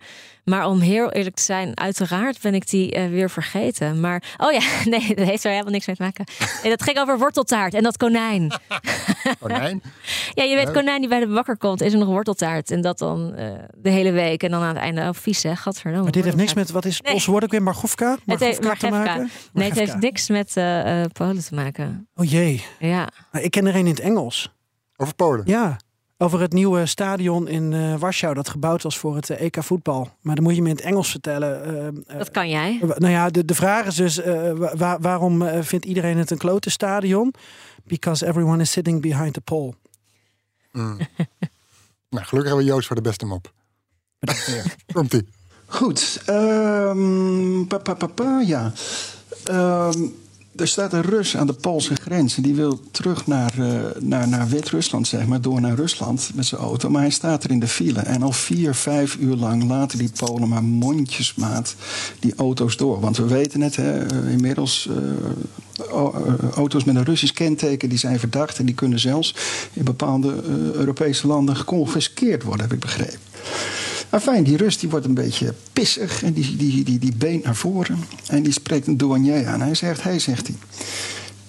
Maar 0.50 0.68
om 0.68 0.80
heel 0.80 1.12
eerlijk 1.12 1.36
te 1.36 1.44
zijn, 1.44 1.80
uiteraard 1.80 2.42
ben 2.42 2.54
ik 2.54 2.70
die 2.70 2.94
eh, 2.94 3.10
weer 3.10 3.30
vergeten. 3.30 4.00
Maar, 4.00 4.24
oh 4.38 4.52
ja, 4.52 4.62
nee, 4.96 5.16
dat 5.16 5.28
heeft 5.28 5.44
er 5.44 5.52
helemaal 5.52 5.72
niks 5.72 5.88
mee 5.88 5.96
te 5.96 6.04
maken. 6.04 6.26
En 6.64 6.70
dat 6.70 6.84
ging 6.84 7.00
over 7.00 7.18
worteltaart 7.18 7.74
en 7.74 7.84
dat 7.84 7.98
konijn. 7.98 8.52
Konijn? 9.40 9.82
Ja, 10.34 10.44
je 10.44 10.56
weet, 10.56 10.72
konijn 10.72 11.00
die 11.00 11.10
bij 11.10 11.20
de 11.20 11.28
bakker 11.28 11.58
komt, 11.58 11.82
is 11.82 11.94
er 11.94 12.00
nog 12.00 12.08
worteltaart. 12.08 12.72
En 12.72 12.82
dat 12.82 12.98
dan 12.98 13.34
eh, 13.36 13.52
de 13.78 13.90
hele 13.90 14.12
week. 14.12 14.44
En 14.44 14.52
dan 14.52 14.62
aan 14.62 14.68
het 14.68 14.78
einde, 14.78 15.02
oh 15.02 15.10
vies 15.12 15.44
hè, 15.44 15.56
gadverdamme. 15.56 16.04
Maar 16.04 16.12
dit 16.12 16.24
heeft 16.24 16.36
niks 16.36 16.54
met, 16.54 16.72
wat 16.72 16.86
is 16.86 17.02
Nee. 17.02 17.12
Poolse 17.12 17.32
woord 17.32 17.44
ook 17.44 17.52
weer, 17.52 17.64
Margovka? 17.64 18.18
Het 18.26 18.40
heeft 18.40 18.62
Margovka 18.62 18.88
te 18.88 18.94
Margevka. 18.94 19.18
maken? 19.18 19.32
Nee, 19.54 19.70
het 19.70 19.78
heeft 19.80 20.00
niks 20.00 20.30
met 20.30 20.58
eh, 20.58 21.04
eh, 21.04 21.10
Polen 21.12 21.44
te 21.44 21.56
maken. 21.56 22.08
Oh 22.16 22.30
jee. 22.30 22.66
Ja. 22.80 23.08
Maar 23.32 23.42
ik 23.42 23.52
ken 23.52 23.66
er 23.66 23.76
een 23.76 23.80
in 23.80 23.86
het 23.86 24.00
Engels. 24.00 24.54
Over 24.96 25.16
Polen? 25.16 25.44
Ja. 25.46 25.78
Over 26.22 26.40
het 26.41 26.54
nieuwe 26.54 26.86
stadion 26.86 27.48
in 27.48 27.74
eh, 27.74 27.96
Warschau 27.96 28.34
dat 28.34 28.50
gebouwd 28.50 28.84
was 28.84 28.98
voor 28.98 29.16
het 29.16 29.30
eh, 29.30 29.41
EK 29.41 29.64
voetbal. 29.64 30.10
Maar 30.22 30.36
dan 30.36 30.44
moet 30.44 30.56
je 30.56 30.62
me 30.62 30.70
in 30.70 30.76
het 30.76 30.84
Engels 30.86 31.12
vertellen. 31.12 31.66
eh, 32.08 32.18
Dat 32.18 32.32
kan 32.32 32.50
jij. 32.50 32.80
nou 32.82 33.08
ja, 33.10 33.30
de, 33.30 33.46
de 33.46 33.56
vraag 33.56 33.86
is 33.86 33.96
dus: 33.96 34.18
eh, 34.22 34.52
wa- 34.54 34.76
wa- 34.78 35.00
waarom 35.00 35.44
vindt 35.64 35.86
iedereen 35.86 36.18
het 36.18 36.32
een 36.32 36.38
klote 36.38 36.70
stadion? 36.70 37.34
Because 37.84 38.26
everyone 38.28 38.62
is 38.62 38.72
sitting 38.72 39.02
behind 39.02 39.34
the 39.34 39.41
pole. 39.41 39.74
Mm. 40.72 40.98
nou, 42.10 42.26
gelukkig 42.26 42.30
hebben 42.52 42.58
we 42.58 42.64
Joost 42.64 42.88
voor 42.88 42.96
de 42.96 43.02
beste 43.02 43.26
mop. 43.26 43.52
Komt-ie. 44.94 45.28
Goed. 45.66 46.22
ehm, 46.26 47.66
pa, 47.68 47.78
pa, 47.78 47.94
pa, 47.94 48.08
pa, 48.08 48.40
ja. 48.46 48.72
Ehm, 49.44 50.04
er 50.60 50.68
staat 50.68 50.94
een 50.94 51.02
Rus 51.02 51.38
aan 51.38 51.48
de 51.48 51.53
Poolse 51.53 51.95
grens. 51.95 52.36
En 52.36 52.41
die 52.41 52.56
wil 52.56 52.80
terug 52.91 53.27
naar, 53.27 53.53
eh, 53.60 53.80
naar, 53.99 54.27
naar 54.27 54.48
Wit-Rusland, 54.48 55.07
zeg 55.07 55.26
maar. 55.26 55.41
Door 55.41 55.61
naar 55.61 55.76
Rusland 55.76 56.31
met 56.34 56.45
zijn 56.45 56.61
auto. 56.61 56.90
Maar 56.90 57.02
hij 57.02 57.10
staat 57.10 57.44
er 57.44 57.52
in 57.52 57.60
de 57.60 57.68
file. 57.68 57.99
En 57.99 58.22
al 58.22 58.31
vier, 58.31 58.76
vijf 58.76 59.18
uur 59.19 59.36
lang 59.36 59.64
laten 59.64 59.98
die 59.98 60.11
Polen 60.18 60.49
maar 60.49 60.64
mondjesmaat 60.64 61.76
die 62.19 62.34
auto's 62.36 62.77
door. 62.77 62.99
Want 62.99 63.18
we 63.18 63.27
weten 63.27 63.61
het, 63.61 63.76
hè, 63.76 64.06
eh, 64.06 64.31
inmiddels... 64.31 64.90
eh, 64.90 64.95
auto's 66.56 66.84
met 66.84 66.95
een 66.95 67.03
Russisch 67.03 67.34
kenteken 67.34 67.90
die 67.90 67.98
zijn 67.98 68.19
verdacht. 68.19 68.60
En 68.60 68.65
die 68.65 68.76
kunnen 68.76 68.99
zelfs 68.99 69.36
in 69.73 69.84
bepaalde 69.84 70.41
Europese 70.73 71.27
landen 71.27 71.56
geconfiskeerd 71.56 72.44
worden, 72.44 72.61
heb 72.61 72.73
ik 72.73 72.80
begrepen. 72.80 73.19
Afijn, 74.10 74.44
die 74.44 74.57
Rus 74.57 74.77
die 74.77 74.90
wordt 74.90 75.06
een 75.06 75.14
beetje 75.14 75.53
pissig 75.73 76.23
en 76.23 76.34
die, 76.34 76.56
die, 76.56 76.84
die, 76.84 76.99
die 76.99 77.14
beent 77.15 77.44
naar 77.44 77.56
voren. 77.56 77.99
En 78.27 78.44
die 78.44 78.53
spreekt 78.53 78.88
een 78.88 78.98
douanier 78.98 79.48
aan. 79.48 79.61
Hij 79.61 79.76
zegt, 79.76 80.03
hey, 80.03 80.19
zegt 80.19 80.48
hij, 80.48 80.56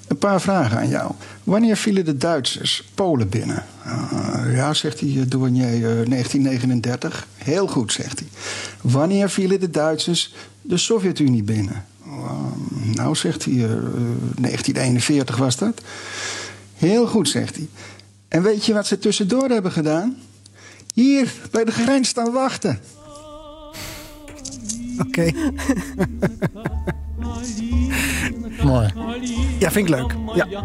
een 0.08 0.18
paar 0.18 0.40
vragen 0.40 0.78
aan 0.78 0.88
jou. 0.88 1.12
Wanneer 1.44 1.76
vielen 1.76 2.04
de 2.04 2.16
Duitsers 2.16 2.90
Polen 2.94 3.28
binnen? 3.28 3.64
"Ah, 3.84 4.54
ja, 4.54 4.74
zegt 4.74 4.98
die 4.98 5.20
eh, 5.20 5.26
douanier, 5.28 5.64
eh, 5.66 5.80
1939. 5.80 7.26
Heel 7.36 7.66
goed, 7.66 7.92
zegt 7.92 8.18
hij. 8.18 8.28
Wanneer 8.80 9.30
vielen 9.30 9.60
de 9.60 9.70
Duitsers 9.70 10.34
de 10.62 10.76
Sovjet-Unie 10.76 11.42
binnen? 11.42 11.84
"Ah, 12.06 12.30
nou, 12.94 13.16
zegt 13.16 13.44
hij, 13.44 13.54
eh, 13.54 13.64
eh, 13.64 13.78
1941 14.36 15.36
was 15.36 15.56
dat. 15.56 15.80
Heel 16.74 17.06
goed, 17.06 17.28
zegt 17.28 17.56
hij. 17.56 17.68
En 18.28 18.42
weet 18.42 18.64
je 18.64 18.72
wat 18.72 18.86
ze 18.86 18.98
tussendoor 18.98 19.48
hebben 19.48 19.72
gedaan? 19.72 20.16
Hier, 20.94 21.32
bij 21.50 21.64
de 21.64 21.72
grens 21.72 22.08
staan 22.08 22.32
wachten. 22.32 22.78
Oké. 24.98 25.30
Mooi. 28.64 28.88
Ja, 29.58 29.70
vind 29.70 29.88
ik 29.88 29.94
leuk. 29.94 30.14
Ja. 30.34 30.64